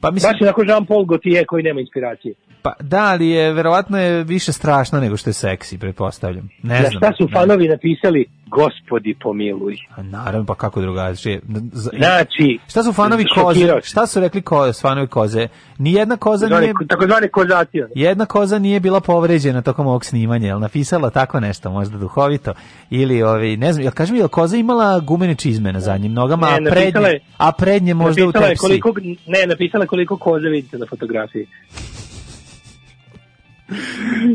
Pa 0.00 0.10
mislim, 0.10 0.32
Baš 0.32 0.40
onako 0.42 0.62
Jean-Paul 0.62 1.06
Gaultier 1.06 1.46
koji 1.46 1.62
nema 1.62 1.80
inspiracije. 1.80 2.34
pa 2.62 2.72
da, 2.80 3.02
ali 3.12 3.28
je 3.28 3.52
verovatno 3.52 3.98
je 3.98 4.24
više 4.24 4.52
strašna 4.52 5.00
nego 5.00 5.16
što 5.16 5.30
je 5.30 5.34
seksi, 5.34 5.78
pretpostavljam. 5.78 6.48
Ne 6.62 6.76
Za 6.82 6.88
znam. 6.88 6.98
šta 7.00 7.12
su 7.18 7.24
ne. 7.24 7.32
fanovi 7.32 7.68
napisali 7.68 8.26
Gospodi 8.52 9.14
pomiluj. 9.14 9.76
A 9.90 10.02
naravno, 10.02 10.46
pa 10.46 10.54
kako 10.54 10.80
drugačije. 10.80 11.40
Znači, 11.72 12.58
Šta 12.68 12.82
su 12.82 12.92
fanovi 12.92 13.24
koze? 13.34 13.80
Šta 13.82 14.06
su 14.06 14.20
rekli 14.20 14.42
ko, 14.42 14.72
fanovi 14.72 15.06
koze? 15.06 15.48
Nijedna 15.78 16.16
koza 16.16 16.46
nije... 16.50 16.72
takozvane 16.88 17.28
kozacije. 17.28 17.88
Jedna 17.94 18.26
koza 18.26 18.58
nije 18.58 18.80
bila 18.80 19.00
povređena 19.00 19.62
tokom 19.62 19.86
ovog 19.86 20.04
snimanja, 20.04 20.46
jel 20.46 20.60
napisala 20.60 21.10
tako 21.10 21.40
nešto, 21.40 21.70
možda 21.70 21.98
duhovito, 21.98 22.52
ili 22.90 23.22
ovi, 23.22 23.56
ne 23.56 23.72
znam, 23.72 23.82
jel 23.82 23.92
kažem, 23.92 24.16
jel 24.16 24.28
koza 24.28 24.56
imala 24.56 25.00
gumene 25.00 25.34
čizme 25.34 25.72
na 25.72 25.80
zadnjim 25.80 26.12
nogama, 26.12 26.46
Ne, 26.50 26.68
a 26.68 26.70
prednje, 26.70 27.00
je- 27.02 27.20
a 27.36 27.52
prednje 27.52 27.94
možda 27.94 28.22
u 28.22 28.26
je 28.26 28.32
tepsi. 28.32 28.56
koliko, 28.56 28.92
ne, 29.26 29.46
napisala 29.46 29.84
je 29.84 29.88
koliko 29.88 30.16
koze 30.16 30.48
vidite 30.48 30.78
na 30.78 30.86
fotografiji. 30.86 31.46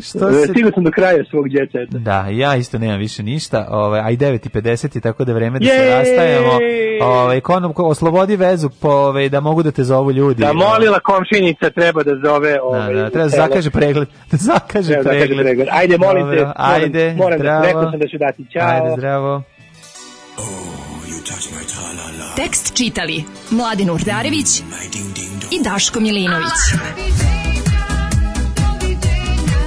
Što 0.02 0.32
se- 0.34 0.48
Stigao 0.48 0.72
sam 0.72 0.84
do 0.84 0.92
kraja 0.92 1.24
svog 1.30 1.50
djeceta. 1.50 1.98
Da, 1.98 2.28
ja 2.28 2.56
isto 2.56 2.78
nemam 2.78 3.00
više 3.00 3.24
ništa, 3.24 3.68
ovaj, 3.70 4.00
a 4.00 4.10
i 4.10 4.18
9.50 4.18 4.98
i 4.98 5.02
tako 5.02 5.26
da 5.26 5.32
je 5.32 5.36
vreme 5.36 5.60
da 5.60 5.66
se 5.66 5.72
Jej! 5.72 5.90
rastajemo. 5.90 6.52
Ovaj, 7.04 7.42
konom, 7.42 7.74
ko, 7.74 7.84
oslobodi 7.84 8.36
vezu 8.36 8.70
po, 8.72 8.90
ovaj, 8.90 9.30
da 9.30 9.40
mogu 9.40 9.64
da 9.64 9.72
te 9.72 9.84
zovu 9.84 10.12
ljudi. 10.12 10.42
Da 10.42 10.54
molila 10.54 11.00
komšinica 11.02 11.70
treba 11.70 12.04
da 12.04 12.12
zove 12.24 12.52
Da, 12.52 12.64
ovaj, 12.64 12.94
da, 12.94 13.10
treba 13.10 13.26
da 13.26 13.32
telo. 13.32 13.48
zakaže 13.48 13.70
pregled. 13.72 14.08
Da 14.32 14.38
zakaže 14.38 14.88
Treba 14.88 15.04
da 15.04 15.10
zakaže 15.10 15.20
pregled. 15.20 15.46
pregled. 15.46 15.68
Ajde, 15.72 15.98
molim 15.98 16.24
te, 16.24 16.36
Dobro, 16.36 16.54
moram- 16.58 16.74
Ajde, 16.74 17.14
moram 17.14 17.32
da- 17.32 17.44
zdravo. 17.44 17.64
rekao 17.64 17.92
sam 17.92 18.00
da 18.00 18.08
ću 18.08 18.18
dati. 18.18 18.46
Ćao. 18.54 18.68
Ajde, 18.68 18.96
zdravo. 18.98 19.44
Tekst 22.36 22.78
čitali 22.78 23.24
Mladin 23.52 23.90
Urdarević 23.90 24.60
i 25.52 25.64
Daško 25.64 26.00
Milinović. 26.00 26.54